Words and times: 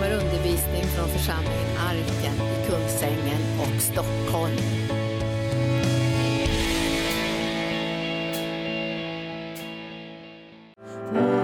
kommer 0.00 0.14
undervisning 0.14 0.82
från 0.82 1.08
församlingen 1.08 1.76
Arken 1.78 2.34
i 2.34 2.66
Kungsängen 2.70 3.40
och 3.60 3.82
Stockholm. 3.82 4.56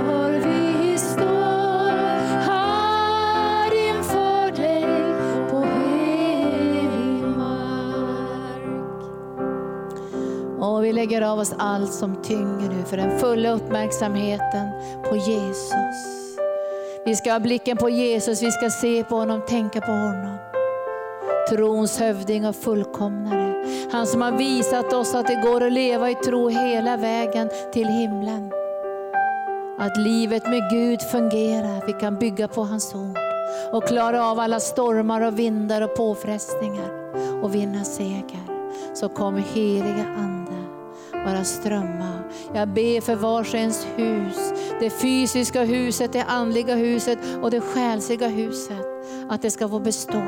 Var 0.07 0.31
vi 0.31 0.99
står 0.99 1.91
här 2.47 3.89
inför 3.89 4.57
dig 4.57 4.85
på 5.51 5.65
helig 5.65 7.23
mark. 7.37 8.63
Och 10.61 10.85
vi 10.85 10.93
lägger 10.93 11.23
av 11.23 11.39
oss 11.39 11.55
allt 11.59 11.93
som 11.93 12.23
tynger 12.23 12.69
nu 12.69 12.85
för 12.85 12.97
den 12.97 13.19
fulla 13.19 13.51
uppmärksamheten 13.51 14.71
på 15.11 15.17
Jesus. 15.17 16.26
Vi 17.07 17.17
ska 17.17 17.33
ha 17.33 17.41
blicken 17.41 17.77
på 17.77 17.89
Jesus, 17.89 18.43
vi 18.43 18.51
ska 18.51 18.71
se 18.71 19.05
på 19.05 19.17
honom, 19.17 19.41
tänka 19.47 19.81
på 19.81 19.93
honom. 19.93 20.37
Trons 21.51 21.99
hövding 21.99 22.47
och 22.47 22.57
fullkomnare. 22.57 23.65
Han 23.93 24.07
som 24.07 24.23
har 24.23 24.33
visat 24.33 24.93
oss 24.93 25.15
att 25.15 25.27
det 25.27 25.43
går 25.45 25.63
att 25.63 25.73
leva 25.73 26.11
i 26.11 26.15
tro 26.15 26.49
hela 26.49 26.97
vägen 26.97 27.51
till 27.73 27.87
himlen. 27.87 28.53
Att 29.79 29.97
livet 29.97 30.49
med 30.49 30.71
Gud 30.71 31.03
fungerar. 31.03 31.87
Vi 31.87 31.93
kan 31.93 32.19
bygga 32.19 32.49
på 32.49 32.65
hans 32.65 32.95
ord 32.95 33.19
och 33.73 33.89
klara 33.89 34.27
av 34.31 34.41
alla 34.41 34.61
stormar 34.61 35.21
och 35.21 35.39
vindar 35.39 35.83
och 35.83 35.97
påfrestningar 35.97 36.91
och 37.43 37.55
vinna 37.55 37.85
seger. 37.85 38.43
Så 38.95 39.09
kommer 39.09 39.41
heliga 39.41 40.07
Ande 40.19 40.37
bara 41.27 41.45
strömma. 41.45 42.13
Jag 42.55 42.69
ber 42.69 43.01
för 43.01 43.15
vars 43.15 43.55
och 43.55 43.61
ens 43.61 43.87
hus, 43.97 44.53
det 44.81 44.91
fysiska 44.91 45.65
huset, 45.65 46.13
det 46.13 46.23
andliga 46.23 46.75
huset 46.75 47.19
och 47.43 47.51
det 47.51 47.61
själsliga 47.61 48.29
huset. 48.29 48.87
Att 49.29 49.43
det 49.43 49.51
ska 49.51 49.69
få 49.69 49.81
bestå. 49.81 50.23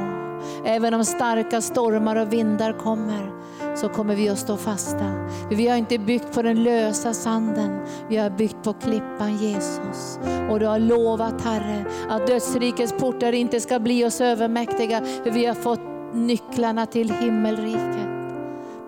Även 0.65 0.95
om 0.95 1.05
starka 1.05 1.61
stormar 1.61 2.17
och 2.17 2.33
vindar 2.33 2.73
kommer 2.73 3.33
så 3.77 3.89
kommer 3.89 4.15
vi 4.15 4.29
att 4.29 4.39
stå 4.39 4.57
fasta. 4.57 5.29
För 5.49 5.55
vi 5.55 5.69
har 5.69 5.77
inte 5.77 5.99
byggt 5.99 6.35
på 6.35 6.43
den 6.43 6.63
lösa 6.63 7.15
sanden, 7.15 7.81
vi 8.09 8.17
har 8.17 8.31
byggt 8.31 8.63
på 8.65 8.73
klippan 8.73 9.37
Jesus. 9.37 10.19
Och 10.51 10.61
du 10.61 10.67
har 10.67 10.79
lovat 10.79 11.41
Herre 11.41 11.85
att 12.09 12.27
dödsrikets 12.27 12.93
portar 12.93 13.33
inte 13.33 13.61
ska 13.61 13.79
bli 13.79 14.05
oss 14.05 14.21
övermäktiga, 14.21 15.01
för 15.25 15.31
vi 15.31 15.47
har 15.47 15.55
fått 15.55 15.81
nycklarna 16.15 16.87
till 16.87 17.11
himmelriket 17.11 18.09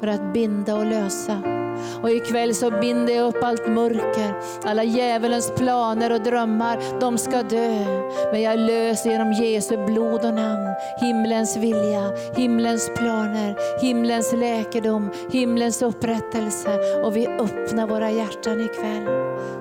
för 0.00 0.06
att 0.06 0.32
binda 0.32 0.74
och 0.74 0.86
lösa. 0.86 1.59
Och 2.02 2.10
ikväll 2.10 2.54
så 2.54 2.70
binder 2.70 3.14
jag 3.14 3.28
upp 3.28 3.42
allt 3.42 3.68
mörker, 3.68 4.34
alla 4.64 4.84
djävulens 4.84 5.52
planer 5.56 6.12
och 6.12 6.20
drömmar, 6.20 7.00
de 7.00 7.18
ska 7.18 7.42
dö. 7.42 7.84
Men 8.32 8.42
jag 8.42 8.58
löser 8.58 9.10
genom 9.10 9.32
Jesu 9.32 9.76
blod 9.86 10.24
och 10.24 10.34
namn 10.34 10.70
himlens 11.00 11.56
vilja, 11.56 12.12
himlens 12.36 12.90
planer, 12.96 13.80
himlens 13.82 14.32
läkedom, 14.32 15.10
himlens 15.30 15.82
upprättelse. 15.82 16.78
Och 17.04 17.16
vi 17.16 17.26
öppnar 17.26 17.86
våra 17.86 18.10
hjärtan 18.10 18.60
ikväll 18.60 19.06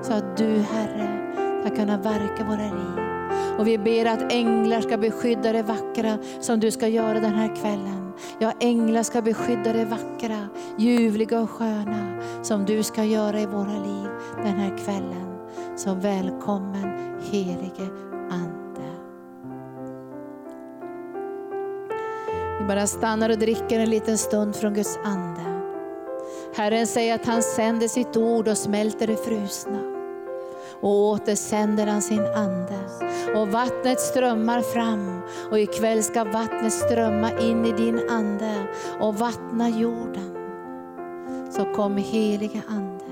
så 0.02 0.14
att 0.14 0.38
du 0.38 0.46
Herre 0.46 1.10
ska 1.62 1.76
kunna 1.76 1.98
verka 1.98 2.44
våra 2.44 2.64
liv. 2.64 3.10
Och 3.60 3.68
vi 3.68 3.78
ber 3.78 4.06
att 4.06 4.32
änglar 4.32 4.82
ska 4.82 4.98
beskydda 4.98 5.54
det 5.54 5.64
vackra 5.64 6.18
som 6.40 6.60
du 6.60 6.72
ska 6.72 6.88
göra 6.88 7.20
den 7.20 7.34
här 7.34 7.56
kvällen. 7.56 7.99
Ja, 8.40 8.54
änglar 8.60 9.04
ska 9.04 9.22
beskydda 9.22 9.74
det 9.74 9.86
vackra, 9.86 10.48
ljuvliga 10.78 11.40
och 11.40 11.50
sköna 11.50 12.22
som 12.44 12.66
du 12.66 12.84
ska 12.84 13.04
göra 13.04 13.40
i 13.40 13.46
våra 13.46 13.84
liv 13.84 14.10
den 14.44 14.56
här 14.56 14.78
kvällen. 14.78 15.30
Så 15.78 15.94
välkommen 15.94 17.20
helige 17.32 17.88
Ande. 18.30 18.60
Vi 22.60 22.66
bara 22.68 22.88
stannar 22.88 23.30
och 23.30 23.38
dricker 23.38 23.80
en 23.80 23.90
liten 23.90 24.18
stund 24.18 24.56
från 24.56 24.74
Guds 24.74 25.00
Ande. 25.04 25.42
Herren 26.56 26.88
säger 26.88 27.16
att 27.16 27.26
han 27.26 27.44
sänder 27.44 27.88
sitt 27.88 28.18
ord 28.18 28.48
och 28.48 28.58
smälter 28.58 29.08
det 29.08 29.18
frusna. 29.18 29.89
Och 30.82 31.10
åter 31.10 31.36
sänder 31.36 31.88
han 31.88 32.02
sin 32.02 32.26
ande. 32.26 32.80
Och 33.36 33.48
vattnet 33.48 34.00
strömmar 34.00 34.62
fram 34.62 35.22
och 35.52 35.60
ikväll 35.60 36.04
ska 36.04 36.24
vattnet 36.24 36.74
strömma 36.74 37.32
in 37.40 37.66
i 37.66 37.72
din 37.72 38.10
ande 38.10 38.68
och 39.00 39.16
vattna 39.16 39.70
jorden. 39.70 40.36
Så 41.52 41.74
kom 41.76 41.98
heliga 41.98 42.62
ande. 42.68 43.06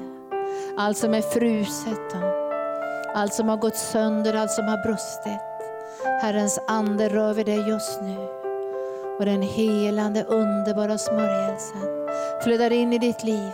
Allt 0.78 0.98
som 0.98 1.14
är 1.14 1.22
fruset, 1.22 2.16
allt 3.16 3.34
som 3.34 3.50
har 3.50 3.58
gått 3.58 3.76
sönder, 3.76 4.34
allt 4.34 4.52
som 4.52 4.66
har 4.66 4.84
brustit. 4.84 5.42
Herrens 6.22 6.60
ande 6.68 7.10
rör 7.10 7.34
vid 7.34 7.46
dig 7.46 7.70
just 7.70 8.02
nu. 8.02 8.18
Och 9.20 9.26
den 9.26 9.42
helande 9.42 10.24
underbara 10.24 10.98
smörjelsen 10.98 11.82
flödar 12.44 12.72
in 12.72 12.94
i 12.94 12.98
ditt 12.98 13.24
liv. 13.24 13.52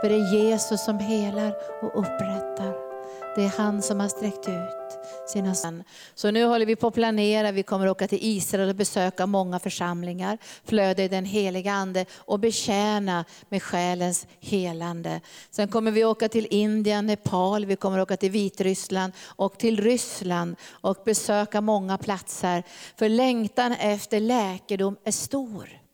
För 0.00 0.08
det 0.08 0.14
är 0.14 0.34
Jesus 0.34 0.84
som 0.84 0.98
helar 0.98 1.52
och 1.82 1.98
upprättar. 1.98 2.75
Det 3.36 3.44
är 3.44 3.58
han 3.58 3.82
som 3.82 4.00
har 4.00 4.08
sträckt 4.08 4.48
ut 4.48 4.98
sina 5.28 5.54
Så 6.14 6.30
nu 6.30 6.44
håller 6.44 6.66
vi 6.66 6.76
på 6.76 6.86
att 6.86 6.94
planera, 6.94 7.52
vi 7.52 7.62
kommer 7.62 7.86
att 7.86 7.90
åka 7.90 8.08
till 8.08 8.18
Israel 8.22 8.68
och 8.68 8.74
besöka 8.74 9.26
många 9.26 9.58
församlingar, 9.58 10.38
flöda 10.64 11.04
i 11.04 11.08
den 11.08 11.24
heliga 11.24 11.72
ande 11.72 12.06
och 12.14 12.40
betjäna 12.40 13.24
med 13.48 13.62
själens 13.62 14.26
helande. 14.40 15.20
Sen 15.50 15.68
kommer 15.68 15.90
vi 15.90 16.04
åka 16.04 16.28
till 16.28 16.46
Indien, 16.50 17.06
Nepal, 17.06 17.66
vi 17.66 17.76
kommer 17.76 17.98
att 17.98 18.02
åka 18.02 18.16
till 18.16 18.30
Vitryssland 18.30 19.12
och 19.24 19.58
till 19.58 19.80
Ryssland 19.80 20.56
och 20.70 21.02
besöka 21.04 21.60
många 21.60 21.98
platser. 21.98 22.62
För 22.96 23.08
längtan 23.08 23.72
efter 23.72 24.20
läkedom 24.20 24.96
är 25.04 25.12
stor 25.12 25.85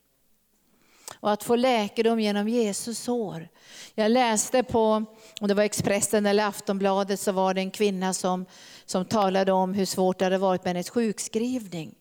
och 1.23 1.33
att 1.33 1.45
få 1.45 1.57
läkedom 1.57 2.21
genom 2.21 2.49
Jesus 2.49 2.99
sår. 2.99 3.49
Jag 3.95 4.11
läste 4.11 4.63
på, 4.63 5.05
om 5.41 5.49
det 5.49 5.55
var 5.55 5.63
Expressen 5.63 6.27
eller 6.27 6.47
Aftonbladet, 6.47 7.21
så 7.21 7.33
var 7.33 7.55
det 7.55 7.61
en 7.61 7.71
kvinna 7.71 8.13
som, 8.15 8.47
som 8.85 9.05
talade 9.05 9.53
om 9.53 9.75
hur 9.75 9.85
svårt 9.85 10.19
det 10.19 10.25
hade 10.25 10.39
varit 10.39 10.65
med 10.65 10.75
hennes 10.75 10.91
sjukskrivning. 10.91 11.95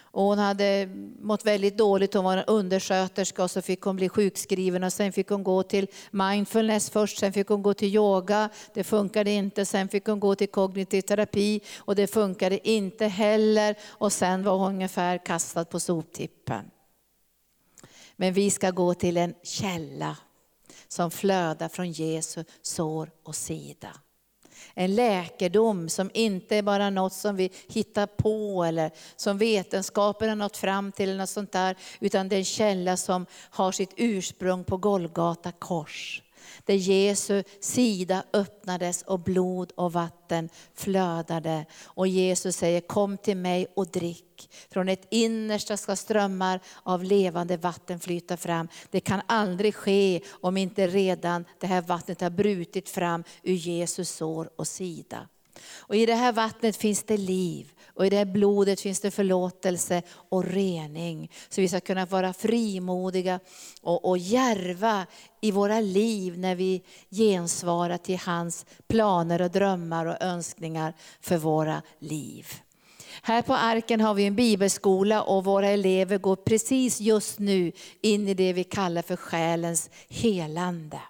Och 0.00 0.22
hon 0.22 0.38
hade 0.38 0.88
mått 1.20 1.46
väldigt 1.46 1.78
dåligt, 1.78 2.14
hon 2.14 2.24
var 2.24 2.36
en 2.36 2.44
undersköterska 2.44 3.42
och 3.42 3.50
så 3.50 3.62
fick 3.62 3.80
hon 3.80 3.96
bli 3.96 4.08
sjukskriven 4.08 4.84
och 4.84 4.92
sen 4.92 5.12
fick 5.12 5.28
hon 5.28 5.44
gå 5.44 5.62
till 5.62 5.86
mindfulness 6.10 6.90
först, 6.90 7.18
sen 7.18 7.32
fick 7.32 7.48
hon 7.48 7.62
gå 7.62 7.74
till 7.74 7.94
yoga, 7.94 8.48
det 8.74 8.84
funkade 8.84 9.30
inte, 9.30 9.64
sen 9.64 9.88
fick 9.88 10.06
hon 10.06 10.20
gå 10.20 10.34
till 10.34 10.48
kognitiv 10.48 11.02
terapi 11.02 11.60
och 11.78 11.94
det 11.94 12.06
funkade 12.06 12.68
inte 12.68 13.06
heller 13.06 13.76
och 13.86 14.12
sen 14.12 14.42
var 14.42 14.56
hon 14.56 14.74
ungefär 14.74 15.26
kastad 15.26 15.64
på 15.64 15.80
soptippen. 15.80 16.70
Men 18.20 18.32
vi 18.32 18.50
ska 18.50 18.70
gå 18.70 18.94
till 18.94 19.16
en 19.16 19.34
källa 19.42 20.16
som 20.88 21.10
flödar 21.10 21.68
från 21.68 21.92
Jesu 21.92 22.44
sår 22.62 23.10
och 23.22 23.34
sida. 23.34 23.88
En 24.74 24.94
läkedom 24.94 25.88
som 25.88 26.10
inte 26.14 26.56
är 26.56 26.62
bara 26.62 26.90
något 26.90 27.12
som 27.12 27.36
vi 27.36 27.52
hittar 27.68 28.06
på 28.06 28.64
eller 28.64 28.90
som 29.16 29.38
vetenskapen 29.38 30.28
har 30.28 30.36
nått 30.36 30.56
fram 30.56 30.92
till 30.92 31.08
eller 31.08 31.18
något 31.18 31.30
sånt 31.30 31.52
där, 31.52 31.76
utan 32.00 32.28
det 32.28 32.36
är 32.36 32.38
en 32.38 32.44
källa 32.44 32.96
som 32.96 33.26
har 33.32 33.72
sitt 33.72 33.94
ursprung 33.96 34.64
på 34.64 34.76
Golgata 34.76 35.52
kors 35.52 36.22
där 36.68 36.74
Jesu 36.74 37.42
sida 37.60 38.24
öppnades 38.32 39.02
och 39.02 39.20
blod 39.20 39.72
och 39.74 39.92
vatten 39.92 40.48
flödade. 40.74 41.66
Och 41.84 42.08
Jesus 42.08 42.56
säger 42.56 42.80
kom 42.80 43.18
till 43.18 43.36
mig 43.36 43.66
och 43.76 43.86
drick. 43.86 44.50
Från 44.70 44.88
ett 44.88 45.06
innersta 45.10 45.76
ska 45.76 45.96
strömmar 45.96 46.60
av 46.82 47.04
levande 47.04 47.56
vatten 47.56 48.00
flyta 48.00 48.36
fram. 48.36 48.68
Det 48.90 49.00
kan 49.00 49.20
aldrig 49.26 49.74
ske 49.74 50.20
om 50.30 50.56
inte 50.56 50.86
redan 50.86 51.44
det 51.60 51.66
här 51.66 51.82
vattnet 51.82 52.20
har 52.20 52.30
brutit 52.30 52.88
fram 52.88 53.24
ur 53.42 53.54
Jesus 53.54 54.10
sår 54.10 54.50
och 54.56 54.66
sida. 54.66 55.28
Och 55.78 55.96
I 55.96 56.06
det 56.06 56.14
här 56.14 56.32
vattnet 56.32 56.76
finns 56.76 57.02
det 57.02 57.16
liv 57.16 57.72
och 57.98 58.06
i 58.06 58.10
det 58.10 58.16
här 58.16 58.24
blodet 58.24 58.80
finns 58.80 59.00
det 59.00 59.10
förlåtelse 59.10 60.02
och 60.10 60.44
rening. 60.44 61.30
Så 61.48 61.60
vi 61.60 61.68
ska 61.68 61.80
kunna 61.80 62.06
vara 62.06 62.32
frimodiga 62.32 63.40
och, 63.82 64.08
och 64.08 64.18
järva 64.18 65.06
i 65.40 65.50
våra 65.50 65.80
liv 65.80 66.38
när 66.38 66.54
vi 66.54 66.82
gensvarar 67.10 67.98
till 67.98 68.18
hans 68.18 68.66
planer 68.88 69.42
och 69.42 69.50
drömmar 69.50 70.06
och 70.06 70.22
önskningar 70.22 70.94
för 71.20 71.36
våra 71.36 71.82
liv. 71.98 72.46
Här 73.22 73.42
på 73.42 73.54
Arken 73.54 74.00
har 74.00 74.14
vi 74.14 74.26
en 74.26 74.36
bibelskola 74.36 75.22
och 75.22 75.44
våra 75.44 75.68
elever 75.68 76.18
går 76.18 76.36
precis 76.36 77.00
just 77.00 77.38
nu 77.38 77.72
in 78.02 78.28
i 78.28 78.34
det 78.34 78.52
vi 78.52 78.64
kallar 78.64 79.02
för 79.02 79.16
själens 79.16 79.90
helande. 80.08 81.00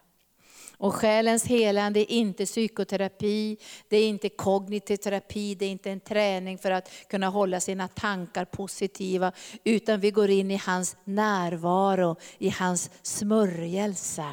Och 0.78 0.94
själens 0.94 1.44
helande 1.44 2.00
är 2.00 2.10
inte 2.10 2.46
psykoterapi, 2.46 3.56
det 3.88 3.96
är 3.96 4.08
inte 4.08 4.28
kognitiv 4.28 4.96
terapi, 4.96 5.54
det 5.54 5.66
är 5.66 5.70
inte 5.70 5.90
en 5.90 6.00
träning 6.00 6.58
för 6.58 6.70
att 6.70 6.90
kunna 7.08 7.28
hålla 7.28 7.60
sina 7.60 7.88
tankar 7.88 8.44
positiva, 8.44 9.32
utan 9.64 10.00
vi 10.00 10.10
går 10.10 10.30
in 10.30 10.50
i 10.50 10.56
hans 10.56 10.96
närvaro, 11.04 12.16
i 12.38 12.48
hans 12.48 12.90
smörjelse. 13.02 14.26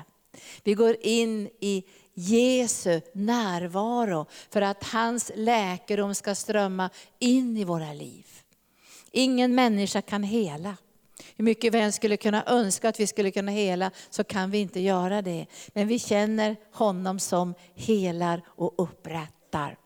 Vi 0.63 0.73
går 0.73 0.95
in 1.01 1.49
i 1.59 1.83
Jesu 2.13 3.01
närvaro 3.13 4.25
för 4.49 4.61
att 4.61 4.83
hans 4.83 5.31
läkedom 5.35 6.15
ska 6.15 6.35
strömma 6.35 6.89
in 7.19 7.57
i 7.57 7.63
våra 7.63 7.93
liv. 7.93 8.25
Ingen 9.11 9.55
människa 9.55 10.01
kan 10.01 10.23
hela. 10.23 10.77
Hur 11.35 11.45
mycket 11.45 11.73
vi 11.73 11.79
än 11.79 11.91
skulle 11.91 12.17
kunna 12.17 12.43
önska 12.47 12.89
att 12.89 12.99
vi 12.99 13.07
skulle 13.07 13.31
kunna 13.31 13.51
hela, 13.51 13.91
så 14.09 14.23
kan 14.23 14.51
vi 14.51 14.57
inte 14.57 14.79
göra 14.79 15.21
det. 15.21 15.45
Men 15.67 15.87
vi 15.87 15.99
känner 15.99 16.55
honom 16.71 17.19
som 17.19 17.53
helar 17.75 18.41
och 18.47 18.73
upprättar. 18.77 19.77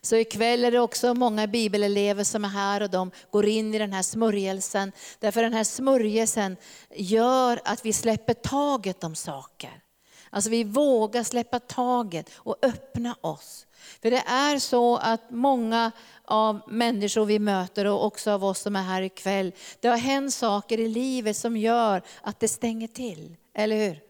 Så 0.00 0.16
ikväll 0.16 0.64
är 0.64 0.70
det 0.70 0.80
också 0.80 1.14
många 1.14 1.46
bibelelever 1.46 2.24
som 2.24 2.44
är 2.44 2.48
här 2.48 2.82
och 2.82 2.90
de 2.90 3.10
går 3.30 3.46
in 3.46 3.74
i 3.74 3.78
den 3.78 3.92
här 3.92 4.02
smörjelsen. 4.02 4.92
Därför 5.18 5.42
den 5.42 5.52
här 5.52 5.64
smörjelsen 5.64 6.56
gör 6.94 7.60
att 7.64 7.86
vi 7.86 7.92
släpper 7.92 8.34
taget 8.34 9.04
om 9.04 9.14
saker. 9.14 9.82
Alltså 10.30 10.50
vi 10.50 10.64
vågar 10.64 11.22
släppa 11.22 11.60
taget 11.60 12.30
och 12.34 12.56
öppna 12.62 13.16
oss. 13.20 13.66
För 14.02 14.10
det 14.10 14.22
är 14.26 14.58
så 14.58 14.96
att 14.96 15.30
många 15.30 15.92
av 16.26 16.60
människor 16.66 17.24
vi 17.24 17.38
möter 17.38 17.84
och 17.84 18.04
också 18.04 18.30
av 18.30 18.44
oss 18.44 18.60
som 18.60 18.76
är 18.76 18.82
här 18.82 19.02
ikväll, 19.02 19.52
det 19.80 19.88
har 19.88 19.96
hänt 19.96 20.34
saker 20.34 20.80
i 20.80 20.88
livet 20.88 21.36
som 21.36 21.56
gör 21.56 22.02
att 22.22 22.40
det 22.40 22.48
stänger 22.48 22.88
till. 22.88 23.36
Eller 23.54 23.76
hur? 23.76 24.00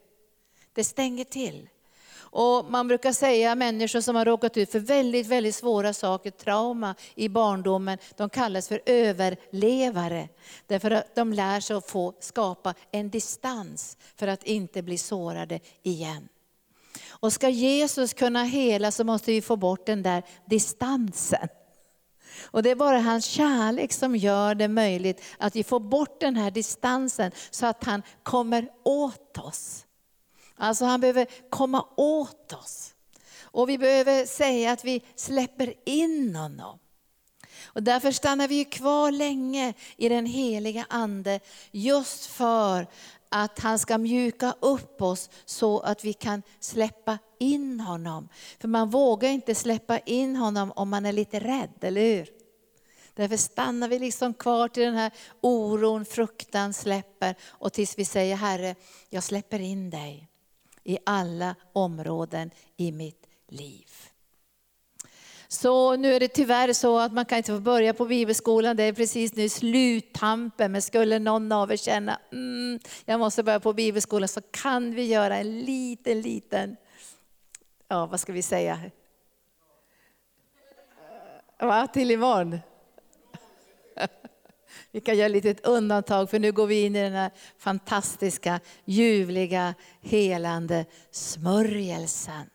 Det 0.72 0.84
stänger 0.84 1.24
till. 1.24 1.68
Och 2.18 2.70
man 2.70 2.88
brukar 2.88 3.12
säga 3.12 3.52
att 3.52 3.58
människor 3.58 4.00
som 4.00 4.16
har 4.16 4.24
råkat 4.24 4.56
ut 4.56 4.72
för 4.72 4.78
väldigt, 4.78 5.26
väldigt 5.26 5.54
svåra 5.54 5.92
saker, 5.92 6.30
trauma 6.30 6.94
i 7.14 7.28
barndomen, 7.28 7.98
de 8.16 8.30
kallas 8.30 8.68
för 8.68 8.80
överlevare. 8.86 10.28
Därför 10.66 10.90
att 10.90 11.14
de 11.14 11.32
lär 11.32 11.60
sig 11.60 11.76
att 11.76 11.90
få 11.90 12.14
skapa 12.20 12.74
en 12.90 13.10
distans 13.10 13.96
för 14.16 14.26
att 14.26 14.42
inte 14.42 14.82
bli 14.82 14.98
sårade 14.98 15.60
igen. 15.82 16.28
Och 17.08 17.32
ska 17.32 17.48
Jesus 17.48 18.14
kunna 18.14 18.44
hela 18.44 18.90
så 18.90 19.04
måste 19.04 19.32
vi 19.32 19.42
få 19.42 19.56
bort 19.56 19.86
den 19.86 20.02
där 20.02 20.22
distansen. 20.44 21.48
Och 22.44 22.62
det 22.62 22.70
är 22.70 22.74
bara 22.74 23.00
hans 23.00 23.24
kärlek 23.24 23.92
som 23.92 24.16
gör 24.16 24.54
det 24.54 24.68
möjligt 24.68 25.22
att 25.38 25.56
vi 25.56 25.64
får 25.64 25.80
bort 25.80 26.20
den 26.20 26.36
här 26.36 26.50
distansen 26.50 27.32
så 27.50 27.66
att 27.66 27.84
han 27.84 28.02
kommer 28.22 28.68
åt 28.82 29.38
oss. 29.38 29.86
Alltså 30.56 30.84
han 30.84 31.00
behöver 31.00 31.26
komma 31.50 31.86
åt 31.96 32.52
oss. 32.52 32.94
Och 33.40 33.68
vi 33.68 33.78
behöver 33.78 34.26
säga 34.26 34.72
att 34.72 34.84
vi 34.84 35.02
släpper 35.16 35.74
in 35.84 36.36
honom. 36.36 36.78
Och 37.64 37.82
därför 37.82 38.12
stannar 38.12 38.48
vi 38.48 38.64
kvar 38.64 39.10
länge 39.10 39.74
i 39.96 40.08
den 40.08 40.26
heliga 40.26 40.86
Ande, 40.88 41.40
just 41.70 42.26
för 42.26 42.86
att 43.28 43.58
han 43.58 43.78
ska 43.78 43.98
mjuka 43.98 44.54
upp 44.60 45.02
oss 45.02 45.30
så 45.44 45.80
att 45.80 46.04
vi 46.04 46.12
kan 46.12 46.42
släppa 46.60 47.18
in 47.38 47.80
honom. 47.80 48.28
För 48.60 48.68
man 48.68 48.90
vågar 48.90 49.28
inte 49.28 49.54
släppa 49.54 49.98
in 49.98 50.36
honom 50.36 50.72
om 50.76 50.88
man 50.88 51.06
är 51.06 51.12
lite 51.12 51.40
rädd, 51.40 51.74
eller 51.80 52.00
hur? 52.00 52.28
Därför 53.14 53.36
stannar 53.36 53.88
vi 53.88 53.98
liksom 53.98 54.34
kvar 54.34 54.68
till 54.68 54.82
den 54.82 54.94
här 54.94 55.10
oron, 55.40 56.04
fruktan 56.04 56.72
släpper 56.72 57.34
och 57.44 57.72
tills 57.72 57.98
vi 57.98 58.04
säger 58.04 58.36
Herre, 58.36 58.74
jag 59.10 59.22
släpper 59.22 59.58
in 59.58 59.90
dig 59.90 60.28
i 60.84 60.98
alla 61.06 61.54
områden 61.72 62.50
i 62.76 62.92
mitt 62.92 63.26
liv. 63.48 63.86
Så 65.48 65.96
nu 65.96 66.14
är 66.14 66.20
det 66.20 66.28
tyvärr 66.28 66.72
så 66.72 66.98
att 66.98 67.12
man 67.12 67.24
kan 67.24 67.38
inte 67.38 67.52
få 67.52 67.60
börja 67.60 67.94
på 67.94 68.04
bibelskolan, 68.04 68.76
det 68.76 68.82
är 68.82 68.92
precis 68.92 69.34
nu 69.34 69.48
sluttampen. 69.48 70.72
Men 70.72 70.82
skulle 70.82 71.18
någon 71.18 71.52
av 71.52 71.72
er 71.72 71.76
känna, 71.76 72.20
mm, 72.32 72.80
jag 73.04 73.20
måste 73.20 73.42
börja 73.42 73.60
på 73.60 73.72
bibelskolan, 73.72 74.28
så 74.28 74.40
kan 74.40 74.94
vi 74.94 75.04
göra 75.04 75.36
en 75.36 75.60
liten, 75.60 76.20
liten, 76.20 76.76
ja 77.88 78.06
vad 78.06 78.20
ska 78.20 78.32
vi 78.32 78.42
säga? 78.42 78.80
Eh, 81.58 81.66
va, 81.66 81.86
till 81.86 82.10
imorgon? 82.10 82.58
Vi 84.90 85.00
kan 85.00 85.16
göra 85.16 85.26
ett 85.26 85.32
litet 85.32 85.66
undantag 85.66 86.30
för 86.30 86.38
nu 86.38 86.52
går 86.52 86.66
vi 86.66 86.84
in 86.84 86.96
i 86.96 87.02
den 87.02 87.12
här 87.12 87.30
fantastiska, 87.58 88.60
ljuvliga, 88.84 89.74
helande 90.00 90.84
smörjelsen. 91.10 92.50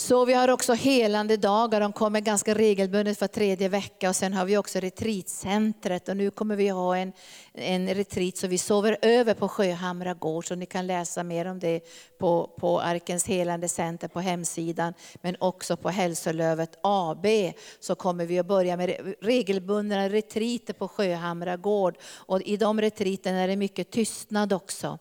Så 0.00 0.24
vi 0.24 0.32
har 0.32 0.48
också 0.48 0.72
helande 0.72 1.36
dagar, 1.36 1.80
de 1.80 1.92
kommer 1.92 2.20
ganska 2.20 2.54
regelbundet 2.54 3.20
var 3.20 3.28
tredje 3.28 3.68
vecka 3.68 4.08
och 4.08 4.16
sen 4.16 4.32
har 4.32 4.44
vi 4.44 4.56
också 4.56 4.78
retreatcentret. 4.78 6.08
Och 6.08 6.16
nu 6.16 6.30
kommer 6.30 6.56
vi 6.56 6.68
ha 6.68 6.96
en, 6.96 7.12
en 7.54 7.94
retreat 7.94 8.36
så 8.36 8.46
vi 8.46 8.58
sover 8.58 8.98
över 9.02 9.34
på 9.34 9.48
Sjöhamra 9.48 10.14
gård. 10.14 10.48
Så 10.48 10.54
ni 10.54 10.66
kan 10.66 10.86
läsa 10.86 11.22
mer 11.22 11.46
om 11.46 11.58
det 11.58 11.80
på, 12.18 12.50
på 12.60 12.80
Arkens 12.80 13.26
helande 13.26 13.68
center 13.68 14.08
på 14.08 14.20
hemsidan 14.20 14.94
men 15.22 15.36
också 15.40 15.76
på 15.76 15.88
Hälsolövet 15.88 16.78
AB 16.82 17.26
så 17.80 17.94
kommer 17.94 18.26
vi 18.26 18.38
att 18.38 18.46
börja 18.46 18.76
med 18.76 19.14
regelbundna 19.20 20.08
retreater 20.08 20.72
på 20.72 20.88
Sjöhamra 20.88 21.56
gård. 21.56 21.98
Och 22.02 22.42
i 22.42 22.56
de 22.56 22.80
retreaterna 22.80 23.38
är 23.38 23.48
det 23.48 23.56
mycket 23.56 23.90
tystnad 23.90 24.52
också. 24.52 24.98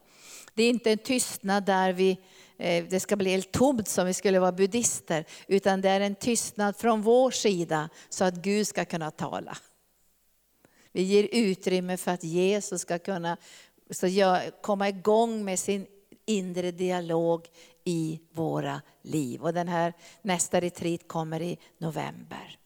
Det 0.54 0.64
är 0.64 0.70
inte 0.70 0.92
en 0.92 0.98
tystnad 0.98 1.64
där 1.66 1.94
vi 1.94 2.18
Eh, 2.60 2.86
det 2.90 3.00
ska 3.00 3.16
bli 3.16 3.30
helt 3.30 3.52
tomt 3.52 3.88
som 3.88 4.08
vi 4.08 4.14
skulle 4.14 4.40
vara 4.40 4.52
buddister, 4.52 5.26
utan 5.48 5.82
det 5.82 5.90
är 5.90 6.02
en 6.02 6.16
tystnad 6.16 6.76
från 6.76 7.02
vår 7.02 7.32
sida 7.32 7.90
så 8.10 8.26
att 8.26 8.36
Gud 8.36 8.68
ska 8.68 8.86
kunna 8.86 9.12
tala. 9.12 9.58
Vi 10.92 11.02
ger 11.02 11.28
utrymme 11.32 11.98
för 11.98 12.12
att 12.12 12.24
Jesus 12.24 12.82
ska 12.82 13.00
kunna 13.00 13.38
så 13.90 14.40
komma 14.62 14.90
igång 14.90 15.46
med 15.46 15.60
sin 15.60 15.88
inre 16.26 16.72
dialog 16.72 17.48
i 17.84 18.20
våra 18.32 18.82
liv. 19.02 19.42
Och 19.42 19.54
den 19.54 19.68
här 19.68 19.94
nästa 20.22 20.60
retreat 20.62 21.08
kommer 21.08 21.42
i 21.42 21.58
november. 21.78 22.60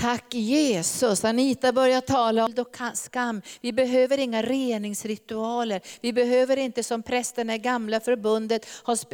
Tack 0.00 0.34
Jesus. 0.34 1.24
Anita 1.24 1.72
börjar 1.72 2.00
tala 2.00 2.44
om 2.44 2.64
skam. 2.94 3.42
Vi 3.60 3.72
behöver 3.72 4.18
inga 4.18 4.42
reningsritualer. 4.42 5.80
Vi 6.00 6.12
behöver 6.12 6.56
inte 6.56 6.82
som 6.82 7.02
prästerna 7.02 7.54
i 7.54 7.58
gamla 7.58 8.00
förbundet, 8.00 8.66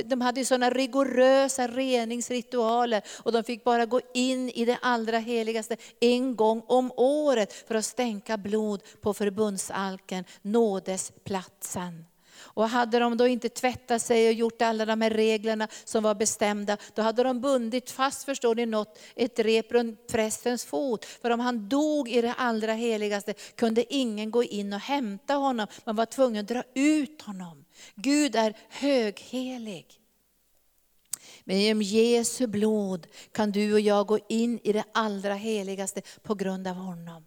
de 0.05 0.21
hade 0.21 0.45
sådana 0.45 0.71
rigorösa 0.71 1.69
reningsritualer 1.69 3.03
och 3.23 3.33
de 3.33 3.45
fick 3.45 3.65
bara 3.65 3.87
gå 3.87 4.01
in 4.15 4.51
i 4.51 4.65
det 4.65 4.79
allra 4.83 5.19
heligaste 5.19 5.77
en 6.01 6.37
gång 6.37 6.63
om 6.67 6.93
året 6.97 7.53
för 7.53 7.75
att 7.75 7.85
stänka 7.85 8.37
blod 8.37 8.83
på 9.01 9.15
förbundsalken, 9.15 10.25
nådesplatsen. 10.43 12.05
Och 12.37 12.69
hade 12.69 12.99
de 12.99 13.17
då 13.17 13.27
inte 13.27 13.49
tvättat 13.49 14.03
sig 14.03 14.29
och 14.29 14.33
gjort 14.33 14.63
alla 14.63 14.87
de 14.87 15.01
här 15.01 15.11
reglerna 15.11 15.69
som 15.85 16.03
var 16.03 16.15
bestämda, 16.15 16.77
då 16.95 17.03
hade 17.03 17.23
de 17.23 17.41
bundit 17.41 17.91
fast, 17.91 18.25
förstår 18.25 18.55
ni, 18.55 18.67
något, 18.67 18.99
ett 19.17 19.39
rep 19.39 19.73
runt 19.73 20.07
prästens 20.07 20.65
fot. 20.65 21.05
För 21.05 21.31
om 21.31 21.41
han 21.41 21.69
dog 21.69 22.09
i 22.09 22.21
det 22.21 22.35
allra 22.35 22.73
heligaste 22.73 23.35
kunde 23.55 23.95
ingen 23.95 24.31
gå 24.31 24.43
in 24.43 24.73
och 24.73 24.81
hämta 24.81 25.35
honom. 25.35 25.67
Man 25.85 25.97
var 25.97 26.07
tvungen 26.07 26.41
att 26.41 26.49
dra 26.49 26.63
ut 26.75 27.23
honom. 27.23 27.65
Gud 27.95 28.37
är 28.37 28.57
höghelig. 28.69 30.01
Men 31.45 31.61
genom 31.61 31.83
Jesu 31.83 32.47
blod 32.47 33.07
kan 33.33 33.53
du 33.53 33.73
och 33.73 33.81
jag 33.81 34.07
gå 34.07 34.19
in 34.29 34.61
i 34.63 34.73
det 34.73 34.85
allra 34.93 35.35
heligaste 35.35 36.03
på 36.23 36.35
grund 36.35 36.69
av 36.69 36.75
honom. 36.75 37.25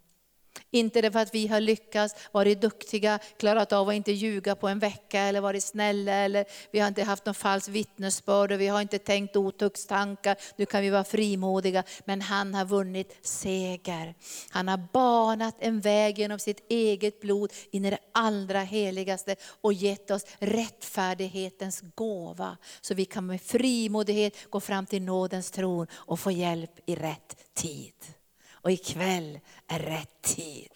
Inte 0.72 1.02
det 1.02 1.12
för 1.12 1.20
att 1.20 1.36
vi 1.36 1.48
har 1.48 1.60
lyckats, 1.60 2.16
varit 2.32 2.62
duktiga, 2.62 3.20
klarat 3.40 3.74
av 3.74 3.90
att 3.90 3.96
inte 3.96 4.12
ljuga 4.12 4.56
på 4.56 4.68
en 4.68 4.80
vecka 4.80 5.20
eller 5.20 5.42
varit 5.42 5.64
snälla 5.64 6.12
eller 6.12 6.46
vi 6.72 6.80
har 6.80 6.88
inte 6.88 7.04
haft 7.04 7.26
någon 7.26 7.36
falsk 7.36 7.70
vittnesbörd 7.70 8.52
och 8.52 8.62
vi 8.62 8.68
har 8.68 8.82
inte 8.82 9.00
tänkt 9.00 9.36
otuktstankar. 9.36 10.38
Nu 10.56 10.66
kan 10.66 10.82
vi 10.82 10.90
vara 10.90 11.04
frimodiga. 11.04 11.84
Men 12.06 12.22
han 12.22 12.54
har 12.54 12.66
vunnit 12.66 13.18
seger. 13.22 14.16
Han 14.50 14.68
har 14.68 14.78
banat 14.94 15.56
en 15.60 15.82
väg 15.82 16.20
genom 16.20 16.40
sitt 16.40 16.66
eget 16.70 17.22
blod 17.22 17.54
in 17.72 17.86
i 17.86 17.90
det 17.90 18.00
allra 18.12 18.60
heligaste 18.60 19.36
och 19.62 19.74
gett 19.74 20.12
oss 20.12 20.26
rättfärdighetens 20.40 21.84
gåva. 21.96 22.58
Så 22.82 22.94
vi 22.94 23.06
kan 23.06 23.26
med 23.26 23.42
frimodighet 23.42 24.50
gå 24.50 24.60
fram 24.60 24.86
till 24.86 25.02
nådens 25.02 25.52
tron 25.52 25.88
och 25.94 26.20
få 26.20 26.32
hjälp 26.32 26.72
i 26.86 26.96
rätt 26.96 27.38
tid. 27.54 28.17
Och 28.62 28.72
ikväll 28.72 29.40
är 29.68 29.80
rätt 29.80 30.22
tid. 30.22 30.72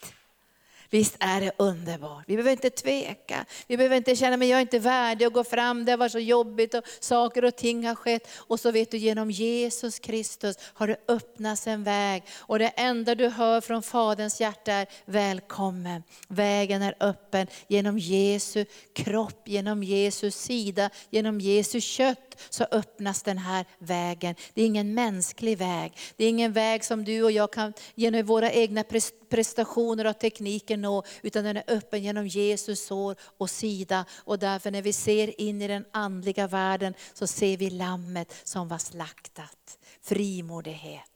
Visst 0.92 1.16
är 1.20 1.42
det 1.42 1.52
underbart? 1.58 2.24
Vi 2.28 2.36
behöver 2.36 2.52
inte 2.52 2.70
tveka. 2.70 3.46
Vi 3.68 3.78
behöver 3.78 3.96
inte 3.96 4.16
känna, 4.16 4.36
att 4.36 4.48
jag 4.48 4.58
är 4.58 4.62
inte 4.62 4.80
värdig 4.80 5.26
att 5.26 5.34
gå 5.34 5.44
fram, 5.44 5.86
det 5.86 5.96
var 5.96 6.10
så 6.10 6.20
jobbigt 6.20 6.74
och 6.74 6.84
saker 7.00 7.46
och 7.46 7.56
ting 7.56 7.88
har 7.88 7.96
skett. 7.96 8.28
Och 8.38 8.60
så 8.60 8.72
vet 8.72 8.92
du, 8.92 8.98
genom 8.98 9.32
Jesus 9.32 10.00
Kristus 10.00 10.56
har 10.74 10.88
det 10.88 10.98
öppnats 11.08 11.68
en 11.68 11.84
väg. 11.84 12.24
Och 12.38 12.60
det 12.60 12.68
enda 12.68 13.16
du 13.16 13.28
hör 13.28 13.62
från 13.62 13.84
Faderns 13.84 14.42
hjärta 14.42 14.72
är, 14.72 14.88
välkommen. 15.06 16.04
Vägen 16.28 16.82
är 16.82 16.96
öppen 17.00 17.48
genom 17.68 18.00
Jesu 18.00 18.66
kropp, 18.94 19.48
genom 19.48 19.84
Jesu 19.84 20.32
sida, 20.32 20.90
genom 21.10 21.42
Jesu 21.42 21.82
kött 21.82 22.42
så 22.50 22.64
öppnas 22.72 23.24
den 23.24 23.38
här 23.38 23.66
vägen. 23.80 24.36
Det 24.54 24.62
är 24.62 24.66
ingen 24.66 24.94
mänsklig 24.94 25.58
väg. 25.58 25.98
Det 26.16 26.26
är 26.26 26.30
ingen 26.30 26.54
väg 26.54 26.86
som 26.86 27.04
du 27.04 27.24
och 27.24 27.32
jag 27.32 27.54
kan 27.54 27.74
genom 27.96 28.26
våra 28.26 28.52
egna 28.52 28.84
prestationer 28.84 29.21
prestationer 29.32 30.08
och 30.08 30.20
tekniker 30.20 30.78
nå, 30.78 31.04
utan 31.22 31.44
den 31.44 31.58
är 31.58 31.64
öppen 31.68 32.04
genom 32.04 32.28
Jesus 32.28 32.86
sår 32.86 33.16
och 33.38 33.50
sida. 33.50 34.06
Och 34.18 34.40
därför 34.40 34.72
när 34.72 34.82
vi 34.82 34.94
ser 34.94 35.42
in 35.42 35.62
i 35.62 35.68
den 35.68 35.86
andliga 35.92 36.48
världen 36.48 36.94
så 37.14 37.28
ser 37.28 37.58
vi 37.58 37.70
lammet 37.70 38.34
som 38.44 38.68
var 38.68 38.78
slaktat. 38.78 39.78
Frimodighet. 40.02 41.11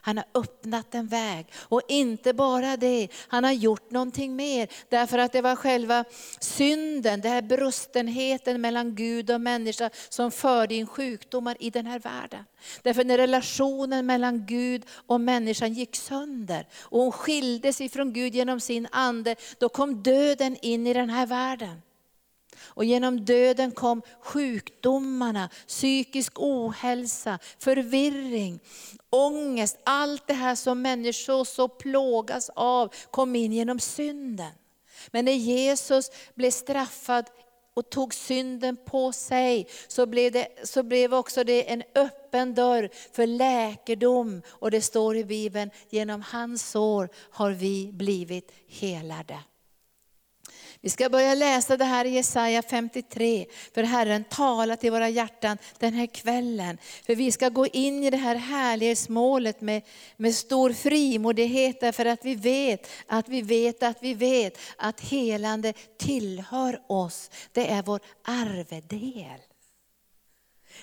Han 0.00 0.16
har 0.16 0.26
öppnat 0.34 0.94
en 0.94 1.06
väg. 1.06 1.46
Och 1.56 1.82
inte 1.88 2.32
bara 2.32 2.76
det, 2.76 3.08
han 3.28 3.44
har 3.44 3.52
gjort 3.52 3.90
någonting 3.90 4.36
mer. 4.36 4.68
Därför 4.88 5.18
att 5.18 5.32
det 5.32 5.42
var 5.42 5.56
själva 5.56 6.04
synden, 6.40 7.20
den 7.20 7.32
här 7.32 7.42
brustenheten 7.42 8.60
mellan 8.60 8.94
Gud 8.94 9.30
och 9.30 9.40
människa 9.40 9.90
som 10.08 10.30
förde 10.30 10.74
in 10.74 10.86
sjukdomar 10.86 11.56
i 11.60 11.70
den 11.70 11.86
här 11.86 11.98
världen. 11.98 12.44
Därför 12.82 13.04
när 13.04 13.18
relationen 13.18 14.06
mellan 14.06 14.46
Gud 14.46 14.82
och 15.06 15.20
människan 15.20 15.72
gick 15.72 15.96
sönder 15.96 16.66
och 16.80 17.00
hon 17.00 17.12
skildes 17.12 17.80
ifrån 17.80 18.12
Gud 18.12 18.34
genom 18.34 18.60
sin 18.60 18.88
ande, 18.90 19.36
då 19.58 19.68
kom 19.68 20.02
döden 20.02 20.56
in 20.62 20.86
i 20.86 20.94
den 20.94 21.10
här 21.10 21.26
världen. 21.26 21.82
Och 22.74 22.84
genom 22.84 23.24
döden 23.24 23.72
kom 23.72 24.02
sjukdomarna, 24.22 25.48
psykisk 25.66 26.32
ohälsa, 26.36 27.38
förvirring, 27.58 28.60
ångest. 29.10 29.78
Allt 29.84 30.26
det 30.26 30.34
här 30.34 30.54
som 30.54 30.82
människor 30.82 31.44
så 31.44 31.68
plågas 31.68 32.50
av 32.54 32.94
kom 33.10 33.36
in 33.36 33.52
genom 33.52 33.80
synden. 33.80 34.52
Men 35.10 35.24
när 35.24 35.32
Jesus 35.32 36.10
blev 36.34 36.50
straffad 36.50 37.26
och 37.74 37.90
tog 37.90 38.14
synden 38.14 38.76
på 38.86 39.12
sig, 39.12 39.68
så 39.88 40.06
blev, 40.06 40.32
det, 40.32 40.48
så 40.64 40.82
blev 40.82 41.14
också 41.14 41.44
det 41.44 41.70
en 41.70 41.82
öppen 41.94 42.54
dörr 42.54 42.90
för 43.12 43.26
läkedom. 43.26 44.42
Och 44.48 44.70
det 44.70 44.82
står 44.82 45.16
i 45.16 45.24
Bibeln, 45.24 45.70
genom 45.90 46.22
hans 46.22 46.70
sår 46.70 47.08
har 47.30 47.50
vi 47.50 47.90
blivit 47.92 48.52
helade. 48.68 49.38
Vi 50.82 50.90
ska 50.90 51.08
börja 51.08 51.34
läsa 51.34 51.76
det 51.76 51.84
här 51.84 52.04
i 52.04 52.10
Jesaja 52.10 52.62
53, 52.62 53.46
för 53.74 53.82
Herren 53.82 54.24
talar 54.24 54.76
till 54.76 54.90
våra 54.90 55.08
hjärtan 55.08 55.58
den 55.78 55.94
här 55.94 56.06
kvällen. 56.06 56.78
För 57.06 57.14
vi 57.14 57.32
ska 57.32 57.48
gå 57.48 57.66
in 57.66 58.04
i 58.04 58.10
det 58.10 58.16
här 58.16 58.36
härlighetsmålet 58.36 59.60
med, 59.60 59.82
med 60.16 60.34
stor 60.34 60.72
frimodighet, 60.72 61.80
därför 61.80 62.06
att 62.06 62.24
vi 62.24 62.34
vet 62.34 62.88
att 63.06 63.28
vi 63.28 63.42
vet 63.42 63.82
att 63.82 64.02
vi 64.02 64.14
vet 64.14 64.58
att 64.76 65.00
helande 65.00 65.72
tillhör 65.98 66.82
oss. 66.86 67.30
Det 67.52 67.70
är 67.70 67.82
vår 67.82 68.00
arvedel. 68.24 69.40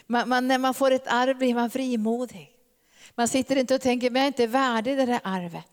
Man, 0.08 0.30
man, 0.30 0.48
när 0.48 0.58
man 0.58 0.74
får 0.74 0.92
ett 0.92 1.08
arv 1.08 1.38
blir 1.38 1.54
man 1.54 1.70
frimodig. 1.70 2.52
Man 3.16 3.28
sitter 3.28 3.56
inte 3.56 3.76
och 3.76 3.82
tänker, 3.82 4.10
men 4.10 4.20
jag 4.20 4.24
är 4.24 4.28
inte 4.28 4.48
värdig 4.48 4.98
det 4.98 5.06
där 5.06 5.20
arvet. 5.24 5.66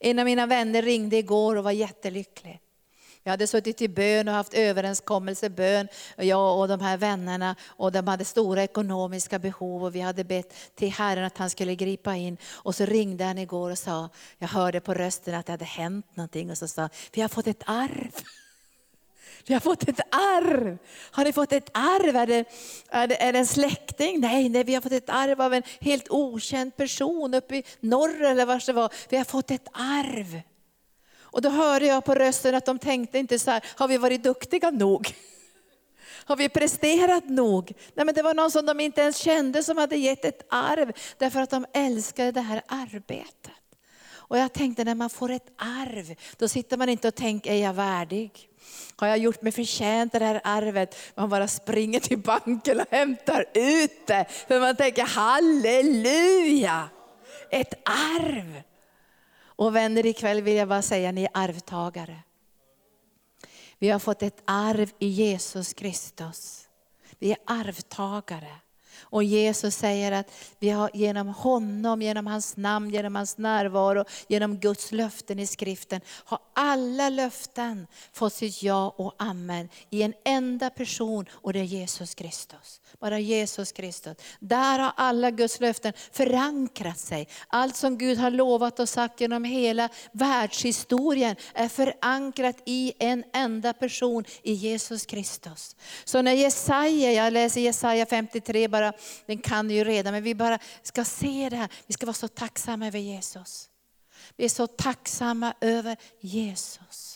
En 0.00 0.18
av 0.18 0.24
mina 0.24 0.46
vänner 0.46 0.82
ringde 0.82 1.16
igår 1.16 1.56
och 1.56 1.64
var 1.64 1.72
jättelycklig. 1.72 2.60
Vi 3.24 3.30
hade 3.30 3.46
suttit 3.46 3.82
i 3.82 3.88
bön 3.88 4.28
och 4.28 4.34
haft 4.34 4.54
överenskommelse 4.54 5.50
bön, 5.50 5.88
jag 6.16 6.58
och 6.58 6.68
de 6.68 6.80
här 6.80 6.96
vännerna. 6.96 7.56
Och 7.66 7.92
de 7.92 8.06
hade 8.06 8.24
stora 8.24 8.62
ekonomiska 8.62 9.38
behov 9.38 9.84
och 9.84 9.94
vi 9.94 10.00
hade 10.00 10.24
bett 10.24 10.54
till 10.74 10.90
Herren 10.90 11.24
att 11.24 11.38
han 11.38 11.50
skulle 11.50 11.74
gripa 11.74 12.16
in. 12.16 12.36
Och 12.52 12.74
så 12.74 12.84
ringde 12.84 13.24
han 13.24 13.38
igår 13.38 13.70
och 13.70 13.78
sa, 13.78 14.08
jag 14.38 14.48
hörde 14.48 14.80
på 14.80 14.94
rösten 14.94 15.34
att 15.34 15.46
det 15.46 15.52
hade 15.52 15.64
hänt 15.64 16.06
någonting. 16.16 16.50
Och 16.50 16.58
så 16.58 16.68
sa 16.68 16.88
vi 17.12 17.20
har 17.20 17.28
fått 17.28 17.46
ett 17.46 17.62
arv. 17.66 18.12
Vi 19.46 19.54
har 19.54 19.60
fått 19.60 19.88
ett 19.88 20.00
arv. 20.10 20.78
Har 21.10 21.24
ni 21.24 21.32
fått 21.32 21.52
ett 21.52 21.70
arv? 21.74 22.16
Är 22.16 22.26
det, 22.26 22.44
är 22.88 23.06
det, 23.06 23.22
är 23.22 23.32
det 23.32 23.38
en 23.38 23.46
släkting? 23.46 24.20
Nej, 24.20 24.48
nej, 24.48 24.64
vi 24.64 24.74
har 24.74 24.80
fått 24.80 24.92
ett 24.92 25.10
arv 25.10 25.40
av 25.40 25.54
en 25.54 25.62
helt 25.80 26.10
okänd 26.10 26.76
person 26.76 27.34
uppe 27.34 27.56
i 27.56 27.64
norr 27.80 28.22
eller 28.22 28.46
var 28.46 28.62
det 28.66 28.72
var. 28.72 28.92
Vi 29.08 29.16
har 29.16 29.24
fått 29.24 29.50
ett 29.50 29.68
arv. 29.72 30.40
Och 31.32 31.42
då 31.42 31.48
hörde 31.48 31.86
jag 31.86 32.04
på 32.04 32.14
rösten 32.14 32.54
att 32.54 32.66
de 32.66 32.78
tänkte 32.78 33.18
inte 33.18 33.38
så 33.38 33.50
här, 33.50 33.64
har 33.76 33.88
vi 33.88 33.96
varit 33.96 34.22
duktiga 34.22 34.70
nog? 34.70 35.14
Har 36.24 36.36
vi 36.36 36.48
presterat 36.48 37.28
nog? 37.28 37.72
Nej, 37.94 38.06
men 38.06 38.14
det 38.14 38.22
var 38.22 38.34
någon 38.34 38.50
som 38.50 38.66
de 38.66 38.80
inte 38.80 39.00
ens 39.00 39.16
kände 39.16 39.62
som 39.62 39.76
hade 39.76 39.96
gett 39.96 40.24
ett 40.24 40.46
arv, 40.50 40.92
därför 41.18 41.40
att 41.40 41.50
de 41.50 41.66
älskade 41.72 42.32
det 42.32 42.40
här 42.40 42.62
arbetet. 42.66 43.50
Och 44.32 44.38
jag 44.38 44.52
tänkte 44.52 44.84
när 44.84 44.94
man 44.94 45.10
får 45.10 45.30
ett 45.30 45.46
arv, 45.56 46.14
då 46.36 46.48
sitter 46.48 46.76
man 46.76 46.88
inte 46.88 47.08
och 47.08 47.14
tänker, 47.14 47.52
är 47.52 47.62
jag 47.62 47.74
värdig? 47.74 48.48
Har 48.96 49.08
jag 49.08 49.18
gjort 49.18 49.42
mig 49.42 49.52
förtjänt 49.52 50.12
det 50.12 50.24
här 50.24 50.40
arvet? 50.44 50.96
Man 51.14 51.28
bara 51.28 51.48
springer 51.48 52.00
till 52.00 52.18
banken 52.18 52.80
och 52.80 52.86
hämtar 52.90 53.44
ut 53.54 54.06
det. 54.06 54.26
För 54.48 54.60
man 54.60 54.76
tänker, 54.76 55.02
halleluja! 55.02 56.88
Ett 57.50 57.74
arv! 57.84 58.62
Och 59.62 59.76
vänner, 59.76 60.06
ikväll 60.06 60.42
vill 60.42 60.56
jag 60.56 60.68
bara 60.68 60.82
säga, 60.82 61.12
ni 61.12 61.22
är 61.24 61.30
arvtagare. 61.34 62.22
Vi 63.78 63.90
har 63.90 63.98
fått 63.98 64.22
ett 64.22 64.42
arv 64.44 64.90
i 64.98 65.08
Jesus 65.08 65.72
Kristus. 65.72 66.68
Vi 67.18 67.30
är 67.30 67.38
arvtagare. 67.46 68.54
Och 69.00 69.24
Jesus 69.24 69.76
säger 69.76 70.12
att 70.12 70.30
vi 70.58 70.70
har 70.70 70.90
genom 70.94 71.28
honom, 71.28 72.02
genom 72.02 72.26
hans 72.26 72.56
namn, 72.56 72.90
genom 72.90 73.14
hans 73.14 73.38
närvaro, 73.38 74.04
genom 74.28 74.58
Guds 74.58 74.92
löften 74.92 75.38
i 75.38 75.46
skriften, 75.46 76.00
har 76.06 76.38
alla 76.52 77.08
löften 77.08 77.86
fått 78.12 78.32
sitt 78.32 78.62
ja 78.62 78.94
och 78.96 79.14
amen 79.18 79.68
i 79.90 80.02
en 80.02 80.14
enda 80.24 80.70
person 80.70 81.26
och 81.32 81.52
det 81.52 81.60
är 81.60 81.64
Jesus 81.64 82.14
Kristus. 82.14 82.80
Bara 83.00 83.18
Jesus 83.18 83.72
Kristus. 83.72 84.16
Där 84.40 84.78
har 84.78 84.92
alla 84.96 85.30
Guds 85.30 85.60
löften 85.60 85.92
förankrat 86.12 86.98
sig. 86.98 87.28
Allt 87.48 87.76
som 87.76 87.98
Gud 87.98 88.18
har 88.18 88.30
lovat 88.30 88.80
och 88.80 88.88
sagt 88.88 89.20
genom 89.20 89.44
hela 89.44 89.88
världshistorien 90.12 91.36
är 91.54 91.68
förankrat 91.68 92.56
i 92.66 92.92
en 92.98 93.24
enda 93.32 93.72
person, 93.72 94.24
i 94.42 94.52
Jesus 94.52 95.06
Kristus. 95.06 95.76
Så 96.04 96.22
när 96.22 96.32
Jesaja, 96.32 97.12
jag 97.12 97.32
läser 97.32 97.60
Jesaja 97.60 98.06
53 98.06 98.68
bara, 98.68 98.92
den 99.26 99.38
kan 99.38 99.66
ni 99.66 99.74
ju 99.74 99.84
redan, 99.84 100.12
men 100.12 100.22
vi 100.22 100.34
bara 100.34 100.58
ska 100.82 101.04
se 101.04 101.48
det 101.50 101.56
här. 101.56 101.68
Vi 101.86 101.94
ska 101.94 102.06
vara 102.06 102.14
så 102.14 102.28
tacksamma 102.28 102.86
över 102.86 102.98
Jesus. 102.98 103.68
Vi 104.36 104.44
är 104.44 104.48
så 104.48 104.66
tacksamma 104.66 105.54
över 105.60 105.96
Jesus. 106.20 107.11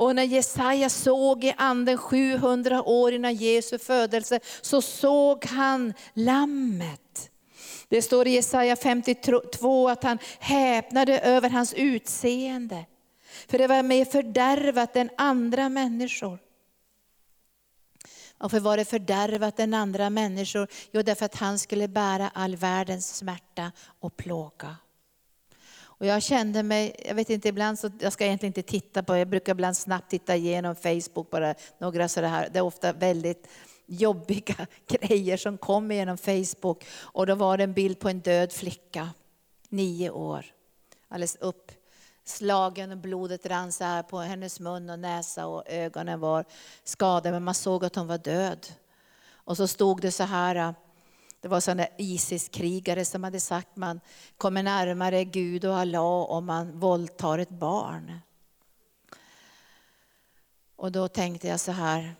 Och 0.00 0.16
när 0.16 0.22
Jesaja 0.22 0.88
såg 0.88 1.44
i 1.44 1.54
anden 1.56 1.98
700 1.98 2.82
år 2.82 3.14
innan 3.14 3.34
Jesu 3.34 3.78
födelse, 3.78 4.40
så 4.60 4.82
såg 4.82 5.44
han 5.44 5.94
lammet. 6.14 7.30
Det 7.88 8.02
står 8.02 8.26
i 8.26 8.30
Jesaja 8.30 8.76
52 8.76 9.88
att 9.88 10.02
han 10.02 10.18
häpnade 10.38 11.18
över 11.18 11.50
hans 11.50 11.74
utseende. 11.74 12.84
För 13.48 13.58
det 13.58 13.66
var 13.66 13.82
mer 13.82 14.04
fördärvat 14.04 14.96
än 14.96 15.10
andra 15.16 15.68
människor. 15.68 16.38
Varför 18.38 18.60
var 18.60 18.76
det 18.76 18.84
fördärvat 18.84 19.60
än 19.60 19.74
andra 19.74 20.10
människor? 20.10 20.68
Jo, 20.92 21.02
därför 21.02 21.24
att 21.24 21.36
han 21.36 21.58
skulle 21.58 21.88
bära 21.88 22.30
all 22.34 22.56
världens 22.56 23.16
smärta 23.16 23.72
och 24.00 24.16
plåga. 24.16 24.76
Och 26.00 26.06
jag 26.06 26.22
kände 26.22 26.62
mig, 26.62 26.96
jag 27.06 27.14
vet 27.14 27.30
inte, 27.30 27.48
ibland 27.48 27.78
så, 27.78 27.90
jag 27.98 28.12
ska 28.12 28.24
egentligen 28.24 28.50
inte 28.50 28.62
titta 28.62 29.02
på, 29.02 29.16
jag 29.16 29.28
brukar 29.28 29.52
ibland 29.52 29.76
snabbt 29.76 30.10
titta 30.10 30.36
igenom 30.36 30.76
Facebook, 30.76 31.30
bara 31.30 31.54
några 31.78 32.08
sådär, 32.08 32.48
det 32.52 32.58
är 32.58 32.62
ofta 32.62 32.92
väldigt 32.92 33.48
jobbiga 33.86 34.66
grejer 34.88 35.36
som 35.36 35.58
kommer 35.58 35.94
genom 35.94 36.18
Facebook. 36.18 36.84
Och 37.00 37.26
då 37.26 37.34
var 37.34 37.56
det 37.56 37.64
en 37.64 37.72
bild 37.72 37.98
på 37.98 38.08
en 38.08 38.20
död 38.20 38.52
flicka, 38.52 39.10
nio 39.68 40.10
år, 40.10 40.46
alldeles 41.08 41.36
uppslagen 41.40 42.90
och 42.90 42.98
blodet 42.98 43.46
rann 43.46 43.72
så 43.72 43.84
här 43.84 44.02
på 44.02 44.18
hennes 44.18 44.60
mun 44.60 44.90
och 44.90 44.98
näsa 44.98 45.46
och 45.46 45.62
ögonen 45.66 46.20
var 46.20 46.44
skadade, 46.84 47.32
men 47.32 47.44
man 47.44 47.54
såg 47.54 47.84
att 47.84 47.96
hon 47.96 48.06
var 48.06 48.18
död. 48.18 48.66
Och 49.32 49.56
så 49.56 49.66
stod 49.66 50.00
det 50.00 50.12
så 50.12 50.24
här, 50.24 50.74
det 51.40 51.48
var 51.48 51.60
sådana 51.60 51.86
Isis-krigare 51.98 53.04
som 53.04 53.24
hade 53.24 53.40
sagt 53.40 53.76
man 53.76 54.00
kommer 54.36 54.62
närmare 54.62 55.24
Gud 55.24 55.64
och 55.64 55.76
Allah 55.76 56.02
om 56.02 56.46
man 56.46 56.80
våldtar 56.80 57.38
ett 57.38 57.50
barn. 57.50 58.18
Och 60.76 60.92
då 60.92 61.08
tänkte 61.08 61.48
jag 61.48 61.60
så 61.60 61.72
här, 61.72 62.14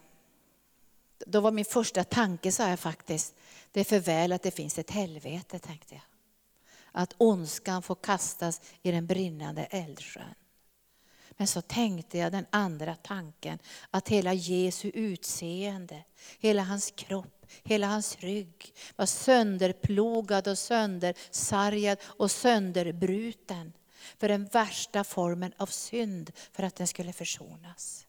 då 1.27 1.41
var 1.41 1.50
min 1.50 1.65
första 1.65 2.05
tanke 2.05 2.53
så 2.53 2.62
här 2.62 2.77
faktiskt, 2.77 3.35
det 3.73 3.81
är 3.81 3.85
för 3.85 3.99
väl 3.99 4.33
att 4.33 4.43
det 4.43 4.50
finns 4.50 4.79
ett 4.79 4.91
helvete 4.91 5.59
tänkte 5.59 5.95
jag. 5.95 6.03
Att 6.93 7.15
ondskan 7.19 7.83
får 7.83 7.95
kastas 7.95 8.61
i 8.83 8.91
den 8.91 9.07
brinnande 9.07 9.65
eldsjön. 9.65 10.35
Men 11.41 11.47
så 11.47 11.61
tänkte 11.61 12.19
jag 12.19 12.33
den 12.33 12.47
andra 12.51 12.95
tanken, 12.95 13.59
att 13.91 14.09
hela 14.09 14.35
Jesu 14.35 14.91
utseende, 14.95 16.05
hela 16.39 16.63
hans 16.63 16.91
kropp, 16.91 17.47
hela 17.63 17.87
hans 17.87 18.19
rygg 18.19 18.75
var 18.97 19.07
sönderplogad 19.07 20.49
och 20.49 20.59
söndersargad 20.59 21.99
och 22.03 22.31
sönderbruten 22.31 23.73
för 24.19 24.29
den 24.29 24.45
värsta 24.45 25.05
formen 25.05 25.53
av 25.57 25.67
synd 25.67 26.33
för 26.53 26.63
att 26.63 26.77
den 26.77 26.87
skulle 26.87 27.13
försonas. 27.13 28.07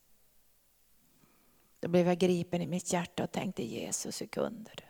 Då 1.79 1.87
blev 1.87 2.07
jag 2.07 2.19
gripen 2.19 2.61
i 2.61 2.67
mitt 2.67 2.93
hjärta 2.93 3.23
och 3.23 3.31
tänkte 3.31 3.63
Jesus, 3.63 4.21
hur 4.21 4.27
kunde 4.27 4.71
du? 4.75 4.83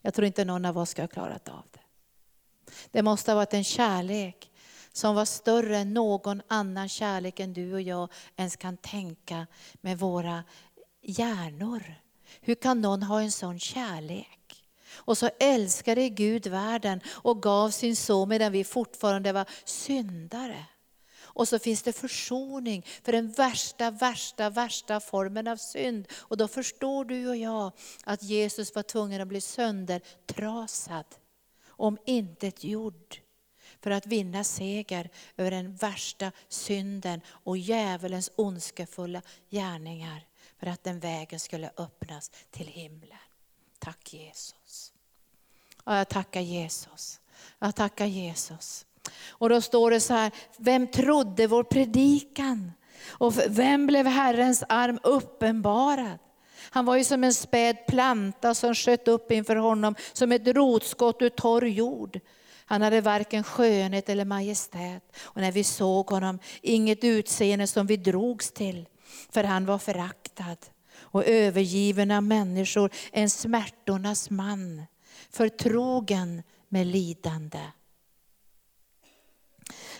Jag 0.00 0.14
tror 0.14 0.26
inte 0.26 0.44
någon 0.44 0.64
av 0.64 0.78
oss 0.78 0.90
ska 0.90 1.02
ha 1.02 1.08
klarat 1.08 1.48
av 1.48 1.64
det. 1.70 1.80
Det 2.90 3.02
måste 3.02 3.30
ha 3.30 3.36
varit 3.36 3.54
en 3.54 3.64
kärlek 3.64 4.50
som 4.94 5.14
var 5.14 5.24
större 5.24 5.78
än 5.78 5.94
någon 5.94 6.42
annan 6.48 6.88
kärlek 6.88 7.40
än 7.40 7.52
du 7.52 7.74
och 7.74 7.82
jag 7.82 8.08
ens 8.36 8.56
kan 8.56 8.76
tänka 8.76 9.46
med 9.80 9.98
våra 9.98 10.44
hjärnor. 11.02 11.94
Hur 12.40 12.54
kan 12.54 12.80
någon 12.80 13.02
ha 13.02 13.20
en 13.20 13.32
sån 13.32 13.58
kärlek? 13.58 14.64
Och 14.94 15.18
så 15.18 15.30
älskade 15.40 16.08
Gud 16.08 16.46
världen 16.46 17.00
och 17.08 17.42
gav 17.42 17.70
sin 17.70 17.96
son 17.96 18.28
medan 18.28 18.52
vi 18.52 18.64
fortfarande 18.64 19.32
var 19.32 19.46
syndare. 19.64 20.66
Och 21.22 21.48
så 21.48 21.58
finns 21.58 21.82
det 21.82 21.92
försoning 21.92 22.86
för 23.02 23.12
den 23.12 23.32
värsta, 23.32 23.90
värsta, 23.90 24.50
värsta 24.50 25.00
formen 25.00 25.48
av 25.48 25.56
synd. 25.56 26.06
Och 26.12 26.36
då 26.36 26.48
förstår 26.48 27.04
du 27.04 27.28
och 27.28 27.36
jag 27.36 27.72
att 28.04 28.22
Jesus 28.22 28.74
var 28.74 28.82
tvungen 28.82 29.20
att 29.20 29.28
bli 29.28 29.40
söndertrasad, 29.40 31.06
om 31.66 31.98
intet 32.04 32.64
gjord 32.64 33.23
för 33.84 33.90
att 33.90 34.06
vinna 34.06 34.44
seger 34.44 35.10
över 35.36 35.50
den 35.50 35.74
värsta 35.74 36.32
synden 36.48 37.20
och 37.28 37.58
djävulens 37.58 38.30
ondskefulla 38.36 39.22
gärningar. 39.50 40.26
För 40.58 40.66
att 40.66 40.84
den 40.84 41.00
vägen 41.00 41.40
skulle 41.40 41.70
öppnas 41.76 42.30
till 42.50 42.66
himlen. 42.66 43.18
Tack 43.78 44.14
Jesus. 44.14 44.92
Ja, 45.84 45.98
jag 45.98 46.08
tackar 46.08 46.40
Jesus. 46.40 47.20
Jag 47.58 47.74
tackar 47.74 48.06
Jesus. 48.06 48.86
Och 49.28 49.48
då 49.48 49.60
står 49.60 49.90
det 49.90 50.00
så 50.00 50.14
här, 50.14 50.32
vem 50.56 50.86
trodde 50.86 51.46
vår 51.46 51.64
predikan? 51.64 52.72
Och 53.06 53.38
vem 53.48 53.86
blev 53.86 54.06
Herrens 54.06 54.64
arm 54.68 54.98
uppenbarad? 55.02 56.18
Han 56.70 56.84
var 56.84 56.96
ju 56.96 57.04
som 57.04 57.24
en 57.24 57.34
späd 57.34 57.86
planta 57.86 58.54
som 58.54 58.74
sköt 58.74 59.08
upp 59.08 59.30
inför 59.30 59.56
honom 59.56 59.94
som 60.12 60.32
ett 60.32 60.46
rotskott 60.46 61.22
ur 61.22 61.30
torr 61.30 61.64
jord. 61.66 62.20
Han 62.66 62.82
hade 62.82 63.00
varken 63.00 63.44
skönhet 63.44 64.08
eller 64.08 64.24
majestät. 64.24 65.16
Och 65.22 65.40
när 65.40 65.52
vi 65.52 65.64
såg 65.64 66.10
honom, 66.10 66.38
inget 66.62 67.04
utseende 67.04 67.66
som 67.66 67.86
vi 67.86 67.96
drogs 67.96 68.52
till. 68.52 68.88
För 69.30 69.44
han 69.44 69.66
var 69.66 69.78
föraktad 69.78 70.56
och 70.98 71.24
övergiven 71.24 72.10
av 72.10 72.22
människor, 72.22 72.90
en 73.12 73.30
smärtornas 73.30 74.30
man, 74.30 74.82
förtrogen 75.30 76.42
med 76.68 76.86
lidande. 76.86 77.60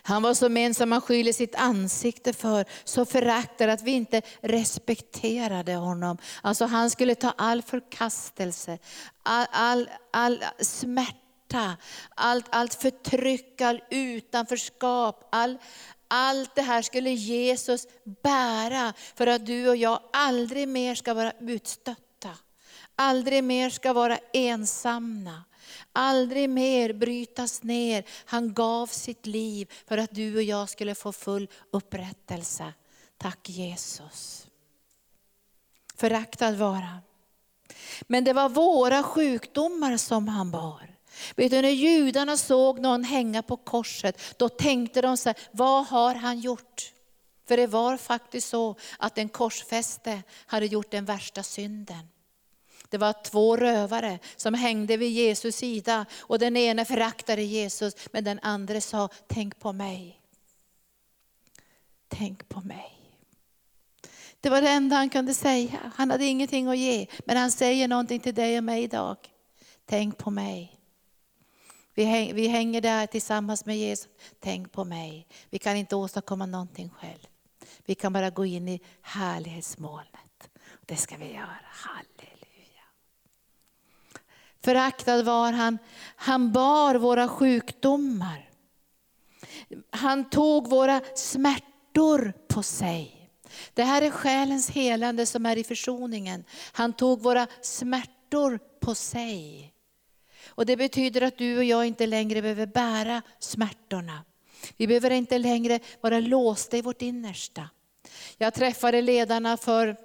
Han 0.03 0.23
var 0.23 0.35
som 0.35 0.57
en 0.57 0.75
som 0.75 0.89
man 0.89 1.01
skyller 1.01 1.33
sitt 1.33 1.55
ansikte 1.55 2.33
för, 2.33 2.65
så 2.85 3.05
föraktad 3.05 3.71
att 3.71 3.83
vi 3.83 3.91
inte 3.91 4.23
respekterade 4.41 5.75
honom. 5.75 6.19
Alltså 6.43 6.65
han 6.65 6.91
skulle 6.91 7.15
ta 7.15 7.35
all 7.37 7.63
förkastelse, 7.63 8.79
all, 9.23 9.47
all, 9.53 9.91
all 10.11 10.45
smärta, 10.61 11.24
allt, 12.15 12.47
allt 12.51 12.75
förtryck, 12.75 13.61
all 13.61 13.81
utanförskap, 13.91 15.29
all, 15.33 15.59
allt 16.09 16.55
det 16.55 16.63
här 16.63 16.83
skulle 16.83 17.11
Jesus 17.11 17.87
bära 18.23 18.93
för 19.15 19.27
att 19.27 19.47
du 19.47 19.69
och 19.69 19.77
jag 19.77 20.01
aldrig 20.13 20.69
mer 20.69 20.95
ska 20.95 21.15
vara 21.15 21.33
utstötta. 21.41 22.31
Aldrig 22.97 23.45
mer 23.45 23.71
ska 23.71 23.93
vara 23.93 24.19
ensamma. 24.33 25.43
Aldrig 25.93 26.51
mer 26.51 26.93
brytas 26.93 27.63
ner. 27.63 28.05
Han 28.25 28.55
gav 28.55 28.87
sitt 28.87 29.27
liv 29.27 29.73
för 29.87 29.99
att 29.99 30.15
du 30.15 30.37
och 30.37 30.43
jag 30.43 30.69
skulle 30.69 30.95
få 30.95 31.13
full 31.13 31.49
upprättelse. 31.71 32.73
Tack 33.19 33.49
Jesus. 33.49 34.47
Föraktad 35.97 36.53
var 36.53 36.75
han. 36.75 37.01
Men 38.03 38.25
det 38.25 38.33
var 38.33 38.49
våra 38.49 39.03
sjukdomar 39.03 39.97
som 39.97 40.29
han 40.29 40.51
bar. 40.51 40.94
Vet 41.37 41.51
du, 41.51 41.63
när 41.63 41.71
judarna 41.71 42.37
såg 42.37 42.81
någon 42.81 43.05
hänga 43.05 43.43
på 43.43 43.57
korset, 43.57 44.21
då 44.37 44.49
tänkte 44.49 45.03
de 45.03 45.17
så 45.17 45.29
här, 45.29 45.39
vad 45.51 45.87
har 45.87 46.15
han 46.15 46.41
gjort? 46.41 46.93
För 47.49 47.57
det 47.57 47.67
var 47.67 47.97
faktiskt 47.97 48.49
så 48.49 48.77
att 48.99 49.15
den 49.15 49.29
korsfäste 49.29 50.23
hade 50.47 50.67
gjort 50.67 50.91
den 50.91 51.05
värsta 51.05 51.43
synden. 51.43 52.09
Det 52.89 52.99
var 52.99 53.13
två 53.25 53.57
rövare 53.57 54.19
som 54.37 54.55
hängde 54.55 54.97
vid 54.97 55.13
Jesus 55.13 55.57
sida 55.57 56.07
och 56.19 56.39
den 56.39 56.57
ene 56.57 56.85
föraktade 56.85 57.43
Jesus 57.43 57.95
men 58.13 58.25
den 58.25 58.39
andra 58.43 58.81
sa, 58.81 59.09
tänk 59.27 59.59
på 59.59 59.73
mig. 59.73 60.21
Tänk 62.09 62.49
på 62.49 62.61
mig. 62.61 62.95
Det 64.41 64.51
var 64.51 64.63
det 64.63 64.69
enda 64.69 64.97
han 64.97 65.11
kunde 65.11 65.35
säga. 65.35 65.93
Han 65.95 66.11
hade 66.11 66.25
ingenting 66.25 66.69
att 66.69 66.79
ge. 66.79 67.07
Men 67.25 67.37
han 67.37 67.51
säger 67.51 67.89
någonting 67.89 68.21
till 68.21 68.35
dig 68.35 68.59
och 68.59 68.65
mig 68.65 68.83
idag. 68.83 69.17
Tänk 69.87 70.19
på 70.19 70.31
mig. 70.31 70.77
Vi 71.95 72.49
hänger 72.49 72.81
där 72.81 73.07
tillsammans 73.07 73.67
med 73.67 73.79
Jesus. 73.79 74.09
Tänk 74.41 74.73
på 74.73 74.85
mig. 74.85 75.27
Vi 75.51 75.59
kan 75.59 75.77
inte 75.77 75.97
åstadkomma 75.97 76.47
någonting 76.47 76.91
själv. 76.91 77.27
Vi 77.85 77.95
kan 77.95 78.13
bara 78.13 78.31
gå 78.31 78.45
in 78.45 78.69
i 78.69 78.81
härlighetsmolnet. 79.03 80.51
Det 80.87 80.97
ska 80.97 81.17
vi 81.17 81.33
göra. 81.33 81.59
Halleluja. 81.65 82.85
Föraktad 84.65 85.23
var 85.23 85.53
han. 85.53 85.79
Han 86.17 86.53
bar 86.53 86.95
våra 86.95 87.29
sjukdomar. 87.29 88.51
Han 89.91 90.31
tog 90.31 90.71
våra 90.71 91.01
smärtor 91.15 92.33
på 92.49 92.63
sig. 92.63 93.31
Det 93.75 93.83
här 93.83 94.03
är 94.03 94.11
själens 94.11 94.71
helande 94.71 95.27
som 95.27 95.47
är 95.47 95.57
i 95.57 95.65
försoningen. 95.65 96.45
Han 96.73 96.93
tog 96.93 97.23
våra 97.23 97.47
smärtor 97.63 98.59
på 98.81 98.95
sig. 98.95 99.74
Och 100.57 100.67
Det 100.67 100.77
betyder 100.77 101.21
att 101.21 101.39
du 101.39 101.57
och 101.59 101.65
jag 101.65 101.87
inte 101.87 102.07
längre 102.07 102.43
behöver 102.43 102.67
bära 102.67 103.23
smärtorna. 103.39 104.25
Vi 104.77 104.87
behöver 104.87 105.11
inte 105.11 105.39
längre 105.39 105.81
vara 106.01 106.21
låsta 106.21 106.77
i 106.77 106.83
vårt 106.83 107.03
innersta. 107.03 107.71
Jag 108.39 108.55
träffade 108.55 109.03
ledarna 109.03 109.57
för, 109.57 109.97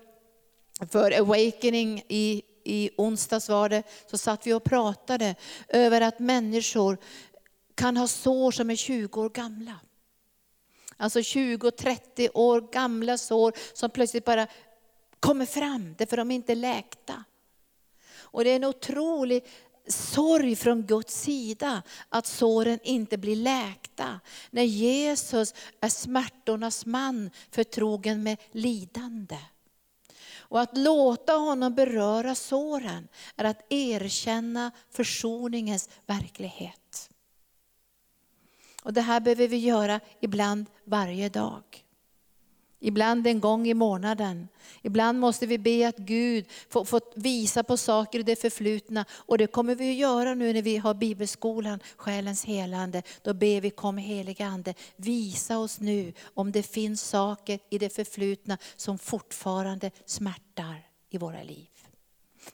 för 0.90 1.12
Awakening 1.20 2.04
i 2.08 2.44
i 2.70 2.90
onsdags 2.98 3.50
var 3.50 3.70
det, 3.70 3.84
så 4.08 4.18
satt 4.18 4.48
vi 4.48 4.54
och 4.54 4.64
pratade 4.64 5.36
över 5.68 6.02
att 6.02 6.20
människor 6.20 6.98
kan 7.76 7.98
ha 7.98 8.08
sår 8.08 8.52
som 8.52 8.70
är 8.70 8.76
20 8.76 9.22
år 9.22 9.30
gamla. 9.30 9.80
Alltså 10.98 11.20
20-30 11.20 12.30
år 12.34 12.62
gamla 12.62 13.18
sår 13.18 13.54
som 13.74 13.90
plötsligt 13.90 14.26
bara 14.26 14.48
kommer 15.20 15.46
fram 15.46 15.96
därför 15.98 16.18
de 16.18 16.32
inte 16.32 16.54
är 16.54 16.56
läkta. 16.56 17.24
Och 18.32 18.44
det 18.44 18.50
är 18.50 18.56
en 18.56 18.66
otrolig 18.66 19.46
sorg 19.90 20.56
från 20.56 20.86
Guds 20.86 21.22
sida 21.22 21.84
att 22.10 22.26
såren 22.26 22.80
inte 22.84 23.18
blir 23.18 23.36
läkta. 23.36 24.20
När 24.52 24.64
Jesus 24.64 25.54
är 25.82 25.90
smärtornas 25.90 26.86
man 26.86 27.30
förtrogen 27.52 28.24
med 28.24 28.38
lidande. 28.52 29.38
Och 30.38 30.62
att 30.62 30.78
låta 30.78 31.34
honom 31.34 31.76
beröra 31.76 32.36
såren 32.36 33.08
är 33.36 33.44
att 33.44 33.66
erkänna 33.70 34.72
försoningens 34.90 35.90
verklighet. 36.06 37.10
Och 38.84 38.94
det 38.94 39.02
här 39.02 39.20
behöver 39.20 39.48
vi 39.48 39.58
göra 39.58 40.00
ibland 40.20 40.66
varje 40.84 41.30
dag. 41.30 41.86
Ibland 42.80 43.28
en 43.28 43.40
gång 43.40 43.68
i 43.68 43.74
månaden. 43.74 44.48
Ibland 44.82 45.20
måste 45.20 45.46
vi 45.46 45.58
be 45.58 45.88
att 45.88 45.98
Gud 45.98 46.46
får, 46.70 46.86
får 46.86 47.02
visa 47.16 47.64
på 47.64 47.78
saker 47.78 48.20
i 48.20 48.24
det 48.24 48.36
förflutna. 48.36 49.06
Och 49.12 49.38
det 49.38 49.48
kommer 49.48 49.76
vi 49.76 49.92
att 49.92 49.98
göra 49.98 50.34
nu 50.34 50.54
när 50.54 50.62
vi 50.62 50.78
har 50.78 50.94
bibelskolan, 50.94 51.80
själens 51.96 52.46
helande. 52.46 53.04
Då 53.22 53.34
ber 53.34 53.62
vi 53.62 53.70
kom 53.70 53.98
helige 53.98 54.46
Ande, 54.46 54.74
visa 54.96 55.58
oss 55.58 55.80
nu 55.80 56.14
om 56.34 56.52
det 56.52 56.64
finns 56.64 57.02
saker 57.02 57.60
i 57.70 57.78
det 57.78 57.90
förflutna 57.96 58.58
som 58.76 58.98
fortfarande 58.98 59.92
smärtar 60.06 60.88
i 61.10 61.18
våra 61.18 61.44
liv. 61.44 61.68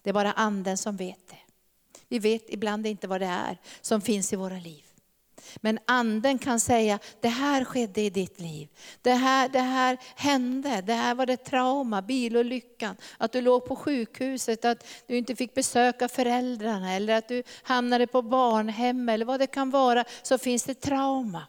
Det 0.02 0.10
är 0.10 0.14
bara 0.14 0.32
anden 0.32 0.78
som 0.78 0.98
vet 0.98 1.28
det. 1.28 1.38
Vi 2.08 2.20
vet 2.20 2.44
ibland 2.48 2.88
inte 2.88 3.08
vad 3.08 3.22
det 3.22 3.28
är 3.28 3.58
som 3.82 4.02
finns 4.02 4.34
i 4.34 4.36
våra 4.36 4.60
liv. 4.60 4.85
Men 5.56 5.80
anden 5.86 6.40
kan 6.40 6.60
säga, 6.60 7.00
det 7.22 7.30
här 7.30 7.64
skedde 7.64 8.02
i 8.02 8.10
ditt 8.10 8.40
liv. 8.40 8.68
Det 9.02 9.14
här, 9.14 9.50
det 9.50 9.60
här 9.60 9.98
hände, 10.16 10.82
det 10.82 10.94
här 10.94 11.16
var 11.16 11.26
det 11.26 11.38
trauma, 11.38 12.02
bilolyckan. 12.02 12.96
Att 13.18 13.32
du 13.32 13.42
låg 13.42 13.66
på 13.66 13.76
sjukhuset, 13.76 14.66
att 14.66 14.88
du 15.08 15.18
inte 15.18 15.36
fick 15.36 15.54
besöka 15.54 16.08
föräldrarna 16.08 16.94
eller 16.94 17.16
att 17.16 17.28
du 17.28 17.44
hamnade 17.64 18.08
på 18.08 18.22
barnhem 18.22 19.10
eller 19.10 19.26
vad 19.26 19.40
det 19.40 19.48
kan 19.48 19.70
vara. 19.70 20.04
Så 20.22 20.38
finns 20.38 20.64
det 20.64 20.82
trauma. 20.82 21.44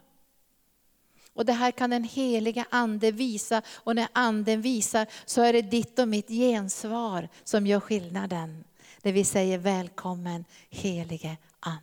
Och 1.33 1.45
det 1.45 1.53
här 1.53 1.71
kan 1.71 1.89
den 1.89 2.03
heliga 2.03 2.65
ande 2.69 3.11
visa 3.11 3.61
och 3.75 3.95
när 3.95 4.07
anden 4.13 4.61
visar 4.61 5.07
så 5.25 5.41
är 5.41 5.53
det 5.53 5.61
ditt 5.61 5.99
och 5.99 6.07
mitt 6.07 6.27
gensvar 6.27 7.29
som 7.43 7.67
gör 7.67 7.79
skillnaden. 7.79 8.63
När 9.01 9.11
vi 9.11 9.23
säger 9.23 9.57
välkommen 9.57 10.45
helige 10.69 11.37
ande 11.59 11.81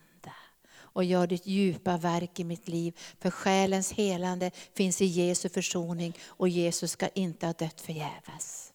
och 0.94 1.04
gör 1.04 1.26
ditt 1.26 1.46
djupa 1.46 1.96
verk 1.96 2.40
i 2.40 2.44
mitt 2.44 2.68
liv. 2.68 2.98
För 3.20 3.30
själens 3.30 3.92
helande 3.92 4.50
finns 4.74 5.02
i 5.02 5.04
Jesu 5.04 5.48
försoning 5.48 6.12
och 6.26 6.48
Jesus 6.48 6.90
ska 6.90 7.08
inte 7.08 7.46
ha 7.46 7.52
dött 7.52 7.80
förgäves. 7.80 8.72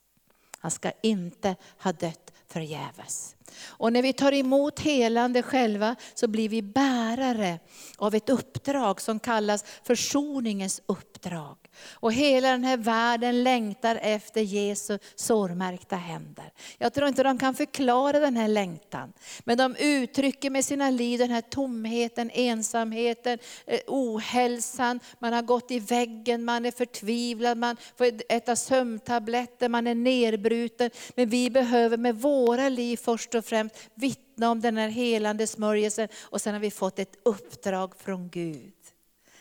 Han 0.59 0.71
ska 0.71 0.91
inte 1.01 1.55
ha 1.79 1.91
dött 1.91 2.33
förgäves. 2.47 3.35
Och 3.67 3.93
när 3.93 4.01
vi 4.01 4.13
tar 4.13 4.31
emot 4.31 4.79
helande 4.79 5.43
själva 5.43 5.95
så 6.13 6.27
blir 6.27 6.49
vi 6.49 6.61
bärare 6.61 7.59
av 7.97 8.15
ett 8.15 8.29
uppdrag 8.29 9.01
som 9.01 9.19
kallas 9.19 9.65
försoningens 9.83 10.81
uppdrag. 10.85 11.57
Och 11.91 12.13
hela 12.13 12.51
den 12.51 12.63
här 12.63 12.77
världen 12.77 13.43
längtar 13.43 13.99
efter 14.01 14.41
Jesu 14.41 14.99
sårmärkta 15.15 15.95
händer. 15.95 16.51
Jag 16.77 16.93
tror 16.93 17.07
inte 17.07 17.23
de 17.23 17.37
kan 17.37 17.55
förklara 17.55 18.19
den 18.19 18.37
här 18.37 18.47
längtan. 18.47 19.13
Men 19.43 19.57
de 19.57 19.75
uttrycker 19.75 20.49
med 20.49 20.65
sina 20.65 20.89
liv 20.89 21.19
den 21.19 21.31
här 21.31 21.41
tomheten, 21.41 22.31
ensamheten, 22.33 23.39
eh, 23.65 23.79
ohälsan. 23.87 24.99
Man 25.19 25.33
har 25.33 25.41
gått 25.41 25.71
i 25.71 25.79
väggen, 25.79 26.45
man 26.45 26.65
är 26.65 26.71
förtvivlad, 26.71 27.57
man 27.57 27.77
får 27.97 28.07
äta 28.29 28.55
sömntabletter, 28.55 29.69
man 29.69 29.87
är 29.87 29.95
nerbruten. 29.95 30.89
Men 31.15 31.29
vi 31.29 31.49
behöver 31.49 31.97
med 31.97 32.15
våra 32.15 32.69
liv 32.69 32.97
först 32.97 33.35
och 33.39 33.45
främst 33.45 33.75
vittna 33.95 34.51
om 34.51 34.61
den 34.61 34.77
här 34.77 34.89
helande 34.89 35.47
smörjelsen. 35.47 36.07
Och 36.21 36.41
sen 36.41 36.53
har 36.53 36.61
vi 36.61 36.71
fått 36.71 36.99
ett 36.99 37.15
uppdrag 37.25 37.93
från 37.97 38.29
Gud 38.29 38.73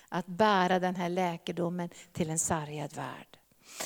att 0.08 0.26
bära 0.26 0.78
den 0.78 0.96
här 0.96 1.08
läkedomen 1.08 1.90
till 2.12 2.30
en 2.30 2.38
sargad 2.38 2.96
värld. 2.96 3.38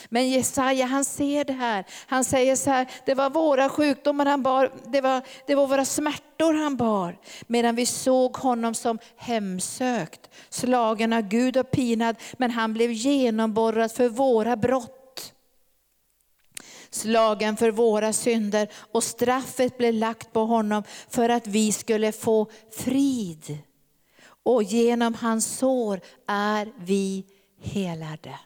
Men 0.09 0.31
Jesaja 0.31 0.87
han 0.87 1.05
ser 1.05 1.45
det 1.45 1.53
här. 1.53 1.85
Han 2.07 2.25
säger 2.25 2.57
så 2.57 2.71
här, 2.71 2.91
det 3.07 3.15
var 3.15 3.31
våra 3.31 3.69
sjukdomar 3.69 4.27
han 4.27 4.43
bar, 4.43 4.73
det 4.87 5.01
var, 5.01 5.23
det 5.47 5.55
var 5.55 5.67
våra 5.67 5.85
smärtor 5.85 6.55
han 6.55 6.77
bar. 6.77 7.19
Medan 7.47 7.75
vi 7.75 7.87
såg 7.87 8.37
honom 8.37 8.75
som 8.75 8.99
hemsökt, 9.17 10.31
slagen 10.49 11.13
av 11.13 11.23
Gud 11.23 11.57
och 11.57 11.71
pinad. 11.71 12.17
Men 12.33 12.51
han 12.51 12.75
blev 12.75 12.93
genomborrad 12.93 13.93
för 13.93 14.09
våra 14.09 14.57
brott. 14.57 15.02
Slagen 16.93 17.57
för 17.57 17.71
våra 17.71 18.13
synder 18.13 18.69
och 18.93 19.05
straffet 19.05 19.79
blev 19.79 19.95
lagt 19.95 20.33
på 20.33 20.45
honom 20.45 20.83
för 21.09 21.29
att 21.29 21.47
vi 21.47 21.73
skulle 21.73 22.13
få 22.13 22.47
frid 22.71 23.59
och 24.45 24.63
genom 24.63 25.15
hans 25.15 25.59
sår 25.59 26.01
är 26.27 26.73
vi 26.79 27.25
helade. 27.63 28.39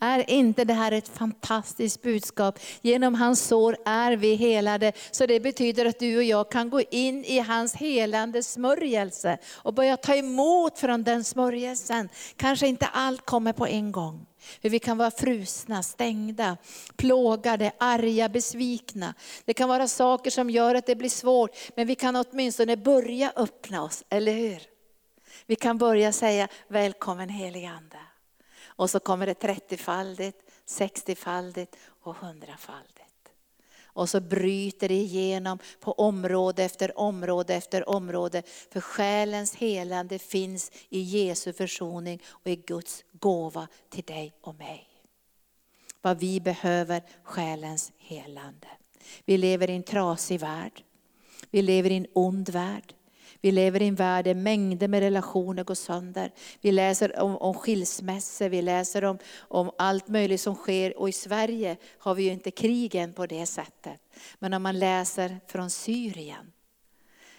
Är 0.00 0.30
inte 0.30 0.64
det 0.64 0.74
här 0.74 0.92
ett 0.92 1.08
fantastiskt 1.08 2.02
budskap? 2.02 2.58
Genom 2.80 3.14
hans 3.14 3.46
sår 3.46 3.76
är 3.84 4.12
vi 4.12 4.34
helade. 4.34 4.92
Så 5.10 5.26
det 5.26 5.40
betyder 5.40 5.84
att 5.84 5.98
du 5.98 6.16
och 6.16 6.22
jag 6.22 6.50
kan 6.50 6.70
gå 6.70 6.80
in 6.80 7.24
i 7.24 7.38
hans 7.38 7.74
helande 7.74 8.42
smörjelse 8.42 9.38
och 9.52 9.74
börja 9.74 9.96
ta 9.96 10.14
emot 10.14 10.78
från 10.78 11.02
den 11.02 11.24
smörjelsen. 11.24 12.08
Kanske 12.36 12.66
inte 12.66 12.86
allt 12.86 13.26
kommer 13.26 13.52
på 13.52 13.66
en 13.66 13.92
gång. 13.92 14.26
Hur 14.60 14.70
vi 14.70 14.78
kan 14.78 14.98
vara 14.98 15.10
frusna, 15.10 15.82
stängda, 15.82 16.56
plågade, 16.96 17.72
arga, 17.78 18.28
besvikna. 18.28 19.14
Det 19.44 19.54
kan 19.54 19.68
vara 19.68 19.88
saker 19.88 20.30
som 20.30 20.50
gör 20.50 20.74
att 20.74 20.86
det 20.86 20.96
blir 20.96 21.08
svårt, 21.08 21.56
men 21.74 21.86
vi 21.86 21.94
kan 21.94 22.16
åtminstone 22.16 22.76
börja 22.76 23.32
öppna 23.36 23.82
oss, 23.82 24.04
eller 24.08 24.32
hur? 24.32 24.62
Vi 25.46 25.56
kan 25.56 25.78
börja 25.78 26.12
säga 26.12 26.48
välkommen 26.68 27.28
helige 27.28 27.68
Ande. 27.68 28.00
Och 28.66 28.90
så 28.90 29.00
kommer 29.00 29.26
det 29.26 29.34
30-faldigt, 29.34 30.38
60-faldigt 30.66 31.76
och 32.02 32.16
100-faldigt. 32.16 32.95
Och 33.96 34.08
så 34.08 34.20
bryter 34.20 34.88
det 34.88 34.94
igenom 34.94 35.58
på 35.80 35.92
område 35.92 36.64
efter 36.64 36.98
område 36.98 37.54
efter 37.54 37.88
område. 37.88 38.42
För 38.72 38.80
själens 38.80 39.54
helande 39.54 40.18
finns 40.18 40.72
i 40.88 41.00
Jesu 41.00 41.52
försoning 41.52 42.22
och 42.26 42.46
i 42.50 42.56
Guds 42.56 43.04
gåva 43.12 43.68
till 43.90 44.04
dig 44.04 44.34
och 44.40 44.54
mig. 44.54 44.88
Vad 46.02 46.18
vi 46.18 46.40
behöver, 46.40 47.02
själens 47.22 47.92
helande. 47.98 48.68
Vi 49.24 49.38
lever 49.38 49.70
i 49.70 49.76
en 49.76 49.82
trasig 49.82 50.40
värld. 50.40 50.82
Vi 51.50 51.62
lever 51.62 51.90
i 51.90 51.96
en 51.96 52.06
ond 52.12 52.48
värld. 52.48 52.94
Vi 53.46 53.52
lever 53.52 53.82
i 53.82 53.88
en 53.88 53.94
värld 53.94 54.24
där 54.24 54.34
mängder 54.34 54.88
med 54.88 55.00
relationer 55.00 55.64
går 55.64 55.74
sönder. 55.74 56.32
Vi 56.60 56.72
läser 56.72 57.20
om, 57.20 57.36
om 57.36 57.54
skilsmässor, 57.54 58.48
vi 58.48 58.62
läser 58.62 59.04
om, 59.04 59.18
om 59.38 59.70
allt 59.78 60.08
möjligt 60.08 60.40
som 60.40 60.54
sker. 60.54 60.98
Och 60.98 61.08
i 61.08 61.12
Sverige 61.12 61.76
har 61.98 62.14
vi 62.14 62.22
ju 62.22 62.32
inte 62.32 62.50
krigen 62.50 63.12
på 63.12 63.26
det 63.26 63.46
sättet. 63.46 64.00
Men 64.38 64.54
om 64.54 64.62
man 64.62 64.78
läser 64.78 65.40
från 65.46 65.70
Syrien. 65.70 66.52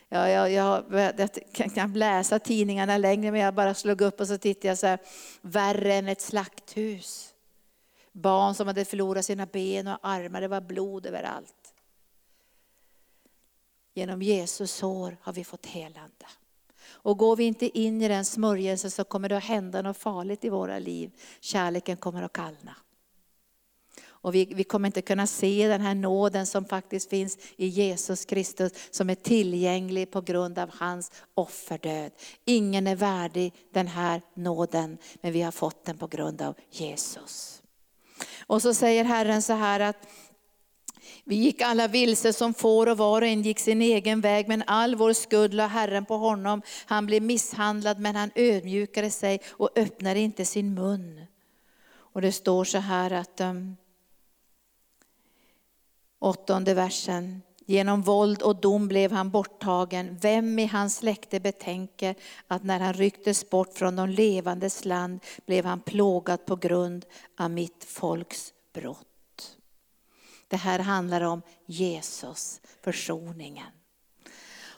Ja, 0.09 0.29
jag, 0.29 0.51
jag, 0.51 0.83
jag 1.17 1.29
kan 1.53 1.69
knappt 1.69 1.97
läsa 1.97 2.39
tidningarna 2.39 2.97
längre, 2.97 3.31
men 3.31 3.41
jag 3.41 3.53
bara 3.53 3.73
slog 3.73 4.01
upp 4.01 4.19
och 4.19 4.27
så 4.27 4.37
tittade 4.37 4.67
jag 4.67 4.77
så 4.77 4.87
här, 4.87 4.99
värre 5.41 5.93
än 5.93 6.07
ett 6.07 6.21
slakthus. 6.21 7.33
Barn 8.11 8.55
som 8.55 8.67
hade 8.67 8.85
förlorat 8.85 9.25
sina 9.25 9.45
ben 9.45 9.87
och 9.87 9.99
armar, 10.01 10.41
det 10.41 10.47
var 10.47 10.61
blod 10.61 11.05
överallt. 11.05 11.56
Genom 13.97 14.21
Jesus 14.21 14.71
sår 14.71 15.17
har 15.21 15.33
vi 15.33 15.43
fått 15.43 15.65
helande. 15.65 16.25
Och 16.85 17.17
går 17.17 17.35
vi 17.35 17.43
inte 17.43 17.79
in 17.79 18.01
i 18.01 18.07
den 18.07 18.25
smörjelsen 18.25 18.91
så 18.91 19.03
kommer 19.03 19.29
det 19.29 19.37
att 19.37 19.43
hända 19.43 19.81
något 19.81 19.97
farligt 19.97 20.45
i 20.45 20.49
våra 20.49 20.79
liv. 20.79 21.11
Kärleken 21.39 21.97
kommer 21.97 22.23
att 22.23 22.33
kallna. 22.33 22.75
Och 24.05 24.35
vi, 24.35 24.45
vi 24.45 24.63
kommer 24.63 24.87
inte 24.87 25.01
kunna 25.01 25.27
se 25.27 25.67
den 25.67 25.81
här 25.81 25.95
nåden 25.95 26.47
som 26.47 26.65
faktiskt 26.65 27.09
finns 27.09 27.37
i 27.55 27.67
Jesus 27.67 28.25
Kristus, 28.25 28.71
som 28.91 29.09
är 29.09 29.15
tillgänglig 29.15 30.11
på 30.11 30.21
grund 30.21 30.59
av 30.59 30.69
hans 30.73 31.11
offerdöd. 31.33 32.11
Ingen 32.45 32.87
är 32.87 32.95
värdig 32.95 33.53
den 33.73 33.87
här 33.87 34.21
nåden, 34.33 34.97
men 35.21 35.33
vi 35.33 35.41
har 35.41 35.51
fått 35.51 35.85
den 35.85 35.97
på 35.97 36.07
grund 36.07 36.41
av 36.41 36.55
Jesus. 36.71 37.61
Och 38.47 38.61
så 38.61 38.73
säger 38.73 39.03
Herren 39.03 39.41
så 39.41 39.53
här 39.53 39.79
att 39.79 40.07
vi 41.27 41.35
gick 41.35 41.61
alla 41.61 41.87
vilse 41.87 42.33
som 42.33 42.53
får 42.53 42.89
och 42.89 42.97
var 42.97 43.21
och 43.21 43.27
en 43.27 43.41
gick 43.41 43.59
sin 43.59 43.81
egen 43.81 44.21
väg, 44.21 44.47
men 44.47 44.63
all 44.67 44.95
vår 44.95 45.13
skuld 45.13 45.53
la 45.53 45.67
Herren 45.67 46.05
på 46.05 46.17
honom. 46.17 46.61
Han 46.85 47.05
blev 47.05 47.21
misshandlad, 47.21 47.99
men 47.99 48.15
han 48.15 48.31
ödmjukade 48.35 49.09
sig 49.09 49.41
och 49.49 49.69
öppnade 49.75 50.19
inte 50.19 50.45
sin 50.45 50.73
mun. 50.73 51.25
Och 51.89 52.21
det 52.21 52.31
står 52.31 52.63
så 52.63 52.77
här 52.77 53.11
att, 53.11 53.41
um, 53.41 53.77
åttonde 56.19 56.73
versen, 56.73 57.41
Genom 57.69 58.01
våld 58.01 58.41
och 58.41 58.55
dom 58.55 58.87
blev 58.87 59.11
han 59.11 59.29
borttagen. 59.29 60.17
Vem 60.21 60.59
i 60.59 60.65
hans 60.65 60.95
släkte 60.95 61.39
betänker 61.39 62.15
att 62.47 62.63
när 62.63 62.79
han 62.79 62.93
rycktes 62.93 63.49
bort 63.49 63.73
från 63.73 63.95
de 63.95 64.09
levandes 64.09 64.85
land 64.85 65.19
blev 65.45 65.65
han 65.65 65.79
plågad 65.79 66.45
på 66.45 66.55
grund 66.55 67.05
av 67.37 67.51
mitt 67.51 67.83
folks 67.83 68.53
brott. 68.73 69.16
Det 70.47 70.57
här 70.57 70.79
handlar 70.79 71.21
om 71.21 71.41
Jesus, 71.65 72.61
försoningen. 72.83 73.67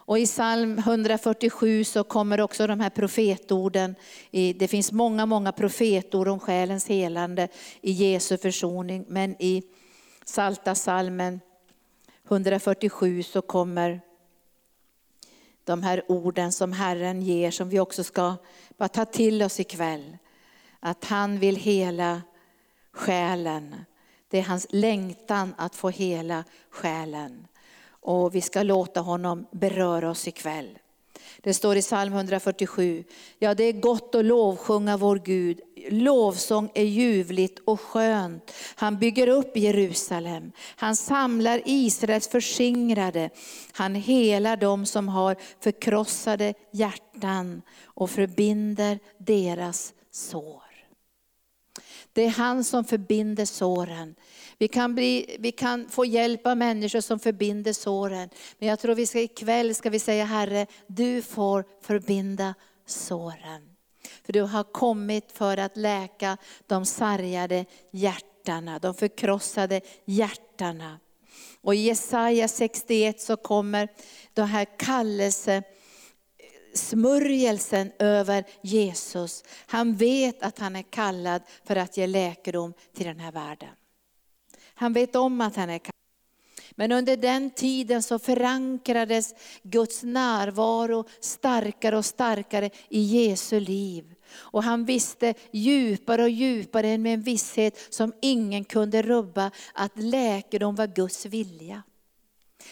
Och 0.09 0.19
i 0.19 0.25
psalm 0.25 0.77
147 0.77 1.83
så 1.83 2.03
kommer 2.03 2.41
också 2.41 2.67
de 2.67 2.79
här 2.79 2.89
profetorden. 2.89 3.95
Det 4.31 4.67
finns 4.69 4.91
många, 4.91 5.25
många 5.25 5.51
profetord 5.51 6.27
om 6.27 6.39
själens 6.39 6.87
helande 6.87 7.47
i 7.81 7.91
Jesu 7.91 8.37
försoning. 8.37 9.05
Men 9.07 9.41
i 9.41 9.63
Salta 10.25 10.75
salmen 10.75 11.39
147 12.27 13.23
så 13.23 13.41
kommer 13.41 14.01
de 15.63 15.83
här 15.83 16.03
orden 16.07 16.51
som 16.51 16.73
Herren 16.73 17.21
ger, 17.21 17.51
som 17.51 17.69
vi 17.69 17.79
också 17.79 18.03
ska 18.03 18.35
bara 18.77 18.89
ta 18.89 19.05
till 19.05 19.43
oss 19.43 19.59
ikväll. 19.59 20.17
Att 20.79 21.05
han 21.05 21.39
vill 21.39 21.55
hela 21.55 22.21
själen 22.91 23.75
det 24.29 24.37
är 24.37 24.43
hans 24.43 24.67
längtan 24.69 25.53
att 25.57 25.75
få 25.75 25.89
hela 25.89 26.43
själen. 26.69 27.47
Och 27.89 28.35
vi 28.35 28.41
ska 28.41 28.63
låta 28.63 28.99
honom 28.99 29.45
beröra 29.51 30.09
oss 30.09 30.27
ikväll. 30.27 30.79
Det 31.41 31.53
står 31.53 31.77
i 31.77 31.81
psalm 31.81 32.13
147, 32.13 33.03
ja 33.39 33.53
det 33.53 33.63
är 33.63 33.73
gott 33.73 34.15
att 34.15 34.25
lovsjunga 34.25 34.97
vår 34.97 35.21
Gud. 35.25 35.59
Lovsång 35.89 36.71
är 36.73 36.83
ljuvligt 36.83 37.59
och 37.65 37.81
skönt. 37.81 38.51
Han 38.75 38.97
bygger 38.97 39.27
upp 39.27 39.57
Jerusalem. 39.57 40.51
Han 40.75 40.95
samlar 40.95 41.61
Israels 41.65 42.27
förskingrade. 42.27 43.29
Han 43.71 43.95
helar 43.95 44.57
dem 44.57 44.85
som 44.85 45.07
har 45.07 45.35
förkrossade 45.59 46.53
hjärtan 46.71 47.61
och 47.83 48.09
förbinder 48.09 48.99
deras 49.17 49.93
sår. 50.11 50.68
Det 52.13 52.21
är 52.21 52.29
han 52.29 52.63
som 52.63 52.83
förbinder 52.83 53.45
såren. 53.45 54.15
Vi 54.57 54.67
kan, 54.67 54.95
bli, 54.95 55.35
vi 55.39 55.51
kan 55.51 55.89
få 55.89 56.05
hjälp 56.05 56.47
av 56.47 56.57
människor 56.57 57.01
som 57.01 57.19
förbinder 57.19 57.73
såren. 57.73 58.29
Men 58.59 58.69
jag 58.69 58.79
tror 58.79 58.95
vi 58.95 59.05
ska 59.05 59.19
ikväll 59.19 59.75
ska 59.75 59.89
vi 59.89 59.99
säga 59.99 60.25
Herre, 60.25 60.67
du 60.87 61.21
får 61.21 61.65
förbinda 61.81 62.53
såren. 62.85 63.75
För 64.25 64.33
du 64.33 64.41
har 64.41 64.63
kommit 64.63 65.31
för 65.31 65.57
att 65.57 65.77
läka 65.77 66.37
de 66.67 66.85
sargade 66.85 67.65
hjärtana, 67.91 68.79
de 68.79 68.93
förkrossade 68.93 69.81
hjärtana. 70.05 70.99
Och 71.61 71.75
i 71.75 71.77
Jesaja 71.77 72.47
61 72.47 73.21
så 73.21 73.37
kommer 73.37 73.89
den 74.33 74.47
här 74.47 74.67
kallelse 74.77 75.63
smörjelsen 76.73 77.91
över 77.99 78.43
Jesus. 78.61 79.43
Han 79.65 79.95
vet 79.95 80.43
att 80.43 80.59
han 80.59 80.75
är 80.75 80.83
kallad 80.83 81.41
för 81.63 81.75
att 81.75 81.97
ge 81.97 82.07
läkedom 82.07 82.73
till 82.95 83.05
den 83.05 83.19
här 83.19 83.31
världen. 83.31 83.69
Han 84.73 84.93
vet 84.93 85.15
om 85.15 85.41
att 85.41 85.55
han 85.55 85.69
är 85.69 85.77
kallad. 85.79 85.93
Men 86.71 86.91
under 86.91 87.17
den 87.17 87.49
tiden 87.49 88.03
så 88.03 88.19
förankrades 88.19 89.35
Guds 89.63 90.03
närvaro 90.03 91.05
starkare 91.19 91.97
och 91.97 92.05
starkare 92.05 92.69
i 92.89 93.01
Jesu 93.01 93.59
liv. 93.59 94.15
Och 94.31 94.63
han 94.63 94.85
visste 94.85 95.33
djupare 95.51 96.23
och 96.23 96.29
djupare 96.29 96.97
med 96.97 97.13
en 97.13 97.21
visshet 97.21 97.93
som 97.93 98.13
ingen 98.21 98.65
kunde 98.65 99.01
rubba, 99.01 99.51
att 99.73 99.91
läkedom 99.95 100.75
var 100.75 100.87
Guds 100.87 101.25
vilja. 101.25 101.83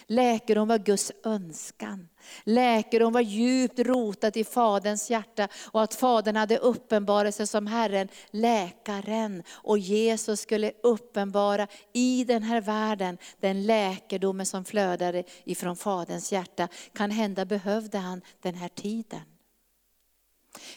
Läkedom 0.08 0.68
var 0.68 0.78
Guds 0.78 1.12
önskan. 1.24 2.10
Läkedom 2.44 3.14
var 3.14 3.22
djupt 3.22 3.80
rotat 3.80 4.38
i 4.38 4.44
Faderns 4.44 5.10
hjärta 5.10 5.48
och 5.72 5.84
att 5.84 5.96
Fadern 5.96 6.36
hade 6.36 6.58
uppenbarat 6.58 7.36
sig 7.36 7.48
som 7.48 7.68
Herren, 7.68 8.08
läkaren. 8.32 9.44
Och 9.50 9.78
Jesus 9.78 10.42
skulle 10.42 10.72
uppenbara 10.84 11.68
i 11.94 12.24
den 12.24 12.44
här 12.44 12.62
världen 12.62 13.18
den 13.40 13.66
läkedomen 13.66 14.46
som 14.46 14.66
flödade 14.66 15.24
ifrån 15.44 15.76
Faderns 15.76 16.32
hjärta. 16.32 16.68
Kan 16.94 17.12
hända 17.12 17.46
behövde 17.46 17.98
han 17.98 18.22
den 18.42 18.56
här 18.56 18.70
tiden. 18.70 19.37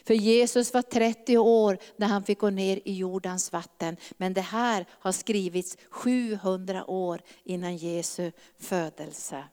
För 0.03 0.13
Jesus 0.13 0.73
var 0.73 0.81
30 0.81 1.37
år 1.37 1.77
när 1.95 2.07
han 2.07 2.23
fick 2.23 2.39
gå 2.39 2.49
ner 2.49 2.79
i 2.85 2.93
Jordans 2.93 3.51
vatten. 3.51 3.97
Men 4.11 4.33
det 4.33 4.41
här 4.41 4.85
har 4.89 5.11
skrivits 5.11 5.77
700 5.89 6.85
år 6.89 7.21
innan 7.43 7.77
Jesu 7.77 8.31
födelse. 8.59 9.43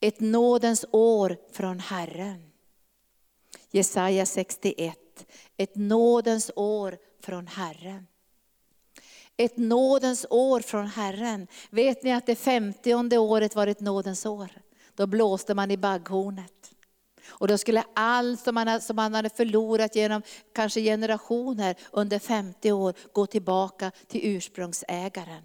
Ett 0.00 0.20
nådens 0.20 0.84
år 0.90 1.36
från 1.52 1.80
Herren. 1.80 2.52
Jesaja 3.70 4.26
61. 4.26 4.98
Ett 5.56 5.76
nådens 5.76 6.50
år 6.56 6.98
från 7.20 7.46
Herren. 7.46 8.06
Ett 9.36 9.56
nådens 9.56 10.26
år 10.30 10.60
från 10.60 10.86
Herren. 10.86 11.46
Vet 11.70 12.02
ni 12.02 12.12
att 12.12 12.26
det 12.26 12.36
femtionde 12.36 13.18
året 13.18 13.54
var 13.54 13.66
ett 13.66 13.80
nådens 13.80 14.26
år? 14.26 14.50
Då 14.94 15.06
blåste 15.06 15.54
man 15.54 15.70
i 15.70 15.76
bagghornet. 15.76 16.74
Och 17.26 17.48
då 17.48 17.58
skulle 17.58 17.84
allt 17.94 18.40
som 18.40 18.54
man, 18.54 18.80
som 18.80 18.96
man 18.96 19.14
hade 19.14 19.30
förlorat 19.30 19.96
genom 19.96 20.22
kanske 20.54 20.80
generationer 20.80 21.76
under 21.90 22.18
50 22.18 22.72
år 22.72 22.94
gå 23.12 23.26
tillbaka 23.26 23.90
till 24.06 24.20
ursprungsägaren. 24.36 25.42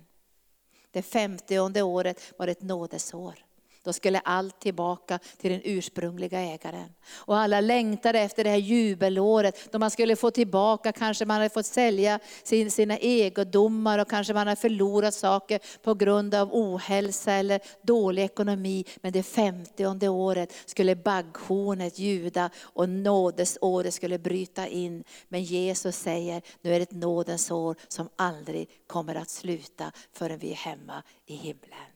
Det 0.91 1.01
femtionde 1.01 1.81
året 1.81 2.33
var 2.37 2.47
ett 2.47 2.61
nådesår. 2.61 3.46
Då 3.87 3.93
skulle 3.93 4.19
allt 4.19 4.59
tillbaka 4.59 5.19
till 5.37 5.51
den 5.51 5.61
ursprungliga 5.63 6.39
ägaren. 6.39 6.89
Och 7.15 7.37
alla 7.37 7.61
längtade 7.61 8.19
efter 8.19 8.43
det 8.43 8.49
här 8.49 8.57
jubelåret 8.57 9.71
då 9.71 9.79
man 9.79 9.91
skulle 9.91 10.15
få 10.15 10.31
tillbaka, 10.31 10.91
kanske 10.91 11.25
man 11.25 11.37
hade 11.37 11.49
fått 11.49 11.65
sälja 11.65 12.19
sin, 12.43 12.71
sina 12.71 12.97
egodomar 12.97 13.99
och 13.99 14.09
kanske 14.09 14.33
man 14.33 14.47
hade 14.47 14.61
förlorat 14.61 15.13
saker 15.13 15.59
på 15.83 15.93
grund 15.93 16.35
av 16.35 16.49
ohälsa 16.53 17.33
eller 17.33 17.61
dålig 17.81 18.23
ekonomi. 18.23 18.85
Men 19.01 19.13
det 19.13 19.23
femtionde 19.23 20.07
året 20.07 20.53
skulle 20.65 20.95
bagghornet 20.95 21.99
ljuda 21.99 22.49
och 22.61 22.89
nådesåret 22.89 23.93
skulle 23.93 24.19
bryta 24.19 24.67
in. 24.67 25.03
Men 25.27 25.43
Jesus 25.43 25.95
säger, 25.95 26.41
nu 26.61 26.73
är 26.73 26.79
det 26.79 26.83
ett 26.83 26.91
nådens 26.91 27.51
år 27.51 27.75
som 27.87 28.09
aldrig 28.15 28.69
kommer 28.87 29.15
att 29.15 29.29
sluta 29.29 29.91
förrän 30.13 30.39
vi 30.39 30.51
är 30.51 30.55
hemma 30.55 31.03
i 31.25 31.35
himlen. 31.35 31.87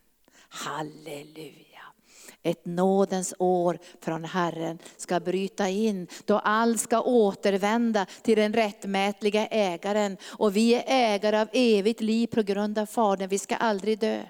Halleluja 0.49 1.70
ett 2.43 2.65
nådens 2.65 3.33
år 3.39 3.79
från 4.01 4.23
Herren 4.23 4.79
ska 4.97 5.19
bryta 5.19 5.69
in, 5.69 6.07
då 6.25 6.39
allt 6.39 6.79
ska 6.79 7.01
återvända 7.01 8.05
till 8.21 8.37
den 8.37 8.53
rättmätiga 8.53 9.47
ägaren. 9.47 10.17
Och 10.23 10.55
vi 10.55 10.73
är 10.73 10.83
ägare 10.87 11.39
av 11.39 11.49
evigt 11.53 12.01
liv 12.01 12.27
på 12.27 12.41
grund 12.41 12.77
av 12.77 12.85
Fadern, 12.85 13.29
vi 13.29 13.39
ska 13.39 13.55
aldrig 13.55 13.99
dö. 13.99 14.23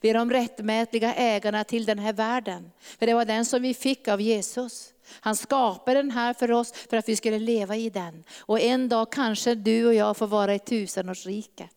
Vi 0.00 0.10
är 0.10 0.14
de 0.14 0.30
rättmätiga 0.30 1.14
ägarna 1.14 1.64
till 1.64 1.84
den 1.84 1.98
här 1.98 2.12
världen. 2.12 2.70
För 2.80 3.06
det 3.06 3.14
var 3.14 3.24
den 3.24 3.44
som 3.44 3.62
vi 3.62 3.74
fick 3.74 4.08
av 4.08 4.20
Jesus. 4.20 4.92
Han 5.20 5.36
skapade 5.36 6.02
den 6.02 6.10
här 6.10 6.34
för 6.34 6.52
oss 6.52 6.72
för 6.72 6.96
att 6.96 7.08
vi 7.08 7.16
skulle 7.16 7.38
leva 7.38 7.76
i 7.76 7.90
den. 7.90 8.24
Och 8.38 8.60
en 8.60 8.88
dag 8.88 9.12
kanske 9.12 9.54
du 9.54 9.86
och 9.86 9.94
jag 9.94 10.16
får 10.16 10.26
vara 10.26 10.54
i 10.54 10.58
tusenårsriket. 10.58 11.70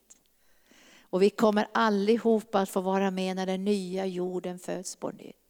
Och 1.01 1.21
vi 1.21 1.29
kommer 1.29 1.67
allihopa 1.71 2.59
att 2.59 2.69
få 2.69 2.81
vara 2.81 3.11
med 3.11 3.35
när 3.35 3.45
den 3.45 3.65
nya 3.65 4.05
jorden 4.05 4.59
föds 4.59 4.95
på 4.95 5.11
nytt. 5.11 5.44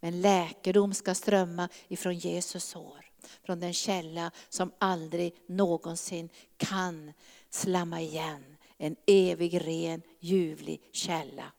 Men 0.00 0.20
läkedom 0.20 0.94
ska 0.94 1.14
strömma 1.14 1.68
ifrån 1.88 2.14
Jesus 2.14 2.64
sår. 2.64 3.06
Från 3.46 3.60
den 3.60 3.72
källa 3.72 4.30
som 4.48 4.72
aldrig 4.78 5.34
någonsin 5.46 6.28
kan 6.56 7.12
slamma 7.50 8.00
igen. 8.00 8.56
En 8.78 8.96
evig, 9.06 9.66
ren, 9.66 10.02
ljuvlig 10.20 10.80
källa. 10.92 11.52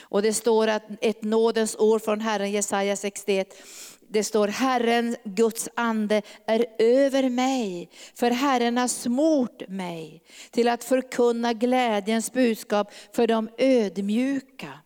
Och 0.00 0.22
det 0.22 0.34
står 0.34 0.68
att 0.68 0.82
ett 1.00 1.22
nådens 1.22 1.76
år 1.76 1.98
från 1.98 2.20
Herren, 2.20 2.50
Jesaja 2.50 2.96
61. 2.96 3.54
Det 4.08 4.24
står 4.24 4.48
Herren 4.48 5.16
Guds 5.24 5.68
ande 5.74 6.22
är 6.46 6.66
över 6.78 7.28
mig, 7.28 7.90
för 8.14 8.30
Herren 8.30 8.76
har 8.76 8.88
smort 8.88 9.68
mig 9.68 10.22
till 10.50 10.68
att 10.68 10.84
förkunna 10.84 11.52
glädjens 11.52 12.32
budskap 12.32 12.92
för 13.12 13.26
de 13.26 13.48
ödmjuka. 13.58 14.83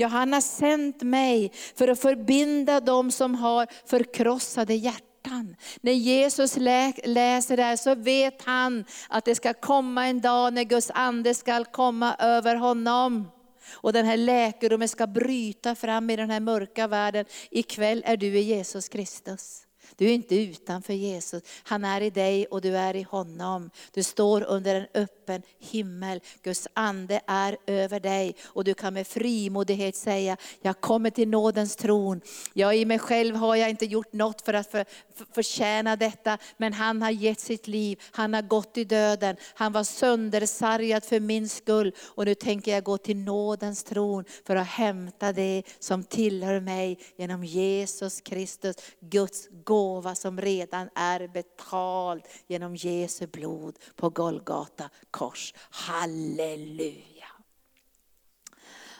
Ja, 0.00 0.08
han 0.08 0.32
har 0.32 0.40
sänt 0.40 1.02
mig 1.02 1.52
för 1.74 1.88
att 1.88 2.00
förbinda 2.00 2.80
dem 2.80 3.10
som 3.10 3.34
har 3.34 3.66
förkrossade 3.86 4.74
hjärtan. 4.74 5.56
När 5.80 5.92
Jesus 5.92 6.56
läser 7.04 7.56
det 7.56 7.62
här 7.62 7.76
så 7.76 7.94
vet 7.94 8.42
han 8.42 8.84
att 9.08 9.24
det 9.24 9.34
ska 9.34 9.54
komma 9.54 10.06
en 10.06 10.20
dag 10.20 10.52
när 10.52 10.64
Guds 10.64 10.90
ande 10.94 11.34
ska 11.34 11.64
komma 11.64 12.16
över 12.18 12.56
honom. 12.56 13.28
Och 13.72 13.92
den 13.92 14.06
här 14.06 14.16
läkedomen 14.16 14.88
ska 14.88 15.06
bryta 15.06 15.74
fram 15.74 16.10
i 16.10 16.16
den 16.16 16.30
här 16.30 16.40
mörka 16.40 16.86
världen. 16.86 17.24
Ikväll 17.50 18.02
är 18.06 18.16
du 18.16 18.26
i 18.26 18.40
Jesus 18.40 18.88
Kristus. 18.88 19.66
Du 20.00 20.06
är 20.06 20.14
inte 20.14 20.36
utanför 20.36 20.92
Jesus. 20.92 21.42
Han 21.62 21.84
är 21.84 22.00
i 22.00 22.10
dig 22.10 22.46
och 22.46 22.60
du 22.60 22.76
är 22.76 22.96
i 22.96 23.02
honom. 23.02 23.70
Du 23.92 24.02
står 24.02 24.42
under 24.42 24.74
en 24.74 24.86
öppen 24.94 25.42
himmel. 25.58 26.20
Guds 26.42 26.68
ande 26.74 27.20
är 27.26 27.56
över 27.66 28.00
dig 28.00 28.36
och 28.44 28.64
du 28.64 28.74
kan 28.74 28.94
med 28.94 29.06
frimodighet 29.06 29.96
säga, 29.96 30.36
jag 30.62 30.80
kommer 30.80 31.10
till 31.10 31.28
nådens 31.28 31.76
tron. 31.76 32.20
Jag 32.52 32.76
i 32.76 32.84
mig 32.84 32.98
själv 32.98 33.36
har 33.36 33.56
jag 33.56 33.70
inte 33.70 33.86
gjort 33.86 34.12
något 34.12 34.42
för 34.42 34.54
att 34.54 34.70
för, 34.70 34.84
för, 35.14 35.26
förtjäna 35.32 35.96
detta, 35.96 36.38
men 36.56 36.72
han 36.72 37.02
har 37.02 37.10
gett 37.10 37.40
sitt 37.40 37.66
liv. 37.66 38.00
Han 38.10 38.34
har 38.34 38.42
gått 38.42 38.76
i 38.76 38.84
döden. 38.84 39.36
Han 39.54 39.72
var 39.72 39.84
söndersargad 39.84 41.04
för 41.04 41.20
min 41.20 41.48
skull 41.48 41.92
och 42.00 42.24
nu 42.24 42.34
tänker 42.34 42.72
jag 42.72 42.84
gå 42.84 42.98
till 42.98 43.16
nådens 43.16 43.84
tron 43.84 44.24
för 44.46 44.56
att 44.56 44.66
hämta 44.66 45.32
det 45.32 45.62
som 45.78 46.04
tillhör 46.04 46.60
mig 46.60 46.98
genom 47.16 47.44
Jesus 47.44 48.20
Kristus, 48.20 48.76
Guds 49.00 49.48
gåva 49.64 49.89
gåva 49.90 50.14
som 50.14 50.40
redan 50.40 50.88
är 50.94 51.28
betald 51.28 52.22
genom 52.46 52.76
Jesu 52.76 53.26
blod 53.26 53.78
på 53.96 54.10
Golgata 54.10 54.90
kors. 55.10 55.54
Halleluja! 55.70 57.26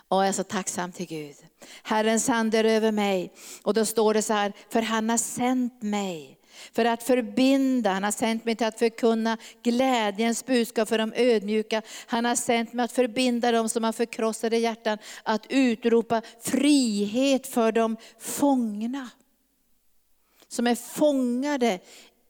Och 0.08 0.16
jag 0.16 0.28
är 0.28 0.32
så 0.32 0.44
tacksam 0.44 0.92
till 0.92 1.06
Gud. 1.06 1.36
Herrens 1.82 2.28
hand 2.28 2.54
är 2.54 2.64
över 2.64 2.92
mig. 2.92 3.32
Och 3.62 3.74
då 3.74 3.84
står 3.84 4.14
det 4.14 4.22
så 4.22 4.32
här, 4.32 4.52
för 4.68 4.82
han 4.82 5.10
har 5.10 5.18
sänt 5.18 5.82
mig 5.82 6.40
för 6.72 6.84
att 6.84 7.02
förbinda, 7.02 7.90
han 7.90 8.04
har 8.04 8.10
sänt 8.10 8.44
mig 8.44 8.56
till 8.56 8.66
att 8.66 8.78
förkunna 8.78 9.36
glädjens 9.62 10.46
budskap 10.46 10.88
för 10.88 10.98
de 10.98 11.12
ödmjuka. 11.16 11.82
Han 12.06 12.24
har 12.24 12.34
sänt 12.34 12.72
mig 12.72 12.84
att 12.84 12.92
förbinda 12.92 13.52
dem 13.52 13.68
som 13.68 13.84
har 13.84 13.92
förkrossade 13.92 14.58
hjärtan, 14.58 14.98
att 15.22 15.46
utropa 15.48 16.22
frihet 16.40 17.46
för 17.46 17.72
de 17.72 17.96
fångna 18.18 19.08
som 20.50 20.66
är 20.66 20.74
fångade 20.74 21.80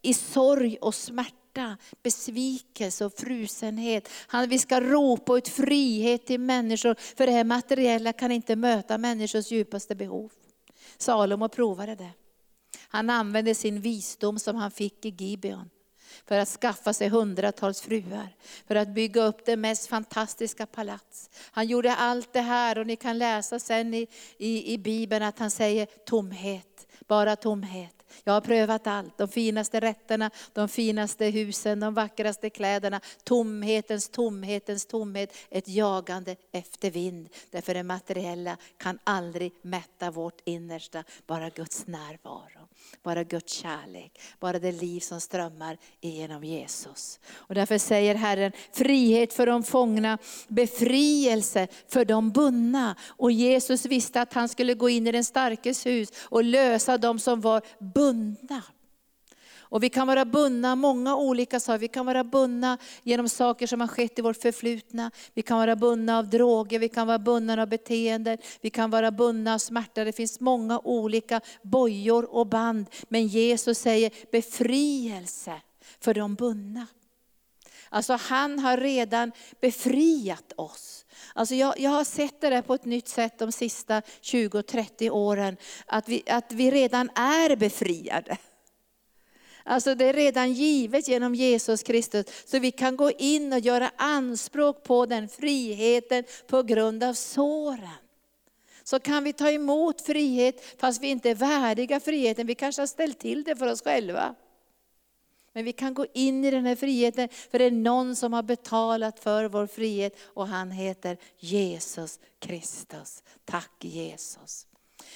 i 0.03 0.15
sorg 0.15 0.77
och 0.81 0.95
smärta, 0.95 1.77
besvikelse 2.03 3.05
och 3.05 3.13
frusenhet. 3.19 4.09
Han, 4.27 4.49
vi 4.49 4.59
ska 4.59 4.81
ropa 4.81 5.39
ut 5.39 5.49
frihet 5.49 6.27
till 6.27 6.41
människor, 6.41 6.97
för 7.17 7.27
det 7.27 7.33
här 7.33 7.45
materiella 7.45 8.13
kan 8.13 8.33
inte 8.33 8.57
möta 8.57 8.99
människors 8.99 9.51
djupaste 9.51 9.95
behov. 9.95 10.33
Salomo 10.99 11.49
provade 11.49 11.95
det. 11.95 12.11
Han 12.89 13.11
använde 13.11 13.55
sin 13.55 13.81
visdom 13.81 14.39
som 14.39 14.57
han 14.57 14.71
fick 14.71 15.05
i 15.05 15.09
Gibeon 15.09 15.71
för 16.27 16.39
att 16.39 16.49
skaffa 16.49 16.93
sig 16.93 17.09
hundratals 17.09 17.81
fruar, 17.81 18.37
för 18.67 18.75
att 18.75 18.89
bygga 18.89 19.23
upp 19.23 19.45
det 19.45 19.57
mest 19.57 19.87
fantastiska 19.87 20.67
palats. 20.67 21.31
Han 21.51 21.67
gjorde 21.67 21.95
allt 21.95 22.33
det 22.33 22.41
här 22.41 22.79
och 22.79 22.87
ni 22.87 22.97
kan 22.97 23.19
läsa 23.19 23.59
sen 23.59 23.95
i, 23.95 24.07
i, 24.39 24.73
i 24.73 24.79
Bibeln 24.79 25.25
att 25.25 25.39
han 25.39 25.51
säger 25.51 25.87
tomhet, 25.87 26.87
bara 27.09 27.37
tomhet. 27.37 28.00
Jag 28.25 28.33
har 28.33 28.41
prövat 28.41 28.87
allt, 28.87 29.19
de 29.19 29.29
finaste 29.29 29.81
rätterna, 29.81 30.31
de 30.53 30.69
finaste 30.69 31.27
husen, 31.27 31.81
de 31.81 31.95
vackraste 31.95 32.51
kläderna. 32.51 33.01
Tomhetens, 33.25 34.09
tomhetens 34.09 34.87
tomhet, 34.87 35.37
ett 35.51 35.69
jagande 35.69 36.37
efter 36.53 36.91
vind. 36.91 37.29
Därför 37.51 37.75
det 37.75 37.83
materiella 37.83 38.57
kan 38.77 38.99
aldrig 39.05 39.53
mätta 39.63 40.11
vårt 40.11 40.41
innersta, 40.45 41.05
bara 41.27 41.51
Guds 41.51 41.87
närvaro. 41.87 42.60
Bara 43.03 43.25
Guds 43.25 43.53
kärlek, 43.53 44.21
bara 44.41 44.59
det 44.59 44.73
liv 44.73 45.01
som 45.01 45.21
strömmar 45.21 45.79
genom 46.01 46.45
Jesus. 46.45 47.21
Och 47.35 47.55
därför 47.55 47.79
säger 47.79 48.15
Herren, 48.15 48.53
frihet 48.73 49.33
för 49.33 49.47
de 49.47 49.63
fångna, 49.63 50.19
befrielse 50.49 51.69
för 51.89 52.05
de 52.05 52.31
bundna. 52.31 52.97
Och 53.09 53.33
Jesus 53.33 53.87
visste 53.87 54.21
att 54.21 54.33
han 54.33 54.49
skulle 54.49 54.75
gå 54.75 54.89
in 54.89 55.07
i 55.07 55.13
den 55.13 55.25
starkes 55.25 55.87
hus 55.87 56.09
och 56.23 56.45
lösa 56.45 56.99
de 56.99 57.19
som 57.19 57.41
var 57.41 57.63
bundna. 57.95 58.63
Och 59.71 59.83
vi 59.83 59.89
kan 59.89 60.07
vara 60.07 60.25
bundna 60.25 60.75
många 60.75 61.17
olika 61.17 61.61
saker. 61.61 61.79
Vi 61.79 61.89
kan 61.89 62.07
vara 62.07 62.25
bundna 62.25 62.79
genom 63.03 63.29
saker 63.29 63.67
som 63.67 63.81
har 63.81 63.89
skett 63.89 64.19
i 64.19 64.23
vårt 64.23 64.37
förflutna. 64.37 65.11
Vi 65.35 65.43
kan 65.43 65.59
vara 65.59 65.77
bundna 65.77 66.19
av 66.19 66.31
droger, 66.31 66.79
vi 66.79 66.89
kan 66.89 67.07
vara 67.07 67.19
bundna 67.19 67.63
av 67.63 67.69
beteenden, 67.69 68.39
vi 68.61 68.71
kan 68.71 68.91
vara 68.91 69.11
bundna 69.11 69.55
av 69.55 69.59
smärta. 69.59 70.05
Det 70.05 70.13
finns 70.13 70.41
många 70.41 70.79
olika 70.79 71.41
bojor 71.63 72.35
och 72.35 72.47
band. 72.47 72.87
Men 73.09 73.27
Jesus 73.27 73.79
säger 73.79 74.13
befrielse 74.33 75.61
för 76.01 76.15
de 76.15 76.35
bundna. 76.35 76.87
Alltså 77.89 78.13
han 78.13 78.59
har 78.59 78.77
redan 78.77 79.33
befriat 79.61 80.53
oss. 80.57 81.05
Alltså 81.35 81.55
jag, 81.55 81.81
jag 81.81 81.91
har 81.91 82.05
sett 82.05 82.41
det 82.41 82.51
där 82.51 82.63
på 82.63 82.75
ett 82.75 82.85
nytt 82.85 83.09
sätt 83.09 83.39
de 83.39 83.53
sista 83.53 84.01
20-30 84.23 85.11
åren. 85.11 85.57
Att 85.87 86.09
vi, 86.09 86.23
att 86.27 86.53
vi 86.53 86.71
redan 86.71 87.11
är 87.15 87.57
befriade. 87.57 88.39
Alltså 89.65 89.95
det 89.95 90.05
är 90.05 90.13
redan 90.13 90.53
givet 90.53 91.09
genom 91.09 91.35
Jesus 91.35 91.83
Kristus. 91.83 92.27
Så 92.45 92.59
vi 92.59 92.71
kan 92.71 92.97
gå 92.97 93.11
in 93.11 93.53
och 93.53 93.59
göra 93.59 93.91
anspråk 93.97 94.83
på 94.83 95.07
den 95.07 95.29
friheten 95.29 96.25
på 96.47 96.63
grund 96.63 97.05
av 97.05 97.15
såren. 97.15 97.89
Så 98.83 99.01
kan 99.01 99.25
vi 99.25 99.33
ta 99.33 99.51
emot 99.51 100.01
frihet 100.01 100.77
fast 100.79 101.03
vi 101.03 101.09
inte 101.09 101.31
är 101.31 101.35
värdiga 101.35 102.01
friheten. 102.01 102.47
Vi 102.47 102.55
kanske 102.55 102.83
har 102.83 102.87
ställt 102.87 103.19
till 103.19 103.45
det 103.45 103.57
för 103.57 103.67
oss 103.67 103.83
själva. 103.83 104.35
Men 105.53 105.65
vi 105.65 105.73
kan 105.73 105.95
gå 105.95 106.07
in 106.15 106.45
i 106.45 106.51
den 106.51 106.67
här 106.67 106.77
friheten 106.77 107.29
för 107.51 107.59
det 107.59 107.65
är 107.65 107.71
någon 107.71 108.17
som 108.17 108.33
har 108.33 108.43
betalat 108.43 109.21
för 109.21 109.45
vår 109.45 109.67
frihet 109.67 110.17
och 110.23 110.49
han 110.49 110.71
heter 110.71 111.17
Jesus 111.39 112.21
Kristus. 112.39 113.23
Tack 113.45 113.85
Jesus. 113.85 114.67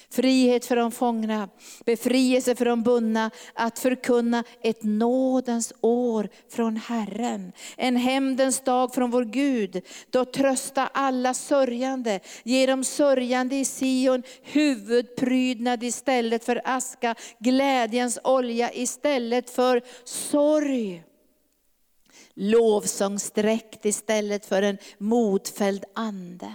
Frihet 0.09 0.65
för 0.65 0.75
de 0.75 0.91
fångna, 0.91 1.49
befrielse 1.85 2.55
för 2.55 2.65
de 2.65 2.83
bundna, 2.83 3.31
att 3.53 3.79
förkunna 3.79 4.43
ett 4.61 4.83
nådens 4.83 5.73
år 5.81 6.29
från 6.49 6.77
Herren. 6.77 7.51
En 7.77 7.95
hämndens 7.95 8.59
dag 8.59 8.93
från 8.93 9.11
vår 9.11 9.23
Gud, 9.25 9.81
då 10.09 10.25
trösta 10.25 10.87
alla 10.87 11.33
sörjande, 11.33 12.19
ge 12.43 12.65
de 12.65 12.83
sörjande 12.83 13.55
i 13.55 13.65
Sion 13.65 14.23
huvudprydnad 14.43 15.83
istället 15.83 16.45
för 16.45 16.61
aska, 16.63 17.15
glädjens 17.39 18.19
olja 18.23 18.73
istället 18.73 19.49
för 19.49 19.81
sorg. 20.03 21.03
Lovsångsdräkt 22.33 23.85
istället 23.85 24.45
för 24.45 24.61
en 24.61 24.77
modfälld 24.97 25.85
ande. 25.95 26.53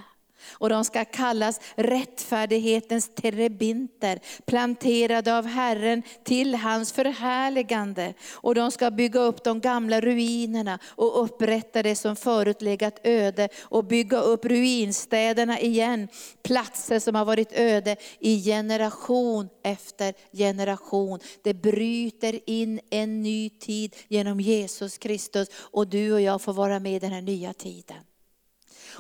Och 0.52 0.68
de 0.68 0.84
ska 0.84 1.04
kallas 1.04 1.60
rättfärdighetens 1.74 3.10
terebinter, 3.14 4.20
planterade 4.46 5.38
av 5.38 5.46
Herren 5.46 6.02
till 6.24 6.54
hans 6.54 6.92
förhärligande. 6.92 8.14
Och 8.32 8.54
de 8.54 8.70
ska 8.70 8.90
bygga 8.90 9.20
upp 9.20 9.44
de 9.44 9.60
gamla 9.60 10.00
ruinerna 10.00 10.78
och 10.84 11.24
upprätta 11.24 11.82
det 11.82 11.96
som 11.96 12.16
förut 12.16 12.62
legat 12.62 13.00
öde 13.04 13.48
och 13.60 13.84
bygga 13.84 14.20
upp 14.20 14.44
ruinstäderna 14.44 15.60
igen, 15.60 16.08
platser 16.42 16.98
som 16.98 17.14
har 17.14 17.24
varit 17.24 17.52
öde 17.52 17.96
i 18.18 18.44
generation 18.44 19.48
efter 19.62 20.14
generation. 20.32 21.20
Det 21.42 21.54
bryter 21.54 22.50
in 22.50 22.80
en 22.90 23.22
ny 23.22 23.50
tid 23.50 23.96
genom 24.08 24.40
Jesus 24.40 24.98
Kristus 24.98 25.48
och 25.54 25.86
du 25.86 26.12
och 26.12 26.20
jag 26.20 26.42
får 26.42 26.52
vara 26.52 26.78
med 26.78 26.92
i 26.92 26.98
den 26.98 27.12
här 27.12 27.22
nya 27.22 27.52
tiden. 27.52 27.96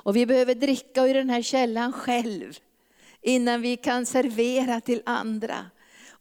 Och 0.02 0.16
vi 0.16 0.26
behöver 0.26 0.54
dricka 0.54 1.06
ur 1.06 1.14
den 1.14 1.30
här 1.30 1.42
källan 1.42 1.92
själv, 1.92 2.58
innan 3.22 3.62
vi 3.62 3.76
kan 3.76 4.06
servera 4.06 4.80
till 4.80 5.02
andra. 5.06 5.66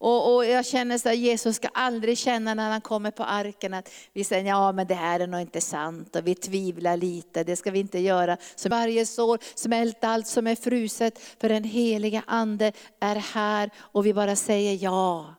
Och, 0.01 0.35
och, 0.35 0.45
jag 0.45 0.65
känner 0.65 0.97
så 0.97 1.09
att 1.09 1.17
Jesus 1.17 1.55
ska 1.55 1.67
aldrig 1.67 2.17
känna 2.17 2.53
när 2.53 2.69
han 2.69 2.81
kommer 2.81 3.11
på 3.11 3.23
arken 3.23 3.73
att 3.73 3.91
vi 4.13 4.23
säger 4.23 4.45
ja 4.45 4.71
men 4.71 4.87
det 4.87 4.95
här 4.95 5.19
är 5.19 5.27
nog 5.27 5.41
inte 5.41 5.61
sant 5.61 6.15
och 6.15 6.27
vi 6.27 6.35
tvivlar 6.35 6.97
lite, 6.97 7.43
det 7.43 7.55
ska 7.55 7.71
vi 7.71 7.79
inte 7.79 7.99
göra. 7.99 8.37
Så 8.55 8.69
varje 8.69 9.05
sår, 9.05 9.39
smält 9.55 10.03
allt 10.03 10.27
som 10.27 10.47
är 10.47 10.55
fruset 10.55 11.19
för 11.39 11.49
den 11.49 11.63
heliga 11.63 12.23
ande 12.27 12.71
är 12.99 13.15
här 13.15 13.69
och 13.77 14.05
vi 14.05 14.13
bara 14.13 14.35
säger 14.35 14.83
ja. 14.83 15.35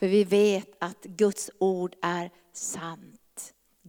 För 0.00 0.06
vi 0.06 0.24
vet 0.24 0.68
att 0.78 1.02
Guds 1.02 1.50
ord 1.58 1.94
är 2.02 2.30
sant. 2.52 3.13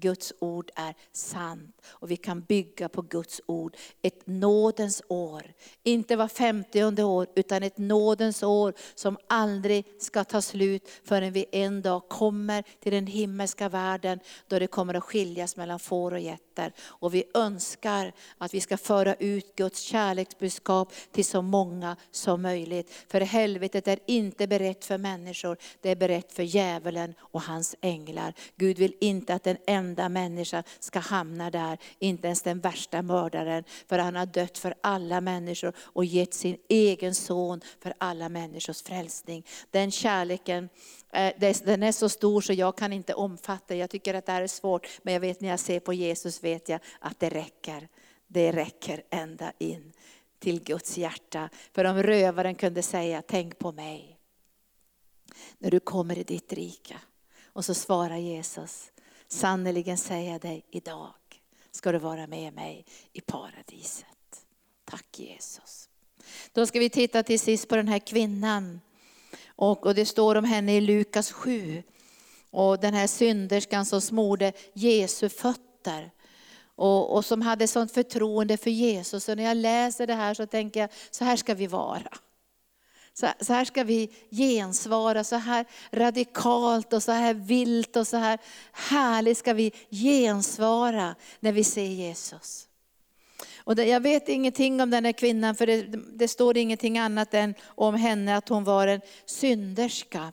Guds 0.06 0.34
ord 0.40 0.72
är 0.76 0.96
sant. 1.12 1.82
Och 1.88 2.12
vi 2.12 2.18
kan 2.18 2.42
bygga 2.42 2.90
på 2.90 3.02
Guds 3.02 3.42
ord. 3.46 3.78
Ett 4.02 4.28
nådens 4.28 5.02
år, 5.08 5.54
inte 5.84 6.16
var 6.16 6.28
femtionde 6.28 7.04
år 7.04 7.28
utan 7.36 7.64
ett 7.64 7.78
nådens 7.78 8.44
år 8.44 8.74
som 8.96 9.18
aldrig 9.28 9.86
ska 10.00 10.24
ta 10.24 10.42
slut 10.42 10.90
förrän 11.04 11.34
vi 11.34 11.46
en 11.52 11.82
dag 11.82 12.10
kommer 12.10 12.64
till 12.80 12.92
den 12.92 13.08
himmelska 13.08 13.70
världen 13.70 14.20
då 14.48 14.60
det 14.60 14.68
kommer 14.68 14.94
att 14.94 15.04
skiljas 15.04 15.56
mellan 15.56 15.80
får 15.80 16.14
och 16.14 16.20
getter. 16.56 16.74
Och 16.84 17.14
vi 17.14 17.24
önskar 17.34 18.14
att 18.38 18.54
vi 18.54 18.62
ska 18.62 18.78
föra 18.78 19.16
ut 19.16 19.56
Guds 19.56 19.82
kärleksbudskap 19.82 20.94
till 21.12 21.26
så 21.26 21.42
många 21.42 21.96
som 22.12 22.42
möjligt. 22.42 22.92
För 23.08 23.22
helvetet 23.22 23.88
är 23.88 24.00
inte 24.06 24.48
berett 24.48 24.86
för 24.86 24.98
människor, 24.98 25.58
det 25.82 25.90
är 25.90 25.96
berett 25.96 26.34
för 26.34 26.44
djävulen 26.44 27.14
och 27.20 27.42
hans 27.42 27.76
änglar. 27.82 28.34
Gud 28.56 28.78
vill 28.78 28.96
inte 29.02 29.34
att 29.34 29.48
en 29.48 29.58
enda 29.68 30.10
människa 30.10 30.64
ska 30.80 31.00
hamna 31.00 31.52
där, 31.52 31.78
inte 32.00 32.28
ens 32.28 32.42
den 32.42 32.60
värsta 32.60 33.02
mördaren. 33.02 33.64
För 33.88 34.00
han 34.00 34.16
har 34.16 34.26
dött 34.26 34.58
för 34.58 34.74
alla 34.82 35.22
människor 35.22 35.74
och 35.78 36.06
gett 36.06 36.34
sin 36.34 36.58
egen 36.70 37.16
son 37.16 37.62
för 37.80 37.94
alla 37.98 38.30
människors 38.30 38.84
frälsning. 38.84 39.46
Den 39.72 39.92
kärleken 39.92 40.70
Eh, 41.16 41.34
den 41.64 41.84
är 41.84 41.92
så 41.92 42.10
stor 42.10 42.42
så 42.42 42.54
jag 42.54 42.78
kan 42.78 42.94
inte 42.94 43.14
omfatta 43.14 43.76
Jag 43.76 43.90
tycker 43.90 44.14
att 44.14 44.26
det 44.26 44.32
här 44.32 44.42
är 44.42 44.48
svårt, 44.48 45.00
men 45.04 45.14
jag 45.14 45.22
vet 45.22 45.42
när 45.42 45.50
jag 45.50 45.60
ser 45.60 45.80
på 45.80 45.94
Jesus 45.94 46.44
vet 46.44 46.70
jag 46.70 46.80
att 47.00 47.20
det 47.20 47.30
räcker. 47.30 47.88
Det 48.28 48.52
räcker 48.52 49.04
ända 49.10 49.52
in 49.58 49.94
till 50.40 50.64
Guds 50.64 50.98
hjärta. 50.98 51.50
För 51.74 51.86
om 51.86 52.04
rövaren 52.04 52.56
kunde 52.56 52.82
säga, 52.82 53.22
tänk 53.28 53.60
på 53.60 53.72
mig. 53.72 54.20
När 55.58 55.72
du 55.72 55.80
kommer 55.80 56.18
i 56.18 56.24
ditt 56.24 56.54
rike. 56.54 56.98
Och 57.46 57.66
så 57.66 57.74
svarar 57.74 58.18
Jesus, 58.18 58.92
sannerligen 59.28 59.98
säger 59.98 60.32
jag 60.32 60.42
dig 60.42 60.66
idag 60.72 61.14
ska 61.72 61.92
du 61.92 61.98
vara 61.98 62.28
med 62.28 62.54
mig 62.54 62.86
i 63.14 63.22
paradiset. 63.22 64.46
Tack 64.86 65.20
Jesus. 65.20 65.90
Då 66.52 66.66
ska 66.66 66.80
vi 66.80 66.90
titta 66.90 67.24
till 67.24 67.40
sist 67.40 67.70
på 67.70 67.76
den 67.76 67.88
här 67.88 68.00
kvinnan. 68.00 68.80
Och, 69.56 69.86
och 69.86 69.96
det 69.96 70.06
står 70.06 70.36
om 70.36 70.44
henne 70.44 70.76
i 70.76 70.82
Lukas 70.82 71.32
7. 71.32 71.84
Och 72.52 72.80
den 72.80 72.94
här 72.94 73.08
synderskan 73.08 73.86
som 73.86 74.02
smorde 74.02 74.54
Jesu 74.74 75.30
fötter. 75.30 76.12
Och, 76.76 77.16
och 77.16 77.26
som 77.26 77.42
hade 77.42 77.68
sånt 77.68 77.92
förtroende 77.92 78.58
för 78.58 78.70
Jesus. 78.70 79.30
Och 79.30 79.38
när 79.38 79.44
jag 79.44 79.58
läser 79.58 80.08
det 80.08 80.14
här 80.14 80.34
så 80.34 80.46
tänker 80.46 80.80
jag, 80.80 80.90
så 81.12 81.26
här 81.26 81.36
ska 81.36 81.54
vi 81.54 81.68
vara. 81.68 82.18
Så, 83.14 83.28
så 83.42 83.54
här 83.54 83.66
ska 83.66 83.84
vi 83.84 84.12
gensvara, 84.32 85.24
så 85.24 85.36
här 85.36 85.66
radikalt 85.92 86.94
och 86.94 87.04
så 87.04 87.12
här 87.12 87.34
vilt 87.34 87.96
och 87.96 88.08
så 88.08 88.18
här 88.18 88.40
härligt 88.72 89.38
ska 89.38 89.54
vi 89.54 89.72
gensvara 89.90 91.16
när 91.40 91.52
vi 91.52 91.64
ser 91.64 91.86
Jesus. 91.86 92.68
Och 93.66 93.76
det, 93.76 93.86
jag 93.86 94.00
vet 94.00 94.30
ingenting 94.30 94.82
om 94.82 94.90
den 94.90 95.06
här 95.06 95.12
kvinnan, 95.12 95.56
för 95.56 95.68
det, 95.68 95.86
det 96.18 96.28
står 96.28 96.58
ingenting 96.58 96.98
annat 96.98 97.34
än 97.34 97.56
om 97.66 97.96
henne 97.96 98.38
att 98.38 98.50
hon 98.50 98.64
var 98.64 98.88
en 98.88 99.02
synderska. 99.26 100.32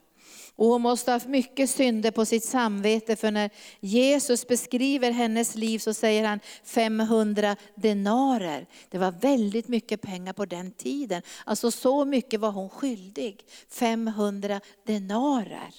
Och 0.57 0.67
hon 0.67 0.83
måste 0.83 1.11
ha 1.11 1.17
haft 1.17 1.29
mycket 1.29 1.71
synder 1.71 2.11
på 2.11 2.25
sitt 2.25 2.45
samvete, 2.45 3.17
för 3.17 3.31
när 3.31 3.51
Jesus 3.81 4.47
beskriver 4.47 5.11
hennes 5.11 5.55
liv 5.55 5.79
så 5.79 5.95
säger 5.95 6.29
han 6.29 6.41
500 6.65 7.57
denarer. 7.75 8.67
Det 8.91 8.99
var 8.99 9.11
väldigt 9.11 9.69
mycket 9.69 10.01
pengar 10.01 10.33
på 10.33 10.45
den 10.45 10.73
tiden. 10.73 11.23
Alltså 11.45 11.71
så 11.71 12.05
mycket 12.05 12.41
var 12.41 12.51
hon 12.51 12.71
skyldig. 12.71 13.45
500 13.69 14.61
denarer. 14.87 15.75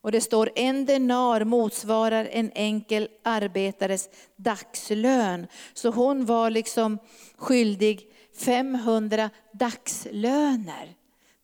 Och 0.00 0.12
det 0.12 0.20
står 0.20 0.50
en 0.54 0.84
denar 0.84 1.44
motsvarar 1.44 2.28
en 2.32 2.52
enkel 2.54 3.08
arbetares 3.22 4.08
dagslön. 4.36 5.46
Så 5.74 5.90
hon 5.90 6.26
var 6.26 6.50
liksom 6.50 6.98
skyldig 7.36 8.12
500 8.44 9.30
dagslöner. 9.52 10.94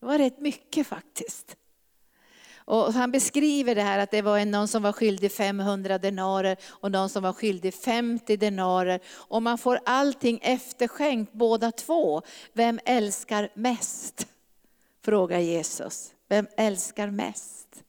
Det 0.00 0.06
var 0.06 0.18
rätt 0.18 0.40
mycket 0.40 0.86
faktiskt. 0.86 1.56
Och 2.66 2.92
han 2.92 3.12
beskriver 3.12 3.74
det 3.74 3.82
här 3.82 3.98
att 3.98 4.10
det 4.10 4.22
var 4.22 4.44
någon 4.44 4.68
som 4.68 4.82
var 4.82 4.92
skyldig 4.92 5.32
500 5.32 5.98
denarer 5.98 6.56
och 6.64 6.90
någon 6.90 7.08
som 7.08 7.22
var 7.22 7.32
skyldig 7.32 7.74
50 7.74 8.36
denarer. 8.36 9.00
Och 9.08 9.42
man 9.42 9.58
får 9.58 9.80
allting 9.84 10.38
efterskänkt 10.42 11.32
båda 11.32 11.72
två. 11.72 12.22
Vem 12.52 12.80
älskar 12.84 13.48
mest? 13.54 14.26
Frågar 15.04 15.38
Jesus. 15.38 16.12
Vem 16.28 16.46
älskar 16.56 17.10
mest? 17.10 17.83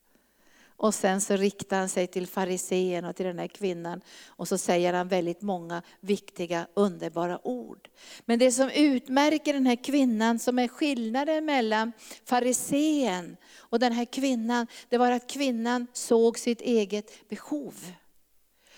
Och 0.78 0.94
sen 0.94 1.22
så 1.22 1.36
riktar 1.36 1.80
han 1.80 1.90
sig 1.90 2.08
till 2.08 2.28
farisén 2.28 3.06
och 3.06 3.16
till 3.16 3.26
den 3.26 3.40
här 3.40 3.48
kvinnan. 3.48 4.02
Och 4.28 4.48
så 4.48 4.58
säger 4.58 4.94
han 4.94 5.08
väldigt 5.08 5.42
många 5.42 5.82
viktiga, 6.00 6.68
underbara 6.74 7.48
ord. 7.48 7.90
Men 8.26 8.40
det 8.40 8.52
som 8.52 8.70
utmärker 8.70 9.54
den 9.54 9.66
här 9.66 9.84
kvinnan, 9.84 10.40
som 10.40 10.60
är 10.60 10.68
skillnaden 10.68 11.46
mellan 11.46 11.92
farisén 12.26 13.38
och 13.58 13.80
den 13.80 13.94
här 13.94 14.06
kvinnan, 14.06 14.68
det 14.90 14.98
var 14.98 15.12
att 15.12 15.30
kvinnan 15.30 15.88
såg 15.94 16.40
sitt 16.40 16.62
eget 16.62 17.30
behov. 17.30 17.92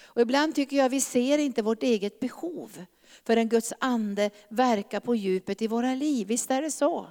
Och 0.03 0.21
ibland 0.21 0.55
tycker 0.55 0.77
jag 0.77 0.89
vi 0.89 1.01
ser 1.01 1.37
inte 1.37 1.61
vårt 1.61 1.83
eget 1.83 2.19
behov 2.19 2.85
förrän 3.23 3.49
Guds 3.49 3.73
ande 3.79 4.29
verkar 4.49 4.99
på 4.99 5.15
djupet 5.15 5.61
i 5.61 5.67
våra 5.67 5.95
liv. 5.95 6.27
Visst 6.27 6.51
är 6.51 6.61
det 6.61 6.71
så? 6.71 7.07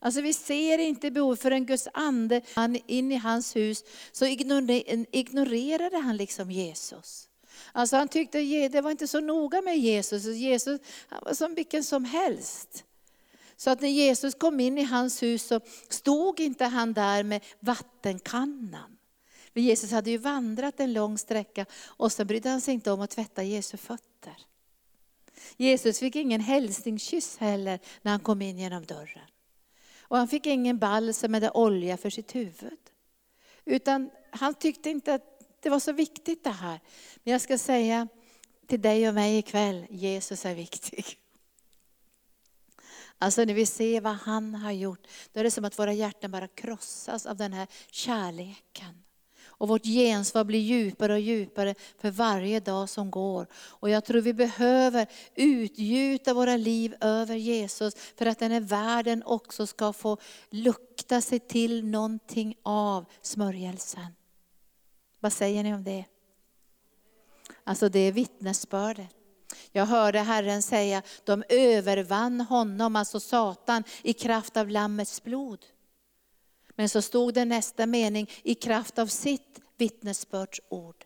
Alltså 0.00 0.20
vi 0.20 0.32
ser 0.32 0.78
inte 0.78 1.10
behov 1.10 1.36
för 1.36 1.50
en 1.50 1.66
Guds 1.66 1.88
ande 1.94 2.42
in 2.86 3.12
i 3.12 3.16
hans 3.16 3.56
hus, 3.56 3.84
så 4.12 4.26
ignorerade 4.26 5.98
han 5.98 6.16
liksom 6.16 6.50
Jesus. 6.50 7.28
Alltså 7.72 7.96
han 7.96 8.08
tyckte 8.08 8.68
det 8.68 8.80
var 8.80 8.90
inte 8.90 9.08
så 9.08 9.20
noga 9.20 9.62
med 9.62 9.78
Jesus, 9.78 10.24
Jesus 10.24 10.80
han 11.08 11.20
var 11.24 11.34
som 11.34 11.54
vilken 11.54 11.84
som 11.84 12.04
helst. 12.04 12.84
Så 13.56 13.70
att 13.70 13.80
när 13.80 13.88
Jesus 13.88 14.34
kom 14.34 14.60
in 14.60 14.78
i 14.78 14.82
hans 14.82 15.22
hus 15.22 15.46
så 15.46 15.60
stod 15.88 16.40
inte 16.40 16.64
han 16.64 16.92
där 16.92 17.22
med 17.22 17.44
vattenkannan. 17.60 18.98
För 19.52 19.60
Jesus 19.60 19.90
hade 19.90 20.10
ju 20.10 20.18
vandrat 20.18 20.80
en 20.80 20.92
lång 20.92 21.18
sträcka 21.18 21.66
och 21.86 22.12
så 22.12 22.24
brydde 22.24 22.48
han 22.48 22.60
sig 22.60 22.74
inte 22.74 22.90
om 22.90 23.00
att 23.00 23.10
tvätta 23.10 23.42
Jesu 23.42 23.76
fötter. 23.76 24.36
Jesus 25.56 25.98
fick 25.98 26.16
ingen 26.16 26.40
hälsningskyss 26.40 27.36
heller 27.36 27.80
när 28.02 28.10
han 28.10 28.20
kom 28.20 28.42
in 28.42 28.58
genom 28.58 28.84
dörren. 28.84 29.28
Och 30.08 30.16
han 30.16 30.28
fick 30.28 30.46
ingen 30.46 30.78
balsam 30.78 31.34
eller 31.34 31.56
olja 31.56 31.96
för 31.96 32.10
sitt 32.10 32.34
huvud. 32.34 32.78
Utan 33.64 34.10
han 34.30 34.54
tyckte 34.54 34.90
inte 34.90 35.14
att 35.14 35.22
det 35.60 35.70
var 35.70 35.80
så 35.80 35.92
viktigt 35.92 36.44
det 36.44 36.50
här. 36.50 36.80
Men 37.24 37.32
jag 37.32 37.40
ska 37.40 37.58
säga 37.58 38.08
till 38.66 38.80
dig 38.80 39.08
och 39.08 39.14
mig 39.14 39.38
ikväll, 39.38 39.86
Jesus 39.90 40.46
är 40.46 40.54
viktig. 40.54 41.04
Alltså 43.18 43.44
när 43.44 43.54
vi 43.54 43.66
ser 43.66 44.00
vad 44.00 44.16
han 44.16 44.54
har 44.54 44.72
gjort, 44.72 45.06
då 45.32 45.40
är 45.40 45.44
det 45.44 45.50
som 45.50 45.64
att 45.64 45.78
våra 45.78 45.92
hjärtan 45.92 46.30
bara 46.30 46.48
krossas 46.48 47.26
av 47.26 47.36
den 47.36 47.52
här 47.52 47.66
kärleken. 47.90 49.02
Och 49.58 49.68
vårt 49.68 49.84
gensvar 49.84 50.44
blir 50.44 50.60
djupare 50.60 51.12
och 51.12 51.20
djupare 51.20 51.74
för 51.98 52.10
varje 52.10 52.60
dag 52.60 52.88
som 52.88 53.10
går. 53.10 53.46
Och 53.54 53.90
jag 53.90 54.04
tror 54.04 54.20
vi 54.20 54.34
behöver 54.34 55.06
utgjuta 55.34 56.34
våra 56.34 56.56
liv 56.56 56.94
över 57.00 57.34
Jesus 57.34 57.94
för 58.16 58.26
att 58.26 58.38
den 58.38 58.50
här 58.50 58.60
världen 58.60 59.22
också 59.22 59.66
ska 59.66 59.92
få 59.92 60.16
lukta 60.50 61.20
sig 61.20 61.38
till 61.38 61.84
någonting 61.84 62.54
av 62.62 63.04
smörjelsen. 63.22 64.06
Vad 65.20 65.32
säger 65.32 65.62
ni 65.62 65.74
om 65.74 65.84
det? 65.84 66.04
Alltså 67.64 67.88
det 67.88 67.98
är 67.98 68.12
vittnesbördet. 68.12 69.14
Jag 69.72 69.86
hörde 69.86 70.18
Herren 70.18 70.62
säga, 70.62 71.02
de 71.24 71.44
övervann 71.48 72.40
honom, 72.40 72.96
alltså 72.96 73.20
Satan, 73.20 73.84
i 74.02 74.12
kraft 74.12 74.56
av 74.56 74.68
Lammets 74.68 75.22
blod. 75.22 75.66
Men 76.78 76.88
så 76.88 77.02
stod 77.02 77.34
det 77.34 77.44
nästa 77.44 77.86
mening, 77.86 78.30
i 78.42 78.54
kraft 78.54 78.98
av 78.98 79.06
sitt 79.06 79.60
vittnesbördsord 79.78 81.04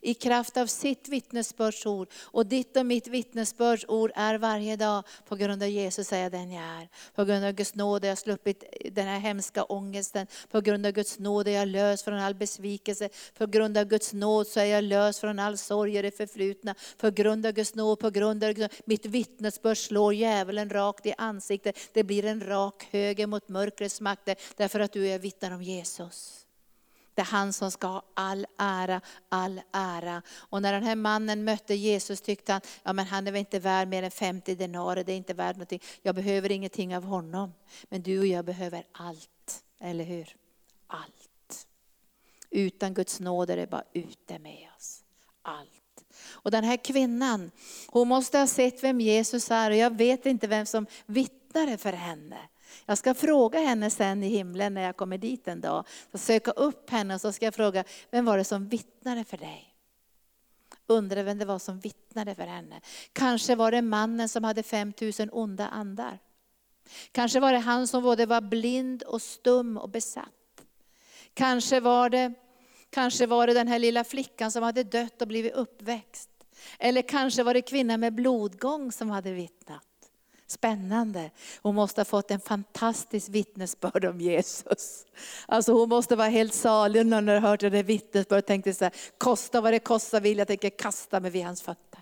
i 0.00 0.14
kraft 0.14 0.56
av 0.56 0.66
sitt 0.66 1.08
vittnesbördsord. 1.08 2.08
Och 2.22 2.46
ditt 2.46 2.76
och 2.76 2.86
mitt 2.86 3.06
vittnesbördsord 3.06 4.12
är 4.14 4.38
varje 4.38 4.76
dag, 4.76 5.04
på 5.28 5.36
grund 5.36 5.62
av 5.62 5.68
Jesus 5.68 6.12
är 6.12 6.22
jag 6.22 6.32
den 6.32 6.52
jag 6.52 6.64
är. 6.64 6.88
På 7.14 7.24
grund 7.24 7.44
av 7.44 7.52
Guds 7.52 7.74
nåd 7.74 8.02
har 8.02 8.08
jag 8.08 8.18
sluppit 8.18 8.64
den 8.92 9.06
här 9.06 9.18
hemska 9.18 9.64
ångesten. 9.64 10.26
På 10.50 10.60
grund 10.60 10.86
av 10.86 10.92
Guds 10.92 11.18
nåd 11.18 11.48
är 11.48 11.52
jag 11.52 11.68
lös 11.68 12.02
från 12.02 12.18
all 12.18 12.34
besvikelse. 12.34 13.08
På 13.38 13.46
grund 13.46 13.78
av 13.78 13.84
Guds 13.84 14.12
nåd 14.12 14.46
så 14.46 14.60
är 14.60 14.64
jag 14.64 14.84
lös 14.84 15.20
från 15.20 15.38
all 15.38 15.58
sorg 15.58 15.96
i 15.96 16.02
det 16.02 16.16
förflutna. 16.16 16.74
På 16.98 17.10
grund 17.10 17.46
av 17.46 17.52
Guds 17.52 17.74
nåd, 17.74 17.98
på 17.98 18.10
grund 18.10 18.44
av 18.44 18.52
Guds, 18.52 18.72
nåd, 18.72 18.82
mitt 18.84 19.06
vittnesbörd 19.06 19.78
slår 19.78 20.14
djävulen 20.14 20.70
rakt 20.70 21.06
i 21.06 21.14
ansiktet. 21.18 21.78
Det 21.92 22.04
blir 22.04 22.24
en 22.24 22.46
rak 22.46 22.88
höger 22.90 23.26
mot 23.26 23.48
mörkrets 23.48 24.00
makter, 24.00 24.36
därför 24.56 24.80
att 24.80 24.92
du 24.92 25.08
är 25.08 25.18
vittnen 25.18 25.52
om 25.52 25.62
Jesus. 25.62 26.45
Det 27.16 27.22
är 27.22 27.26
han 27.26 27.52
som 27.52 27.70
ska 27.70 27.86
ha 27.86 28.02
all 28.14 28.46
ära, 28.58 29.00
all 29.28 29.60
ära. 29.72 30.22
Och 30.36 30.62
när 30.62 30.72
den 30.72 30.82
här 30.82 30.96
mannen 30.96 31.44
mötte 31.44 31.74
Jesus 31.74 32.20
tyckte 32.20 32.52
han, 32.52 32.60
ja 32.82 32.92
men 32.92 33.06
han 33.06 33.26
är 33.26 33.32
väl 33.32 33.38
inte 33.38 33.58
värd 33.58 33.88
mer 33.88 34.02
än 34.02 34.10
50 34.10 34.54
denarer, 34.54 35.04
det 35.04 35.12
är 35.12 35.16
inte 35.16 35.34
värt 35.34 35.56
någonting. 35.56 35.82
Jag 36.02 36.14
behöver 36.14 36.52
ingenting 36.52 36.96
av 36.96 37.04
honom. 37.04 37.52
Men 37.88 38.02
du 38.02 38.18
och 38.18 38.26
jag 38.26 38.44
behöver 38.44 38.84
allt, 38.92 39.62
eller 39.80 40.04
hur? 40.04 40.36
Allt. 40.86 41.66
Utan 42.50 42.94
Guds 42.94 43.20
nåd 43.20 43.50
är 43.50 43.56
det 43.56 43.66
bara 43.66 43.84
ute 43.92 44.38
med 44.38 44.68
oss. 44.76 45.04
Allt. 45.42 46.04
Och 46.30 46.50
den 46.50 46.64
här 46.64 46.76
kvinnan, 46.76 47.50
hon 47.86 48.08
måste 48.08 48.38
ha 48.38 48.46
sett 48.46 48.84
vem 48.84 49.00
Jesus 49.00 49.50
är 49.50 49.70
och 49.70 49.76
jag 49.76 49.96
vet 49.96 50.26
inte 50.26 50.46
vem 50.46 50.66
som 50.66 50.86
vittnade 51.06 51.78
för 51.78 51.92
henne. 51.92 52.38
Jag 52.86 52.98
ska 52.98 53.14
fråga 53.14 53.60
henne 53.60 53.90
sen 53.90 54.22
i 54.22 54.28
himlen 54.28 54.74
när 54.74 54.82
jag 54.82 54.96
kommer 54.96 55.18
dit 55.18 55.48
en 55.48 55.60
dag. 55.60 55.86
Så 56.12 56.18
söka 56.18 56.50
upp 56.50 56.90
henne 56.90 57.14
och 57.14 57.20
så 57.20 57.32
ska 57.32 57.44
jag 57.44 57.54
fråga, 57.54 57.84
vem 58.10 58.24
var 58.24 58.38
det 58.38 58.44
som 58.44 58.68
vittnade 58.68 59.24
för 59.24 59.36
dig? 59.36 59.74
Undrar 60.86 61.22
vem 61.22 61.38
det 61.38 61.44
var 61.44 61.58
som 61.58 61.78
vittnade 61.78 62.34
för 62.34 62.46
henne. 62.46 62.80
Kanske 63.12 63.54
var 63.54 63.70
det 63.70 63.82
mannen 63.82 64.28
som 64.28 64.44
hade 64.44 64.62
5000 64.62 65.30
onda 65.32 65.68
andar. 65.68 66.18
Kanske 67.12 67.40
var 67.40 67.52
det 67.52 67.58
han 67.58 67.86
som 67.86 68.02
både 68.02 68.26
var 68.26 68.40
blind 68.40 69.02
och 69.02 69.22
stum 69.22 69.76
och 69.76 69.88
besatt. 69.88 70.62
Kanske 71.34 71.80
var 71.80 72.10
det, 72.10 72.34
kanske 72.90 73.26
var 73.26 73.46
det 73.46 73.54
den 73.54 73.68
här 73.68 73.78
lilla 73.78 74.04
flickan 74.04 74.52
som 74.52 74.62
hade 74.62 74.84
dött 74.84 75.22
och 75.22 75.28
blivit 75.28 75.52
uppväxt. 75.54 76.30
Eller 76.78 77.02
kanske 77.02 77.42
var 77.42 77.54
det 77.54 77.62
kvinnan 77.62 78.00
med 78.00 78.14
blodgång 78.14 78.92
som 78.92 79.10
hade 79.10 79.32
vittnat. 79.32 79.95
Spännande. 80.46 81.30
Hon 81.62 81.74
måste 81.74 82.00
ha 82.00 82.04
fått 82.04 82.30
en 82.30 82.40
fantastisk 82.40 83.28
vittnesbörd 83.28 84.04
om 84.04 84.20
Jesus. 84.20 85.06
Alltså 85.46 85.72
hon 85.72 85.88
måste 85.88 86.16
vara 86.16 86.28
helt 86.28 86.54
salig 86.54 87.06
när 87.06 87.16
hon 87.16 87.28
har 87.28 87.40
hört 87.40 87.60
det 87.60 87.82
vittnesbördet 87.82 88.44
och 88.44 88.46
tänkte 88.46 88.74
så 88.74 88.84
här, 88.84 88.94
kosta 89.18 89.60
vad 89.60 89.72
det 89.72 89.78
kostar 89.78 90.20
vill 90.20 90.38
jag 90.38 90.46
tänker 90.46 90.70
kasta 90.70 91.20
mig 91.20 91.30
vid 91.30 91.44
hans 91.44 91.62
fötter. 91.62 92.00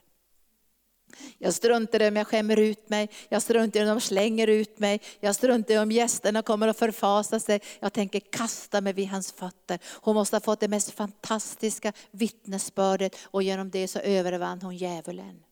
Jag 1.38 1.54
struntar 1.54 2.02
i 2.02 2.08
om 2.08 2.16
jag 2.16 2.26
skämmer 2.26 2.58
ut 2.58 2.88
mig, 2.88 3.10
jag 3.28 3.42
struntar 3.42 3.80
i 3.80 3.82
om 3.82 3.88
de 3.88 4.00
slänger 4.00 4.46
ut 4.46 4.78
mig, 4.78 5.00
jag 5.20 5.34
struntar 5.34 5.74
i 5.74 5.78
om 5.78 5.92
gästerna 5.92 6.42
kommer 6.42 6.68
att 6.68 6.78
förfasa 6.78 7.40
sig. 7.40 7.60
Jag 7.80 7.92
tänker 7.92 8.20
kasta 8.20 8.80
mig 8.80 8.92
vid 8.92 9.08
hans 9.08 9.32
fötter. 9.32 9.78
Hon 9.84 10.14
måste 10.14 10.36
ha 10.36 10.40
fått 10.40 10.60
det 10.60 10.68
mest 10.68 10.90
fantastiska 10.90 11.92
vittnesbördet 12.10 13.16
och 13.22 13.42
genom 13.42 13.70
det 13.70 13.88
så 13.88 13.98
övervann 13.98 14.62
hon 14.62 14.76
djävulen. 14.76 15.42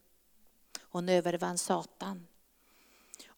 Hon 0.80 1.08
övervann 1.08 1.58
Satan. 1.58 2.26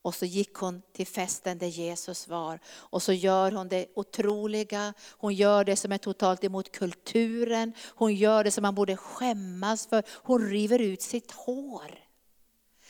Och 0.04 0.14
så 0.14 0.24
gick 0.24 0.54
hon 0.54 0.82
till 0.92 1.06
festen 1.06 1.58
där 1.58 1.66
Jesus 1.66 2.28
var. 2.28 2.60
Och 2.66 3.02
så 3.02 3.12
gör 3.12 3.52
hon 3.52 3.68
det 3.68 3.86
otroliga. 3.94 4.94
Hon 5.10 5.34
gör 5.34 5.64
det 5.64 5.76
som 5.76 5.92
är 5.92 5.98
totalt 5.98 6.44
emot 6.44 6.72
kulturen. 6.72 7.72
Hon 7.94 8.14
gör 8.14 8.44
det 8.44 8.50
som 8.50 8.62
man 8.62 8.74
borde 8.74 8.96
skämmas 8.96 9.86
för. 9.86 10.02
Hon 10.08 10.50
river 10.50 10.78
ut 10.78 11.02
sitt 11.02 11.32
hår. 11.32 11.98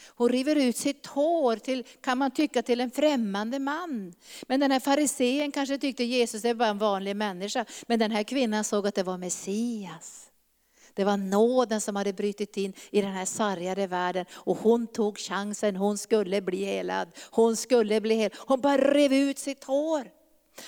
Hon 0.06 0.28
river 0.28 0.56
ut 0.56 0.76
sitt 0.76 1.06
hår 1.06 1.56
till, 1.56 1.84
kan 2.00 2.18
man 2.18 2.30
tycka, 2.30 2.62
till 2.62 2.80
en 2.80 2.90
främmande 2.90 3.58
man. 3.58 4.14
Men 4.48 4.60
den 4.60 4.70
här 4.70 4.80
farisén 4.80 5.52
kanske 5.52 5.78
tyckte 5.78 6.04
Jesus 6.04 6.44
är 6.44 6.54
bara 6.54 6.68
en 6.68 6.78
vanlig 6.78 7.16
människa. 7.16 7.64
Men 7.86 7.98
den 7.98 8.10
här 8.10 8.22
kvinnan 8.22 8.64
såg 8.64 8.86
att 8.86 8.94
det 8.94 9.02
var 9.02 9.18
Messias. 9.18 10.30
Det 10.94 11.04
var 11.04 11.16
nåden 11.16 11.80
som 11.80 11.96
hade 11.96 12.12
brutit 12.12 12.56
in 12.56 12.72
i 12.90 13.00
den 13.00 13.12
här 13.12 13.24
sargade 13.24 13.86
världen. 13.86 14.26
Och 14.32 14.56
hon 14.56 14.86
tog 14.86 15.18
chansen, 15.18 15.76
hon 15.76 15.98
skulle 15.98 16.42
bli 16.42 16.64
helad. 16.64 17.08
Hon 17.30 17.56
skulle 17.56 18.00
bli 18.00 18.14
hel. 18.14 18.30
Hon 18.36 18.60
bara 18.60 18.78
rev 18.78 19.12
ut 19.12 19.38
sitt 19.38 19.64
hår. 19.64 20.10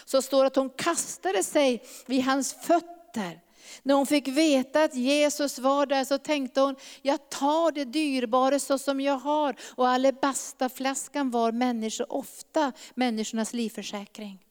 Så 0.05 0.23
står 0.23 0.41
det 0.41 0.47
att 0.47 0.57
hon 0.57 0.71
kastade 0.71 1.43
sig 1.43 1.83
vid 2.07 2.25
hans 2.25 2.55
fötter. 2.55 3.41
När 3.83 3.95
hon 3.95 4.07
fick 4.07 4.29
veta 4.29 4.85
att 4.85 4.95
Jesus 4.95 5.59
var 5.59 5.87
där 5.87 6.05
så 6.05 6.19
tänkte 6.19 6.61
hon, 6.61 6.77
jag 7.03 7.31
tar 7.31 7.73
det 7.73 7.85
dyrbara 7.85 8.59
så 8.59 8.79
som 8.79 9.01
jag 9.01 9.19
har. 9.19 9.57
Och 9.75 9.89
alebastaflaskan 9.89 11.31
var 11.31 11.53
människor, 11.53 12.13
ofta 12.13 12.73
människornas 12.95 13.53
livförsäkring. 13.53 14.46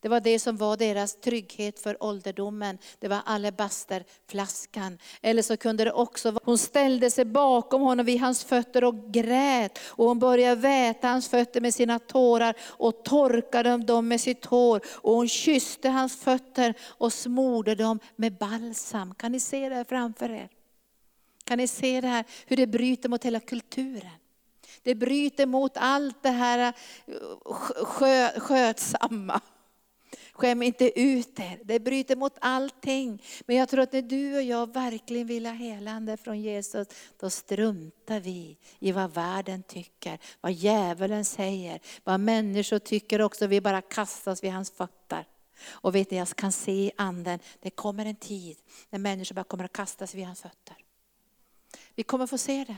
Det 0.00 0.08
var 0.08 0.20
det 0.20 0.38
som 0.38 0.56
var 0.56 0.76
deras 0.76 1.20
trygghet 1.20 1.80
för 1.80 2.02
ålderdomen. 2.02 2.78
Det 2.98 3.08
var 3.08 3.20
alabasterflaskan. 3.24 4.98
Eller 5.22 5.42
så 5.42 5.56
kunde 5.56 5.84
det 5.84 5.92
också 5.92 6.30
vara, 6.30 6.42
hon 6.44 6.58
ställde 6.58 7.10
sig 7.10 7.24
bakom 7.24 7.82
honom 7.82 8.06
vid 8.06 8.20
hans 8.20 8.44
fötter 8.44 8.84
och 8.84 9.12
grät. 9.12 9.78
Och 9.84 10.06
hon 10.06 10.18
började 10.18 10.60
väta 10.60 11.08
hans 11.08 11.28
fötter 11.28 11.60
med 11.60 11.74
sina 11.74 11.98
tårar 11.98 12.54
och 12.62 13.04
torkade 13.04 13.76
dem 13.76 14.08
med 14.08 14.20
sitt 14.20 14.44
hår. 14.44 14.80
Och 14.86 15.14
hon 15.14 15.28
kysste 15.28 15.88
hans 15.88 16.16
fötter 16.16 16.74
och 16.82 17.12
smorde 17.12 17.74
dem 17.74 17.98
med 18.16 18.38
balsam. 18.38 19.14
Kan 19.14 19.32
ni 19.32 19.40
se 19.40 19.68
det 19.68 19.74
här 19.74 19.84
framför 19.84 20.30
er? 20.30 20.48
Kan 21.44 21.58
ni 21.58 21.66
se 21.66 22.00
det 22.00 22.08
här, 22.08 22.24
hur 22.46 22.56
det 22.56 22.66
bryter 22.66 23.08
mot 23.08 23.24
hela 23.24 23.40
kulturen? 23.40 24.10
Det 24.82 24.94
bryter 24.94 25.46
mot 25.46 25.72
allt 25.74 26.22
det 26.22 26.30
här 26.30 26.72
eh, 27.06 27.14
skö, 27.84 28.40
skötsamma. 28.40 29.40
Skäm 30.40 30.62
inte 30.62 31.00
ut 31.00 31.40
er. 31.40 31.60
Det 31.64 31.80
bryter 31.80 32.16
mot 32.16 32.38
allting. 32.40 33.22
Men 33.46 33.56
jag 33.56 33.68
tror 33.68 33.80
att 33.80 33.92
när 33.92 34.02
du 34.02 34.36
och 34.36 34.42
jag 34.42 34.72
verkligen 34.72 35.26
vill 35.26 35.46
ha 35.46 35.52
helande 35.52 36.16
från 36.16 36.40
Jesus, 36.40 36.88
då 37.20 37.30
struntar 37.30 38.20
vi 38.20 38.58
i 38.78 38.92
vad 38.92 39.14
världen 39.14 39.62
tycker, 39.62 40.18
vad 40.40 40.52
djävulen 40.52 41.24
säger, 41.24 41.80
vad 42.04 42.20
människor 42.20 42.78
tycker 42.78 43.20
också. 43.20 43.46
Vi 43.46 43.60
bara 43.60 43.82
kastas 43.82 44.44
vid 44.44 44.52
hans 44.52 44.70
fötter. 44.70 45.24
Och 45.68 45.94
vet 45.94 46.10
ni, 46.10 46.16
jag 46.16 46.28
kan 46.28 46.52
se 46.52 46.72
i 46.72 46.90
anden, 46.96 47.38
det 47.60 47.70
kommer 47.70 48.06
en 48.06 48.16
tid 48.16 48.58
när 48.90 48.98
människor 48.98 49.34
bara 49.34 49.44
kommer 49.44 49.64
att 49.64 49.72
kastas 49.72 50.14
vid 50.14 50.26
hans 50.26 50.42
fötter. 50.42 50.76
Vi 51.94 52.02
kommer 52.02 52.26
få 52.26 52.38
se 52.38 52.64
det. 52.64 52.76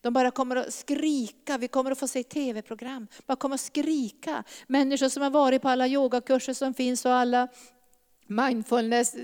De 0.00 0.12
bara 0.12 0.30
kommer 0.30 0.56
att 0.56 0.74
skrika, 0.74 1.58
vi 1.58 1.68
kommer 1.68 1.90
att 1.90 1.98
få 1.98 2.08
se 2.08 2.22
tv-program. 2.22 3.06
Bara 3.26 3.36
kommer 3.36 3.54
att 3.54 3.60
skrika. 3.60 4.44
Människor 4.66 5.08
som 5.08 5.22
har 5.22 5.30
varit 5.30 5.62
på 5.62 5.68
alla 5.68 5.86
yogakurser 5.86 6.54
som 6.54 6.74
finns 6.74 7.04
och 7.04 7.12
alla 7.12 7.48
mindfulness 8.26 9.14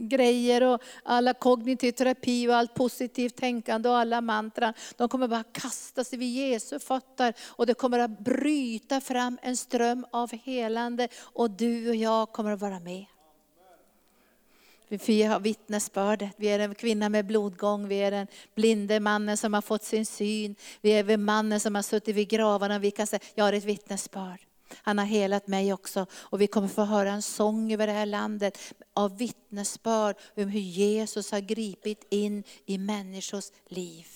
grejer 0.00 0.62
och 0.62 0.82
alla 1.02 1.34
kognitiv 1.34 1.92
terapi 1.92 2.48
och 2.48 2.56
allt 2.56 2.74
positivt 2.74 3.36
tänkande 3.36 3.88
och 3.88 3.96
alla 3.96 4.20
mantran. 4.20 4.74
De 4.96 5.08
kommer 5.08 5.28
bara 5.28 5.44
kasta 5.44 6.04
sig 6.04 6.18
vid 6.18 6.34
Jesu 6.34 6.78
fötter 6.78 7.34
och 7.46 7.66
det 7.66 7.74
kommer 7.74 7.98
att 7.98 8.18
bryta 8.18 9.00
fram 9.00 9.38
en 9.42 9.56
ström 9.56 10.06
av 10.10 10.32
helande 10.32 11.08
och 11.20 11.50
du 11.50 11.88
och 11.88 11.96
jag 11.96 12.32
kommer 12.32 12.52
att 12.52 12.60
vara 12.60 12.80
med. 12.80 13.04
Vi 15.06 15.22
har 15.22 15.40
vittnesbördet. 15.40 16.30
Vi 16.36 16.48
är 16.48 16.58
en 16.58 16.74
kvinna 16.74 17.08
med 17.08 17.26
blodgång, 17.26 17.88
vi 17.88 17.96
är 17.96 18.10
den 18.10 18.26
blinde 18.54 19.00
mannen 19.00 19.36
som 19.36 19.54
har 19.54 19.62
fått 19.62 19.82
sin 19.82 20.06
syn. 20.06 20.56
Vi 20.80 20.90
är 20.90 21.16
mannen 21.16 21.60
som 21.60 21.74
har 21.74 21.82
suttit 21.82 22.16
vid 22.16 22.28
gravarna. 22.28 22.78
Vi 22.78 22.90
kan 22.90 23.06
säga, 23.06 23.20
jag 23.34 23.44
har 23.44 23.52
ett 23.52 23.64
vittnesbörd. 23.64 24.40
Han 24.82 24.98
har 24.98 25.04
helat 25.04 25.46
mig 25.46 25.72
också. 25.72 26.06
Och 26.12 26.40
vi 26.40 26.46
kommer 26.46 26.68
få 26.68 26.84
höra 26.84 27.10
en 27.10 27.22
sång 27.22 27.72
över 27.72 27.86
det 27.86 27.92
här 27.92 28.06
landet 28.06 28.58
av 28.94 29.18
vittnesbörd 29.18 30.16
om 30.36 30.48
hur 30.48 30.60
Jesus 30.60 31.32
har 31.32 31.40
gripit 31.40 32.06
in 32.10 32.44
i 32.66 32.78
människors 32.78 33.52
liv. 33.68 34.06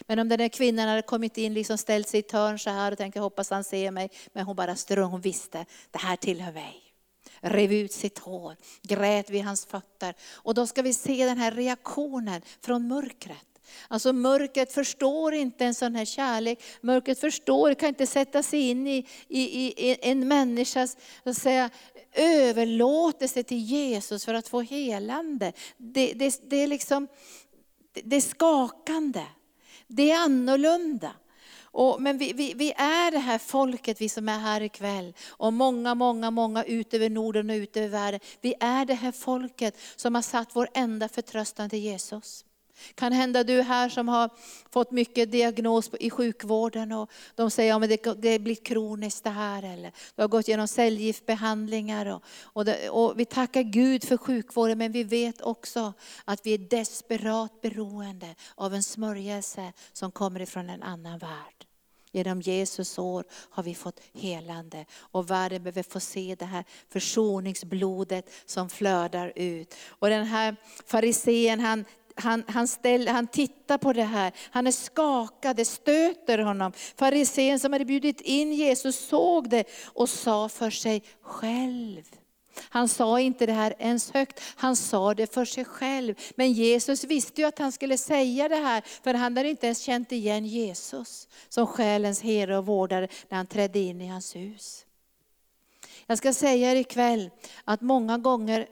Men 0.00 0.18
om 0.18 0.28
den 0.28 0.38
där 0.38 0.48
kvinnan 0.48 0.88
hade 0.88 1.02
kommit 1.02 1.38
in, 1.38 1.54
liksom 1.54 1.78
ställt 1.78 2.08
sig 2.08 2.20
i 2.20 2.22
ett 2.22 2.32
hörn 2.32 2.58
så 2.58 2.70
här 2.70 2.92
och 2.92 2.98
tänkt, 2.98 3.16
jag 3.16 3.22
hoppas 3.22 3.50
han 3.50 3.64
ser 3.64 3.90
mig. 3.90 4.10
Men 4.32 4.44
hon 4.44 4.56
bara 4.56 4.76
strung, 4.76 5.10
hon 5.10 5.20
visste, 5.20 5.66
det 5.90 5.98
här 5.98 6.16
tillhör 6.16 6.52
mig 6.52 6.85
rev 7.40 7.72
ut 7.72 7.92
sitt 7.92 8.18
hår, 8.18 8.56
grät 8.82 9.30
vid 9.30 9.44
hans 9.44 9.66
fötter. 9.66 10.14
Och 10.32 10.54
då 10.54 10.66
ska 10.66 10.82
vi 10.82 10.94
se 10.94 11.24
den 11.24 11.38
här 11.38 11.50
reaktionen 11.50 12.42
från 12.60 12.88
mörkret. 12.88 13.46
Alltså 13.88 14.12
mörkret 14.12 14.72
förstår 14.72 15.34
inte 15.34 15.64
en 15.64 15.74
sån 15.74 15.94
här 15.94 16.04
kärlek. 16.04 16.62
Mörkret 16.80 17.20
förstår, 17.20 17.74
kan 17.74 17.88
inte 17.88 18.06
sätta 18.06 18.42
sig 18.42 18.60
in 18.60 18.86
i, 18.86 19.06
i, 19.28 19.42
i 19.90 19.96
en 20.02 20.28
människas 20.28 20.96
så 21.24 21.30
att 21.30 21.36
säga, 21.36 21.70
överlåtelse 22.12 23.42
till 23.42 23.58
Jesus 23.58 24.24
för 24.24 24.34
att 24.34 24.48
få 24.48 24.60
helande. 24.60 25.52
Det, 25.76 26.12
det, 26.12 26.40
det, 26.50 26.56
är 26.56 26.66
liksom, 26.66 27.08
det 28.04 28.16
är 28.16 28.20
skakande. 28.20 29.24
Det 29.86 30.10
är 30.10 30.18
annorlunda. 30.18 31.12
Och, 31.76 32.02
men 32.02 32.18
vi, 32.18 32.32
vi, 32.32 32.54
vi, 32.54 32.72
är 32.72 33.10
det 33.10 33.18
här 33.18 33.38
folket, 33.38 34.00
vi 34.00 34.08
som 34.08 34.28
är 34.28 34.38
här 34.38 34.60
ikväll, 34.60 35.14
och 35.28 35.52
många, 35.52 35.94
många, 35.94 36.30
många 36.30 36.64
ut 36.64 36.94
över 36.94 37.10
Norden 37.10 37.50
och 37.50 37.54
ut 37.54 37.76
över 37.76 37.88
världen. 37.88 38.20
Vi 38.40 38.54
är 38.60 38.84
det 38.84 38.94
här 38.94 39.12
folket 39.12 39.78
som 39.96 40.14
har 40.14 40.22
satt 40.22 40.48
vår 40.52 40.68
enda 40.74 41.08
förtröstan 41.08 41.70
till 41.70 41.78
Jesus. 41.78 42.44
Kan 42.94 43.12
hända 43.12 43.44
du 43.44 43.62
här 43.62 43.88
som 43.88 44.08
har 44.08 44.30
fått 44.70 44.90
mycket 44.90 45.32
diagnos 45.32 45.90
i 46.00 46.10
sjukvården 46.10 46.92
och 46.92 47.10
de 47.34 47.50
säger 47.50 47.74
att 47.74 47.90
ja, 47.90 47.98
det, 48.14 48.22
det 48.22 48.38
blir 48.38 48.54
kroniskt 48.54 49.24
det 49.24 49.30
här. 49.30 49.62
Eller 49.62 49.92
du 50.14 50.22
har 50.22 50.28
gått 50.28 50.48
igenom 50.48 50.68
cellgiftbehandlingar. 50.68 52.06
Och, 52.06 52.22
och, 52.42 52.64
det, 52.64 52.90
och 52.90 53.20
vi 53.20 53.24
tackar 53.24 53.62
Gud 53.62 54.04
för 54.04 54.16
sjukvården 54.16 54.78
men 54.78 54.92
vi 54.92 55.04
vet 55.04 55.40
också 55.40 55.92
att 56.24 56.46
vi 56.46 56.54
är 56.54 56.58
desperat 56.58 57.60
beroende 57.60 58.34
av 58.54 58.74
en 58.74 58.82
smörjelse 58.82 59.72
som 59.92 60.10
kommer 60.10 60.40
ifrån 60.40 60.70
en 60.70 60.82
annan 60.82 61.18
värld. 61.18 61.55
Genom 62.16 62.40
Jesus 62.40 62.98
år 62.98 63.24
har 63.50 63.62
vi 63.62 63.74
fått 63.74 64.00
helande. 64.14 64.84
Och 64.98 65.30
världen 65.30 65.62
behöver 65.62 65.82
få 65.82 66.00
se 66.00 66.36
det 66.38 66.44
här 66.44 66.64
försoningsblodet 66.88 68.30
som 68.46 68.68
flödar 68.68 69.32
ut. 69.36 69.74
Och 69.88 70.08
den 70.08 70.26
här 70.26 70.56
farisén 70.86 71.60
han 71.60 71.84
han, 72.18 72.44
han, 72.48 72.68
han 73.08 73.26
tittar 73.26 73.78
på 73.78 73.92
det 73.92 74.02
här, 74.02 74.32
han 74.50 74.66
är 74.66 74.70
skakad, 74.70 75.56
det 75.56 75.64
stöter 75.64 76.38
honom. 76.38 76.72
Farisén 76.96 77.60
som 77.60 77.72
hade 77.72 77.84
bjudit 77.84 78.20
in 78.20 78.52
Jesus 78.52 79.08
såg 79.08 79.50
det 79.50 79.64
och 79.84 80.08
sa 80.08 80.48
för 80.48 80.70
sig 80.70 81.02
själv. 81.22 82.04
Han 82.60 82.88
sa 82.88 83.20
inte 83.20 83.46
det 83.46 83.52
här 83.52 83.74
ens 83.78 84.10
högt, 84.10 84.40
han 84.56 84.76
sa 84.76 85.14
det 85.14 85.34
för 85.34 85.44
sig 85.44 85.64
själv. 85.64 86.14
Men 86.34 86.52
Jesus 86.52 87.04
visste 87.04 87.40
ju 87.40 87.46
att 87.46 87.58
han 87.58 87.72
skulle 87.72 87.98
säga 87.98 88.48
det 88.48 88.56
här, 88.56 88.82
för 89.02 89.14
han 89.14 89.36
hade 89.36 89.48
inte 89.48 89.66
ens 89.66 89.80
känt 89.80 90.12
igen 90.12 90.46
Jesus 90.46 91.28
som 91.48 91.66
själens 91.66 92.20
herde 92.20 92.58
och 92.58 92.66
vårdare 92.66 93.08
när 93.28 93.36
han 93.36 93.46
trädde 93.46 93.78
in 93.78 94.00
i 94.00 94.06
hans 94.06 94.36
hus. 94.36 94.86
Jag 96.06 96.18
ska 96.18 96.32
säga 96.32 96.72
er 96.72 96.76
ikväll 96.76 97.30
att 97.64 97.80
många 97.80 98.18
gånger 98.18 98.68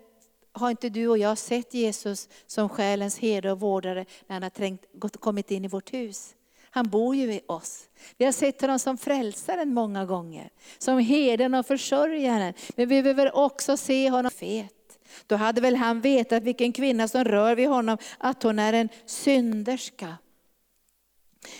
har 0.52 0.70
inte 0.70 0.88
du 0.88 1.08
och 1.08 1.18
jag 1.18 1.38
sett 1.38 1.74
Jesus 1.74 2.28
som 2.46 2.68
själens 2.68 3.18
herde 3.18 3.52
och 3.52 3.60
vårdare 3.60 4.06
när 4.26 4.34
han 4.34 4.42
har 4.42 4.50
trängt, 4.50 4.82
kommit 5.20 5.50
in 5.50 5.64
i 5.64 5.68
vårt 5.68 5.92
hus. 5.92 6.34
Han 6.74 6.88
bor 6.88 7.16
ju 7.16 7.32
i 7.32 7.40
oss. 7.46 7.88
Vi 8.16 8.24
har 8.24 8.32
sett 8.32 8.60
honom 8.60 8.78
som 8.78 8.98
frälsaren 8.98 9.74
många 9.74 10.04
gånger, 10.04 10.50
som 10.78 10.98
herden 10.98 11.54
och 11.54 11.66
försörjaren. 11.66 12.54
Men 12.76 12.88
vi 12.88 13.02
behöver 13.02 13.36
också 13.36 13.76
se 13.76 14.10
honom 14.10 14.30
fet. 14.30 14.98
Då 15.26 15.36
hade 15.36 15.60
väl 15.60 15.76
han 15.76 16.00
vetat 16.00 16.42
vilken 16.42 16.72
kvinna 16.72 17.08
som 17.08 17.24
rör 17.24 17.54
vid 17.54 17.68
honom, 17.68 17.98
att 18.18 18.42
hon 18.42 18.58
är 18.58 18.72
en 18.72 18.88
synderska. 19.06 20.16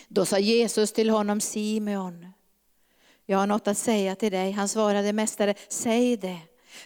Då 0.08 0.24
sa 0.24 0.38
Jesus 0.38 0.92
till 0.92 1.10
honom, 1.10 1.40
Simeon, 1.40 2.26
jag 3.26 3.38
har 3.38 3.46
något 3.46 3.68
att 3.68 3.78
säga 3.78 4.16
till 4.16 4.32
dig. 4.32 4.52
Han 4.52 4.68
svarade, 4.68 5.12
Mästare, 5.12 5.54
säg 5.68 6.16
det. 6.16 6.38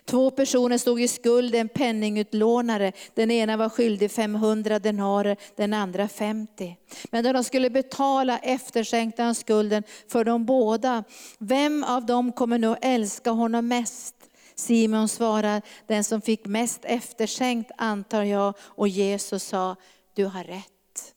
Två 0.05 0.31
personer 0.31 0.79
stod 0.79 1.01
i 1.01 1.09
skuld, 1.09 1.55
en 1.55 1.69
penningutlånare. 1.69 2.93
Den 3.15 3.31
ena 3.31 3.57
var 3.57 3.69
skyldig 3.69 4.11
500 4.11 4.79
denarer, 4.79 5.37
den 5.57 5.75
andra 5.75 6.09
50. 6.09 6.77
Men 7.11 7.25
när 7.25 7.33
de 7.33 7.45
skulle 7.45 7.71
betala 7.71 8.39
efterskänkte 8.39 9.23
han 9.23 9.35
skulden 9.35 9.83
för 10.09 10.25
de 10.25 10.45
båda. 10.45 11.05
Vem 11.39 11.85
av 11.85 12.07
dem 12.07 12.33
kommer 12.33 12.59
nu 12.59 12.77
älska 12.83 13.31
honom 13.31 13.69
mest? 13.69 14.15
Simon 14.55 15.09
svarar, 15.09 15.63
den 15.87 16.05
som 16.05 16.21
fick 16.21 16.47
mest 16.47 16.81
efterskänkt 16.85 17.71
antar 17.77 18.23
jag. 18.23 18.55
Och 18.61 18.89
Jesus 18.89 19.45
sa, 19.45 19.77
du 20.15 20.25
har 20.25 20.45
rätt. 20.45 21.15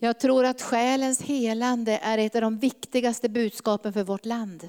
Jag 0.00 0.20
tror 0.20 0.44
att 0.44 0.62
själens 0.62 1.22
helande 1.22 1.98
är 2.02 2.18
ett 2.18 2.34
av 2.34 2.40
de 2.40 2.58
viktigaste 2.58 3.28
budskapen 3.28 3.92
för 3.92 4.04
vårt 4.04 4.26
land. 4.26 4.68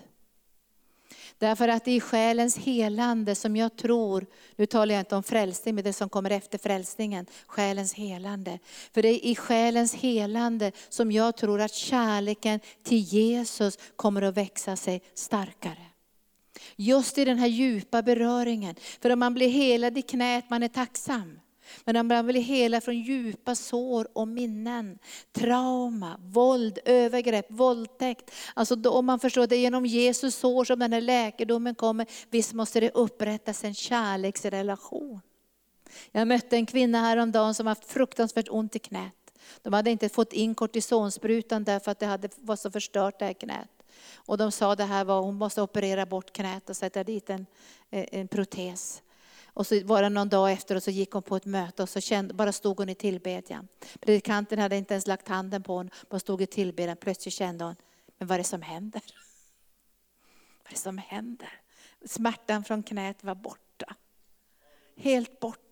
Därför 1.39 1.67
att 1.67 1.85
det 1.85 1.91
är 1.91 1.99
själens 1.99 2.57
helande 2.57 3.35
som 3.35 3.55
jag 3.55 3.75
tror, 3.75 4.25
nu 4.55 4.65
talar 4.65 4.95
jag 4.95 5.01
inte 5.01 5.15
om 5.15 5.23
frälsning, 5.23 5.75
men 5.75 5.83
det 5.83 5.93
som 5.93 6.09
kommer 6.09 6.29
efter 6.29 6.57
frälsningen, 6.57 7.25
själens 7.47 7.93
helande. 7.93 8.59
För 8.93 9.01
det 9.01 9.09
är 9.09 9.25
i 9.25 9.35
själens 9.35 9.95
helande 9.95 10.71
som 10.89 11.11
jag 11.11 11.37
tror 11.37 11.61
att 11.61 11.73
kärleken 11.73 12.59
till 12.83 12.99
Jesus 12.99 13.77
kommer 13.95 14.21
att 14.21 14.37
växa 14.37 14.75
sig 14.75 15.01
starkare. 15.13 15.85
Just 16.75 17.17
i 17.17 17.25
den 17.25 17.37
här 17.37 17.47
djupa 17.47 18.01
beröringen. 18.01 18.75
För 19.01 19.09
om 19.09 19.19
man 19.19 19.33
blir 19.33 19.49
helad 19.49 19.97
i 19.97 20.01
knät, 20.01 20.49
man 20.49 20.63
är 20.63 20.67
tacksam. 20.67 21.39
Men 21.85 22.07
man 22.07 22.25
blir 22.25 22.41
hela 22.41 22.81
från 22.81 22.99
djupa 22.99 23.55
sår 23.55 24.07
och 24.13 24.27
minnen, 24.27 24.99
trauma, 25.31 26.19
våld, 26.19 26.79
övergrepp, 26.85 27.45
våldtäkt. 27.49 28.31
Alltså 28.53 28.75
då, 28.75 28.91
om 28.91 29.05
man 29.05 29.19
förstår 29.19 29.41
att 29.41 29.49
det 29.49 29.55
är 29.55 29.61
genom 29.61 29.85
Jesus 29.85 30.35
sår 30.35 30.65
som 30.65 30.79
den 30.79 30.93
här 30.93 31.01
läkedomen 31.01 31.75
kommer, 31.75 32.07
visst 32.29 32.53
måste 32.53 32.79
det 32.79 32.91
upprättas 32.91 33.63
en 33.63 33.73
kärleksrelation. 33.73 35.21
Jag 36.11 36.27
mötte 36.27 36.55
en 36.55 36.65
kvinna 36.65 37.01
häromdagen 37.01 37.53
som 37.53 37.67
haft 37.67 37.85
fruktansvärt 37.85 38.49
ont 38.49 38.75
i 38.75 38.79
knät. 38.79 39.13
De 39.61 39.73
hade 39.73 39.91
inte 39.91 40.09
fått 40.09 40.33
in 40.33 40.55
kortisonsprutan 40.55 41.63
därför 41.63 41.91
att 41.91 41.99
det 41.99 42.05
hade, 42.05 42.29
var 42.35 42.55
så 42.55 42.71
förstört 42.71 43.19
det 43.19 43.25
här 43.25 43.33
knät. 43.33 43.69
Och 44.15 44.37
de 44.37 44.51
sa 44.51 44.75
det 44.75 44.83
här 44.83 45.05
var, 45.05 45.21
hon 45.21 45.35
måste 45.35 45.61
operera 45.61 46.05
bort 46.05 46.33
knät 46.33 46.69
och 46.69 46.77
sätta 46.77 47.03
dit 47.03 47.29
en, 47.29 47.45
en 47.89 48.27
protes. 48.27 49.01
Och 49.59 49.67
så 49.67 49.83
var 49.83 50.01
det 50.01 50.09
någon 50.09 50.29
dag 50.29 50.51
efter 50.51 50.75
och 50.75 50.83
så 50.83 50.91
gick 50.91 51.11
hon 51.11 51.23
på 51.23 51.35
ett 51.35 51.45
möte 51.45 51.83
och 51.83 51.89
så 51.89 51.99
kände, 51.99 52.33
bara 52.33 52.51
stod 52.51 52.77
hon 52.77 52.89
i 52.89 52.95
tillbedjan. 52.95 53.67
Predikanten 53.99 54.59
hade 54.59 54.77
inte 54.77 54.93
ens 54.93 55.07
lagt 55.07 55.27
handen 55.27 55.63
på 55.63 55.77
henne, 55.77 55.89
bara 56.09 56.19
stod 56.19 56.41
i 56.41 56.45
tillbedjan. 56.45 56.97
Plötsligt 56.97 57.33
kände 57.33 57.65
hon, 57.65 57.75
men 58.17 58.27
vad 58.27 58.35
är 58.35 58.37
det 58.37 58.43
som 58.43 58.61
händer? 58.61 59.01
Vad 60.63 60.67
är 60.67 60.71
det 60.71 60.77
som 60.77 60.97
händer? 60.97 61.49
Smärtan 62.05 62.63
från 62.63 62.83
knät 62.83 63.23
var 63.23 63.35
borta. 63.35 63.95
Helt 64.95 65.39
borta. 65.39 65.68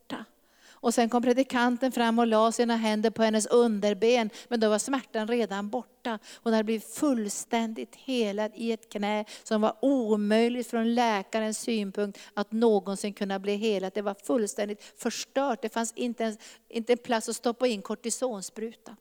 Och 0.88 0.94
sen 0.94 1.10
kom 1.10 1.24
predikanten 1.24 1.92
fram 1.92 2.20
och 2.20 2.28
la 2.28 2.52
sina 2.52 2.76
händer 2.76 3.10
på 3.10 3.24
hennes 3.24 3.46
underben, 3.46 4.30
men 4.48 4.60
då 4.60 4.70
var 4.70 4.80
smärtan 4.80 5.28
redan 5.28 5.70
borta. 5.70 6.20
Hon 6.44 6.54
hade 6.54 6.64
blivit 6.64 6.96
fullständigt 6.96 7.96
helad 7.96 8.52
i 8.56 8.72
ett 8.72 8.90
knä 8.90 9.26
som 9.44 9.62
var 9.62 9.76
omöjligt 9.82 10.68
från 10.68 10.96
läkarens 10.96 11.60
synpunkt 11.60 12.20
att 12.34 12.52
någonsin 12.52 13.14
kunna 13.14 13.40
bli 13.40 13.56
helad. 13.56 13.92
Det 13.96 14.02
var 14.02 14.16
fullständigt 14.24 14.84
förstört. 14.84 15.62
Det 15.62 15.70
fanns 15.70 15.94
inte, 15.96 16.24
ens, 16.24 16.40
inte 16.70 16.94
en 16.94 16.98
plats 16.98 17.30
att 17.30 17.36
stoppa 17.36 17.68
in 17.68 17.82
kortisonspruta. 17.82 18.96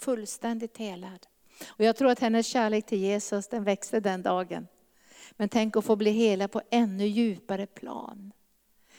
Fullständigt 0.00 0.76
helad. 0.76 1.26
Och 1.66 1.84
jag 1.84 1.96
tror 1.96 2.10
att 2.10 2.20
hennes 2.20 2.46
kärlek 2.46 2.86
till 2.86 2.98
Jesus 2.98 3.48
den 3.48 3.64
växte 3.64 4.00
den 4.00 4.22
dagen. 4.22 4.68
Men 5.32 5.48
tänk 5.48 5.76
att 5.76 5.84
få 5.84 5.96
bli 5.96 6.10
helad 6.10 6.50
på 6.50 6.62
ännu 6.70 7.06
djupare 7.06 7.66
plan. 7.66 8.32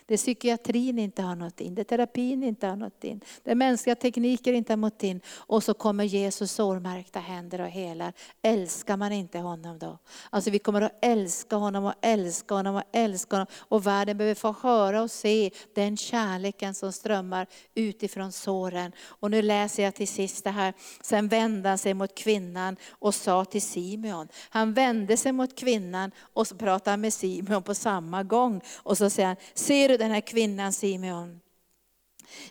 Det 0.08 0.18
psykiatrin 0.18 1.00
inte 1.00 1.22
har 1.22 1.36
nått 1.36 1.62
in, 1.62 1.76
det 1.76 1.84
terapin 1.84 2.44
inte 2.44 2.68
har 2.68 2.76
nått 2.76 3.04
in, 3.04 3.22
det 3.44 3.56
mänskliga 3.56 3.96
tekniker 3.96 4.54
inte 4.54 4.72
har 4.72 4.78
nått 4.78 5.04
in. 5.04 5.22
Och 5.36 5.64
så 5.64 5.74
kommer 5.74 6.04
Jesus 6.04 6.52
sårmärkta 6.52 7.20
händer 7.20 7.62
och 7.62 7.68
helar. 7.68 8.14
Älskar 8.42 8.98
man 8.98 9.12
inte 9.12 9.40
honom 9.40 9.80
då? 9.80 9.98
Alltså 10.30 10.50
vi 10.52 10.60
kommer 10.60 10.82
att 10.82 10.98
älska 11.02 11.56
honom 11.56 11.86
och 11.86 11.94
älska 12.02 12.56
honom 12.56 12.76
och 12.76 12.84
älska 12.92 13.36
honom. 13.36 13.48
Och 13.58 13.88
världen 13.88 14.18
behöver 14.18 14.36
få 14.36 14.56
höra 14.62 15.02
och 15.02 15.12
se 15.12 15.52
den 15.76 15.98
kärleken 15.98 16.74
som 16.74 16.94
strömmar 16.94 17.48
utifrån 17.76 18.32
såren. 18.32 18.92
Och 19.06 19.32
nu 19.32 19.42
läser 19.42 19.84
jag 19.84 19.96
till 19.96 20.08
sist 20.08 20.44
det 20.44 20.50
här. 20.50 20.74
Sen 21.02 21.28
vände 21.28 21.70
han 21.70 21.78
sig 21.78 21.94
mot 21.94 22.16
kvinnan 22.16 22.78
och 22.90 23.16
sa 23.16 23.46
till 23.46 23.62
Simeon. 23.62 24.28
Han 24.50 24.74
vände 24.74 25.18
sig 25.18 25.32
mot 25.32 25.56
kvinnan 25.58 26.12
och 26.20 26.48
så 26.48 26.56
pratade 26.56 26.92
han 26.92 27.02
med 27.02 27.14
Simeon 27.14 27.64
på 27.64 27.76
samma 27.76 28.24
gång. 28.24 28.62
Och 28.78 28.98
så 28.98 29.10
säger 29.10 29.28
han, 29.28 29.38
ser 29.54 29.97
den 29.98 30.12
här 30.12 30.22
kvinnan 30.22 30.74
Simeon. 30.74 31.40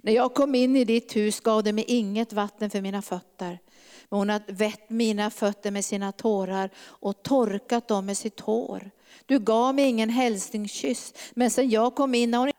När 0.00 0.12
jag 0.12 0.34
kom 0.34 0.54
in 0.54 0.76
i 0.76 0.84
ditt 0.84 1.16
hus 1.16 1.40
gav 1.40 1.62
du 1.62 1.72
mig 1.72 1.84
inget 1.88 2.32
vatten 2.32 2.70
för 2.70 2.80
mina 2.80 3.02
fötter. 3.02 3.58
Men 4.08 4.18
hon 4.18 4.28
har 4.28 4.42
vätt 4.46 4.90
mina 4.90 5.30
fötter 5.30 5.70
med 5.70 5.84
sina 5.84 6.12
tårar 6.12 6.70
och 6.78 7.22
torkat 7.22 7.88
dem 7.88 8.06
med 8.06 8.16
sitt 8.16 8.40
hår. 8.40 8.90
Du 9.26 9.38
gav 9.38 9.74
mig 9.74 9.84
ingen 9.84 10.10
hälsningskyss, 10.10 11.14
men 11.34 11.50
sen 11.50 11.70
jag 11.70 11.94
kom 11.94 12.14
in 12.14 12.34
har 12.34 12.40
hon... 12.40 12.52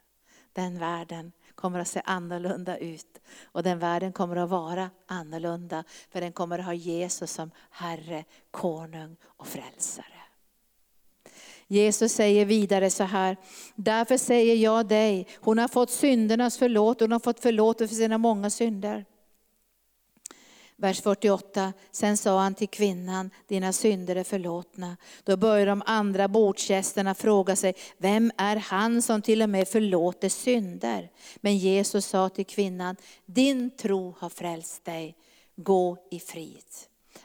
Den 0.54 0.80
världen 0.80 1.32
kommer 1.56 1.80
att 1.80 1.88
se 1.88 2.02
annorlunda 2.06 2.78
ut. 2.78 3.20
Och 3.44 3.64
den 3.64 3.80
världen 3.80 4.14
kommer 4.14 4.36
att 4.36 4.50
vara 4.50 4.90
annorlunda, 5.06 5.84
för 6.12 6.22
den 6.22 6.32
kommer 6.32 6.60
att 6.60 6.66
ha 6.66 6.74
Jesus 6.74 7.32
som 7.32 7.52
Herre, 7.70 8.26
Konung 8.52 9.16
och 9.24 9.48
Frälsare. 9.48 10.17
Jesus 11.68 12.14
säger 12.14 12.46
vidare 12.46 12.90
så 12.90 13.04
här, 13.04 13.38
därför 13.76 14.18
säger 14.18 14.56
jag 14.56 14.88
dig, 14.88 15.28
hon 15.36 15.58
har 15.58 15.68
fått 15.68 15.92
syndernas 15.92 16.58
förlåt, 16.58 17.00
hon 17.00 17.12
har 17.12 17.20
fått 17.20 17.40
förlåtelse 17.40 17.96
för 17.96 18.02
sina 18.02 18.18
många 18.18 18.50
synder. 18.50 19.06
Vers 20.80 21.02
48, 21.02 21.74
sen 21.92 22.18
sa 22.18 22.40
han 22.40 22.56
till 22.56 22.68
kvinnan, 22.68 23.30
dina 23.48 23.74
synder 23.74 24.16
är 24.16 24.24
förlåtna. 24.24 24.98
Då 25.24 25.38
började 25.38 25.72
de 25.72 25.84
andra 25.86 26.28
bordsgästerna 26.28 27.16
fråga 27.16 27.56
sig, 27.56 27.74
vem 27.98 28.32
är 28.38 28.56
han 28.56 29.02
som 29.02 29.22
till 29.22 29.42
och 29.42 29.50
med 29.50 29.68
förlåter 29.68 30.30
synder? 30.30 31.12
Men 31.38 31.58
Jesus 31.58 32.06
sa 32.06 32.30
till 32.30 32.46
kvinnan, 32.46 32.96
din 33.26 33.70
tro 33.70 34.16
har 34.20 34.30
frälst 34.30 34.86
dig, 34.86 35.16
gå 35.56 35.98
i 36.12 36.20
frid. 36.20 36.64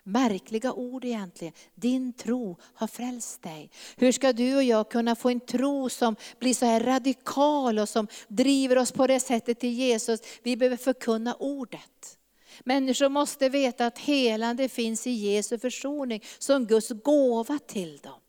Märkliga 0.05 0.73
ord 0.73 1.05
egentligen. 1.05 1.55
Din 1.75 2.13
tro 2.13 2.57
har 2.75 2.87
frälst 2.87 3.43
dig. 3.43 3.71
Hur 3.97 4.13
ska 4.13 4.33
du 4.33 4.57
och 4.57 4.63
jag 4.63 4.91
kunna 4.91 5.17
få 5.17 5.29
en 5.29 5.41
tro 5.41 5.89
som 5.89 6.17
blir 6.39 6.55
så 6.55 6.67
här 6.67 6.81
radikal 6.81 7.79
och 7.79 7.89
som 7.89 8.07
driver 8.29 8.79
oss 8.79 8.93
på 8.93 9.07
det 9.07 9.21
sättet 9.21 9.61
till 9.61 9.73
Jesus? 9.73 10.21
Vi 10.43 10.57
behöver 10.57 10.77
förkunna 10.77 11.35
ordet. 11.35 12.19
Människor 12.65 13.09
måste 13.09 13.49
veta 13.49 13.87
att 13.87 13.99
helande 13.99 14.69
finns 14.69 15.07
i 15.07 15.11
Jesu 15.11 15.59
försoning 15.59 16.23
som 16.39 16.67
Guds 16.67 16.89
gåva 16.89 17.59
till 17.59 17.99
dem. 17.99 18.21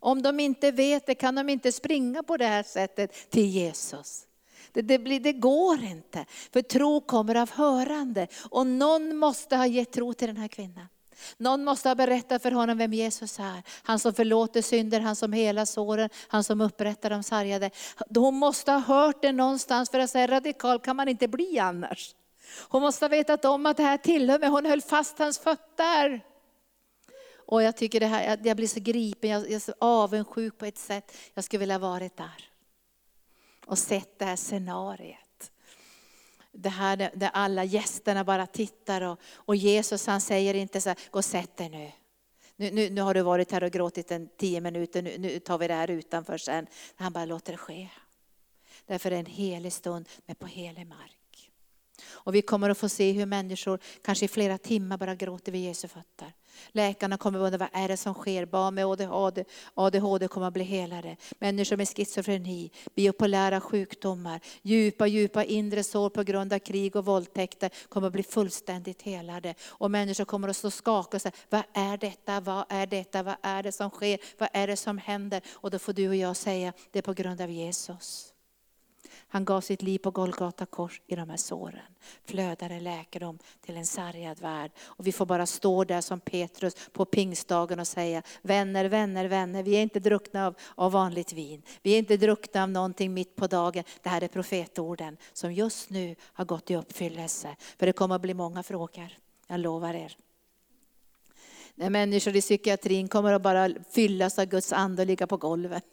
Om 0.00 0.22
de 0.22 0.40
inte 0.40 0.70
vet 0.70 1.06
det 1.06 1.14
kan 1.14 1.34
de 1.34 1.48
inte 1.48 1.72
springa 1.72 2.22
på 2.22 2.36
det 2.36 2.46
här 2.46 2.62
sättet 2.62 3.30
till 3.30 3.46
Jesus. 3.46 4.26
Det, 4.72 4.82
det, 4.82 4.98
blir, 4.98 5.20
det 5.20 5.32
går 5.32 5.84
inte, 5.84 6.26
för 6.52 6.62
tro 6.62 7.00
kommer 7.00 7.34
av 7.34 7.50
hörande. 7.50 8.28
Och 8.50 8.66
någon 8.66 9.16
måste 9.16 9.56
ha 9.56 9.66
gett 9.66 9.92
tro 9.92 10.14
till 10.14 10.28
den 10.28 10.36
här 10.36 10.48
kvinnan. 10.48 10.86
Någon 11.36 11.64
måste 11.64 11.88
ha 11.88 11.94
berättat 11.94 12.42
för 12.42 12.50
honom 12.50 12.78
vem 12.78 12.92
Jesus 12.92 13.38
är. 13.38 13.62
Han 13.82 13.98
som 13.98 14.14
förlåter 14.14 14.62
synder, 14.62 15.00
han 15.00 15.16
som 15.16 15.32
helar 15.32 15.64
såren, 15.64 16.08
han 16.28 16.44
som 16.44 16.60
upprättar 16.60 17.10
de 17.10 17.22
sargade. 17.22 17.70
Hon 18.14 18.34
måste 18.34 18.72
ha 18.72 18.78
hört 18.78 19.22
det 19.22 19.32
någonstans 19.32 19.90
för 19.90 19.98
att 19.98 20.10
säga 20.10 20.26
radikal 20.26 20.80
kan 20.80 20.96
man 20.96 21.08
inte 21.08 21.28
bli 21.28 21.58
annars. 21.58 22.14
Hon 22.68 22.82
måste 22.82 23.04
ha 23.04 23.08
vetat 23.08 23.44
om 23.44 23.66
att 23.66 23.76
det 23.76 23.82
här 23.82 23.96
tillhör 23.96 24.38
mig, 24.38 24.48
hon 24.48 24.66
höll 24.66 24.82
fast 24.82 25.18
hans 25.18 25.38
fötter. 25.38 26.24
Och 27.46 27.62
jag 27.62 27.76
tycker 27.76 28.00
det 28.00 28.06
här, 28.06 28.40
jag 28.44 28.56
blir 28.56 28.68
så 28.68 28.80
gripen, 28.80 29.30
jag 29.30 29.50
är 29.52 29.58
så 29.58 29.74
avundsjuk 29.78 30.58
på 30.58 30.66
ett 30.66 30.78
sätt. 30.78 31.16
Jag 31.34 31.44
skulle 31.44 31.60
vilja 31.60 31.78
varit 31.78 32.16
där. 32.16 32.48
Och 33.66 33.78
sett 33.78 34.18
det 34.18 34.24
här 34.24 34.36
scenariet 34.36 35.21
det 36.52 36.68
här 36.68 37.10
där 37.14 37.30
alla 37.32 37.64
gästerna 37.64 38.24
bara 38.24 38.46
tittar 38.46 39.00
och, 39.00 39.20
och 39.34 39.56
Jesus 39.56 40.06
han 40.06 40.20
säger 40.20 40.54
inte 40.54 40.80
så 40.80 40.88
här, 40.88 40.98
gå 41.10 41.18
och 41.18 41.24
sätt 41.24 41.56
dig 41.56 41.68
nu. 41.68 41.92
Nu, 42.56 42.70
nu. 42.70 42.90
nu 42.90 43.00
har 43.00 43.14
du 43.14 43.22
varit 43.22 43.52
här 43.52 43.62
och 43.62 43.72
gråtit 43.72 44.10
en 44.10 44.28
tio 44.36 44.60
minuter, 44.60 45.02
nu, 45.02 45.18
nu 45.18 45.38
tar 45.38 45.58
vi 45.58 45.68
det 45.68 45.74
här 45.74 45.90
utanför 45.90 46.38
sen. 46.38 46.66
Han 46.96 47.12
bara 47.12 47.24
låter 47.24 47.52
det 47.52 47.58
ske. 47.58 47.88
Därför 48.86 49.10
är 49.10 49.14
det 49.14 49.18
en 49.18 49.26
helig 49.26 49.72
stund, 49.72 50.08
men 50.26 50.36
på 50.36 50.46
helig 50.46 50.86
mark. 50.86 51.50
Och 52.04 52.34
vi 52.34 52.42
kommer 52.42 52.70
att 52.70 52.78
få 52.78 52.88
se 52.88 53.12
hur 53.12 53.26
människor 53.26 53.78
kanske 54.02 54.24
i 54.24 54.28
flera 54.28 54.58
timmar 54.58 54.96
bara 54.96 55.14
gråter 55.14 55.52
vid 55.52 55.64
Jesu 55.64 55.88
fötter. 55.88 56.32
Läkarna 56.72 57.16
kommer 57.16 57.38
att 57.38 57.44
undra 57.44 57.58
vad 57.58 57.82
är 57.82 57.88
det 57.88 57.96
som 57.96 58.14
sker. 58.14 58.46
Barn 58.46 58.74
med 58.74 58.86
ADHD, 58.86 59.44
ADHD 59.74 60.28
kommer 60.28 60.46
att 60.46 60.54
bli 60.54 60.64
helade. 60.64 61.16
Människor 61.38 61.76
med 61.76 61.88
schizofreni, 61.88 62.70
biopolära 62.94 63.60
sjukdomar, 63.60 64.40
djupa, 64.62 65.06
djupa 65.06 65.44
inre 65.44 65.84
sår 65.84 66.10
på 66.10 66.22
grund 66.22 66.52
av 66.52 66.58
krig 66.58 66.96
och 66.96 67.04
våldtäkter 67.04 67.70
kommer 67.88 68.06
att 68.06 68.12
bli 68.12 68.22
fullständigt 68.22 69.02
helade. 69.02 69.54
Och 69.68 69.90
människor 69.90 70.24
kommer 70.24 70.48
att 70.48 70.56
stå 70.56 70.70
skaka 70.70 71.16
och 71.16 71.22
säga, 71.22 71.32
vad 71.50 71.62
är 71.72 71.96
detta, 71.96 72.40
vad 72.40 72.64
är 72.68 72.86
detta, 72.86 73.22
vad 73.22 73.36
är 73.42 73.62
det 73.62 73.72
som 73.72 73.90
sker, 73.90 74.18
vad 74.38 74.48
är 74.52 74.66
det 74.66 74.76
som 74.76 74.98
händer? 74.98 75.42
Och 75.52 75.70
då 75.70 75.78
får 75.78 75.92
du 75.92 76.08
och 76.08 76.16
jag 76.16 76.36
säga, 76.36 76.72
det 76.90 76.98
är 76.98 77.02
på 77.02 77.12
grund 77.12 77.40
av 77.40 77.50
Jesus. 77.50 78.31
Han 79.28 79.44
gav 79.44 79.60
sitt 79.60 79.82
liv 79.82 79.98
på 79.98 80.10
Golgata 80.10 80.66
kors 80.66 81.00
i 81.06 81.16
de 81.16 81.30
här 81.30 81.36
såren. 81.36 81.94
Flödade 82.24 82.80
läkedom 82.80 83.38
till 83.60 83.76
en 83.76 83.86
sargad 83.86 84.40
värld. 84.40 84.70
Och 84.80 85.06
vi 85.06 85.12
får 85.12 85.26
bara 85.26 85.46
stå 85.46 85.84
där 85.84 86.00
som 86.00 86.20
Petrus 86.20 86.74
på 86.92 87.04
pingstdagen 87.04 87.80
och 87.80 87.86
säga, 87.86 88.22
vänner, 88.42 88.84
vänner, 88.84 89.24
vänner, 89.24 89.62
vi 89.62 89.76
är 89.76 89.82
inte 89.82 90.00
druckna 90.00 90.46
av, 90.46 90.54
av 90.74 90.92
vanligt 90.92 91.32
vin. 91.32 91.62
Vi 91.82 91.94
är 91.94 91.98
inte 91.98 92.16
druckna 92.16 92.62
av 92.62 92.70
någonting 92.70 93.14
mitt 93.14 93.36
på 93.36 93.46
dagen. 93.46 93.84
Det 94.02 94.08
här 94.08 94.22
är 94.22 94.28
profetorden 94.28 95.16
som 95.32 95.52
just 95.52 95.90
nu 95.90 96.16
har 96.22 96.44
gått 96.44 96.70
i 96.70 96.76
uppfyllelse. 96.76 97.56
För 97.78 97.86
det 97.86 97.92
kommer 97.92 98.14
att 98.14 98.22
bli 98.22 98.34
många 98.34 98.62
frågor, 98.62 99.18
jag 99.46 99.60
lovar 99.60 99.94
er. 99.94 100.16
När 101.74 101.90
människor 101.90 102.36
i 102.36 102.40
psykiatrin 102.40 103.08
kommer 103.08 103.32
att 103.32 103.42
bara 103.42 103.70
fyllas 103.90 104.38
av 104.38 104.44
Guds 104.44 104.72
ande 104.72 105.02
och 105.02 105.06
ligga 105.06 105.26
på 105.26 105.36
golvet. 105.36 105.84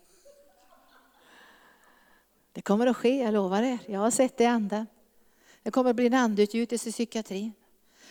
Det 2.60 2.64
kommer 2.64 2.88
att 2.88 2.98
ske, 2.98 3.22
jag 3.22 3.34
lovar 3.34 3.64
er. 3.64 3.80
Jag 3.86 4.00
har 4.00 4.12
sett 4.12 4.38
det 4.38 4.44
i 4.44 4.48
anden. 4.48 4.88
Det 5.64 5.72
kommer 5.72 5.90
att 5.90 5.96
bli 5.96 6.08
en 6.08 6.14
andeutgjutelse 6.14 6.90
i 6.90 6.92
psykiatrin. 6.92 7.54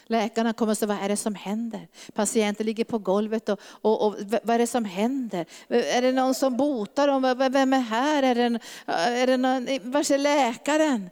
Läkarna 0.07 0.53
kommer 0.53 0.73
att 0.73 0.79
säga, 0.79 0.87
vad 0.87 1.05
är 1.05 1.09
det 1.09 1.17
som 1.17 1.35
händer? 1.35 1.89
Patienten 2.15 2.67
ligger 2.67 2.85
på 2.85 2.99
golvet 2.99 3.49
och, 3.49 3.61
och, 3.63 4.07
och, 4.07 4.15
vad 4.43 4.51
är 4.51 4.59
det 4.59 4.67
som 4.67 4.85
händer? 4.85 5.47
Är 5.69 6.03
det 6.03 6.13
någon 6.13 6.35
som 6.35 6.57
botar 6.57 7.09
dem? 7.09 7.53
Vem 7.53 7.73
är 7.73 7.81
här? 7.81 8.23
Är 8.23 8.35
det, 8.35 8.61
är 8.87 9.27
det 9.27 9.37
någon, 9.37 9.91
var 9.91 10.13
är 10.13 10.19
läkaren? 10.19 11.11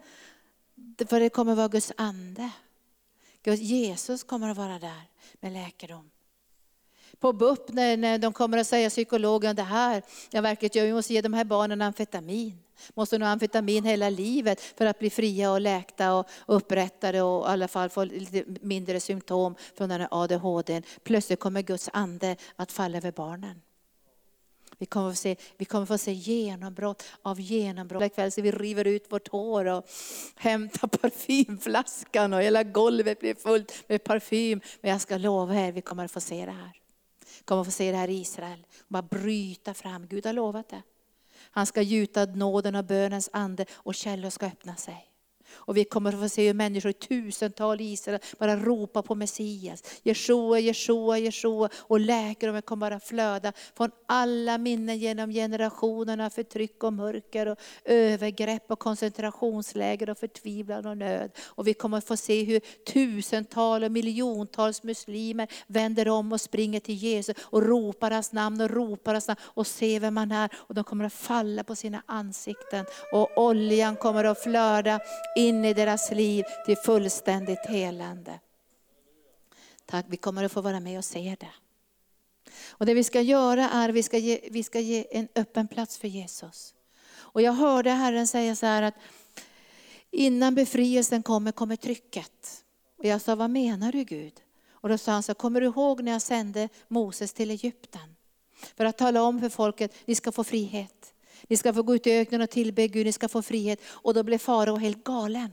För 1.08 1.20
det 1.20 1.28
kommer 1.28 1.52
att 1.52 1.58
vara 1.58 1.68
Guds 1.68 1.92
ande. 1.96 2.50
Jesus 3.44 4.22
kommer 4.22 4.50
att 4.50 4.56
vara 4.56 4.78
där 4.78 5.02
med 5.40 5.52
läkedom. 5.52 6.10
På 7.18 7.32
BUP 7.32 7.68
när, 7.68 7.96
när 7.96 8.18
de 8.18 8.32
kommer 8.32 8.58
att 8.58 8.66
säga 8.66 8.90
psykologen 8.90 9.56
det 9.56 9.62
här, 9.62 10.02
jag 10.30 10.42
verkligen 10.42 10.86
vi 10.86 10.92
måste 10.92 11.14
ge 11.14 11.20
de 11.20 11.34
här 11.34 11.44
barnen 11.44 11.82
amfetamin. 11.82 12.62
Måste 12.94 13.18
nog 13.18 13.28
amfetamin 13.28 13.84
hela 13.84 14.10
livet 14.10 14.60
för 14.60 14.86
att 14.86 14.98
bli 14.98 15.10
fria 15.10 15.52
och 15.52 15.60
läkta 15.60 16.14
och 16.14 16.26
upprättade 16.46 17.22
och 17.22 17.46
i 17.46 17.48
alla 17.48 17.68
fall 17.68 17.88
få 17.88 18.04
lite 18.04 18.44
mindre 18.60 19.00
symptom 19.00 19.54
från 19.76 19.88
den 19.88 20.00
här 20.00 20.08
ADHD. 20.10 20.82
Plötsligt 21.02 21.40
kommer 21.40 21.62
Guds 21.62 21.90
ande 21.92 22.36
att 22.56 22.72
falla 22.72 22.96
över 22.96 23.12
barnen. 23.12 23.60
Vi 24.78 24.86
kommer, 24.86 25.10
få 25.10 25.16
se, 25.16 25.36
vi 25.56 25.64
kommer 25.64 25.86
få 25.86 25.98
se 25.98 26.12
genombrott 26.12 27.04
av 27.22 27.40
genombrott. 27.40 28.02
Ikväll 28.02 28.32
så 28.32 28.42
vi 28.42 28.52
river 28.52 28.86
ut 28.86 29.12
vårt 29.12 29.28
hår 29.28 29.64
och 29.64 29.86
hämtar 30.36 30.88
parfymflaskan 30.88 32.32
och 32.32 32.42
hela 32.42 32.62
golvet 32.62 33.20
blir 33.20 33.34
fullt 33.34 33.84
med 33.88 34.04
parfym. 34.04 34.60
Men 34.80 34.90
jag 34.90 35.00
ska 35.00 35.18
lova 35.18 35.54
er, 35.54 35.72
vi 35.72 35.80
kommer 35.80 36.04
att 36.04 36.12
få 36.12 36.20
se 36.20 36.46
det 36.46 36.52
här. 36.52 36.72
Vi 37.38 37.44
kommer 37.44 37.60
att 37.60 37.66
få 37.66 37.72
se 37.72 37.90
det 37.90 37.96
här 37.96 38.08
i 38.08 38.20
Israel. 38.20 38.66
Bara 38.88 39.02
bryta 39.02 39.74
fram, 39.74 40.06
Gud 40.06 40.26
har 40.26 40.32
lovat 40.32 40.68
det. 40.68 40.82
Han 41.56 41.66
ska 41.66 41.82
gjuta 41.82 42.24
nåden 42.24 42.74
och 42.74 42.84
bönens 42.84 43.30
ande 43.32 43.66
och 43.74 43.94
källor 43.94 44.30
ska 44.30 44.46
öppna 44.46 44.76
sig. 44.76 45.15
Och 45.56 45.76
vi 45.76 45.84
kommer 45.84 46.12
att 46.12 46.20
få 46.20 46.28
se 46.28 46.46
hur 46.46 46.54
människor 46.54 46.90
i 46.90 46.94
tusental 46.94 47.80
i 47.80 47.84
Israel 47.92 48.20
bara 48.38 48.56
ropar 48.56 49.02
på 49.02 49.14
Messias. 49.14 49.82
Jeshua, 50.02 50.58
Jeshua, 50.58 51.18
Jeshua. 51.18 51.68
Och 51.76 52.00
läkedomen 52.00 52.62
kommer 52.62 52.90
bara 52.90 53.00
flöda 53.00 53.52
från 53.76 53.90
alla 54.06 54.58
minnen 54.58 54.98
genom 54.98 55.30
generationerna. 55.30 56.30
Förtryck 56.30 56.84
och 56.84 56.92
mörker 56.92 57.46
och 57.46 57.58
övergrepp 57.84 58.70
och 58.70 58.78
koncentrationsläger 58.78 60.10
och 60.10 60.18
förtvivlan 60.18 60.86
och 60.86 60.98
nöd. 60.98 61.30
Och 61.44 61.66
vi 61.66 61.74
kommer 61.74 61.98
att 61.98 62.06
få 62.06 62.16
se 62.16 62.44
hur 62.44 62.60
tusentals 62.92 63.84
och 63.84 63.92
miljontals 63.92 64.82
muslimer 64.82 65.48
vänder 65.66 66.08
om 66.08 66.32
och 66.32 66.40
springer 66.40 66.80
till 66.80 66.94
Jesus 66.94 67.36
och 67.42 67.62
ropar 67.62 68.10
hans 68.10 68.32
namn 68.32 68.60
och 68.60 68.70
ropar 68.70 69.12
hans 69.12 69.28
namn 69.28 69.40
och 69.44 69.66
ser 69.66 70.00
vem 70.00 70.16
han 70.16 70.32
är. 70.32 70.50
Och 70.56 70.74
de 70.74 70.84
kommer 70.84 71.04
att 71.04 71.12
falla 71.12 71.64
på 71.64 71.74
sina 71.74 72.02
ansikten 72.06 72.84
och 73.12 73.38
oljan 73.38 73.96
kommer 73.96 74.24
att 74.24 74.42
flöda 74.42 75.00
in 75.36 75.45
in 75.48 75.64
i 75.64 75.74
deras 75.74 76.10
liv 76.10 76.44
till 76.66 76.76
fullständigt 76.76 77.66
helande. 77.66 78.40
Tack, 79.86 80.06
vi 80.08 80.16
kommer 80.16 80.44
att 80.44 80.52
få 80.52 80.60
vara 80.60 80.80
med 80.80 80.98
och 80.98 81.04
se 81.04 81.36
det. 81.40 81.52
Och 82.68 82.86
det 82.86 82.94
vi 82.94 83.04
ska 83.04 83.20
göra 83.20 83.70
är 83.70 83.88
att 83.88 83.94
vi 83.94 84.02
ska 84.02 84.18
ge, 84.18 84.40
vi 84.50 84.62
ska 84.62 84.80
ge 84.80 85.06
en 85.10 85.28
öppen 85.34 85.68
plats 85.68 85.98
för 85.98 86.08
Jesus. 86.08 86.74
Och 87.14 87.42
jag 87.42 87.52
hörde 87.52 87.90
Herren 87.90 88.26
säga 88.26 88.56
så 88.56 88.66
här 88.66 88.82
att 88.82 88.94
innan 90.10 90.54
befrielsen 90.54 91.22
kommer, 91.22 91.52
kommer 91.52 91.76
trycket. 91.76 92.64
Och 92.98 93.04
jag 93.04 93.20
sa, 93.20 93.34
vad 93.34 93.50
menar 93.50 93.92
du 93.92 94.04
Gud? 94.04 94.32
Och 94.70 94.88
då 94.88 94.98
sa 94.98 95.12
han 95.12 95.22
så 95.22 95.34
kommer 95.34 95.60
du 95.60 95.66
ihåg 95.66 96.02
när 96.02 96.12
jag 96.12 96.22
sände 96.22 96.68
Moses 96.88 97.32
till 97.32 97.50
Egypten? 97.50 98.16
För 98.76 98.84
att 98.84 98.98
tala 98.98 99.22
om 99.22 99.40
för 99.40 99.48
folket, 99.48 99.94
ni 100.04 100.14
ska 100.14 100.32
få 100.32 100.44
frihet. 100.44 101.14
Ni 101.48 101.56
ska 101.56 101.72
få 101.72 101.82
gå 101.82 101.94
ut 101.94 102.06
i 102.06 102.12
öknen 102.12 102.40
och 102.40 102.50
tillbe 102.50 102.88
Gud, 102.88 103.06
ni 103.06 103.12
ska 103.12 103.28
få 103.28 103.42
frihet. 103.42 103.80
Och 103.86 104.14
då 104.14 104.22
blev 104.22 104.38
farao 104.38 104.76
helt 104.76 105.04
galen. 105.04 105.52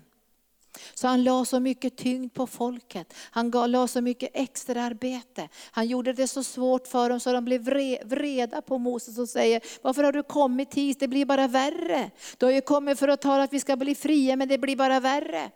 Så 0.93 1.07
han 1.07 1.23
la 1.23 1.45
så 1.45 1.59
mycket 1.59 1.97
tyngd 1.97 2.33
på 2.33 2.47
folket. 2.47 3.13
Han 3.17 3.49
la 3.51 3.87
så 3.87 4.01
mycket 4.01 4.29
extra 4.33 4.83
arbete. 4.83 5.49
Han 5.71 5.87
gjorde 5.87 6.13
det 6.13 6.27
så 6.27 6.43
svårt 6.43 6.87
för 6.87 7.09
dem 7.09 7.19
så 7.19 7.33
de 7.33 7.45
blev 7.45 7.61
vreda 8.05 8.61
på 8.61 8.77
Moses 8.77 9.17
och 9.17 9.29
säger, 9.29 9.61
varför 9.81 10.03
har 10.03 10.11
du 10.11 10.23
kommit 10.23 10.73
hit? 10.73 10.99
Det 10.99 11.07
blir 11.07 11.25
bara 11.25 11.47
värre. 11.47 12.11
Du 12.37 12.45
har 12.45 12.53
ju 12.53 12.61
kommit 12.61 12.99
för 12.99 13.07
att 13.07 13.21
tala 13.21 13.43
att 13.43 13.53
vi 13.53 13.59
ska 13.59 13.75
bli 13.75 13.95
fria, 13.95 14.35
men 14.35 14.47
det 14.47 14.57
blir 14.57 14.75
bara 14.75 14.99
värre. 14.99 15.51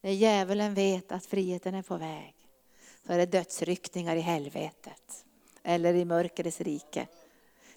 När 0.00 0.10
djävulen 0.10 0.74
vet 0.74 1.12
att 1.12 1.26
friheten 1.26 1.74
är 1.74 1.82
på 1.82 1.96
väg, 1.96 2.34
så 3.06 3.12
är 3.12 3.18
det 3.18 3.26
dödsryckningar 3.26 4.16
i 4.16 4.20
helvetet. 4.20 5.24
Eller 5.62 5.94
i 5.94 6.04
mörkrets 6.04 6.60
rike. 6.60 7.06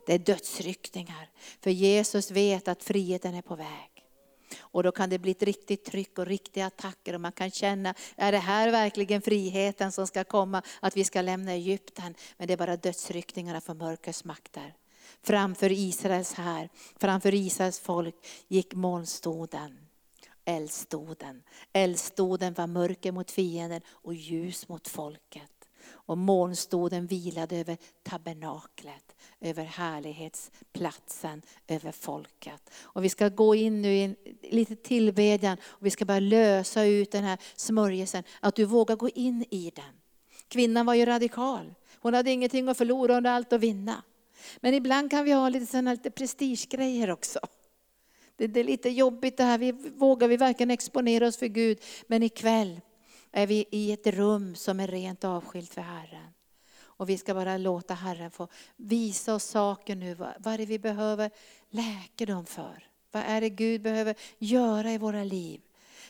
Det 0.08 0.14
är 0.14 0.20
dödsryckningar. 0.20 1.30
För 1.62 1.70
Jesus 1.70 2.32
vet 2.32 2.68
att 2.68 2.84
friheten 2.84 3.36
är 3.36 3.42
på 3.42 3.56
väg. 3.56 4.04
Och 4.60 4.84
då 4.84 4.92
kan 4.92 5.10
det 5.10 5.20
bli 5.20 5.32
ett 5.32 5.44
riktigt 5.44 5.86
tryck 5.86 6.20
och 6.20 6.26
riktiga 6.26 6.66
attacker 6.66 7.14
och 7.14 7.22
man 7.22 7.32
kan 7.32 7.52
känna, 7.52 7.94
är 8.16 8.32
det 8.32 8.38
här 8.38 8.72
verkligen 8.72 9.22
friheten 9.22 9.92
som 9.92 10.08
ska 10.08 10.24
komma? 10.24 10.62
Att 10.80 10.98
vi 10.98 11.04
ska 11.04 11.22
lämna 11.22 11.52
Egypten? 11.52 12.16
Men 12.38 12.48
det 12.48 12.54
är 12.54 12.58
bara 12.58 12.78
dödsryckningarna 12.78 13.62
för 13.62 13.74
mörkrets 13.74 14.26
makter. 14.26 14.74
Framför 15.24 15.72
Israels 15.72 16.34
här, 16.34 16.70
framför 17.00 17.34
Israels 17.34 17.80
folk 17.80 18.16
gick 18.48 18.74
molnstoden 18.74 19.88
eldstoden. 20.48 21.44
Eldstoden 21.74 22.54
var 22.54 22.68
mörker 22.68 23.12
mot 23.12 23.32
fienden 23.32 23.82
och 23.88 24.14
ljus 24.14 24.68
mot 24.68 24.88
folket. 24.88 25.57
Och 25.90 26.18
molnstoden 26.18 27.08
vilade 27.08 27.58
över 27.58 27.78
tabernaklet 28.04 29.16
över 29.42 29.64
härlighetsplatsen, 29.64 31.42
över 31.68 31.92
folket. 31.92 32.70
Och 32.82 33.04
vi 33.04 33.10
ska 33.10 33.30
gå 33.30 33.56
in 33.56 33.82
nu 33.82 33.94
i 33.94 34.04
en 34.04 34.16
lite 34.42 34.76
tillbedjan 34.76 35.58
och 35.64 35.86
vi 35.86 35.90
ska 35.90 36.06
bara 36.06 36.20
lösa 36.20 36.84
ut 36.84 37.12
den 37.12 37.24
här 37.24 37.38
smörjelsen, 37.56 38.24
att 38.40 38.56
du 38.56 38.66
vågar 38.66 38.96
gå 38.96 39.10
in 39.10 39.46
i 39.50 39.72
den. 39.76 39.94
Kvinnan 40.48 40.86
var 40.86 40.94
ju 40.94 41.06
radikal. 41.06 41.74
Hon 42.00 42.14
hade 42.14 42.32
ingenting 42.32 42.70
att 42.70 42.78
förlora, 42.78 43.14
hon 43.14 43.26
hade 43.26 43.36
allt 43.36 43.54
att 43.54 43.62
vinna. 43.62 44.04
Men 44.60 44.74
ibland 44.74 45.12
kan 45.12 45.26
vi 45.26 45.32
ha 45.32 45.50
lite, 45.50 45.66
såna, 45.66 45.92
lite 45.92 46.12
prestigegrejer 46.12 47.12
också. 47.12 47.40
Det, 48.36 48.48
det, 48.48 48.60
är 48.60 48.64
lite 48.64 48.90
jobbigt 48.90 49.38
det 49.38 49.44
här, 49.44 49.58
vi, 49.58 49.72
vågar 49.72 50.28
vi 50.28 50.38
verkligen 50.38 50.72
exponera 50.72 51.28
oss 51.28 51.38
för 51.38 51.48
Gud? 51.48 51.82
Men 52.08 52.24
ikväll 52.24 52.82
är 53.32 53.48
vi 53.48 53.66
i 53.72 53.92
ett 53.92 54.08
rum 54.08 54.56
som 54.56 54.80
är 54.80 54.88
rent 54.88 55.24
avskilt 55.24 55.74
för 55.74 55.82
Herren. 55.82 56.34
Och 56.80 57.10
vi 57.10 57.18
ska 57.18 57.34
bara 57.34 57.58
låta 57.58 57.94
Herren 57.94 58.32
få 58.32 58.48
visa 58.76 59.36
oss 59.36 59.44
saker 59.44 59.96
nu. 59.96 60.16
Vad 60.16 60.54
är 60.54 60.58
det 60.58 60.66
vi 60.66 60.80
behöver 60.80 61.32
läkedom 61.70 62.46
för? 62.46 62.88
Vad 63.12 63.24
är 63.28 63.42
det 63.42 63.50
Gud 63.50 63.82
behöver 63.82 64.16
göra 64.38 64.92
i 64.92 64.98
våra 64.98 65.24
liv? 65.24 65.62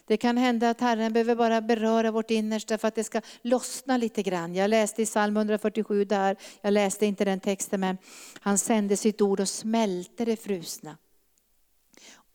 Det 0.06 0.18
kan 0.18 0.38
hända 0.38 0.70
att 0.70 0.82
Herren 0.82 1.14
behöver 1.14 1.36
bara 1.36 1.62
beröra 1.62 2.12
vårt 2.12 2.32
innersta 2.32 2.78
för 2.78 2.88
att 2.88 2.96
det 2.96 3.04
ska 3.04 3.22
lossna 3.42 3.98
lite 3.98 4.24
grann. 4.24 4.56
Jag 4.56 4.70
läste 4.70 5.02
i 5.02 5.06
psalm 5.06 5.38
147 5.38 6.06
där, 6.06 6.38
jag 6.62 6.74
läste 6.74 7.06
inte 7.06 7.26
den 7.26 7.40
texten 7.40 7.80
men 7.80 7.98
han 8.40 8.58
sände 8.58 8.98
sitt 8.98 9.22
ord 9.22 9.40
och 9.40 9.50
smälte 9.50 10.26
det 10.26 10.36
frusna. 10.36 10.98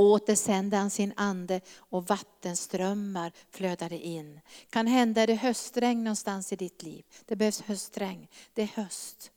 Åter 0.03 0.35
sände 0.35 0.77
han 0.77 0.91
sin 0.91 1.13
ande 1.17 1.61
och 1.77 2.07
vattenströmmar 2.07 3.33
flödade 3.51 3.99
in. 3.99 4.41
Kan 4.71 4.87
hända 4.87 5.21
är 5.21 5.27
det 5.27 5.35
höstregn 5.35 6.05
någonstans 6.05 6.53
i 6.53 6.57
ditt 6.57 6.83
liv. 6.83 7.05
Det 7.27 7.37
behövs 7.37 7.61
höstregn. 7.61 8.27
Det 8.55 8.63
är 8.63 8.83
höst. 8.83 9.31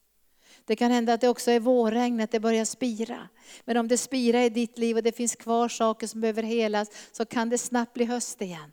Det 0.66 0.76
kan 0.76 0.92
hända 0.92 1.14
att 1.14 1.22
det 1.22 1.30
också 1.30 1.52
är 1.52 1.60
vårregn, 1.60 2.22
att 2.22 2.32
det 2.32 2.40
börjar 2.40 2.66
spira. 2.66 3.30
Men 3.66 3.78
om 3.78 3.88
det 3.88 3.98
spirar 3.98 4.42
i 4.42 4.50
ditt 4.50 4.78
liv 4.78 4.98
och 4.98 5.04
det 5.04 5.12
finns 5.12 5.36
kvar 5.36 5.70
saker 5.70 6.08
som 6.08 6.22
behöver 6.22 6.44
helas, 6.44 6.90
så 7.12 7.26
kan 7.26 7.50
det 7.50 7.58
snabbt 7.58 7.94
bli 7.94 8.06
höst 8.06 8.42
igen. 8.42 8.72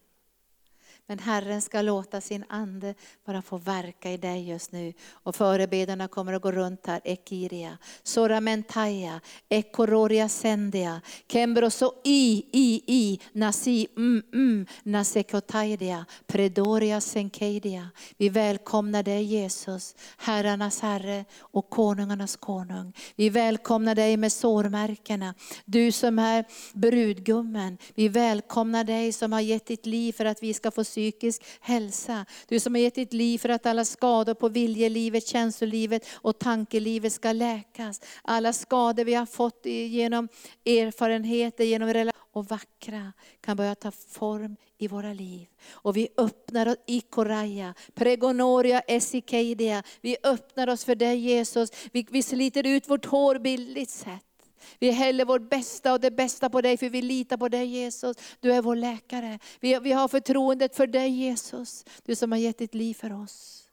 Men 1.09 1.19
Herren 1.19 1.63
ska 1.63 1.83
låta 1.83 2.21
sin 2.21 2.45
ande 2.49 2.95
bara 3.27 3.43
få 3.43 3.59
verka 3.59 4.11
i 4.11 4.17
dig 4.17 4.49
just 4.49 4.73
nu. 4.73 4.93
Och 5.13 5.37
förebedjarna 5.37 6.09
kommer 6.09 6.33
att 6.33 6.43
gå 6.43 6.53
runt 6.53 6.87
här. 6.87 7.01
Ekiria, 7.05 7.79
Soramentaya, 8.03 9.21
Ekororia 9.49 10.29
Sendia, 10.29 11.01
Kembroso 11.29 11.95
i, 12.05 12.45
i, 12.53 12.83
i, 12.87 13.21
Nasi, 13.33 13.87
mm, 13.97 14.23
mm, 14.33 14.67
Nasekotaidia, 14.83 16.05
Predoria 16.27 17.01
Senkeidia. 17.01 17.91
Vi 18.17 18.29
välkomnar 18.29 19.03
dig 19.03 19.23
Jesus, 19.23 19.95
herrarnas 20.17 20.81
herre 20.81 21.25
och 21.39 21.71
konungarnas 21.71 22.37
konung. 22.37 22.93
Vi 23.17 23.29
välkomnar 23.29 23.95
dig 23.95 24.17
med 24.17 24.33
sårmärkena. 24.33 25.35
Du 25.65 25.93
som 25.93 26.19
är 26.19 26.45
brudgummen. 26.75 27.79
Vi 27.95 28.09
välkomnar 28.09 28.85
dig 28.85 29.13
som 29.13 29.33
har 29.33 29.41
gett 29.41 29.67
ditt 29.67 29.87
liv 29.87 30.13
för 30.13 30.25
att 30.25 30.43
vi 30.43 30.55
ska 30.55 30.71
få 30.71 30.85
psykisk 30.93 31.43
hälsa. 31.61 32.27
Du 32.49 32.61
som 32.61 32.75
har 32.75 32.81
gett 32.81 32.95
ditt 32.95 33.13
liv 33.13 33.39
för 33.39 33.49
att 33.49 33.67
alla 33.67 33.85
skador 33.85 34.35
på 34.35 34.49
viljelivet, 34.49 35.27
känslolivet 35.27 36.07
och 36.13 36.39
tankelivet 36.39 37.13
ska 37.13 37.33
läkas. 37.33 38.01
Alla 38.23 38.53
skador 38.53 39.05
vi 39.05 39.15
har 39.15 39.27
fått 39.27 39.67
genom 39.67 40.29
erfarenheter, 40.65 41.65
genom 41.65 41.89
relationer 41.89 42.13
och 42.33 42.47
vackra 42.47 43.13
kan 43.41 43.57
börja 43.57 43.75
ta 43.75 43.91
form 43.91 44.57
i 44.79 44.89
våra 44.89 45.13
liv. 45.13 45.47
Och 45.71 45.97
vi 45.97 46.09
öppnar 46.17 46.69
oss 46.69 46.77
i 46.87 47.01
Koraya, 47.01 47.75
Pregonoria 47.95 48.81
Esikeidia. 48.81 49.83
Vi 50.01 50.17
öppnar 50.23 50.69
oss 50.69 50.85
för 50.85 50.95
dig 50.95 51.19
Jesus. 51.19 51.71
Vi, 51.93 52.07
vi 52.11 52.23
sliter 52.23 52.67
ut 52.67 52.91
vårt 52.91 53.07
hår 53.07 53.39
bildligt 53.39 53.91
sett. 53.91 54.32
Vi 54.79 54.91
häller 54.91 55.25
vårt 55.25 55.51
bästa 55.51 55.93
och 55.93 56.01
det 56.01 56.11
bästa 56.11 56.51
på 56.51 56.61
dig, 56.61 56.77
för 56.77 56.89
vi 56.89 57.03
litar 57.03 57.37
på 57.37 57.49
dig 57.49 57.67
Jesus. 57.67 58.17
Du 58.41 58.53
är 58.53 58.63
vår 58.63 58.77
läkare. 58.77 59.39
Vi, 59.61 59.79
vi 59.79 59.93
har 59.93 60.09
förtroendet 60.09 60.77
för 60.77 60.87
dig 60.87 61.09
Jesus, 61.09 61.85
du 62.05 62.17
som 62.17 62.33
har 62.33 62.39
gett 62.39 62.59
ditt 62.59 62.75
liv 62.75 62.95
för 62.95 63.23
oss. 63.23 63.69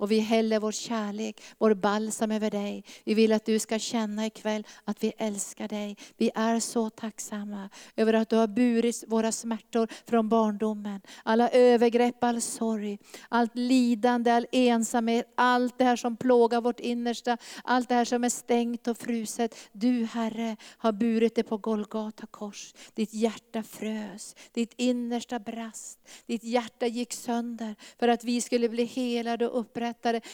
Och 0.00 0.10
vi 0.10 0.18
häller 0.18 0.60
vår 0.60 0.72
kärlek, 0.72 1.42
vår 1.58 1.74
balsam 1.74 2.30
över 2.30 2.50
dig. 2.50 2.84
Vi 3.04 3.14
vill 3.14 3.32
att 3.32 3.44
du 3.44 3.58
ska 3.58 3.78
känna 3.78 4.26
ikväll 4.26 4.66
att 4.84 5.04
vi 5.04 5.12
älskar 5.18 5.68
dig. 5.68 5.96
Vi 6.16 6.30
är 6.34 6.60
så 6.60 6.90
tacksamma 6.90 7.68
över 7.96 8.14
att 8.14 8.28
du 8.28 8.36
har 8.36 8.46
burit 8.46 9.04
våra 9.08 9.32
smärtor 9.32 9.88
från 10.06 10.28
barndomen. 10.28 11.00
Alla 11.22 11.48
övergrepp, 11.48 12.24
all 12.24 12.40
sorg, 12.40 12.98
allt 13.28 13.50
lidande, 13.54 14.30
all 14.30 14.46
ensamhet, 14.52 15.32
allt 15.34 15.78
det 15.78 15.84
här 15.84 15.96
som 15.96 16.16
plågar 16.16 16.60
vårt 16.60 16.80
innersta, 16.80 17.36
allt 17.64 17.88
det 17.88 17.94
här 17.94 18.04
som 18.04 18.24
är 18.24 18.28
stängt 18.28 18.88
och 18.88 18.98
fruset. 18.98 19.56
Du 19.72 20.04
Herre 20.04 20.56
har 20.78 20.92
burit 20.92 21.34
det 21.34 21.42
på 21.42 21.56
Golgata 21.56 22.26
kors. 22.26 22.74
Ditt 22.94 23.14
hjärta 23.14 23.62
frös, 23.62 24.36
ditt 24.52 24.74
innersta 24.76 25.38
brast, 25.38 25.98
ditt 26.26 26.44
hjärta 26.44 26.86
gick 26.86 27.12
sönder 27.12 27.74
för 27.98 28.08
att 28.08 28.24
vi 28.24 28.40
skulle 28.40 28.68
bli 28.68 28.84
helade 28.84 29.48
och 29.48 29.60
upprättade. 29.60 29.89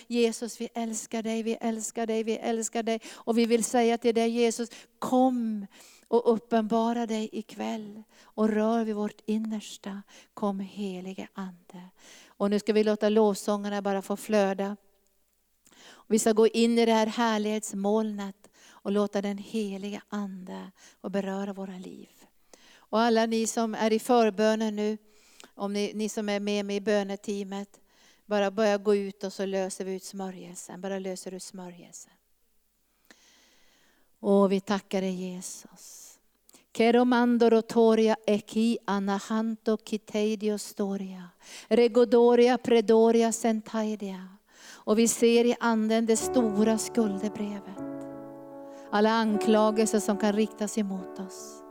Jesus 0.06 0.60
vi 0.60 0.68
älskar 0.74 1.22
dig, 1.22 1.42
vi 1.42 1.56
älskar 1.60 2.06
dig, 2.06 2.22
vi 2.22 2.36
älskar 2.36 2.82
dig. 2.82 3.00
Och 3.14 3.38
vi 3.38 3.46
vill 3.46 3.64
säga 3.64 3.98
till 3.98 4.14
dig 4.14 4.30
Jesus, 4.30 4.68
kom 4.98 5.66
och 6.08 6.32
uppenbara 6.34 7.06
dig 7.06 7.28
ikväll. 7.32 8.02
Och 8.22 8.48
rör 8.48 8.84
vid 8.84 8.94
vårt 8.94 9.20
innersta. 9.26 10.02
Kom 10.34 10.60
helige 10.60 11.28
Ande. 11.34 11.88
Och 12.26 12.50
nu 12.50 12.58
ska 12.58 12.72
vi 12.72 12.84
låta 12.84 13.08
lovsångarna 13.08 13.82
bara 13.82 14.02
få 14.02 14.16
flöda. 14.16 14.76
Vi 16.06 16.18
ska 16.18 16.32
gå 16.32 16.46
in 16.46 16.78
i 16.78 16.86
det 16.86 16.92
här 16.92 17.06
härlighetsmolnet 17.06 18.50
och 18.68 18.92
låta 18.92 19.22
den 19.22 19.38
heliga 19.38 20.02
Ande 20.08 20.70
och 21.00 21.10
beröra 21.10 21.52
våra 21.52 21.78
liv. 21.78 22.08
Och 22.76 23.00
alla 23.00 23.26
ni 23.26 23.46
som 23.46 23.74
är 23.74 23.92
i 23.92 23.98
förbönen 23.98 24.76
nu, 24.76 24.98
om 25.54 25.72
ni, 25.72 25.92
ni 25.94 26.08
som 26.08 26.28
är 26.28 26.40
med 26.40 26.66
mig 26.66 26.76
i 26.76 26.80
böneteamet, 26.80 27.80
bara 28.26 28.50
börja 28.50 28.76
gå 28.78 28.94
ut 28.94 29.24
och 29.24 29.32
så 29.32 29.46
löser 29.46 29.84
vi 29.84 29.94
ut 29.94 30.04
smörjelsen. 30.04 30.80
Bara 30.80 30.98
löser 30.98 31.34
ut 31.34 31.42
smörjelsen. 31.42 32.12
Och 34.20 34.52
vi 34.52 34.60
tackar 34.60 35.00
dig 35.00 35.14
Jesus. 35.14 36.18
Keromandoro 36.76 37.62
toria 37.62 38.16
eki 38.26 38.78
anahanto 38.84 39.76
kiteidio 39.76 40.58
storia. 40.58 41.30
Regodoria 41.68 42.58
predoria 42.58 43.32
sentaidia. 43.32 44.28
Och 44.68 44.98
vi 44.98 45.08
ser 45.08 45.44
i 45.44 45.56
anden 45.60 46.06
det 46.06 46.16
stora 46.16 46.78
skuldebrevet. 46.78 47.78
Alla 48.90 49.10
anklagelser 49.10 50.00
som 50.00 50.16
kan 50.16 50.32
riktas 50.32 50.78
emot 50.78 51.18
oss 51.18 51.62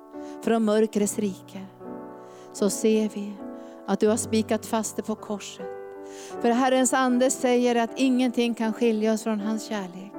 från 0.44 0.66
mörkrets 0.66 1.20
rike. 1.20 1.66
Så 2.54 2.70
ser 2.70 3.10
vi 3.10 3.34
att 3.88 4.00
du 4.00 4.08
har 4.08 4.18
spikat 4.18 4.66
fast 4.66 4.96
det 4.96 5.04
på 5.04 5.16
korset. 5.16 5.75
För 6.42 6.50
Herrens 6.50 6.94
ande 6.94 7.32
säger 7.32 7.76
att 7.76 7.92
ingenting 7.96 8.54
kan 8.54 8.74
skilja 8.74 9.14
oss 9.14 9.24
från 9.24 9.40
hans 9.40 9.66
kärlek. 9.66 10.12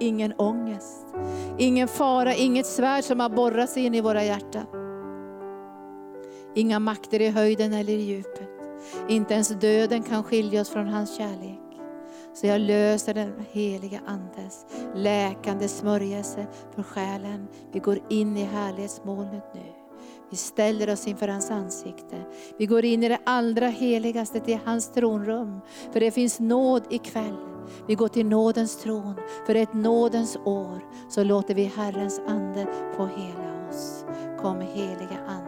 Ingen 0.00 0.32
ångest, 0.32 1.06
ingen 1.58 1.88
fara, 1.88 2.34
inget 2.34 2.66
svärd 2.66 3.04
som 3.04 3.20
har 3.20 3.28
borrats 3.28 3.76
in 3.76 3.94
i 3.94 4.00
våra 4.00 4.24
hjärtan. 4.24 4.66
Inga 6.54 6.78
makter 6.78 7.20
i 7.20 7.30
höjden 7.30 7.72
eller 7.72 7.92
i 7.92 8.02
djupet. 8.02 8.50
Inte 9.08 9.34
ens 9.34 9.48
döden 9.48 10.02
kan 10.02 10.22
skilja 10.22 10.60
oss 10.60 10.68
från 10.68 10.88
hans 10.88 11.16
kärlek. 11.16 11.60
Så 12.34 12.46
jag 12.46 12.60
löser 12.60 13.14
den 13.14 13.32
heliga 13.50 14.00
Andes 14.06 14.66
läkande 14.94 15.68
smörjelse 15.68 16.46
för 16.74 16.82
själen. 16.82 17.48
Vi 17.72 17.78
går 17.78 17.98
in 18.08 18.36
i 18.36 18.44
härlighetsmolnet 18.44 19.54
nu. 19.54 19.75
Vi 20.30 20.36
ställer 20.36 20.92
oss 20.92 21.06
inför 21.06 21.28
hans 21.28 21.50
ansikte. 21.50 22.16
Vi 22.58 22.66
går 22.66 22.84
in 22.84 23.04
i 23.04 23.08
det 23.08 23.18
allra 23.24 23.66
heligaste 23.66 24.40
till 24.40 24.58
hans 24.64 24.92
tronrum. 24.92 25.60
För 25.92 26.00
det 26.00 26.10
finns 26.10 26.40
nåd 26.40 26.82
ikväll. 26.90 27.36
Vi 27.86 27.94
går 27.94 28.08
till 28.08 28.26
nådens 28.26 28.76
tron. 28.76 29.14
För 29.46 29.54
ett 29.54 29.74
nådens 29.74 30.36
år 30.36 30.80
så 31.10 31.24
låter 31.24 31.54
vi 31.54 31.64
Herrens 31.64 32.20
ande 32.26 32.66
få 32.96 33.06
hela 33.06 33.68
oss. 33.68 34.04
Kom 34.40 34.60
heliga 34.60 35.18
Ande. 35.26 35.45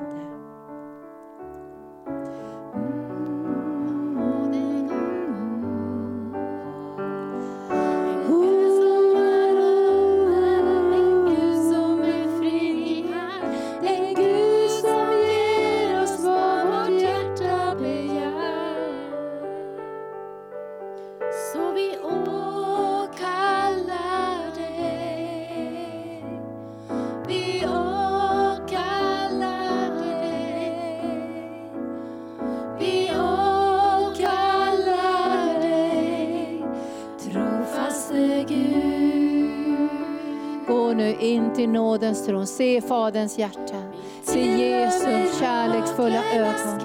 In 41.21 41.55
till 41.55 41.69
nådens 41.69 42.27
tron. 42.27 42.47
Se 42.47 42.81
Faderns 42.81 43.39
hjärta. 43.39 43.83
Se 44.23 44.41
Jesu 44.41 45.41
kärleksfulla 45.41 46.23
ögon. 46.35 46.81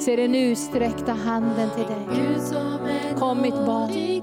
Se 0.00 0.16
den 0.16 0.34
utsträckta 0.34 1.12
handen 1.12 1.70
till 1.70 1.84
dig. 1.84 2.06
Kom 3.18 3.42
mitt 3.42 3.66
barn. 3.66 4.22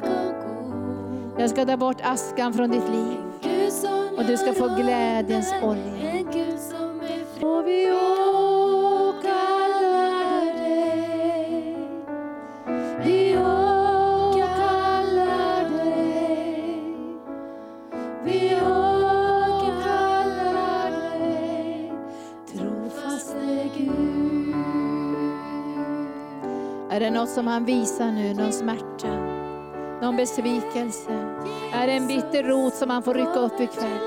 Jag 1.38 1.49
ska 1.49 1.65
ta 1.65 1.77
bort 1.77 1.97
askan 2.03 2.53
från 2.53 2.71
ditt 2.71 2.89
liv. 2.89 3.17
Och 4.17 4.25
du 4.25 4.38
ska 4.38 4.53
få 4.53 4.67
glädjens 4.67 5.53
olja. 5.63 6.02
Som 27.34 27.47
han 27.47 27.65
visar 27.65 28.11
nu, 28.11 28.34
någon 28.34 28.53
smärta, 28.53 29.07
någon 30.01 30.15
besvikelse? 30.15 31.11
Är 31.73 31.88
det 31.88 31.93
en 31.93 32.07
bitter 32.07 32.43
rot 32.43 32.73
som 32.73 32.89
han 32.89 33.03
får 33.03 33.13
rycka 33.13 33.39
upp 33.39 33.59
ikväll? 33.59 33.99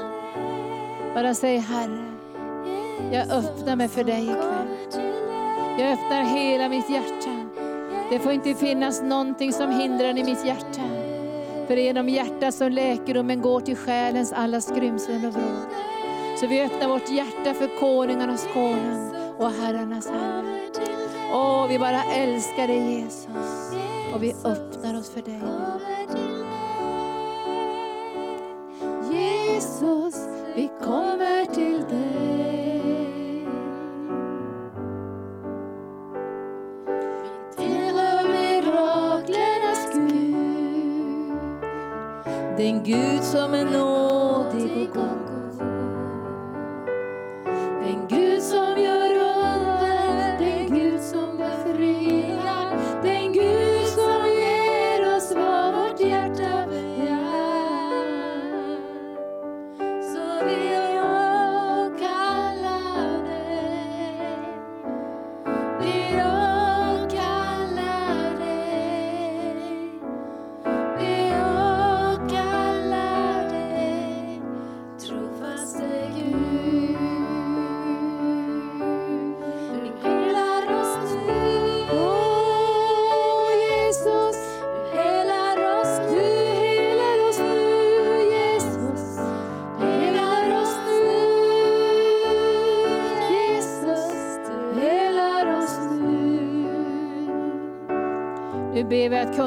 Bara 1.14 1.34
säg 1.34 1.58
Herre, 1.58 2.04
jag 3.12 3.30
öppnar 3.30 3.76
mig 3.76 3.88
för 3.88 4.04
dig 4.04 4.22
ikväll. 4.22 5.02
Jag 5.78 5.92
öppnar 5.92 6.22
hela 6.22 6.68
mitt 6.68 6.90
hjärta. 6.90 7.30
Det 8.10 8.18
får 8.18 8.32
inte 8.32 8.54
finnas 8.54 9.02
någonting 9.02 9.52
som 9.52 9.70
hindrar 9.70 10.18
i 10.18 10.24
mitt 10.24 10.46
hjärta. 10.46 10.82
För 11.66 11.76
genom 11.76 12.08
hjärtat 12.08 12.54
som 12.54 12.72
läkedomen 12.72 13.42
går 13.42 13.60
till 13.60 13.76
själens 13.76 14.32
alla 14.32 14.60
skrymslen 14.60 15.24
och 15.24 15.32
vrår. 15.32 15.70
Så 16.40 16.46
vi 16.46 16.62
öppnar 16.62 16.88
vårt 16.88 17.10
hjärta 17.10 17.54
för 17.54 17.80
konungarnas 17.80 18.48
konung 18.52 19.10
och 19.38 19.50
herrarnas 19.50 20.06
herre. 20.06 20.55
Åh, 21.32 21.66
vi 21.68 21.78
bara 21.78 22.02
älskar 22.04 22.66
dig 22.66 23.00
Jesus. 23.00 23.72
Och 24.14 24.22
vi 24.22 24.34
öppnar 24.44 24.98
oss 24.98 25.10
för 25.10 25.22
dig 25.22 25.40
Jesus, 29.10 30.14
vi 30.54 30.70
kommer 30.84 31.44
till 31.54 31.80
dig. 31.88 32.26
Miraklernas 38.30 39.88
Gud. 39.94 41.38
Den 42.56 42.84
Gud 42.84 43.22
som 43.22 43.54
är 43.54 43.64
nådig 43.64 44.88
och 44.88 44.94
god. 44.94 45.25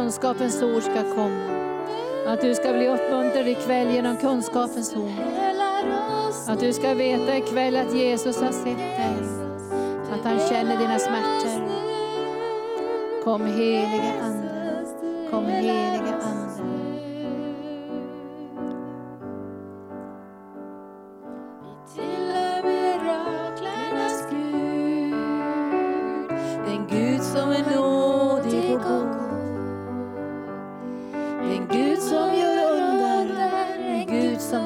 Kunskapens 0.10 0.62
ord 0.62 0.84
ska 0.84 1.16
komma. 1.16 1.46
Att 2.28 2.42
du 2.42 2.56
ska 2.56 2.74
bli 2.74 2.88
uppmuntrad 2.88 3.48
ikväll 3.48 3.94
genom 3.94 4.18
kunskapens 4.18 4.96
ord. 4.96 5.12
Att 6.48 6.60
du 6.60 6.74
ska 6.74 6.94
veta 6.94 7.38
ikväll 7.38 7.76
att 7.76 7.96
Jesus 7.96 8.42
har 8.42 8.52
sett 8.52 8.78
dig. 8.78 9.16
Att 10.12 10.24
han 10.24 10.40
känner 10.50 10.78
dina 10.78 11.00
smärtor. 11.00 11.70
Kom 13.24 13.46
heliga 13.46 14.14
Ande. 14.22 14.49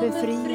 Gud 0.03 0.52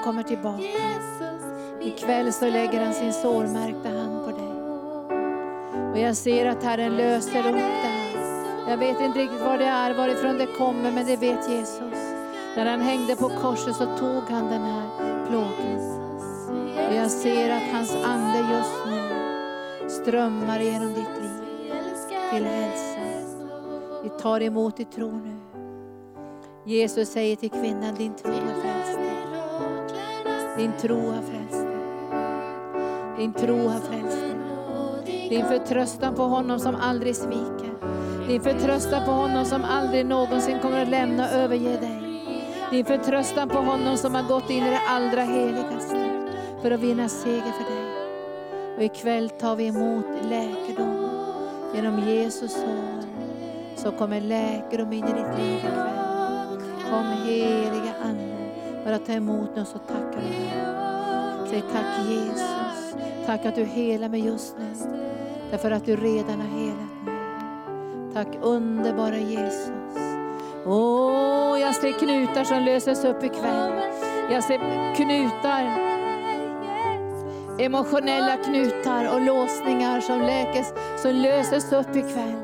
ofta 0.00 0.04
kommer 0.04 0.22
tillbaka. 0.22 0.64
Ikväll 1.80 2.32
så 2.32 2.50
lägger 2.50 2.84
han 2.84 2.94
sin 2.94 3.12
sårmärkta 3.12 3.88
hand 3.88 4.24
på 4.24 4.30
dig. 4.30 4.50
Och 5.92 5.98
jag 5.98 6.16
ser 6.16 6.46
att 6.46 6.62
Herren 6.62 6.96
löser 6.96 7.38
upp 7.38 7.54
det 7.54 7.88
här. 7.88 8.70
Jag 8.70 8.76
vet 8.76 9.00
inte 9.00 9.18
riktigt 9.18 9.40
vad 9.40 9.58
det 9.58 9.64
är, 9.64 9.94
varifrån 9.94 10.38
det 10.38 10.46
kommer, 10.46 10.92
men 10.92 11.06
det 11.06 11.16
vet 11.16 11.50
Jesus. 11.50 12.14
När 12.56 12.66
han 12.66 12.80
hängde 12.80 13.16
på 13.16 13.28
korset 13.28 13.76
så 13.76 13.84
tog 13.96 14.22
han 14.30 14.50
den 14.50 14.62
här 14.62 15.26
plågan. 15.26 15.80
Och 16.88 16.94
jag 16.94 17.10
ser 17.10 17.50
att 17.50 17.72
hans 17.72 17.94
ande 18.04 18.38
just 18.38 18.86
nu 18.86 19.88
strömmar 19.88 20.60
genom 20.60 20.88
ditt 20.88 21.22
liv 21.22 21.42
till 22.32 22.44
hälsa. 22.44 23.00
Vi 24.02 24.08
tar 24.08 24.42
emot 24.42 24.80
i 24.80 24.84
tro 24.84 25.10
nu. 25.10 25.36
Jesus 26.66 27.08
säger 27.08 27.36
till 27.36 27.50
kvinnan, 27.50 27.94
din 27.94 28.14
tro. 28.14 28.39
Din 30.60 30.72
tro 30.72 31.10
har 31.10 31.22
frälst 31.22 31.66
dig. 31.66 31.78
Din 33.18 33.32
tro 33.32 33.68
har 33.68 33.80
frälst 33.80 34.20
dig. 34.20 35.28
Din 35.28 35.44
förtröstan 35.44 36.14
på 36.14 36.22
honom 36.22 36.58
som 36.58 36.74
aldrig 36.74 37.16
sviker. 37.16 37.70
Din 38.28 38.40
förtröstan 38.40 39.04
på 39.04 39.10
honom 39.10 39.44
som 39.44 39.64
aldrig 39.64 40.06
någonsin 40.06 40.58
kommer 40.62 40.82
att 40.82 40.88
lämna 40.88 41.24
och 41.24 41.32
överge 41.32 41.76
dig. 41.76 42.00
Din 42.70 42.84
förtröstan 42.84 43.48
på 43.48 43.58
honom 43.58 43.96
som 43.96 44.14
har 44.14 44.22
gått 44.22 44.50
in 44.50 44.66
i 44.66 44.70
det 44.70 44.80
allra 44.88 45.22
heligaste 45.22 46.28
för 46.62 46.70
att 46.70 46.80
vinna 46.80 47.08
seger 47.08 47.52
för 47.52 47.74
dig. 47.74 47.94
Och 48.76 48.82
ikväll 48.82 49.30
tar 49.30 49.56
vi 49.56 49.66
emot 49.66 50.06
läkedom 50.22 51.10
genom 51.74 51.98
Jesus 51.98 52.52
sår. 52.52 53.02
Så 53.76 53.92
kommer 53.92 54.20
läkedom 54.20 54.92
in 54.92 55.04
i 55.04 55.12
ditt 55.12 55.38
liv 55.38 55.58
ikväll. 55.58 55.96
Kom 56.90 57.06
heliga 57.26 57.94
Ande, 58.04 58.36
bara 58.84 58.98
ta 58.98 59.12
emot 59.12 59.58
oss 59.58 59.74
och 59.74 59.88
tack. 59.88 59.99
Säg 61.50 61.62
tack 61.72 62.08
Jesus, 62.08 62.94
tack 63.26 63.46
att 63.46 63.54
du 63.54 63.64
helar 63.64 64.08
mig 64.08 64.26
just 64.26 64.56
nu. 64.58 64.86
Därför 65.50 65.70
att 65.70 65.86
du 65.86 65.96
redan 65.96 66.40
har 66.40 66.58
helat 66.58 67.04
mig. 67.04 67.14
Tack 68.14 68.28
underbara 68.42 69.18
Jesus. 69.18 69.98
Åh, 70.66 71.60
jag 71.60 71.74
ser 71.74 71.92
knutar 71.92 72.44
som 72.44 72.62
löses 72.62 73.04
upp 73.04 73.24
ikväll. 73.24 73.72
Jag 74.32 74.44
ser 74.44 74.58
knutar, 74.94 75.62
emotionella 77.58 78.36
knutar 78.36 79.14
och 79.14 79.20
låsningar 79.20 80.00
som, 80.00 80.20
läkes, 80.20 80.72
som 81.02 81.10
löses 81.10 81.72
upp 81.72 81.96
ikväll. 81.96 82.40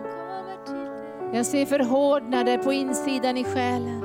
Jag 1.33 1.47
ser 1.47 1.67
förhårdnader 1.67 2.59
på 2.59 2.73
insidan 2.73 3.37
i 3.37 3.45
själen. 3.45 4.01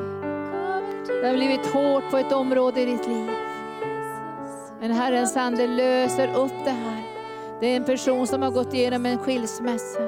Det 1.22 1.28
har 1.28 1.34
blivit 1.34 1.66
hårt 1.66 2.12
på 2.12 2.18
ett 2.18 2.32
område 2.32 2.82
i 2.82 2.86
ditt 2.86 3.08
liv. 3.08 3.51
Men 4.82 4.92
Herrens 4.92 5.38
ande 5.38 5.68
löser 5.68 6.36
upp 6.36 6.54
det 6.66 6.72
här. 6.72 7.04
Det 7.60 7.68
är 7.68 7.76
en 7.76 7.84
person 7.84 8.28
som 8.28 8.42
har 8.42 8.52
gått 8.52 8.74
igenom 8.74 9.06
en 9.06 9.18
skilsmässa. 9.18 10.02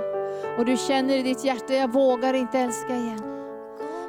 Och 0.57 0.65
du 0.65 0.77
känner 0.77 1.17
i 1.17 1.23
ditt 1.23 1.45
hjärta, 1.45 1.73
jag 1.73 1.93
vågar 1.93 2.33
inte 2.33 2.59
älska 2.59 2.95
igen. 2.95 3.21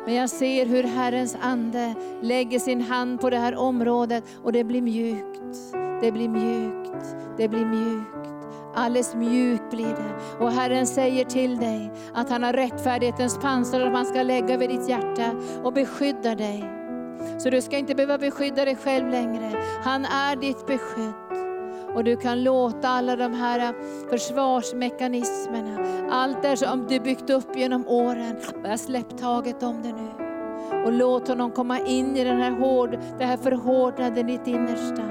Men 0.05 0.15
jag 0.15 0.31
ser 0.31 0.67
hur 0.67 0.83
Herrens 0.83 1.37
ande 1.41 1.95
lägger 2.23 2.59
sin 2.59 2.81
hand 2.81 3.21
på 3.21 3.31
det 3.31 3.37
här 3.37 3.57
området 3.57 4.25
och 4.43 4.53
det 4.53 4.65
blir 4.65 4.83
mjukt. 4.83 5.43
Det 6.01 6.13
blir 6.13 6.29
mjukt. 6.29 7.17
Det 7.37 7.49
blir 7.49 7.67
mjukt. 7.67 8.29
Alldeles 8.75 9.15
mjukt 9.15 9.71
blir 9.71 9.87
det. 9.87 10.45
Och 10.45 10.53
Herren 10.53 10.87
säger 10.87 11.25
till 11.25 11.57
dig 11.57 11.93
att 12.15 12.31
han 12.31 12.43
har 12.43 12.53
rättfärdighetens 12.53 13.39
pansar 13.39 13.81
som 13.81 13.95
han 13.95 14.07
ska 14.07 14.23
lägga 14.23 14.55
över 14.55 14.69
ditt 14.69 14.89
hjärta 14.89 15.31
och 15.63 15.73
beskydda 15.73 16.35
dig. 16.35 16.74
Så 17.39 17.51
du 17.51 17.63
ska 17.63 17.77
inte 17.77 17.95
behöva 17.95 18.19
beskydda 18.19 18.65
dig 18.65 18.77
själv 18.77 19.11
längre. 19.11 19.53
Han 19.85 20.05
är 20.05 20.37
ditt 20.37 20.67
beskydd. 20.67 21.15
Och 21.95 22.05
du 22.05 22.17
kan 22.17 22.43
låta 22.43 22.89
alla 22.89 23.17
de 23.17 23.35
här 23.35 23.75
försvarsmekanismerna, 24.11 25.87
allt 26.11 26.43
det 26.43 26.57
som 26.57 26.87
du 26.89 27.01
byggt 27.01 27.31
upp 27.31 27.57
genom 27.57 27.89
åren, 27.89 28.37
släpp 28.79 29.19
taget 29.19 29.63
om 29.63 29.83
det 29.83 29.93
nu. 29.93 30.25
Och 30.85 30.93
låt 30.93 31.29
honom 31.29 31.51
komma 31.51 31.79
in 31.79 32.17
i 32.17 32.25
den 32.25 32.41
här 32.41 32.51
hård, 32.51 32.99
det 33.19 33.25
här 33.25 33.37
förhårdnade 33.37 34.21
i 34.21 34.23
ditt 34.23 34.47
innersta. 34.47 35.03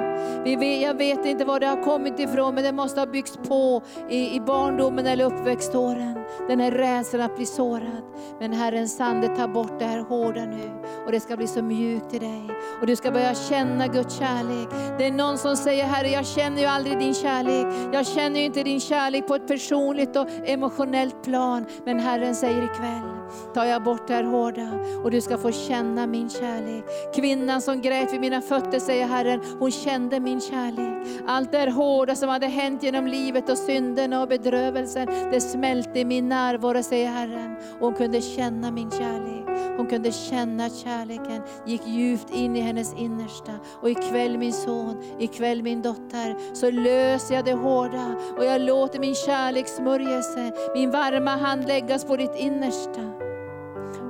Vi 0.43 0.55
vet, 0.55 0.81
jag 0.81 0.97
vet 0.97 1.25
inte 1.25 1.45
var 1.45 1.59
det 1.59 1.67
har 1.67 1.83
kommit 1.83 2.19
ifrån, 2.19 2.55
men 2.55 2.63
det 2.63 2.71
måste 2.71 2.99
ha 2.99 3.07
byggts 3.07 3.37
på 3.47 3.81
i, 4.09 4.35
i 4.35 4.39
barndomen 4.39 5.07
eller 5.07 5.25
uppväxtåren. 5.25 6.19
Den 6.47 6.59
här 6.59 6.71
rädslan 6.71 7.21
att 7.21 7.35
bli 7.35 7.45
sårad. 7.45 8.03
Men 8.39 8.53
Herrens 8.53 8.99
ande 9.01 9.27
tar 9.27 9.47
bort 9.47 9.79
det 9.79 9.85
här 9.85 9.99
hårda 9.99 10.45
nu. 10.45 10.71
Och 11.05 11.11
det 11.11 11.19
ska 11.19 11.37
bli 11.37 11.47
så 11.47 11.61
mjukt 11.61 12.13
i 12.13 12.19
dig. 12.19 12.49
Och 12.81 12.87
du 12.87 12.95
ska 12.95 13.11
börja 13.11 13.35
känna 13.35 13.87
Guds 13.87 14.19
kärlek. 14.19 14.69
Det 14.97 15.07
är 15.07 15.11
någon 15.11 15.37
som 15.37 15.55
säger, 15.55 15.83
Herre 15.83 16.07
jag 16.07 16.25
känner 16.25 16.61
ju 16.61 16.65
aldrig 16.65 16.99
din 16.99 17.13
kärlek. 17.13 17.93
Jag 17.93 18.07
känner 18.07 18.39
ju 18.39 18.45
inte 18.45 18.63
din 18.63 18.79
kärlek 18.79 19.27
på 19.27 19.35
ett 19.35 19.47
personligt 19.47 20.15
och 20.15 20.27
emotionellt 20.45 21.23
plan. 21.23 21.65
Men 21.85 21.99
Herren 21.99 22.35
säger 22.35 22.63
ikväll, 22.63 23.13
tar 23.53 23.65
jag 23.65 23.83
bort 23.83 24.07
det 24.07 24.13
här 24.13 24.23
hårda 24.23 24.69
och 25.03 25.11
du 25.11 25.21
ska 25.21 25.37
få 25.37 25.51
känna 25.67 26.07
min 26.07 26.29
kärlek. 26.29 26.83
Kvinnan 27.15 27.61
som 27.61 27.81
grät 27.81 28.13
vid 28.13 28.21
mina 28.21 28.41
fötter 28.41 28.79
säger 28.79 29.07
Herren, 29.07 29.41
hon 29.59 29.71
kände 29.71 30.19
min 30.19 30.41
kärlek. 30.41 31.07
Allt 31.27 31.51
det 31.51 31.71
hårda 31.71 32.15
som 32.15 32.29
hade 32.29 32.47
hänt 32.47 32.83
genom 32.83 33.07
livet 33.07 33.49
och 33.49 33.57
synderna 33.57 34.21
och 34.21 34.27
bedrövelsen, 34.27 35.07
det 35.31 35.41
smälte 35.41 35.99
i 35.99 36.05
min 36.05 36.29
närvaro 36.29 36.83
säger 36.83 37.09
Herren. 37.09 37.55
Och 37.79 37.85
hon 37.85 37.93
kunde 37.93 38.21
känna 38.21 38.71
min 38.71 38.91
kärlek. 38.91 39.43
Hon 39.77 39.87
kunde 39.87 40.11
känna 40.11 40.65
att 40.65 40.75
kärleken 40.75 41.41
gick 41.65 41.87
djupt 41.87 42.33
in 42.33 42.55
i 42.55 42.59
hennes 42.59 42.93
innersta. 42.93 43.51
Och 43.81 43.89
ikväll 43.89 44.37
min 44.37 44.53
son, 44.53 45.03
ikväll 45.19 45.63
min 45.63 45.81
dotter, 45.81 46.55
så 46.55 46.71
löser 46.71 47.35
jag 47.35 47.45
det 47.45 47.53
hårda 47.53 48.15
och 48.37 48.45
jag 48.45 48.61
låter 48.61 48.99
min 48.99 49.15
kärlekssmörjelse, 49.15 50.51
min 50.75 50.91
varma 50.91 51.35
hand 51.35 51.67
läggas 51.67 52.05
på 52.05 52.15
ditt 52.15 52.35
innersta. 52.35 53.32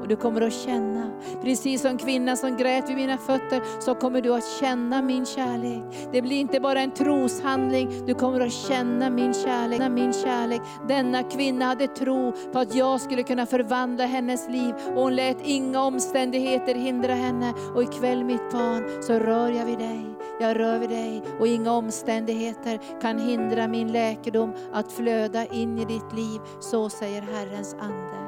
Och 0.03 0.09
du 0.09 0.15
kommer 0.15 0.41
att 0.41 0.53
känna, 0.53 1.11
precis 1.41 1.81
som 1.81 1.97
kvinnan 1.97 2.37
som 2.37 2.57
grät 2.57 2.89
vid 2.89 2.95
mina 2.95 3.17
fötter, 3.17 3.81
så 3.81 3.95
kommer 3.95 4.21
du 4.21 4.33
att 4.33 4.59
känna 4.59 5.01
min 5.01 5.25
kärlek. 5.25 5.83
Det 6.11 6.21
blir 6.21 6.39
inte 6.39 6.59
bara 6.59 6.79
en 6.79 6.91
troshandling, 6.91 8.05
du 8.05 8.13
kommer 8.13 8.39
att 8.39 8.53
känna 8.53 9.09
min 9.09 9.33
kärlek. 9.33 9.91
Min 9.91 10.13
kärlek. 10.13 10.61
Denna 10.87 11.23
kvinna 11.23 11.65
hade 11.65 11.87
tro 11.87 12.33
på 12.53 12.59
att 12.59 12.75
jag 12.75 13.01
skulle 13.01 13.23
kunna 13.23 13.45
förvandla 13.45 14.05
hennes 14.05 14.49
liv 14.49 14.75
och 14.95 15.01
hon 15.01 15.15
lät 15.15 15.37
inga 15.43 15.83
omständigheter 15.83 16.75
hindra 16.75 17.13
henne. 17.13 17.53
Och 17.75 17.83
ikväll 17.83 18.23
mitt 18.23 18.51
barn 18.51 19.03
så 19.03 19.13
rör 19.13 19.49
jag 19.49 19.65
vid 19.65 19.77
dig. 19.79 20.05
Jag 20.39 20.59
rör 20.59 20.79
vid 20.79 20.89
dig 20.89 21.23
och 21.39 21.47
inga 21.47 21.71
omständigheter 21.71 22.79
kan 23.01 23.19
hindra 23.19 23.67
min 23.67 23.91
läkedom 23.91 24.53
att 24.73 24.91
flöda 24.91 25.45
in 25.45 25.79
i 25.79 25.85
ditt 25.85 26.13
liv. 26.13 26.41
Så 26.59 26.89
säger 26.89 27.21
Herrens 27.21 27.75
ande. 27.79 28.22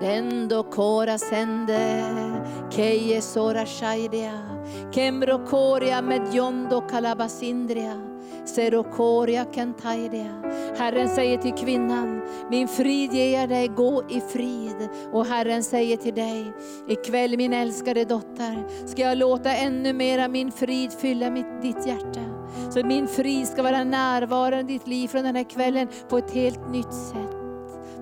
Rendo 0.00 0.62
kora 0.62 1.18
sende, 1.18 2.04
keje 2.70 3.20
sora 3.20 3.66
shaidea, 3.66 4.40
kembro 4.92 5.38
koria 5.46 6.02
medjondo 6.02 6.80
kalabasindria. 6.80 8.12
Serokoria 8.44 9.44
kentaidea. 9.44 10.42
Herren 10.76 11.08
säger 11.08 11.38
till 11.38 11.52
kvinnan, 11.52 12.22
min 12.50 12.68
frid 12.68 13.12
ger 13.12 13.40
jag 13.40 13.48
dig, 13.48 13.68
gå 13.68 14.02
i 14.08 14.20
frid. 14.20 14.88
Och 15.12 15.26
Herren 15.26 15.62
säger 15.62 15.96
till 15.96 16.14
dig, 16.14 16.52
ikväll 16.88 17.36
min 17.36 17.52
älskade 17.52 18.04
dotter, 18.04 18.86
ska 18.86 19.02
jag 19.02 19.18
låta 19.18 19.50
ännu 19.50 19.92
mera 19.92 20.28
min 20.28 20.52
frid 20.52 20.92
fylla 20.92 21.30
mitt, 21.30 21.62
ditt 21.62 21.86
hjärta. 21.86 22.20
Så 22.70 22.86
min 22.86 23.08
frid 23.08 23.48
ska 23.48 23.62
vara 23.62 23.84
närvarande 23.84 24.72
i 24.72 24.78
ditt 24.78 24.86
liv 24.86 25.08
från 25.08 25.24
den 25.24 25.36
här 25.36 25.50
kvällen 25.50 25.88
på 26.08 26.18
ett 26.18 26.30
helt 26.30 26.70
nytt 26.70 26.94
sätt. 26.94 27.41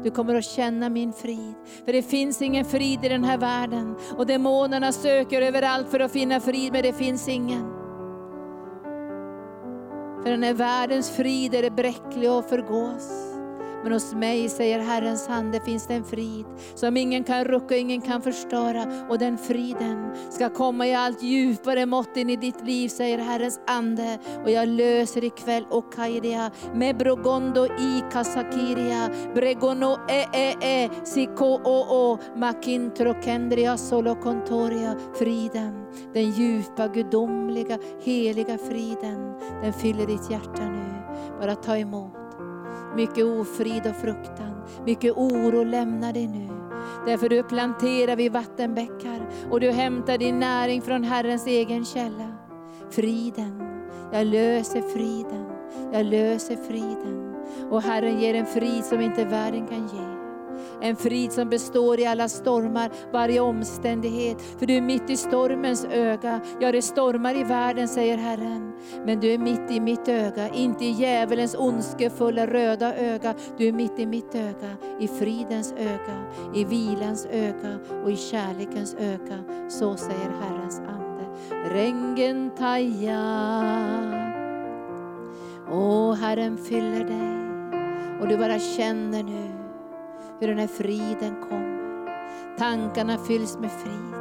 Du 0.03 0.11
kommer 0.11 0.34
att 0.34 0.44
känna 0.44 0.88
min 0.88 1.12
frid. 1.12 1.55
För 1.84 1.92
det 1.92 2.03
finns 2.03 2.42
ingen 2.42 2.64
frid 2.64 3.05
i 3.05 3.09
den 3.09 3.24
här 3.24 3.38
världen. 3.38 3.96
Och 4.16 4.26
demonerna 4.26 4.92
söker 4.92 5.42
överallt 5.42 5.90
för 5.90 6.01
att 6.01 6.12
finna 6.12 6.40
frid, 6.40 6.72
men 6.72 6.82
det 6.82 6.92
finns 6.92 7.28
ingen. 7.28 7.80
För 10.22 10.30
den 10.30 10.42
här 10.42 10.55
världens 10.55 11.11
frid 11.11 11.55
är 11.55 11.70
bräcklig 11.70 12.30
och 12.30 12.44
förgås. 12.44 13.29
Men 13.82 13.92
hos 13.92 14.14
mig, 14.14 14.48
säger 14.48 14.78
Herrens 14.78 15.28
ande, 15.28 15.60
finns 15.60 15.86
det 15.86 15.94
en 15.94 16.04
frid 16.04 16.46
som 16.74 16.96
ingen 16.96 17.24
kan 17.24 17.44
rucka, 17.44 17.76
ingen 17.76 18.00
kan 18.00 18.22
förstöra. 18.22 19.06
Och 19.08 19.18
den 19.18 19.38
friden 19.38 20.12
ska 20.30 20.48
komma 20.48 20.86
i 20.86 20.94
allt 20.94 21.22
djupare 21.22 21.86
mått 21.86 22.16
in 22.16 22.30
i 22.30 22.36
ditt 22.36 22.66
liv, 22.66 22.88
säger 22.88 23.18
Herrens 23.18 23.60
ande. 23.66 24.18
Och 24.44 24.50
jag 24.50 24.68
löser 24.68 25.24
ikväll 25.24 25.66
Okaidia 25.70 26.50
med 26.74 26.96
brogondo 26.96 27.66
i 27.66 28.02
kasakiria, 28.12 29.10
bregono 29.34 29.98
e 30.08 30.26
e 30.32 30.56
e, 30.60 30.88
siko 31.04 31.46
o 31.64 31.80
o, 31.90 32.18
makintro 32.36 33.14
kendria 33.22 33.76
solo 33.76 34.14
contoria. 34.14 34.96
Friden, 35.18 35.86
den 36.14 36.30
djupa, 36.30 36.88
gudomliga, 36.88 37.78
heliga 38.04 38.58
friden, 38.58 39.34
den 39.62 39.72
fyller 39.72 40.06
ditt 40.06 40.30
hjärta 40.30 40.64
nu. 40.64 41.02
Bara 41.40 41.54
ta 41.54 41.76
emot. 41.76 42.29
Mycket 42.97 43.24
ofrid 43.24 43.86
och 43.86 43.97
fruktan, 43.97 44.62
mycket 44.86 45.12
oro 45.16 45.64
lämnar 45.64 46.12
dig 46.12 46.26
nu. 46.26 46.49
Därför 47.07 47.28
du 47.28 47.43
planterar 47.43 48.16
vid 48.16 48.32
vattenbäckar 48.32 49.28
och 49.51 49.61
du 49.61 49.70
hämtar 49.70 50.18
din 50.18 50.38
näring 50.38 50.82
från 50.82 51.05
Herrens 51.05 51.47
egen 51.47 51.84
källa. 51.84 52.32
Friden, 52.91 53.62
jag 54.12 54.26
löser 54.26 54.82
friden, 54.82 55.47
jag 55.93 56.07
löser 56.07 56.57
friden. 56.57 57.34
Och 57.70 57.82
Herren 57.82 58.20
ger 58.20 58.34
en 58.34 58.47
frid 58.47 58.84
som 58.84 59.01
inte 59.01 59.24
världen 59.24 59.66
kan 59.66 59.88
ge. 59.88 60.19
En 60.82 60.96
frid 60.96 61.32
som 61.32 61.48
består 61.48 62.00
i 62.00 62.06
alla 62.06 62.28
stormar, 62.28 62.90
varje 63.12 63.40
omständighet. 63.40 64.42
För 64.58 64.66
du 64.66 64.74
är 64.74 64.80
mitt 64.80 65.10
i 65.10 65.16
stormens 65.16 65.84
öga. 65.84 66.40
Ja, 66.60 66.72
det 66.72 66.82
stormar 66.82 67.36
i 67.36 67.44
världen, 67.44 67.88
säger 67.88 68.16
Herren. 68.16 68.72
Men 69.06 69.20
du 69.20 69.32
är 69.32 69.38
mitt 69.38 69.70
i 69.70 69.80
mitt 69.80 70.08
öga, 70.08 70.48
inte 70.48 70.84
i 70.84 70.90
djävulens 70.90 71.54
ondskefulla 71.54 72.46
röda 72.46 72.96
öga. 72.96 73.34
Du 73.58 73.68
är 73.68 73.72
mitt 73.72 73.98
i 73.98 74.06
mitt 74.06 74.34
öga, 74.34 74.76
i 75.00 75.08
fridens 75.08 75.72
öga, 75.72 76.16
i 76.54 76.64
vilans 76.64 77.26
öga 77.26 77.78
och 78.04 78.10
i 78.10 78.16
kärlekens 78.16 78.94
öga. 78.94 79.68
Så 79.68 79.96
säger 79.96 80.30
Herrens 80.40 80.78
ande. 80.78 81.24
Rängen 81.74 82.50
taja. 82.58 83.20
Åh, 85.72 86.14
Herren 86.14 86.58
fyller 86.58 87.04
dig. 87.04 87.40
Och 88.20 88.28
du 88.28 88.36
bara 88.36 88.58
känner 88.58 89.22
nu 89.22 89.59
hur 90.41 90.49
den 90.49 90.59
här 90.59 90.66
friden 90.66 91.36
kommer. 91.49 91.80
Tankarna 92.59 93.18
fylls 93.18 93.59
med 93.59 93.70
frid. 93.70 94.14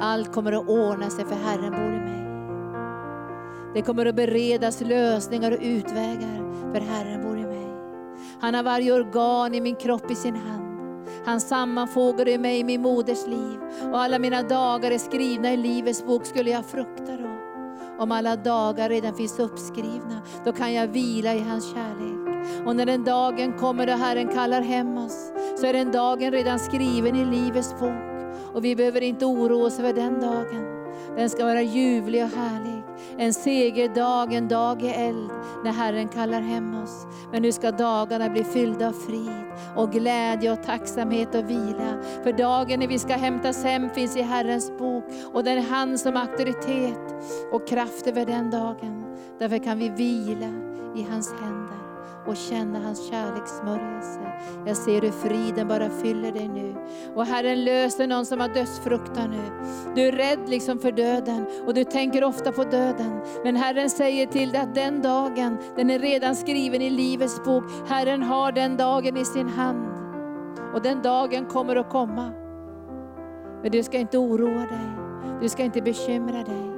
Allt 0.00 0.32
kommer 0.32 0.52
att 0.52 0.68
ordna 0.68 1.10
sig 1.10 1.24
för 1.24 1.34
Herren 1.34 1.70
bor 1.70 1.94
i 1.94 2.00
mig. 2.00 2.24
Det 3.74 3.82
kommer 3.82 4.06
att 4.06 4.14
beredas 4.14 4.80
lösningar 4.80 5.52
och 5.52 5.58
utvägar 5.62 6.72
för 6.72 6.80
Herren 6.80 7.22
bor 7.22 7.38
i 7.38 7.44
mig. 7.44 7.68
Han 8.40 8.54
har 8.54 8.62
varje 8.62 8.92
organ 8.92 9.54
i 9.54 9.60
min 9.60 9.76
kropp 9.76 10.10
i 10.10 10.14
sin 10.14 10.36
hand. 10.36 10.68
Han 11.24 11.40
sammanfogar 11.40 12.38
mig 12.38 12.58
i 12.58 12.64
min 12.64 12.82
moders 12.82 13.26
liv. 13.26 13.60
Och 13.92 13.98
alla 13.98 14.18
mina 14.18 14.42
dagar 14.42 14.90
är 14.90 14.98
skrivna 14.98 15.52
i 15.52 15.56
Livets 15.56 16.06
bok. 16.06 16.26
Skulle 16.26 16.50
jag 16.50 16.66
frukta 16.66 17.16
då? 17.16 17.28
Om 17.98 18.12
alla 18.12 18.36
dagar 18.36 18.88
redan 18.88 19.14
finns 19.14 19.38
uppskrivna, 19.38 20.22
då 20.44 20.52
kan 20.52 20.74
jag 20.74 20.86
vila 20.86 21.34
i 21.34 21.40
hans 21.40 21.72
kärlek. 21.72 22.17
Och 22.66 22.76
när 22.76 22.86
den 22.86 23.04
dagen 23.04 23.52
kommer 23.52 23.86
då 23.86 23.92
Herren 23.92 24.28
kallar 24.28 24.60
hem 24.62 24.98
oss, 24.98 25.32
så 25.60 25.66
är 25.66 25.72
den 25.72 25.92
dagen 25.92 26.30
redan 26.30 26.58
skriven 26.58 27.16
i 27.16 27.24
Livets 27.24 27.78
bok. 27.80 28.18
Och 28.54 28.64
vi 28.64 28.76
behöver 28.76 29.00
inte 29.00 29.26
oroa 29.26 29.66
oss 29.66 29.78
över 29.78 29.92
den 29.92 30.20
dagen. 30.20 30.78
Den 31.16 31.30
ska 31.30 31.44
vara 31.44 31.62
ljuvlig 31.62 32.24
och 32.24 32.30
härlig. 32.30 32.82
En 33.18 33.34
segerdag, 33.34 34.32
en 34.32 34.48
dag 34.48 34.82
i 34.82 34.88
eld, 34.88 35.30
när 35.64 35.72
Herren 35.72 36.08
kallar 36.08 36.40
hem 36.40 36.82
oss. 36.82 37.06
Men 37.32 37.42
nu 37.42 37.52
ska 37.52 37.70
dagarna 37.70 38.28
bli 38.28 38.44
fyllda 38.44 38.88
av 38.88 38.92
frid 38.92 39.44
och 39.76 39.92
glädje 39.92 40.52
och 40.52 40.62
tacksamhet 40.62 41.34
och 41.34 41.50
vila. 41.50 42.02
För 42.22 42.32
dagen 42.32 42.80
när 42.80 42.88
vi 42.88 42.98
ska 42.98 43.14
hämtas 43.14 43.64
hem 43.64 43.90
finns 43.90 44.16
i 44.16 44.22
Herrens 44.22 44.78
bok 44.78 45.04
och 45.32 45.44
den 45.44 45.58
är 45.58 45.62
han 45.62 45.98
som 45.98 46.16
auktoritet 46.16 47.14
och 47.52 47.68
kraft 47.68 48.06
över 48.06 48.26
den 48.26 48.50
dagen. 48.50 49.04
Därför 49.38 49.58
kan 49.58 49.78
vi 49.78 49.88
vila 49.88 50.52
i 50.96 51.06
hans 51.10 51.32
händer 51.40 51.77
och 52.28 52.36
känna 52.36 52.78
hans 52.78 53.10
kärlekssmörjelse. 53.10 54.20
Jag 54.66 54.76
ser 54.76 55.00
hur 55.00 55.10
friden 55.10 55.68
bara 55.68 55.90
fyller 55.90 56.32
dig 56.32 56.48
nu. 56.48 56.74
Och 57.14 57.26
Herren 57.26 57.64
löser 57.64 58.06
någon 58.06 58.26
som 58.26 58.40
har 58.40 58.48
dödsfruktan 58.48 59.30
nu. 59.30 59.70
Du 59.94 60.08
är 60.08 60.12
rädd 60.12 60.48
liksom 60.48 60.78
för 60.78 60.92
döden 60.92 61.46
och 61.66 61.74
du 61.74 61.84
tänker 61.84 62.24
ofta 62.24 62.52
på 62.52 62.64
döden. 62.64 63.20
Men 63.44 63.56
Herren 63.56 63.90
säger 63.90 64.26
till 64.26 64.50
dig 64.50 64.60
att 64.60 64.74
den 64.74 65.02
dagen, 65.02 65.58
den 65.76 65.90
är 65.90 65.98
redan 65.98 66.36
skriven 66.36 66.82
i 66.82 66.90
Livets 66.90 67.44
bok. 67.44 67.64
Herren 67.88 68.22
har 68.22 68.52
den 68.52 68.76
dagen 68.76 69.16
i 69.16 69.24
sin 69.24 69.48
hand. 69.48 69.88
Och 70.74 70.82
den 70.82 71.02
dagen 71.02 71.44
kommer 71.44 71.76
att 71.76 71.90
komma. 71.90 72.30
Men 73.62 73.72
du 73.72 73.82
ska 73.82 73.98
inte 73.98 74.18
oroa 74.18 74.60
dig. 74.60 74.88
Du 75.40 75.48
ska 75.48 75.62
inte 75.62 75.82
bekymra 75.82 76.42
dig. 76.44 76.70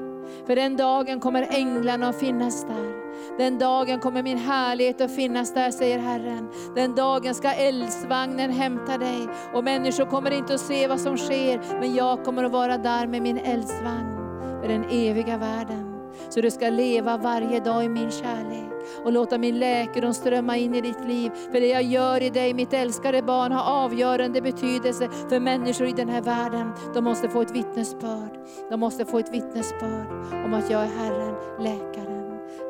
För 0.47 0.57
den 0.57 0.77
dagen 0.77 1.21
kommer 1.21 1.47
änglarna 1.51 2.09
att 2.09 2.17
finnas 2.17 2.65
där. 2.65 3.00
Den 3.39 3.59
dagen 3.59 4.01
kommer 4.01 4.23
min 4.23 4.39
härlighet 4.39 5.01
att 5.01 5.15
finnas 5.15 5.55
där, 5.55 5.71
säger 5.71 5.99
Herren. 5.99 6.49
Den 6.75 6.95
dagen 6.95 7.35
ska 7.35 7.53
eldsvagnen 7.53 8.51
hämta 8.51 8.99
dig 8.99 9.29
och 9.55 9.65
människor 9.65 10.05
kommer 10.05 10.31
inte 10.31 10.55
att 10.55 10.61
se 10.61 10.87
vad 10.87 11.01
som 11.01 11.17
sker, 11.17 11.61
men 11.81 11.95
jag 11.95 12.25
kommer 12.25 12.45
att 12.45 12.53
vara 12.53 12.79
där 12.79 13.07
med 13.07 13.23
min 13.23 13.39
eldsvagn 13.39 14.17
för 14.61 14.69
den 14.69 14.85
eviga 14.91 15.39
världen. 15.39 15.87
Så 16.29 16.41
du 16.41 16.51
ska 16.51 16.71
leva 16.71 17.17
varje 17.17 17.61
dag 17.61 17.85
i 17.85 17.89
min 17.89 18.11
kärlek 18.11 18.71
och 19.05 19.13
låta 19.13 19.39
min 19.39 19.59
läkedom 19.59 20.15
strömma 20.15 20.57
in 20.57 20.75
i 20.75 20.81
ditt 20.81 21.05
liv. 21.05 21.31
För 21.53 21.61
det 21.61 21.67
jag 21.67 21.83
gör 21.83 22.23
i 22.23 22.31
dig, 22.31 22.55
mitt 22.55 22.73
älskade 22.73 23.23
barn, 23.23 23.53
har 23.53 23.85
avgörande 23.85 24.43
betydelse 24.43 25.09
för 25.29 25.41
människor 25.41 25.87
i 25.87 25.93
den 25.93 26.09
här 26.09 26.23
världen. 26.23 26.73
De 26.95 27.05
måste 27.05 27.29
få 27.29 27.43
ett 27.43 27.51
vittnesbörd. 27.51 28.39
De 28.71 28.81
måste 28.81 29.05
få 29.05 29.19
ett 29.19 29.35
vittnesbörd 29.35 30.07
om 30.45 30.55
att 30.55 30.71
jag 30.71 30.83
är 30.83 30.91
Herren, 30.99 31.35
läkaren. 31.59 32.10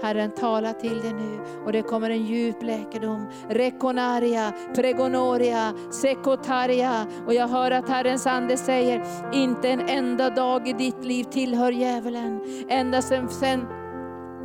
Herren 0.03 0.31
tala 0.31 0.73
till 0.73 1.01
dig 1.01 1.13
nu 1.13 1.41
och 1.65 1.73
det 1.73 1.83
kommer 1.83 2.11
en 2.11 2.27
djup 2.27 2.63
läkedom. 2.63 3.27
Rekonaria, 3.49 4.53
pregonoria, 4.75 5.75
sekotaria. 5.91 7.07
Och 7.27 7.35
jag 7.35 7.49
hör 7.49 7.71
att 7.71 7.89
Herrens 7.89 8.27
ande 8.27 8.57
säger, 8.57 9.07
inte 9.33 9.69
en 9.69 9.89
enda 9.89 10.31
dag 10.31 10.69
i 10.69 10.73
ditt 10.73 11.05
liv 11.05 11.25
tillhör 11.25 11.73
djävulen. 11.73 12.41
Ända 12.69 13.03
sen, 13.03 13.29
sen 13.29 13.67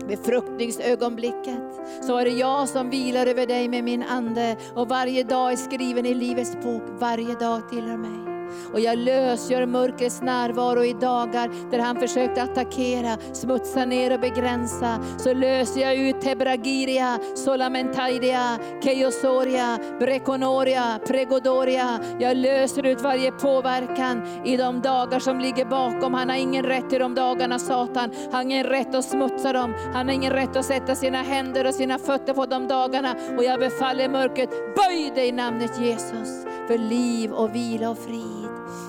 befruktningsögonblicket 0.08 1.60
så 2.02 2.18
är 2.18 2.26
det 2.26 2.32
jag 2.32 2.70
som 2.70 2.90
vilar 2.90 3.28
över 3.28 3.48
dig 3.48 3.70
med 3.70 3.84
min 3.84 4.04
ande 4.04 4.58
och 4.76 4.90
varje 4.90 5.24
dag 5.24 5.52
är 5.52 5.56
skriven 5.56 6.06
i 6.06 6.14
Livets 6.14 6.56
bok, 6.64 6.84
varje 7.00 7.36
dag 7.36 7.70
tillhör 7.70 7.98
mig. 7.98 8.35
Och 8.74 8.80
jag 8.80 8.98
lösgör 8.98 9.66
mörkrets 9.66 10.22
närvaro 10.22 10.84
i 10.84 10.94
dagar 10.94 11.72
där 11.72 11.80
han 11.80 11.96
försökte 11.96 12.44
attackera, 12.44 13.18
smutsa 13.34 13.86
ner 13.86 14.14
och 14.14 14.20
begränsa. 14.20 15.00
Så 15.18 15.34
löser 15.34 15.82
jag 15.82 15.96
ut 15.96 16.22
Tebragiria, 16.22 17.20
Solamentaidia, 17.36 18.60
Keosoria, 18.84 19.80
Brekonoria, 20.00 21.00
Pregodoria. 21.08 22.00
Jag 22.20 22.38
löser 22.38 22.86
ut 22.86 23.02
varje 23.02 23.32
påverkan 23.32 24.22
i 24.46 24.58
de 24.58 24.82
dagar 24.82 25.20
som 25.20 25.40
ligger 25.40 25.66
bakom. 25.66 26.14
Han 26.14 26.30
har 26.30 26.38
ingen 26.38 26.66
rätt 26.66 26.90
till 26.90 27.00
de 27.00 27.16
dagarna 27.16 27.60
Satan. 27.60 28.10
Han 28.24 28.34
har 28.34 28.42
ingen 28.42 28.64
rätt 28.64 28.96
att 28.96 29.06
smutsa 29.06 29.54
dem. 29.54 29.74
Han 29.94 30.08
har 30.08 30.14
ingen 30.14 30.34
rätt 30.34 30.56
att 30.56 30.66
sätta 30.66 30.96
sina 30.96 31.22
händer 31.22 31.68
och 31.68 31.74
sina 31.74 31.98
fötter 32.00 32.34
på 32.34 32.46
de 32.46 32.68
dagarna. 32.68 33.16
Och 33.38 33.44
jag 33.44 33.60
befaller 33.60 34.10
mörkret, 34.10 34.50
böj 34.50 35.12
dig 35.16 35.28
i 35.28 35.32
namnet 35.32 35.80
Jesus 35.80 36.46
för 36.68 36.78
liv 36.78 37.32
och 37.32 37.56
vila 37.56 37.90
och 37.90 37.98
frid 37.98 38.45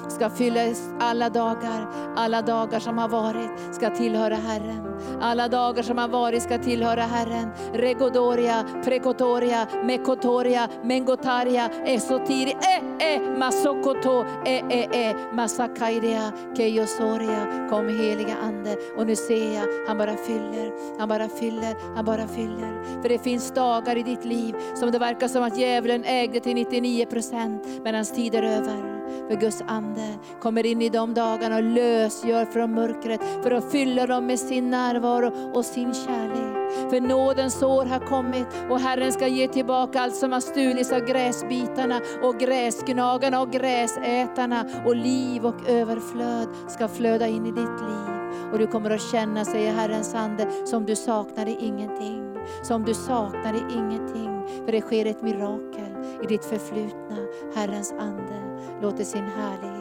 ska 0.09 0.30
fyllas 0.30 0.90
alla 1.00 1.30
dagar. 1.30 1.86
Alla 2.16 2.42
dagar 2.42 2.80
som 2.80 2.98
har 2.98 3.09
varit 3.09 3.50
ska 3.74 3.91
tillhöra 3.91 4.34
Herren. 4.34 4.87
Alla 5.20 5.49
dagar 5.49 5.83
som 5.83 5.99
har 5.99 6.08
varit 6.08 6.42
ska 6.42 6.58
tillhöra 6.58 7.03
Herren. 7.03 7.50
Regodoria, 7.72 8.64
prekotoria, 8.84 9.66
mekotoria, 9.84 10.68
mengotaria, 10.84 11.70
esotiri, 11.84 12.50
e, 12.50 12.57
eh, 13.00 13.08
e, 13.08 13.14
eh, 13.14 13.38
masokoto, 13.38 14.24
e, 14.45 14.62
e, 14.70 14.88
e, 14.92 15.14
masakairia, 15.33 16.33
keiosoria. 16.57 17.68
Kom 17.70 17.88
heliga 17.88 18.37
Ande. 18.42 18.76
Och 18.96 19.07
nu 19.07 19.16
ser 19.16 19.54
jag, 19.54 19.66
han 19.88 19.99
bara 19.99 20.16
fyller, 20.16 20.99
han 20.99 21.08
bara 21.08 21.28
fyller, 21.28 21.76
han 21.95 22.04
bara 22.04 22.28
fyller. 22.28 23.03
För 23.03 23.08
det 23.08 23.18
finns 23.18 23.50
dagar 23.50 23.96
i 23.96 24.03
ditt 24.03 24.24
liv 24.24 24.54
som 24.74 24.91
det 24.91 24.99
verkar 24.99 25.28
som 25.28 25.42
att 25.42 25.58
djävulen 25.58 26.04
ägde 26.04 26.41
till 26.41 26.54
99 26.54 27.07
procent, 27.07 27.66
men 27.84 27.95
hans 27.95 28.12
tid 28.12 28.34
är 28.34 28.42
över. 28.42 28.96
För 29.28 29.37
Guds 29.37 29.62
ande 29.66 29.96
kommer 30.41 30.67
in 30.67 30.83
i 30.83 30.89
de 30.89 31.14
dagarna 31.14 31.57
och 31.57 31.63
lösgör 31.63 32.45
från 32.45 32.75
mörkret 32.75 33.21
för 33.43 33.51
att 33.51 33.73
fylla 33.73 34.07
dem 34.07 34.27
med 34.27 34.39
sin 34.39 34.71
närvaro 34.71 35.53
och 35.55 35.64
sin 35.64 35.95
kärlek. 35.95 36.91
För 36.91 37.01
nådens 37.01 37.63
år 37.63 37.85
har 37.85 38.01
kommit 38.01 38.47
och 38.71 38.81
Herren 38.81 39.13
ska 39.13 39.27
ge 39.27 39.49
tillbaka 39.49 40.01
allt 40.01 40.17
som 40.17 40.33
har 40.33 40.41
stulits 40.41 40.93
av 40.93 41.01
gräsbitarna 41.01 42.01
och 42.23 42.39
gräsgnagarna 42.39 43.41
och 43.41 43.51
gräsätarna 43.51 44.64
och 44.87 44.97
liv 44.97 45.47
och 45.47 45.68
överflöd 45.68 46.49
ska 46.68 46.89
flöda 46.89 47.27
in 47.27 47.47
i 47.47 47.51
ditt 47.51 47.81
liv. 47.81 48.17
Och 48.53 48.59
du 48.59 48.67
kommer 48.67 48.91
att 48.91 49.11
känna, 49.11 49.45
säger 49.45 49.73
Herrens 49.73 50.14
ande, 50.14 50.67
som 50.67 50.87
du 50.87 50.97
saknade 50.97 51.51
ingenting. 51.51 52.37
Som 52.63 52.85
du 52.85 52.95
saknade 52.95 53.59
ingenting. 53.59 54.47
För 54.64 54.73
det 54.73 54.81
sker 54.81 55.07
ett 55.07 55.23
mirakel 55.23 56.21
i 56.23 56.27
ditt 56.27 56.45
förflutna. 56.45 57.17
Herrens 57.55 57.93
ande 57.93 58.63
låter 58.83 59.05
sin 59.05 59.25
härlighet 59.25 59.75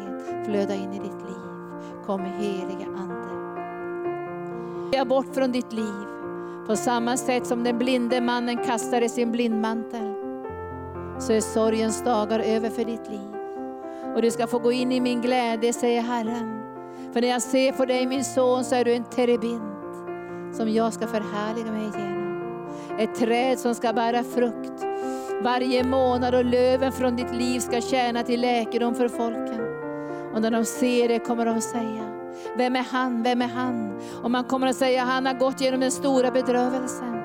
flöda 0.46 0.74
in 0.74 0.94
i 0.94 1.00
ditt 1.00 1.22
liv. 1.22 1.36
Kom 2.06 2.22
heliga 2.22 2.86
ande. 2.98 3.16
Jag 4.98 5.08
bort 5.08 5.34
från 5.34 5.52
ditt 5.52 5.74
liv. 5.74 6.06
På 6.68 6.76
samma 6.76 7.18
sätt 7.18 7.48
som 7.48 7.64
den 7.64 7.78
blinde 7.78 8.22
mannen 8.22 8.58
kastade 8.66 9.10
sin 9.10 9.32
blindmantel 9.32 10.14
så 11.20 11.34
är 11.34 11.42
sorgens 11.42 12.04
dagar 12.04 12.40
över 12.40 12.70
för 12.70 12.86
ditt 12.86 13.10
liv. 13.10 13.36
Och 14.16 14.22
du 14.22 14.32
ska 14.32 14.48
få 14.48 14.60
gå 14.60 14.72
in 14.72 14.92
i 14.92 15.00
min 15.00 15.22
glädje, 15.22 15.74
säger 15.74 16.02
Herren. 16.02 16.62
För 17.14 17.22
när 17.22 17.28
jag 17.28 17.42
ser 17.42 17.72
på 17.72 17.86
dig 17.86 18.08
min 18.08 18.24
son 18.24 18.64
så 18.64 18.76
är 18.76 18.86
du 18.86 18.94
en 18.94 19.04
terebint 19.04 19.62
som 20.54 20.70
jag 20.70 20.94
ska 20.94 21.08
förhärliga 21.08 21.72
mig 21.72 21.82
igenom. 21.82 22.26
Ett 23.00 23.16
träd 23.16 23.60
som 23.60 23.76
ska 23.76 23.94
bära 23.94 24.24
frukt 24.24 24.86
varje 25.44 25.84
månad 25.84 26.36
och 26.36 26.46
löven 26.46 26.92
från 26.92 27.16
ditt 27.16 27.36
liv 27.36 27.60
ska 27.60 27.82
tjäna 27.82 28.24
till 28.24 28.42
läkedom 28.42 28.96
för 28.96 29.08
folken. 29.08 29.65
Och 30.36 30.42
när 30.42 30.52
de 30.52 30.66
ser 30.66 31.08
det 31.08 31.20
kommer 31.20 31.46
de 31.46 31.58
att 31.58 31.64
säga, 31.64 32.04
vem 32.58 32.76
är 32.76 32.86
han, 32.92 33.24
vem 33.24 33.42
är 33.42 33.48
han? 33.48 34.00
Och 34.24 34.32
man 34.32 34.44
kommer 34.44 34.68
att 34.68 34.76
säga, 34.76 35.04
han 35.04 35.26
har 35.26 35.34
gått 35.34 35.62
genom 35.62 35.80
den 35.80 35.92
stora 35.92 36.32
bedrövelsen. 36.32 37.16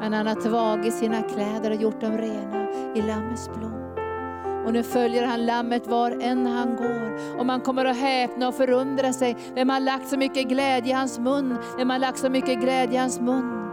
Men 0.00 0.12
han 0.12 0.26
har 0.26 0.34
tvagit 0.34 0.94
sina 0.94 1.22
kläder 1.22 1.70
och 1.70 1.82
gjort 1.82 2.00
dem 2.00 2.18
rena 2.18 2.66
i 2.94 3.02
Lammets 3.02 3.48
blod. 3.48 3.72
Och 4.66 4.72
nu 4.72 4.82
följer 4.82 5.26
han 5.26 5.46
lammet 5.46 5.86
var 5.86 6.10
än 6.20 6.46
han 6.46 6.76
går. 6.76 7.38
Och 7.38 7.46
man 7.46 7.60
kommer 7.60 7.84
att 7.84 7.96
häpna 7.96 8.48
och 8.48 8.54
förundra 8.54 9.12
sig. 9.12 9.36
Vem 9.54 9.68
har 9.68 9.80
lagt 9.80 10.08
så 10.08 10.16
mycket 10.16 10.48
glädje 10.48 10.90
i 10.90 10.94
hans 10.94 11.18
mun? 11.18 11.56
Vem 11.76 11.90
har 11.90 11.98
lagt 11.98 12.18
så 12.18 12.30
mycket 12.30 12.60
glädje 12.60 12.94
i 12.94 13.00
hans 13.00 13.20
mun? 13.20 13.66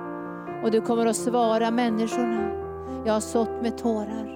Och 0.63 0.71
du 0.71 0.81
kommer 0.81 1.05
att 1.05 1.15
svara 1.15 1.71
människorna. 1.71 2.49
Jag 3.05 3.13
har 3.13 3.19
sått 3.19 3.61
med 3.61 3.77
tårar, 3.77 4.35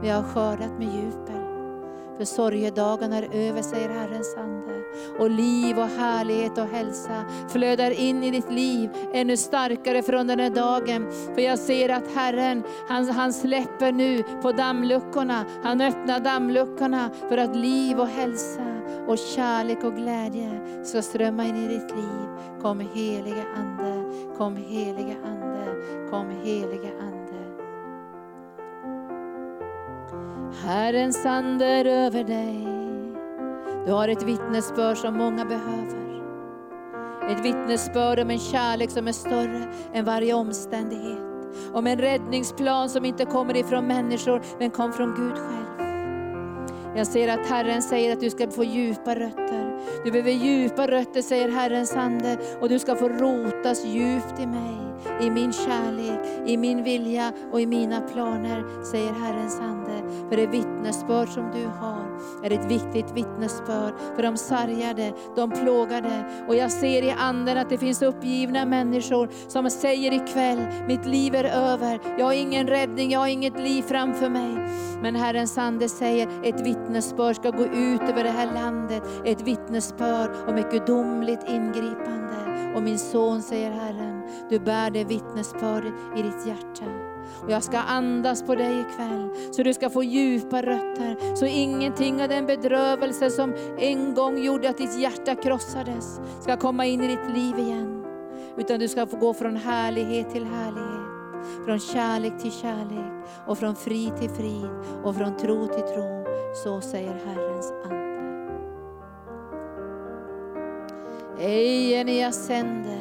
men 0.00 0.08
jag 0.08 0.16
har 0.16 0.22
skördat 0.22 0.78
med 0.78 0.94
djup. 0.94 1.29
För 2.20 2.24
sorgedagen 2.24 3.12
är 3.12 3.22
över, 3.32 3.62
säger 3.62 3.88
Herrens 3.88 4.36
ande. 4.36 4.82
Och 5.18 5.30
liv 5.30 5.78
och 5.78 5.86
härlighet 5.86 6.58
och 6.58 6.66
hälsa 6.66 7.24
flödar 7.48 7.90
in 7.90 8.24
i 8.24 8.30
ditt 8.30 8.52
liv 8.52 8.90
ännu 9.12 9.36
starkare 9.36 10.02
från 10.02 10.26
den 10.26 10.40
här 10.40 10.50
dagen. 10.50 11.10
För 11.34 11.40
jag 11.40 11.58
ser 11.58 11.88
att 11.88 12.14
Herren, 12.14 12.62
han, 12.88 13.08
han 13.08 13.32
släpper 13.32 13.92
nu 13.92 14.22
på 14.22 14.52
dammluckorna. 14.52 15.44
Han 15.62 15.80
öppnar 15.80 16.20
dammluckorna 16.20 17.10
för 17.28 17.38
att 17.38 17.56
liv 17.56 18.00
och 18.00 18.08
hälsa 18.08 18.66
och 19.06 19.18
kärlek 19.18 19.84
och 19.84 19.96
glädje 19.96 20.60
ska 20.84 21.02
strömma 21.02 21.44
in 21.44 21.56
i 21.56 21.68
ditt 21.68 21.90
liv. 21.90 22.28
Kom 22.62 22.80
heliga 22.80 23.44
Ande, 23.56 24.04
kom 24.36 24.56
heliga 24.56 25.16
Ande, 25.24 25.64
kom 26.10 26.30
heliga 26.44 26.90
Ande. 27.00 27.19
Herrens 30.54 31.26
ande 31.26 31.64
är 31.64 31.84
över 31.84 32.24
dig. 32.24 32.66
Du 33.86 33.92
har 33.92 34.08
ett 34.08 34.22
vittnesbörd 34.22 34.96
som 34.96 35.16
många 35.16 35.44
behöver. 35.44 36.22
Ett 37.30 37.44
vittnesbörd 37.44 38.18
om 38.18 38.30
en 38.30 38.38
kärlek 38.38 38.90
som 38.90 39.08
är 39.08 39.12
större 39.12 39.72
än 39.94 40.04
varje 40.04 40.34
omständighet. 40.34 41.18
Om 41.72 41.86
en 41.86 41.98
räddningsplan 41.98 42.88
som 42.88 43.04
inte 43.04 43.24
kommer 43.24 43.56
ifrån 43.56 43.86
människor, 43.86 44.42
men 44.58 44.70
kom 44.70 44.92
från 44.92 45.14
Gud 45.14 45.34
själv. 45.34 45.60
Jag 46.96 47.06
ser 47.06 47.28
att 47.28 47.46
Herren 47.46 47.82
säger 47.82 48.12
att 48.12 48.20
du 48.20 48.30
ska 48.30 48.50
få 48.50 48.64
djupa 48.64 49.14
rötter. 49.14 49.80
Du 50.04 50.10
behöver 50.10 50.30
djupa 50.30 50.86
rötter, 50.86 51.22
säger 51.22 51.48
Herrens 51.48 51.96
ande, 51.96 52.38
och 52.60 52.68
du 52.68 52.78
ska 52.78 52.96
få 52.96 53.08
rotas 53.60 53.84
djupt 53.84 54.40
i 54.40 54.46
mig 54.46 54.90
i 55.20 55.30
min 55.30 55.52
kärlek, 55.52 56.48
i 56.48 56.56
min 56.56 56.84
vilja 56.84 57.32
och 57.52 57.60
i 57.60 57.66
mina 57.66 58.00
planer, 58.00 58.84
säger 58.84 59.12
Herrens 59.12 59.60
ande. 59.60 59.90
För 60.28 60.36
det 60.36 60.46
vittnesbörd 60.46 61.28
som 61.28 61.50
du 61.54 61.66
har 61.66 62.20
är 62.44 62.52
ett 62.52 62.70
viktigt 62.70 63.12
vittnesbörd 63.14 63.94
för 64.16 64.22
de 64.22 64.36
sargade, 64.36 65.12
de 65.36 65.50
plågade. 65.50 66.44
Och 66.48 66.56
jag 66.56 66.72
ser 66.72 67.02
i 67.02 67.10
anden 67.10 67.58
att 67.58 67.68
det 67.68 67.78
finns 67.78 68.02
uppgivna 68.02 68.64
människor 68.64 69.28
som 69.48 69.70
säger 69.70 70.12
ikväll, 70.12 70.66
mitt 70.88 71.06
liv 71.06 71.34
är 71.34 71.44
över, 71.44 72.00
jag 72.18 72.26
har 72.26 72.32
ingen 72.32 72.66
räddning, 72.66 73.10
jag 73.10 73.20
har 73.20 73.26
inget 73.26 73.60
liv 73.60 73.82
framför 73.82 74.28
mig. 74.28 74.68
Men 75.02 75.16
Herrens 75.16 75.58
ande 75.58 75.88
säger, 75.88 76.28
ett 76.44 76.66
vittnesbörd 76.66 77.36
ska 77.36 77.50
gå 77.50 77.64
ut 77.64 78.02
över 78.02 78.24
det 78.24 78.30
här 78.30 78.54
landet, 78.54 79.02
ett 79.24 79.40
vittnesbörd 79.40 80.30
om 80.48 80.54
ett 80.54 80.72
gudomligt 80.72 81.48
ingripande. 81.48 82.49
Och 82.74 82.82
min 82.82 82.98
son, 82.98 83.42
säger 83.42 83.70
Herren, 83.70 84.22
du 84.50 84.58
bär 84.58 84.90
det 84.90 85.04
vittnesbörd 85.04 85.84
i 86.16 86.22
ditt 86.22 86.46
hjärta. 86.46 86.84
Och 87.42 87.50
jag 87.50 87.62
ska 87.62 87.78
andas 87.78 88.42
på 88.42 88.54
dig 88.54 88.80
ikväll, 88.80 89.30
så 89.50 89.62
du 89.62 89.74
ska 89.74 89.90
få 89.90 90.02
djupa 90.02 90.62
rötter. 90.62 91.36
Så 91.36 91.46
ingenting 91.46 92.22
av 92.22 92.28
den 92.28 92.46
bedrövelse 92.46 93.30
som 93.30 93.54
en 93.78 94.14
gång 94.14 94.38
gjorde 94.44 94.70
att 94.70 94.78
ditt 94.78 94.98
hjärta 94.98 95.34
krossades, 95.34 96.20
ska 96.40 96.56
komma 96.56 96.86
in 96.86 97.00
i 97.00 97.08
ditt 97.08 97.36
liv 97.36 97.58
igen. 97.58 98.04
Utan 98.56 98.80
du 98.80 98.88
ska 98.88 99.06
få 99.06 99.16
gå 99.16 99.34
från 99.34 99.56
härlighet 99.56 100.30
till 100.30 100.44
härlighet. 100.44 101.00
Från 101.64 101.78
kärlek 101.78 102.42
till 102.42 102.52
kärlek 102.52 103.26
och 103.46 103.58
från 103.58 103.76
frid 103.76 104.16
till 104.16 104.30
frid 104.30 104.70
och 105.04 105.16
från 105.16 105.36
tro 105.36 105.66
till 105.66 105.82
tro. 105.82 106.24
Så 106.64 106.80
säger 106.80 107.20
Herrens 107.26 107.72
ande. 107.84 107.99
Ejen 111.42 112.08
i 112.08 112.22
ascende, 112.22 112.98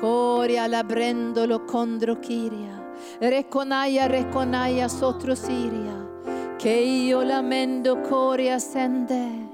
coria 0.00 0.68
condro 1.66 2.14
kiria, 2.20 2.78
reconaia 3.18 4.06
reconaia 4.06 4.86
sotro 4.88 5.34
siria, 5.34 6.06
che 6.56 6.70
io 6.70 7.24
lamendo 7.24 8.00
coria 8.02 8.60
sende, 8.60 9.48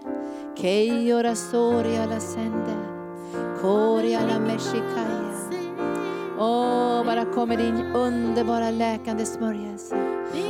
che 0.55 0.69
io 0.69 1.21
rasoria 1.21 2.05
la 2.05 2.19
sende, 2.19 2.77
coria 3.63 4.21
la 4.21 4.39
meshikaya. 4.39 5.25
Åh, 6.37 6.99
oh, 7.01 7.05
bara 7.05 7.25
kommer 7.27 7.57
din 7.57 7.95
underbara 7.95 8.71
läkande 8.71 9.25
smörjelse. 9.25 9.97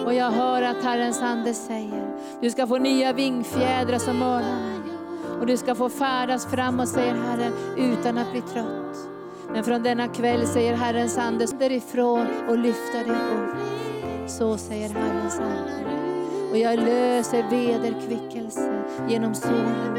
Och 0.06 0.14
jag 0.14 0.31
hör 0.31 0.62
att 0.62 0.85
Herrens 0.85 1.22
ande 1.22 1.55
säger, 1.55 2.16
du 2.40 2.51
ska 2.51 2.66
få 2.66 2.78
nya 2.78 3.12
vingfjädrar 3.12 3.98
som 3.98 4.22
örnar. 4.22 4.84
Och 5.44 5.48
du 5.50 5.56
ska 5.56 5.74
få 5.74 5.88
färdas 5.88 6.46
framåt, 6.46 6.88
säger 6.88 7.14
Herren, 7.14 7.52
utan 7.76 8.18
att 8.18 8.32
bli 8.32 8.40
trött. 8.40 8.96
Men 9.52 9.64
från 9.64 9.82
denna 9.82 10.08
kväll, 10.08 10.46
säger 10.46 10.74
Herrens 10.74 11.18
ande, 11.18 11.46
därifrån 11.58 12.26
och 12.48 12.58
lyfta 12.58 12.98
dig 12.98 13.10
upp. 13.10 13.56
Så 14.30 14.56
säger 14.56 14.88
Herrens 14.88 15.38
ande. 15.38 15.72
Och 16.50 16.58
jag 16.58 16.78
löser 16.78 17.50
vederkvickelse 17.50 18.84
genom 19.08 19.34
såren. 19.34 19.98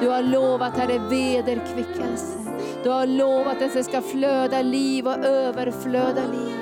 Du 0.00 0.08
har 0.08 0.22
lovat, 0.22 0.76
Herre, 0.76 0.98
vederkvickelse. 0.98 2.38
Du 2.82 2.90
har 2.90 3.06
lovat 3.06 3.62
att 3.62 3.74
det 3.74 3.84
ska 3.84 4.02
flöda 4.02 4.62
liv 4.62 5.06
och 5.06 5.24
överflöda 5.24 6.22
liv. 6.26 6.56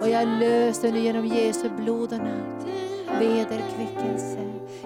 Och 0.00 0.08
jag 0.08 0.28
löser 0.28 0.92
nu 0.92 0.98
genom 0.98 1.26
Jesu 1.26 1.68
blod 1.68 2.12
och 2.12 2.18
namn 2.18 2.58
vederkvickelse 3.18 4.38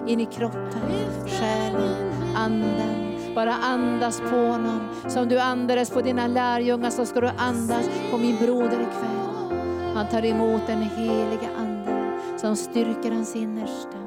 in 0.07 0.19
i 0.19 0.25
kroppen, 0.25 0.81
själen, 1.27 2.12
anden. 2.45 3.15
Bara 3.35 3.53
andas 3.53 4.19
på 4.19 4.35
honom. 4.35 4.79
Som 5.07 5.29
du 5.29 5.39
andades 5.39 5.89
på 5.89 6.01
dina 6.01 6.27
lärjungar 6.27 6.89
så 6.89 7.05
ska 7.05 7.21
du 7.21 7.27
andas 7.37 7.89
på 8.11 8.17
min 8.17 8.37
broder 8.37 8.81
ikväll. 8.81 9.59
Han 9.95 10.07
tar 10.07 10.25
emot 10.25 10.61
den 10.67 10.81
heliga 10.81 11.49
Ande 11.57 12.19
som 12.37 12.55
styrker 12.55 13.11
hans 13.11 13.35
innersta. 13.35 13.97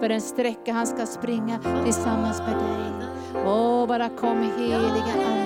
för 0.00 0.08
den 0.08 0.20
sträcka 0.20 0.72
han 0.72 0.86
ska 0.86 1.06
springa 1.06 1.58
tillsammans 1.84 2.38
med 2.38 2.56
dig. 2.56 3.08
Åh, 3.46 3.86
bara 3.86 4.08
kom 4.08 4.42
heliga 4.58 5.14
Ande. 5.30 5.43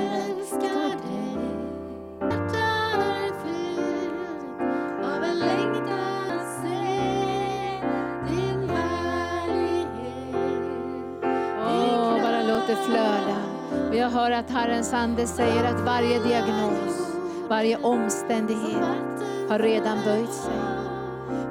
För 14.29 14.33
jag 14.33 14.43
hör 14.43 14.45
att 14.45 14.51
Herrens 14.51 14.93
ande 14.93 15.27
säger 15.27 15.65
att 15.65 15.81
varje 15.81 16.19
diagnos, 16.19 17.19
varje 17.49 17.77
omständighet 17.77 19.23
har 19.49 19.59
redan 19.59 19.99
böjt 20.05 20.33
sig. 20.33 20.53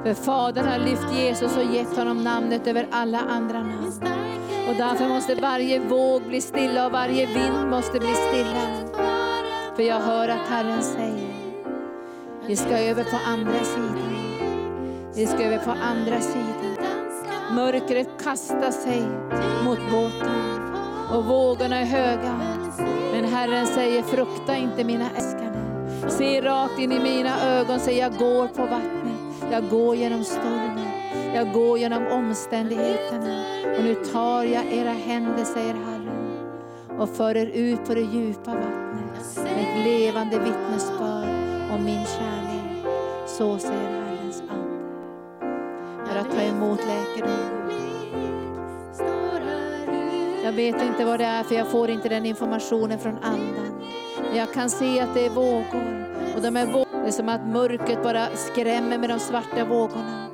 För 0.02 0.14
Fadern 0.14 0.66
har 0.66 0.78
lyft 0.78 1.12
Jesus 1.12 1.56
och 1.56 1.74
gett 1.74 1.96
honom 1.96 2.24
namnet 2.24 2.66
över 2.66 2.88
alla 2.90 3.18
andra 3.18 3.62
namn. 3.62 4.02
Och 4.68 4.74
därför 4.76 5.08
måste 5.08 5.34
varje 5.34 5.80
våg 5.80 6.22
bli 6.22 6.40
stilla 6.40 6.86
och 6.86 6.92
varje 6.92 7.26
vind 7.26 7.70
måste 7.70 8.00
bli 8.00 8.14
stilla. 8.14 8.88
För 9.76 9.82
jag 9.82 10.00
hör 10.00 10.28
att 10.28 10.48
Herren 10.48 10.82
säger, 10.82 11.34
vi 12.46 12.56
ska 12.56 12.78
över 12.78 13.04
på 13.04 13.16
andra 13.26 13.64
sidan. 13.64 14.18
Vi 15.14 15.26
ska 15.26 15.44
över 15.44 15.58
på 15.58 15.70
andra 15.70 16.20
sidan. 16.20 16.76
Mörkret 17.54 18.08
kastar 18.24 18.70
sig 18.70 19.02
mot 19.64 19.78
båten 19.90 20.58
och 21.10 21.24
vågorna 21.24 21.76
är 21.76 21.84
höga. 21.84 22.47
Herren 23.38 23.66
säger, 23.66 24.02
frukta 24.02 24.56
inte 24.56 24.84
mina 24.84 25.10
älskade. 25.10 25.58
Se 26.08 26.40
rakt 26.40 26.78
in 26.78 26.92
i 26.92 27.00
mina 27.00 27.58
ögon, 27.58 27.80
säger 27.80 28.02
jag 28.02 28.18
går 28.18 28.46
på 28.46 28.62
vattnet. 28.62 29.50
Jag 29.50 29.68
går 29.68 29.96
genom 29.96 30.24
stormen. 30.24 30.88
Jag 31.34 31.52
går 31.52 31.78
genom 31.78 32.06
omständigheterna. 32.06 33.44
Och 33.76 33.84
nu 33.84 33.94
tar 33.94 34.44
jag 34.44 34.72
era 34.72 34.90
händer, 34.90 35.44
säger 35.44 35.74
Herren, 35.74 36.98
och 36.98 37.08
för 37.08 37.36
er 37.36 37.46
ut 37.46 37.86
på 37.86 37.94
det 37.94 38.00
djupa 38.00 38.54
vattnet 38.54 39.36
med 39.36 39.60
ett 39.60 39.84
levande 39.84 40.38
vittnesbörd 40.38 41.28
om 41.74 41.84
min 41.84 42.04
kärlek. 42.04 42.86
Så 43.26 43.58
säger 43.58 44.02
Herrens 44.04 44.42
ande. 44.50 44.84
För 46.06 46.18
att 46.18 46.30
ta 46.30 46.42
emot 46.42 46.80
läkedom. 46.86 47.87
Jag 50.48 50.52
vet 50.52 50.82
inte 50.82 51.04
vad 51.04 51.20
det 51.20 51.24
är 51.24 51.44
för 51.44 51.54
jag 51.54 51.70
får 51.70 51.90
inte 51.90 52.08
den 52.08 52.26
informationen 52.26 52.98
från 52.98 53.18
anden. 53.18 53.82
Men 54.22 54.36
jag 54.36 54.52
kan 54.52 54.70
se 54.70 55.00
att 55.00 55.14
det 55.14 55.26
är 55.26 55.30
vågor. 55.30 56.06
Och 56.36 56.42
de 56.42 56.56
är 56.56 56.66
vågor. 56.66 57.02
Det 57.02 57.08
är 57.08 57.10
som 57.10 57.28
att 57.28 57.46
mörkret 57.46 58.02
bara 58.02 58.26
skrämmer 58.36 58.98
med 58.98 59.10
de 59.10 59.18
svarta 59.18 59.64
vågorna. 59.64 60.28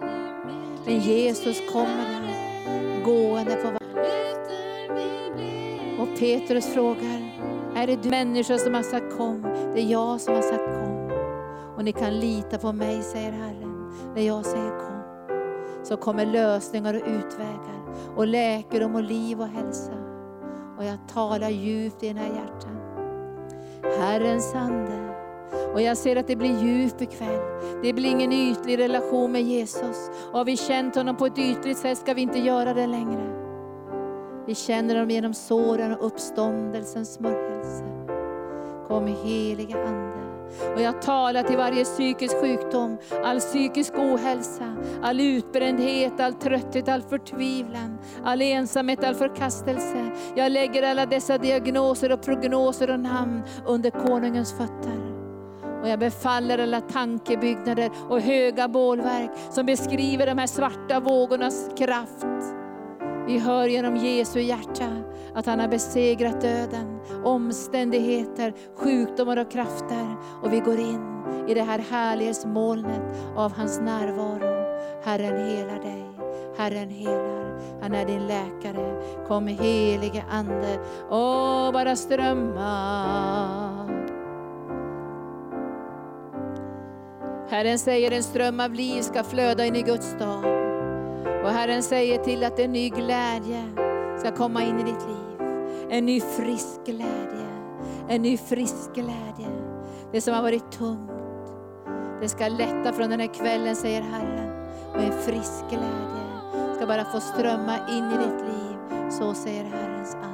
Men 0.85 1.01
Jesus 1.01 1.73
kommer 1.73 2.05
där, 2.05 3.05
gående 3.05 3.57
på 3.57 3.71
vattnet. 3.71 4.51
Och 5.99 6.19
Petrus 6.19 6.67
frågar, 6.67 7.31
är 7.77 7.87
det 7.87 7.97
du 7.97 8.11
Människa 8.11 8.59
som 8.59 8.75
har 8.75 8.83
sagt 8.83 9.17
kom? 9.17 9.43
Det 9.75 9.81
är 9.81 9.91
jag 9.91 10.21
som 10.21 10.35
har 10.35 10.43
sagt 10.43 10.65
kom. 10.65 11.11
Och 11.77 11.85
ni 11.85 11.93
kan 11.93 12.21
lita 12.21 12.59
på 12.59 12.73
mig, 12.73 13.03
säger 13.03 13.33
Herren, 13.33 13.93
när 14.15 14.23
jag 14.23 14.47
säger 14.47 14.79
kom. 14.79 15.03
Så 15.85 15.97
kommer 15.97 16.27
lösningar 16.27 16.95
och 16.95 17.09
utvägar 17.09 17.85
och 18.17 18.27
läkedom 18.27 18.95
och 18.95 19.03
liv 19.03 19.41
och 19.41 19.49
hälsa. 19.49 20.04
Och 20.79 20.85
jag 20.85 20.99
talar 21.09 21.51
djupt 21.51 22.03
i 22.03 22.09
dina 22.09 22.27
hjärtan. 22.27 22.79
Herrens 23.99 24.55
ande. 24.55 25.15
Och 25.75 25.83
jag 25.83 25.97
ser 25.97 26.17
att 26.17 26.27
det 26.27 26.37
blir 26.37 26.63
djup 26.63 27.03
ikväll. 27.03 27.41
Det 27.83 27.93
blir 27.93 28.11
ingen 28.11 28.33
ytlig 28.33 28.79
relation 28.79 29.33
med 29.33 29.43
Jesus. 29.43 30.11
Och 30.33 30.39
har 30.39 30.45
vi 30.45 30.57
känt 30.57 30.97
honom 30.97 31.17
på 31.17 31.27
ett 31.27 31.39
ytligt 31.39 31.79
sätt 31.79 31.99
ska 31.99 32.15
vi 32.15 32.23
inte 32.23 32.39
göra 32.39 32.75
det 32.75 32.87
längre. 32.87 33.31
Vi 34.47 34.55
känner 34.55 34.95
honom 34.95 35.11
genom 35.11 35.35
såren 35.35 35.93
och 35.93 36.07
uppståndelsens 36.07 37.15
smörjelse. 37.15 37.85
Kom 38.89 39.07
heliga 39.07 39.85
Ande. 39.85 40.24
Och 40.75 40.81
jag 40.81 41.03
talar 41.03 41.43
till 41.43 41.57
varje 41.57 41.85
psykisk 41.85 42.41
sjukdom, 42.41 42.99
all 43.25 43.41
psykisk 43.41 43.95
ohälsa, 43.99 44.77
all 45.03 45.21
utbrändhet, 45.21 46.21
all 46.21 46.33
trötthet, 46.33 46.89
all 46.89 47.03
förtvivlan, 47.03 47.99
all 48.25 48.43
ensamhet, 48.43 49.05
all 49.05 49.15
förkastelse. 49.15 50.11
Jag 50.37 50.53
lägger 50.53 50.83
alla 50.83 51.07
dessa 51.07 51.39
diagnoser 51.39 52.13
och 52.13 52.23
prognoser 52.23 52.91
och 52.91 53.01
namn 53.01 53.43
under 53.67 53.91
konungens 53.91 54.53
fötter. 54.53 55.15
Och 55.83 55.89
jag 55.91 55.99
befaller 55.99 56.59
alla 56.59 56.81
tankebyggnader 56.81 57.91
och 58.09 58.21
höga 58.21 58.69
bålverk 58.69 59.31
som 59.51 59.67
beskriver 59.67 60.27
de 60.27 60.39
här 60.39 60.47
svarta 60.47 61.01
vågornas 61.01 61.71
kraft. 61.77 62.27
Vi 63.27 63.39
hör 63.39 63.67
genom 63.67 63.97
Jesu 63.97 64.41
hjärta 64.41 64.89
att 65.35 65.47
han 65.47 65.61
har 65.61 65.69
besegrat 65.69 66.41
döden, 66.41 67.01
omständigheter, 67.25 68.55
sjukdomar 68.77 69.37
och 69.37 69.51
krafter. 69.51 70.17
Och 70.43 70.53
vi 70.53 70.61
går 70.61 70.79
in 70.79 71.25
i 71.49 71.55
det 71.55 71.63
här 71.63 71.79
härlighetsmolnet 71.79 73.03
av 73.37 73.53
hans 73.53 73.81
närvaro. 73.81 74.55
Herren 75.05 75.47
helar 75.47 75.83
dig. 75.83 76.05
Herren 76.57 76.89
helar. 76.89 77.61
Han 77.83 77.95
är 77.95 78.07
din 78.07 78.27
läkare. 78.27 79.03
Kom 79.29 79.47
helige 79.47 80.25
Ande. 80.31 80.79
Åh, 81.11 81.73
bara 81.73 81.97
strömma. 81.97 82.65
Herren 87.49 87.79
säger 87.79 88.11
en 88.11 88.23
ström 88.23 88.61
av 88.61 88.73
liv 88.73 89.03
ska 89.03 89.25
flöda 89.25 89.65
in 89.65 89.77
i 89.77 89.83
Guds 89.83 90.07
stad. 90.07 90.45
Och 91.45 91.51
Herren 91.51 91.83
säger 91.83 92.19
till 92.25 92.45
att 92.45 92.59
en 92.59 92.73
ny 92.73 92.89
glädje 92.89 93.84
ska 94.19 94.31
komma 94.31 94.63
in 94.63 94.81
i 94.81 94.83
ditt 94.83 95.07
liv. 95.09 95.49
En 95.91 96.07
ny 96.07 96.21
frisk 96.21 96.85
glädje. 96.85 97.47
En 98.09 98.23
ny 98.23 98.37
frisk 98.37 98.95
glädje. 98.95 99.49
Det 100.13 100.21
som 100.21 100.35
har 100.35 100.43
varit 100.43 100.73
tungt, 100.73 101.11
det 102.21 102.29
ska 102.29 102.49
lätta 102.49 102.93
från 102.93 103.11
den 103.11 103.21
här 103.21 103.35
kvällen 103.35 103.77
säger 103.77 104.03
Herren. 104.03 104.67
Och 104.95 105.03
en 105.03 105.23
frisk 105.23 105.65
glädje 105.71 106.25
ska 106.77 106.87
bara 106.87 107.05
få 107.05 107.21
strömma 107.21 107.77
in 107.91 108.05
i 108.05 108.17
ditt 108.17 108.41
liv. 108.41 109.11
Så 109.11 109.35
säger 109.35 109.65
Herrens 109.65 110.15
ande. 110.15 110.34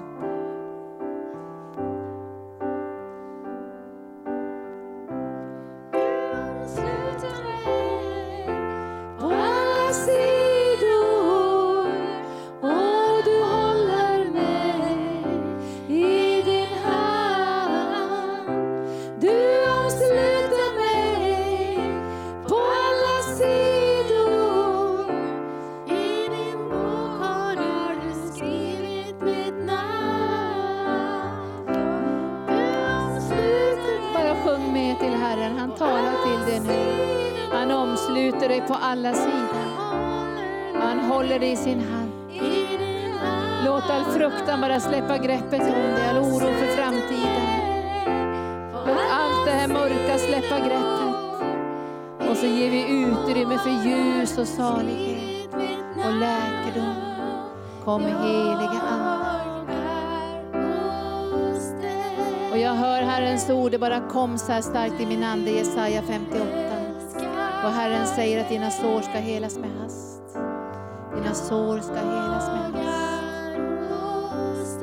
Salighet 54.60 55.54
och 55.96 56.14
läkedom. 56.14 56.94
Kom 57.84 58.02
heliga 58.02 58.80
Ande. 58.90 59.72
Och 62.52 62.58
jag 62.58 62.74
hör 62.74 63.02
Herrens 63.02 63.50
ord, 63.50 63.70
det 63.70 63.78
bara 63.78 64.00
kom 64.00 64.38
så 64.38 64.52
här 64.52 64.60
starkt 64.60 65.00
i 65.00 65.06
min 65.06 65.24
ande, 65.24 65.50
Jesaja 65.50 66.02
58. 66.02 66.46
Och 67.64 67.70
Herren 67.70 68.06
säger 68.06 68.40
att 68.40 68.48
dina 68.48 68.70
sår 68.70 69.00
ska 69.00 69.12
helas 69.12 69.58
med 69.58 69.70
hast. 69.82 70.22
Dina 71.14 71.34
sår 71.34 71.78
ska 71.78 71.94
helas 71.94 72.46
med 72.48 72.84
hast. 72.84 73.20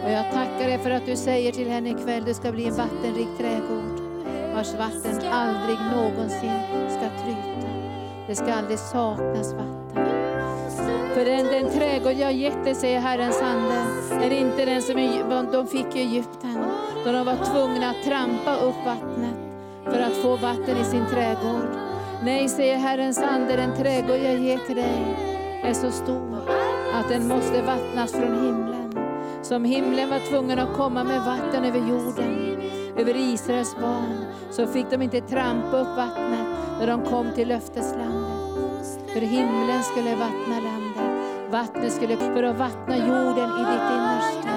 Och 0.03 0.11
jag 0.11 0.31
tackar 0.31 0.67
dig 0.67 0.79
för 0.79 0.91
att 0.91 1.05
du 1.05 1.15
säger 1.15 1.51
till 1.51 1.69
henne 1.69 1.89
ikväll, 1.89 2.23
du 2.25 2.33
ska 2.33 2.51
bli 2.51 2.65
en 2.65 2.75
vattenrik 2.75 3.37
trädgård 3.37 4.07
vars 4.53 4.73
vatten 4.73 5.31
aldrig 5.31 5.77
någonsin 5.79 6.61
ska 6.89 7.23
trycka. 7.23 7.36
Det 8.27 8.35
ska 8.35 8.53
aldrig 8.53 8.79
saknas 8.79 9.53
vatten. 9.53 10.05
För 11.13 11.25
den, 11.25 11.45
den 11.45 11.71
trädgård 11.71 12.13
jag 12.13 12.33
gett 12.33 12.63
dig, 12.63 12.75
säger 12.75 12.99
Herrens 12.99 13.41
ande, 13.41 13.85
är 14.25 14.31
inte 14.31 14.65
den 14.65 14.81
som 14.81 14.95
de 15.51 15.67
fick 15.67 15.95
i 15.95 15.99
Egypten, 15.99 16.65
då 17.05 17.11
de 17.11 17.25
var 17.25 17.35
tvungna 17.45 17.89
att 17.89 18.03
trampa 18.03 18.55
upp 18.55 18.75
vattnet 18.85 19.35
för 19.83 19.99
att 19.99 20.13
få 20.13 20.35
vatten 20.35 20.77
i 20.81 20.83
sin 20.83 21.05
trädgård. 21.05 21.69
Nej, 22.23 22.49
säger 22.49 22.77
Herrens 22.77 23.17
ande, 23.17 23.55
den 23.55 23.75
trädgård 23.75 24.19
jag 24.19 24.39
ger 24.39 24.57
till 24.57 24.75
dig 24.75 25.15
är 25.63 25.73
så 25.73 25.91
stor 25.91 26.39
att 26.93 27.09
den 27.09 27.27
måste 27.27 27.61
vattnas 27.61 28.11
från 28.11 28.45
himlen. 28.45 28.93
Som 29.41 29.65
himlen 29.65 30.09
var 30.09 30.19
tvungen 30.19 30.59
att 30.59 30.77
komma 30.77 31.03
med 31.03 31.21
vatten 31.21 31.65
över 31.65 31.79
jorden, 31.79 32.57
över 32.97 33.15
Israels 33.33 33.75
barn, 33.81 34.25
så 34.51 34.67
fick 34.67 34.89
de 34.89 35.01
inte 35.01 35.21
trampa 35.21 35.77
upp 35.77 35.97
vattnet 35.97 36.47
när 36.79 36.87
de 36.87 37.03
kom 37.03 37.31
till 37.35 37.47
löfteslandet. 37.47 38.16
För 39.18 39.26
himlen 39.26 39.84
skulle 39.84 40.15
vattna 40.15 40.60
landet. 40.60 41.52
Vattnet 41.52 41.94
skulle 41.94 42.18
för 42.18 42.44
att 42.44 42.57
vattna 42.57 42.98
jorden 42.98 43.49
i 43.49 43.64
ditt 43.72 43.91
innersta. 43.91 44.53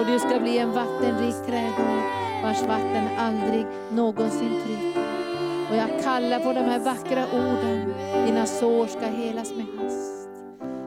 Och 0.00 0.06
du 0.06 0.18
ska 0.18 0.40
bli 0.40 0.58
en 0.58 0.72
vattenrik 0.72 1.34
trädgård 1.46 2.04
vars 2.42 2.62
vatten 2.62 3.08
aldrig 3.18 3.66
någonsin 3.90 4.62
tryter. 4.64 5.02
Och 5.70 5.76
jag 5.76 6.02
kallar 6.04 6.40
på 6.40 6.52
de 6.52 6.60
här 6.60 6.78
vackra 6.78 7.24
orden. 7.26 7.94
Dina 8.26 8.46
sår 8.46 8.86
ska 8.86 9.06
helas 9.06 9.52
med 9.54 9.66
hast. 9.78 10.28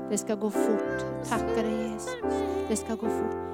Det 0.09 0.17
ska 0.17 0.35
gå 0.35 0.49
fort. 0.49 1.29
Tacka 1.29 1.61
dig 1.61 1.91
Jesus. 1.91 2.15
Det 2.69 2.75
ska 2.75 2.95
gå 2.95 3.07
fort. 3.07 3.52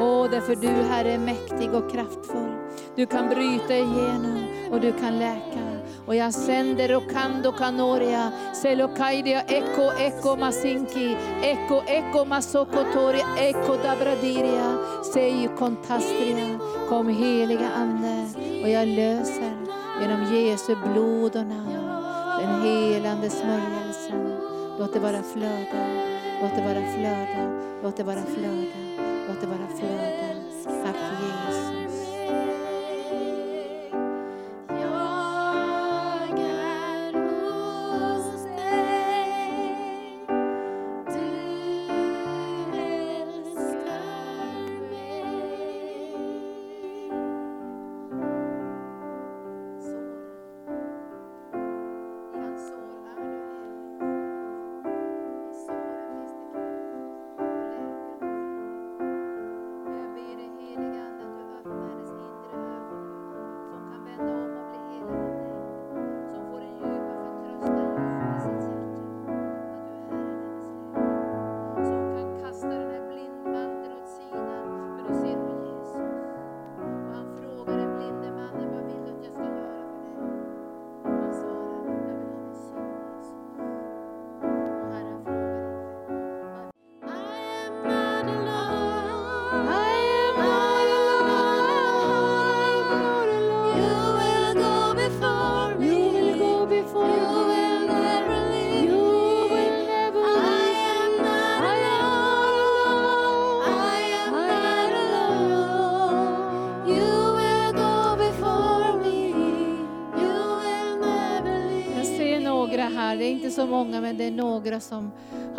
Åh, 0.00 0.30
därför 0.30 0.56
du 0.56 0.68
Herre 0.68 1.12
är 1.12 1.18
mäktig 1.18 1.74
och 1.74 1.90
kraftfull. 1.90 2.54
Du 2.96 3.06
kan 3.06 3.28
bryta 3.28 3.74
igenom 3.76 4.44
och 4.72 4.80
du 4.80 4.92
kan 4.92 5.18
läka. 5.18 5.60
Och 6.06 6.14
jag 6.14 6.34
sänder 6.34 6.96
Okando 6.96 7.52
Kanoria, 7.52 8.32
Selokaidia, 8.54 9.42
Eko 9.42 9.92
Eko 9.98 10.36
Masinki, 10.36 11.16
Eko 11.42 11.82
Eko 11.86 12.24
Masokotoria, 12.24 13.26
Eko 13.38 13.76
Dabradiria, 13.82 14.78
Sei 15.14 15.48
Kontastria. 15.58 16.58
Kom 16.88 17.08
heliga 17.08 17.70
Ande 17.76 18.26
och 18.62 18.68
jag 18.68 18.88
löser 18.88 19.56
genom 20.00 20.34
Jesu 20.34 20.76
blod 20.76 21.36
och 21.36 21.46
namn 21.46 21.84
den 22.40 22.62
helande 22.62 23.30
smörjelsen. 23.30 24.32
Låt 24.78 24.92
det 24.92 25.00
bara 25.00 25.22
flöda, 25.22 25.86
låt 26.42 26.56
det 26.56 26.62
bara 26.62 26.92
flöda, 26.94 27.60
låt 27.82 27.96
det 27.96 28.04
bara 28.04 28.22
flöda, 28.22 28.83
låt 29.28 29.40
det 29.40 29.46
bara 29.46 29.68
flöda. 29.78 30.84
Tack 30.84 30.96
Jesus. 30.96 31.73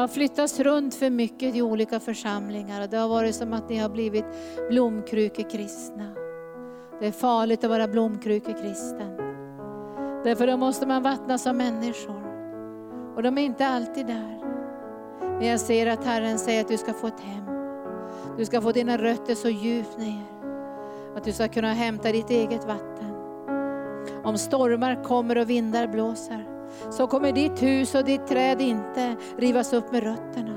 Har 0.06 0.10
flyttats 0.10 0.60
runt 0.60 0.96
för 0.96 1.10
mycket 1.10 1.56
i 1.56 1.62
olika 1.62 2.00
församlingar. 2.00 2.82
Och 2.82 2.90
Det 2.90 2.98
har 2.98 3.08
varit 3.08 3.36
som 3.36 3.54
att 3.54 3.70
ni 3.70 3.78
har 3.78 3.90
blivit 3.90 4.26
blomkrukekristna. 4.70 6.16
Det 7.00 7.08
är 7.08 7.12
farligt 7.12 7.64
att 7.64 7.70
vara 7.70 7.88
blomkrukekristen. 7.88 9.18
Därför 10.24 10.48
då 10.48 10.58
måste 10.58 10.88
man 10.88 11.04
vattnas 11.04 11.48
av 11.48 11.56
människor. 11.56 12.22
Och 13.16 13.24
de 13.24 13.38
är 13.38 13.42
inte 13.42 13.68
alltid 13.68 14.08
där. 14.08 14.40
Men 15.20 15.48
jag 15.48 15.60
ser 15.60 15.88
att 15.88 16.06
Herren 16.06 16.40
säger 16.40 16.62
att 16.62 16.68
du 16.68 16.78
ska 16.78 16.94
få 16.94 17.08
ett 17.08 17.20
hem. 17.20 17.46
Du 18.38 18.46
ska 18.46 18.62
få 18.62 18.72
dina 18.72 18.98
rötter 18.98 19.36
så 19.36 19.50
djupt 19.50 19.98
ner. 19.98 20.26
Att 21.16 21.24
du 21.24 21.32
ska 21.32 21.48
kunna 21.48 21.74
hämta 21.74 22.12
ditt 22.12 22.30
eget 22.30 22.66
vatten. 22.66 23.16
Om 24.24 24.38
stormar 24.38 25.04
kommer 25.04 25.38
och 25.38 25.50
vindar 25.50 25.88
blåser 25.88 26.55
så 26.90 27.08
kommer 27.08 27.32
ditt 27.32 27.64
hus 27.64 27.96
och 27.96 28.06
ditt 28.06 28.28
träd 28.28 28.62
inte 28.62 29.16
rivas 29.38 29.74
upp 29.74 29.92
med 29.92 30.04
rötterna. 30.04 30.56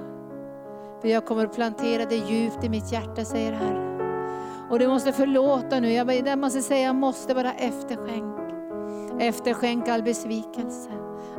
För 1.01 1.09
jag 1.09 1.27
kommer 1.27 1.45
att 1.45 1.55
plantera 1.55 2.05
det 2.05 2.17
djupt 2.17 2.65
i 2.65 2.69
mitt 2.69 2.93
hjärta, 2.93 3.25
säger 3.25 3.53
Herren. 3.53 3.89
Och 4.71 4.79
du 4.79 4.89
måste 4.89 5.13
förlåta 5.13 5.81
nu. 5.81 5.93
Jag, 5.93 6.29
jag 6.29 6.39
måste 6.39 6.63
säga, 6.63 6.87
jag 6.87 6.97
måste 6.97 7.35
vara 7.35 7.53
efterskänk. 7.53 8.35
Efterskänk 9.21 9.89
all 9.89 10.03
besvikelse, 10.03 10.91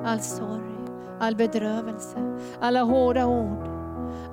all 0.05 0.19
sorg, 0.19 0.75
all 1.19 1.35
bedrövelse, 1.35 2.17
alla 2.59 2.81
hårda 2.81 3.25
ord. 3.25 3.69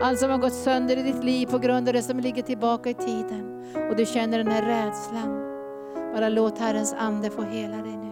Allt 0.00 0.18
som 0.18 0.30
har 0.30 0.38
gått 0.38 0.54
sönder 0.54 0.96
i 0.96 1.02
ditt 1.02 1.24
liv 1.24 1.46
på 1.46 1.58
grund 1.58 1.88
av 1.88 1.94
det 1.94 2.02
som 2.02 2.20
ligger 2.20 2.42
tillbaka 2.42 2.90
i 2.90 2.94
tiden. 2.94 3.64
Och 3.90 3.96
du 3.96 4.06
känner 4.06 4.38
den 4.38 4.48
här 4.48 4.62
rädslan. 4.62 5.46
Bara 6.14 6.28
låt 6.28 6.58
Herrens 6.58 6.94
ande 6.98 7.30
få 7.30 7.42
hela 7.42 7.76
dig 7.76 7.96
nu. 7.96 8.05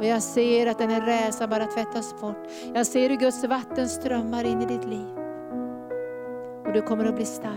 Och 0.00 0.06
jag 0.06 0.22
ser 0.22 0.66
att 0.66 0.78
den 0.78 0.90
här 0.90 1.00
rädslan 1.00 1.50
bara 1.50 1.66
tvättas 1.66 2.20
bort. 2.20 2.46
Jag 2.74 2.86
ser 2.86 3.10
hur 3.10 3.16
Guds 3.16 3.44
vatten 3.44 3.88
strömmar 3.88 4.44
in 4.44 4.62
i 4.62 4.66
ditt 4.66 4.84
liv. 4.84 5.06
Och 6.66 6.72
du 6.72 6.82
kommer 6.82 7.04
att 7.04 7.14
bli 7.14 7.24
stark. 7.24 7.54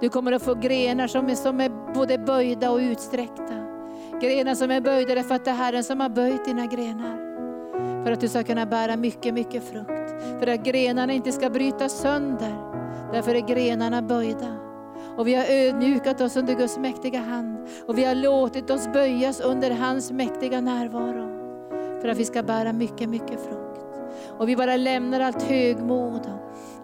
Du 0.00 0.08
kommer 0.08 0.32
att 0.32 0.42
få 0.42 0.54
grenar 0.54 1.06
som 1.06 1.28
är, 1.28 1.34
som 1.34 1.60
är 1.60 1.92
både 1.94 2.18
böjda 2.18 2.70
och 2.70 2.78
utsträckta. 2.78 3.54
Grenar 4.20 4.54
som 4.54 4.70
är 4.70 4.80
böjda 4.80 5.14
därför 5.14 5.34
att 5.34 5.44
det 5.44 5.50
är 5.50 5.54
Herren 5.54 5.84
som 5.84 6.00
har 6.00 6.08
böjt 6.08 6.44
dina 6.44 6.66
grenar. 6.66 7.30
För 8.04 8.12
att 8.12 8.20
du 8.20 8.28
ska 8.28 8.42
kunna 8.42 8.66
bära 8.66 8.96
mycket, 8.96 9.34
mycket 9.34 9.64
frukt. 9.64 10.22
För 10.38 10.46
att 10.46 10.64
grenarna 10.64 11.12
inte 11.12 11.32
ska 11.32 11.50
brytas 11.50 12.00
sönder. 12.00 12.54
Därför 13.12 13.34
är 13.34 13.40
grenarna 13.40 14.02
böjda. 14.02 14.56
Och 15.16 15.26
vi 15.26 15.34
har 15.34 15.44
ödmjukat 15.48 16.20
oss 16.20 16.36
under 16.36 16.54
Guds 16.54 16.78
mäktiga 16.78 17.20
hand. 17.20 17.68
Och 17.86 17.98
vi 17.98 18.04
har 18.04 18.14
låtit 18.14 18.70
oss 18.70 18.88
böjas 18.92 19.40
under 19.40 19.70
hans 19.70 20.12
mäktiga 20.12 20.60
närvaro. 20.60 21.29
För 22.00 22.08
att 22.08 22.18
vi 22.18 22.24
ska 22.24 22.42
bära 22.42 22.72
mycket, 22.72 23.08
mycket 23.08 23.44
frukt. 23.44 23.70
Och 24.38 24.48
vi 24.48 24.56
bara 24.56 24.76
lämnar 24.76 25.20
allt 25.20 25.42
högmod 25.42 26.30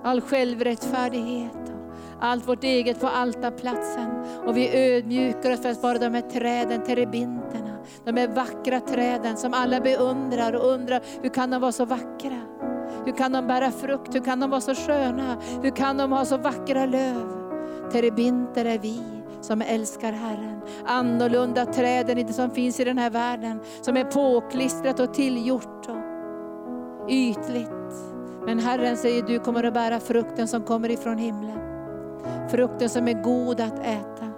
och 0.00 0.08
all 0.08 0.20
självrättfärdighet. 0.20 1.72
Och 2.16 2.24
allt 2.24 2.48
vårt 2.48 2.64
eget 2.64 3.00
på 3.00 3.06
altarplatsen. 3.06 4.08
Och 4.46 4.56
vi 4.56 4.94
ödmjukar 4.96 5.52
oss 5.52 5.60
för 5.60 5.68
att 5.68 5.82
vara 5.82 5.98
de 5.98 6.14
här 6.14 6.20
träden, 6.20 6.84
terebinterna. 6.84 7.76
De 8.04 8.16
här 8.16 8.28
vackra 8.28 8.80
träden 8.80 9.36
som 9.36 9.54
alla 9.54 9.80
beundrar 9.80 10.52
och 10.52 10.66
undrar, 10.66 11.02
hur 11.22 11.28
kan 11.28 11.50
de 11.50 11.60
vara 11.60 11.72
så 11.72 11.84
vackra? 11.84 12.40
Hur 13.04 13.12
kan 13.12 13.32
de 13.32 13.46
bära 13.46 13.70
frukt? 13.70 14.14
Hur 14.14 14.24
kan 14.24 14.40
de 14.40 14.50
vara 14.50 14.60
så 14.60 14.74
sköna? 14.74 15.36
Hur 15.62 15.70
kan 15.70 15.96
de 15.96 16.12
ha 16.12 16.24
så 16.24 16.36
vackra 16.36 16.86
löv? 16.86 17.26
Terebinter 17.92 18.64
är 18.64 18.78
vi 18.78 19.15
som 19.46 19.62
älskar 19.62 20.12
Herren. 20.12 20.60
Annorlunda 20.86 21.66
träden 21.66 22.26
det 22.26 22.32
som 22.32 22.50
finns 22.50 22.80
i 22.80 22.84
den 22.84 22.98
här 22.98 23.10
världen. 23.10 23.60
Som 23.80 23.96
är 23.96 24.04
påklistrat 24.04 25.00
och 25.00 25.14
tillgjort 25.14 25.88
och 25.88 27.10
ytligt. 27.10 27.70
Men 28.46 28.58
Herren 28.58 28.96
säger 28.96 29.22
du 29.22 29.38
kommer 29.38 29.64
att 29.64 29.74
bära 29.74 30.00
frukten 30.00 30.48
som 30.48 30.62
kommer 30.62 30.90
ifrån 30.90 31.18
himlen. 31.18 31.58
Frukten 32.50 32.88
som 32.88 33.08
är 33.08 33.22
god 33.22 33.60
att 33.60 33.78
äta. 33.78 34.32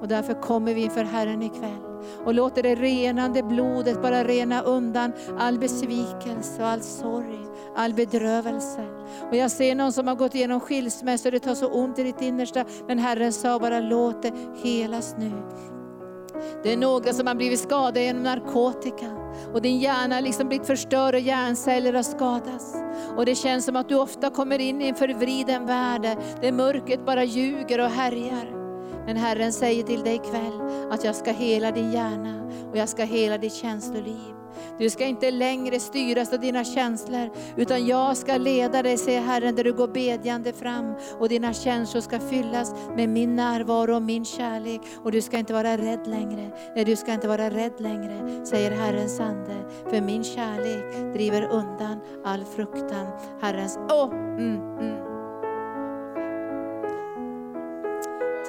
Och 0.00 0.08
därför 0.08 0.34
kommer 0.34 0.74
vi 0.74 0.84
inför 0.84 1.04
Herren 1.04 1.42
ikväll 1.42 1.87
och 2.24 2.34
låter 2.34 2.62
det 2.62 2.74
renande 2.74 3.42
blodet 3.42 4.02
bara 4.02 4.24
rena 4.24 4.62
undan 4.62 5.12
all 5.38 5.58
besvikelse 5.58 6.62
och 6.62 6.68
all 6.68 6.80
sorg, 6.80 7.38
all 7.76 7.94
bedrövelse. 7.94 8.84
Och 9.30 9.36
jag 9.36 9.50
ser 9.50 9.74
någon 9.74 9.92
som 9.92 10.08
har 10.08 10.14
gått 10.14 10.34
igenom 10.34 10.60
skilsmässa 10.60 11.28
och 11.28 11.32
det 11.32 11.40
tar 11.40 11.54
så 11.54 11.68
ont 11.68 11.98
i 11.98 12.02
ditt 12.02 12.22
innersta. 12.22 12.64
Men 12.86 12.98
Herren 12.98 13.32
sa 13.32 13.58
bara 13.58 13.80
låt 13.80 14.22
det 14.22 14.32
helas 14.62 15.14
nu. 15.18 15.32
Det 16.62 16.72
är 16.72 16.76
några 16.76 17.12
som 17.12 17.26
har 17.26 17.34
blivit 17.34 17.60
skadade 17.60 18.02
genom 18.02 18.22
narkotika. 18.22 19.06
Och 19.54 19.62
din 19.62 19.78
hjärna 19.78 20.14
har 20.14 20.22
liksom 20.22 20.48
blivit 20.48 20.66
förstörd 20.66 21.14
och 21.14 21.20
hjärnceller 21.20 21.92
har 21.92 22.02
skadats. 22.02 22.76
Och 23.16 23.26
det 23.26 23.34
känns 23.34 23.64
som 23.64 23.76
att 23.76 23.88
du 23.88 23.94
ofta 23.94 24.30
kommer 24.30 24.58
in 24.58 24.82
i 24.82 24.88
en 24.88 24.94
förvriden 24.94 25.66
värld 25.66 26.02
där 26.40 26.52
mörkret 26.52 27.06
bara 27.06 27.24
ljuger 27.24 27.80
och 27.80 27.90
härjar. 27.90 28.67
Men 29.08 29.16
Herren 29.16 29.52
säger 29.52 29.82
till 29.82 30.02
dig 30.02 30.14
ikväll 30.14 30.60
att 30.90 31.04
jag 31.04 31.16
ska 31.16 31.32
hela 31.32 31.70
din 31.70 31.92
hjärna 31.92 32.50
och 32.70 32.76
jag 32.76 32.88
ska 32.88 33.04
hela 33.04 33.38
ditt 33.38 33.54
känsloliv. 33.54 34.34
Du 34.78 34.90
ska 34.90 35.04
inte 35.04 35.30
längre 35.30 35.80
styras 35.80 36.32
av 36.32 36.40
dina 36.40 36.64
känslor, 36.64 37.30
utan 37.56 37.86
jag 37.86 38.16
ska 38.16 38.36
leda 38.36 38.82
dig, 38.82 38.98
säger 38.98 39.20
Herren, 39.20 39.54
där 39.54 39.64
du 39.64 39.72
går 39.72 39.88
bedjande 39.88 40.52
fram. 40.52 40.94
Och 41.18 41.28
dina 41.28 41.52
känslor 41.52 42.00
ska 42.00 42.20
fyllas 42.20 42.74
med 42.96 43.08
min 43.08 43.36
närvaro 43.36 43.94
och 43.94 44.02
min 44.02 44.24
kärlek. 44.24 44.80
Och 45.04 45.12
du 45.12 45.22
ska 45.22 45.38
inte 45.38 45.52
vara 45.52 45.76
rädd 45.76 46.06
längre. 46.06 46.50
Nej, 46.76 46.84
du 46.84 46.96
ska 46.96 47.12
inte 47.12 47.28
vara 47.28 47.50
rädd 47.50 47.80
längre, 47.80 48.46
säger 48.46 48.70
Herrens 48.70 49.20
ande. 49.20 49.56
För 49.90 50.00
min 50.00 50.24
kärlek 50.24 51.12
driver 51.14 51.42
undan 51.42 52.00
all 52.24 52.44
fruktan. 52.44 53.06
Herrens... 53.40 53.78
Åh! 53.90 54.04
Oh, 54.04 54.12
mm, 54.14 54.78
mm. 54.78 55.07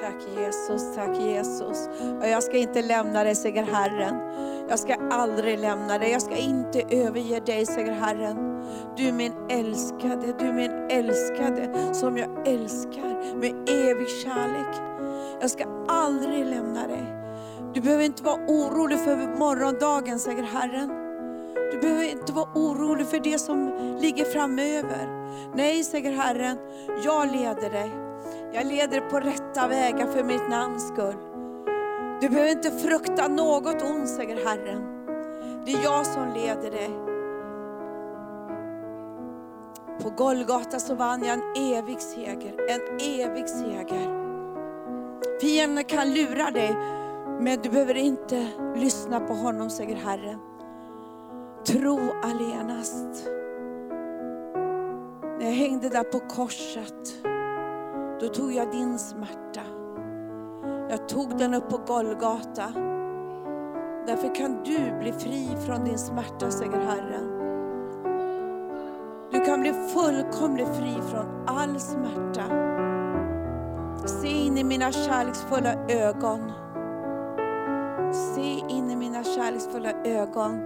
Tack 0.02 0.16
Jesus, 0.38 0.96
tack 0.96 1.20
Jesus. 1.20 1.90
Och 2.20 2.28
jag 2.28 2.44
ska 2.44 2.58
inte 2.58 2.82
lämna 2.82 3.24
dig, 3.24 3.36
säger 3.36 3.64
Herren. 3.64 4.16
Jag 4.70 4.80
ska 4.80 4.96
aldrig 5.12 5.60
lämna 5.60 5.98
dig, 5.98 6.12
jag 6.12 6.22
ska 6.22 6.36
inte 6.36 6.82
överge 6.90 7.40
dig, 7.40 7.66
säger 7.66 7.92
Herren. 7.92 8.38
Du 8.98 9.08
är 9.08 9.14
min 9.14 9.34
älskade, 9.50 10.36
du 10.40 10.46
är 10.46 10.54
min 10.54 10.72
älskade 10.90 11.94
som 11.94 12.18
jag 12.18 12.48
älskar 12.48 13.36
med 13.36 13.70
evig 13.70 14.10
kärlek. 14.10 14.76
Jag 15.42 15.52
ska 15.52 15.86
aldrig 15.88 16.46
lämna 16.46 16.88
dig. 16.88 17.16
Du 17.74 17.82
behöver 17.82 18.04
inte 18.04 18.24
vara 18.24 18.42
orolig 18.48 19.00
för 19.00 19.38
morgondagen, 19.40 20.20
säger 20.20 20.44
Herren. 20.44 20.90
Du 21.72 21.80
behöver 21.80 22.12
inte 22.12 22.34
vara 22.34 22.50
orolig 22.56 23.08
för 23.08 23.20
det 23.20 23.40
som 23.40 23.72
ligger 24.02 24.26
framöver. 24.26 25.08
Nej, 25.56 25.84
säger 25.84 26.12
Herren, 26.12 26.58
jag 27.06 27.32
leder 27.32 27.70
dig. 27.70 28.09
Jag 28.54 28.66
leder 28.66 29.02
på 29.10 29.20
rätta 29.20 29.68
vägar 29.68 30.08
för 30.08 30.24
mitt 30.24 30.50
namns 30.50 30.88
skull. 30.88 31.16
Du 32.22 32.30
behöver 32.30 32.52
inte 32.52 32.72
frukta 32.72 33.28
något 33.28 33.84
ont, 33.84 34.10
säger 34.10 34.46
Herren. 34.46 34.82
Det 35.66 35.72
är 35.72 35.84
jag 35.84 36.06
som 36.06 36.34
leder 36.34 36.72
dig. 36.72 36.90
På 40.02 40.10
Golgata 40.10 40.80
så 40.80 40.96
vann 40.96 41.24
jag 41.24 41.34
en 41.34 41.74
evig 41.74 42.02
seger, 42.02 42.56
en 42.70 42.82
evig 43.20 43.50
seger. 43.50 44.20
Fienden 45.42 45.84
kan 45.84 46.14
lura 46.14 46.52
dig, 46.52 46.76
men 47.40 47.60
du 47.62 47.70
behöver 47.70 47.98
inte 47.98 48.48
lyssna 48.76 49.20
på 49.20 49.34
honom, 49.34 49.70
säger 49.70 49.96
Herren. 49.96 50.40
Tro 51.66 52.00
allenast. 52.24 53.30
När 55.40 55.46
jag 55.46 55.54
hängde 55.54 55.90
där 55.90 56.04
på 56.04 56.20
korset, 56.20 57.26
då 58.20 58.28
tog 58.28 58.52
jag 58.52 58.72
din 58.72 59.00
smärta. 59.00 59.62
Jag 60.90 61.10
tog 61.10 61.38
den 61.38 61.54
upp 61.54 61.70
på 61.70 61.78
Golgata. 61.78 62.74
Därför 64.08 64.36
kan 64.36 64.64
du 64.64 65.00
bli 65.00 65.12
fri 65.12 65.58
från 65.66 65.84
din 65.84 65.98
smärta, 65.98 66.52
säger 66.52 66.80
Herren. 66.80 67.40
Du 69.32 69.40
kan 69.40 69.62
bli 69.62 69.74
fullkomligt 69.74 70.68
fri 70.68 70.94
från 71.12 71.26
all 71.48 71.80
smärta. 71.80 72.44
Se 74.06 74.28
in 74.28 74.58
i 74.58 74.64
mina 74.64 74.92
kärleksfulla 74.92 75.74
ögon. 75.90 76.52
Se 78.14 78.64
in 78.70 78.92
i 78.92 78.96
mina 78.96 79.24
kärleksfulla 79.24 79.92
ögon. 80.06 80.60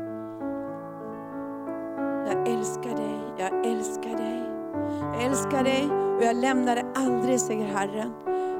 Jag 2.27 2.47
älskar 2.47 2.95
dig, 2.95 3.19
jag 3.37 3.65
älskar 3.65 4.17
dig. 4.17 4.43
Jag 5.13 5.23
älskar 5.23 5.63
dig 5.63 5.89
och 6.23 6.29
jag 6.29 6.35
lämnar 6.35 6.75
dig 6.75 6.85
aldrig, 6.95 7.39
säger 7.39 7.65
Herren. 7.65 8.13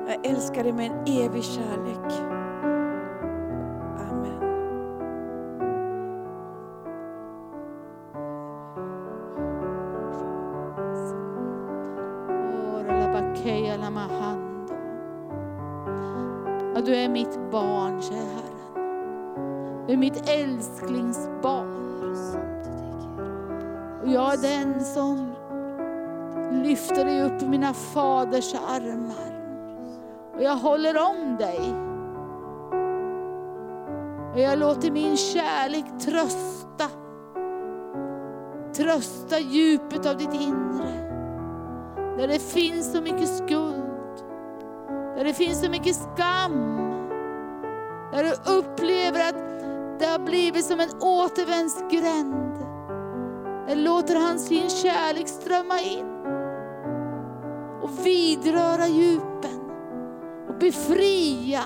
Jag 0.07 0.25
älskar 0.25 0.63
dig 0.63 0.73
med 0.73 0.85
en 0.85 0.97
evig 1.07 1.43
kärlek. 1.43 2.13
Amen. 4.11 4.39
Du 16.85 16.95
är 16.95 17.09
mitt 17.09 17.51
barn, 17.51 18.01
säger 18.01 18.21
Herren. 18.21 19.87
Du 19.87 19.93
är 19.93 19.97
mitt 19.97 20.29
älsklingsbarn. 20.29 21.83
Och 24.03 24.09
jag 24.09 24.33
är 24.33 24.37
den 24.37 24.85
som 24.85 25.22
lyfter 26.83 27.05
dig 27.05 27.21
upp 27.21 27.41
i 27.41 27.47
mina 27.47 27.73
faders 27.73 28.53
armar. 28.53 29.33
Och 30.35 30.43
jag 30.43 30.55
håller 30.55 30.97
om 30.97 31.37
dig. 31.37 31.59
Och 34.33 34.39
jag 34.39 34.59
låter 34.59 34.91
min 34.91 35.17
kärlek 35.17 35.85
trösta. 35.99 36.89
Trösta 38.75 39.39
djupet 39.39 40.05
av 40.05 40.17
ditt 40.17 40.33
inre. 40.33 40.93
Där 42.17 42.27
det 42.27 42.39
finns 42.39 42.91
så 42.91 43.01
mycket 43.01 43.37
skuld. 43.37 44.23
Där 45.15 45.23
det 45.23 45.33
finns 45.33 45.61
så 45.61 45.69
mycket 45.69 45.95
skam. 45.95 46.77
Där 48.11 48.23
du 48.23 48.51
upplever 48.51 49.29
att 49.29 49.35
det 49.99 50.05
har 50.05 50.19
blivit 50.19 50.65
som 50.65 50.79
en 50.79 50.89
återvändsgränd. 51.01 52.53
Där 53.67 53.75
låter 53.75 54.15
han 54.15 54.39
sin 54.39 54.69
kärlek 54.69 55.27
strömma 55.27 55.79
in. 55.79 56.12
Och 57.83 58.05
vidröra 58.05 58.87
djupen. 58.87 59.59
Och 60.49 60.55
befria. 60.59 61.63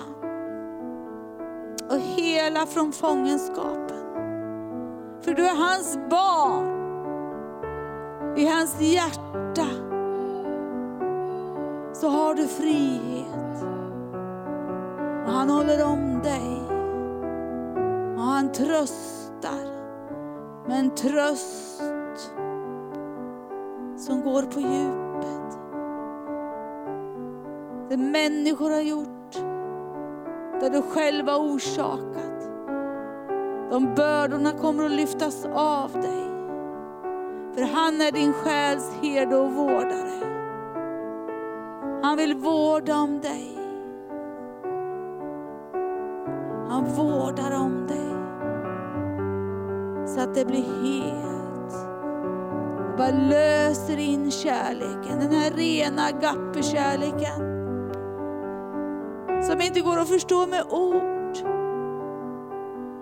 Och 1.90 2.00
hela 2.00 2.66
från 2.66 2.92
fångenskapen. 2.92 3.98
För 5.22 5.34
du 5.34 5.46
är 5.46 5.56
hans 5.56 5.98
barn. 6.10 6.78
I 8.38 8.46
hans 8.46 8.82
hjärta 8.82 9.68
så 11.94 12.08
har 12.10 12.36
du 12.36 12.48
frihet. 12.48 13.64
Och 15.26 15.32
han 15.32 15.50
håller 15.50 15.86
om 15.86 16.20
dig. 16.24 16.62
Och 18.16 18.24
han 18.24 18.52
tröstar. 18.52 19.78
med 20.68 20.80
en 20.80 20.96
tröst 20.96 21.82
som 23.98 24.22
går 24.24 24.42
på 24.42 24.60
djupet. 24.60 25.07
Det 27.90 27.98
människor 27.98 28.70
har 28.70 28.82
gjort, 28.82 29.34
det 30.62 30.70
du 30.70 30.82
själv 30.82 31.28
har 31.28 31.40
orsakat. 31.40 32.50
De 33.72 33.94
bördorna 33.96 34.52
kommer 34.52 34.86
att 34.86 34.92
lyftas 34.92 35.46
av 35.54 35.92
dig. 35.92 36.24
För 37.54 37.62
han 37.62 38.02
är 38.02 38.12
din 38.12 38.34
själs 38.34 38.92
herde 39.02 39.36
och 39.36 39.54
vårdare. 39.54 40.38
Han 42.04 42.18
vill 42.18 42.36
vårda 42.36 42.96
om 42.96 43.20
dig. 43.22 43.58
Han 46.70 46.86
vårdar 46.86 47.52
om 47.56 47.88
dig. 47.88 48.10
Så 50.08 50.22
att 50.22 50.36
det 50.36 50.46
blir 50.46 50.66
helt. 50.84 51.74
Och 52.92 52.98
bara 52.98 53.28
löser 53.30 54.00
in 54.00 54.32
kärleken, 54.32 55.20
den 55.20 55.32
här 55.32 55.52
rena 55.52 56.12
gapperkärleken. 56.12 56.64
kärleken 56.64 57.57
som 59.42 59.62
inte 59.62 59.82
går 59.82 59.98
att 59.98 60.10
förstå 60.10 60.46
med 60.46 60.64
ord. 60.70 61.38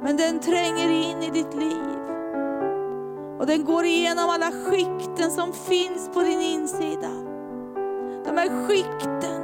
Men 0.01 0.17
den 0.17 0.39
tränger 0.39 0.89
in 0.89 1.23
i 1.23 1.29
ditt 1.29 1.53
liv. 1.53 1.99
Och 3.39 3.45
den 3.47 3.65
går 3.65 3.85
igenom 3.85 4.29
alla 4.29 4.51
skikten 4.51 5.31
som 5.31 5.53
finns 5.53 6.09
på 6.13 6.21
din 6.21 6.41
insida. 6.41 7.11
De 8.25 8.37
här 8.37 8.67
skikten 8.67 9.41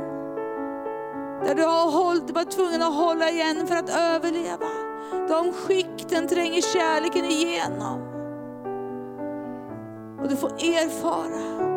där 1.46 1.56
du 1.56 1.64
har 1.64 1.92
hållit, 1.92 2.32
varit 2.32 2.52
tvungen 2.52 2.82
att 2.82 2.96
hålla 2.96 3.30
igen 3.30 3.68
för 3.68 3.76
att 3.76 3.90
överleva. 3.90 4.70
De 5.30 5.54
skikten 5.54 6.28
tränger 6.28 6.62
kärleken 6.62 7.26
igenom. 7.26 8.02
Och 10.22 10.30
du 10.30 10.36
får 10.36 10.50
erfara 10.50 11.72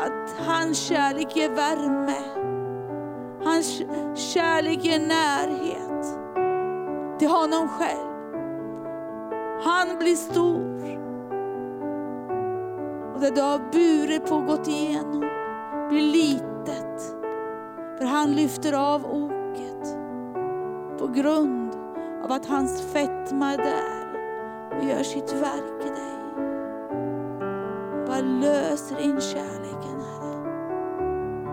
att 0.00 0.46
hans 0.46 0.78
kärlek 0.78 1.36
ger 1.36 1.50
värme. 1.50 2.53
Hans 3.44 3.82
kärlek 4.14 4.84
ger 4.84 4.98
närhet 4.98 6.18
till 7.18 7.28
honom 7.28 7.68
själv. 7.68 8.14
Han 9.64 9.98
blir 9.98 10.16
stor. 10.16 10.74
Och 13.14 13.20
det 13.20 13.30
du 13.30 13.40
har 13.40 13.72
burit 13.72 14.26
på 14.28 14.34
och 14.34 14.46
gått 14.46 14.68
igenom 14.68 15.20
blir 15.88 16.02
litet. 16.02 17.16
För 17.98 18.04
han 18.04 18.32
lyfter 18.32 18.72
av 18.72 19.06
oket. 19.06 19.96
på 20.98 21.06
grund 21.06 21.74
av 22.24 22.32
att 22.32 22.46
hans 22.46 22.92
fetma 22.92 23.52
är 23.52 23.58
där 23.58 24.04
och 24.78 24.84
gör 24.84 25.02
sitt 25.02 25.32
verk 25.32 25.80
i 25.80 25.88
dig. 25.88 26.14
Bara 28.06 28.20
löser 28.20 29.00
in 29.00 29.20
kärleken, 29.20 30.00
Herre. 30.00 30.42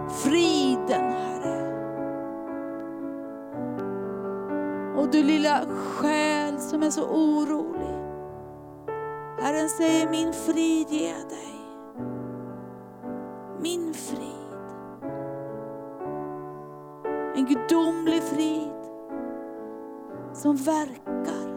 Friden, 0.10 1.12
Herre. 1.12 1.51
Och 5.02 5.08
du 5.12 5.24
lilla 5.24 5.66
själ 5.68 6.60
som 6.60 6.84
är 6.84 6.90
så 6.90 7.04
orolig. 7.04 7.96
Herren 9.40 9.70
säger 9.70 10.10
min 10.10 10.34
frid 10.34 10.88
ger 10.90 11.10
jag 11.10 11.30
dig. 11.30 11.56
Min 13.60 13.94
frid. 13.94 14.32
En 17.36 17.46
gudomlig 17.46 18.24
frid 18.24 18.72
som 20.34 20.56
verkar 20.56 21.52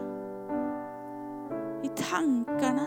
i 1.83 1.87
tankarna, 1.87 2.85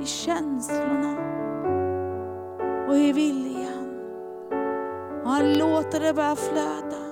i 0.00 0.04
känslorna 0.04 1.16
och 2.88 2.96
i 2.96 3.12
viljan. 3.12 4.00
Och 5.24 5.30
han 5.30 5.52
låter 5.52 6.00
det 6.00 6.14
bara 6.14 6.36
flöda 6.36 7.05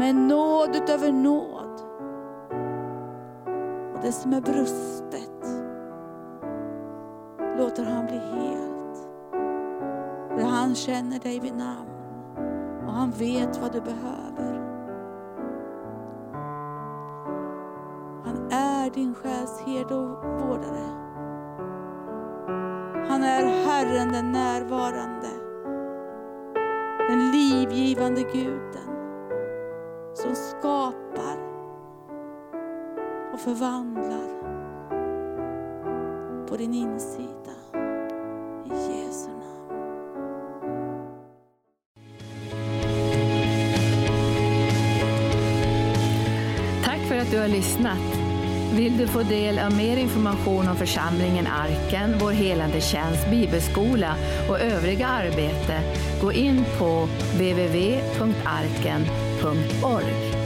med 0.00 0.14
nåd 0.14 0.76
utöver 0.76 1.12
nåd. 1.12 1.80
Och 3.94 4.00
det 4.02 4.12
som 4.12 4.32
är 4.32 4.40
brustet 4.40 5.64
låter 7.58 7.84
han 7.84 8.06
bli 8.06 8.18
helt. 8.18 9.08
För 10.28 10.46
han 10.46 10.74
känner 10.74 11.18
dig 11.18 11.40
vid 11.40 11.56
namn 11.56 11.90
och 12.86 12.92
han 12.92 13.10
vet 13.10 13.60
vad 13.62 13.72
du 13.72 13.80
behöver. 13.80 14.60
Han 18.24 18.50
är 18.50 18.90
din 18.90 19.14
själs 19.14 19.60
herde 19.66 19.94
och 19.94 20.24
vårdare. 20.24 20.90
Han 23.08 23.22
är 23.22 23.64
Herren 23.66 24.12
den 24.12 24.32
närvarande. 24.32 25.30
Den 27.08 27.30
livgivande 27.30 28.22
guden 28.22 28.99
som 30.14 30.34
skapar 30.34 31.36
och 33.32 33.40
förvandlar 33.40 34.40
på 36.48 36.56
din 36.56 36.74
insida. 36.74 37.54
I 38.66 38.68
Jesu 38.72 39.28
namn. 39.28 39.70
Tack 46.84 47.00
för 47.08 47.16
att 47.16 47.30
du 47.30 47.38
har 47.38 47.48
lyssnat. 47.48 47.98
Vill 48.74 48.98
du 48.98 49.06
få 49.06 49.22
del 49.22 49.58
av 49.58 49.76
mer 49.76 49.96
information 49.96 50.68
om 50.68 50.76
församlingen 50.76 51.46
Arken, 51.46 52.18
vår 52.20 52.30
helande 52.30 52.80
tjänst, 52.80 53.30
bibelskola 53.30 54.14
och 54.48 54.60
övriga 54.60 55.06
arbete, 55.06 55.80
gå 56.22 56.32
in 56.32 56.64
på 56.78 57.08
www.arken.se 57.34 59.29
www.radioplay.org. 59.40 60.39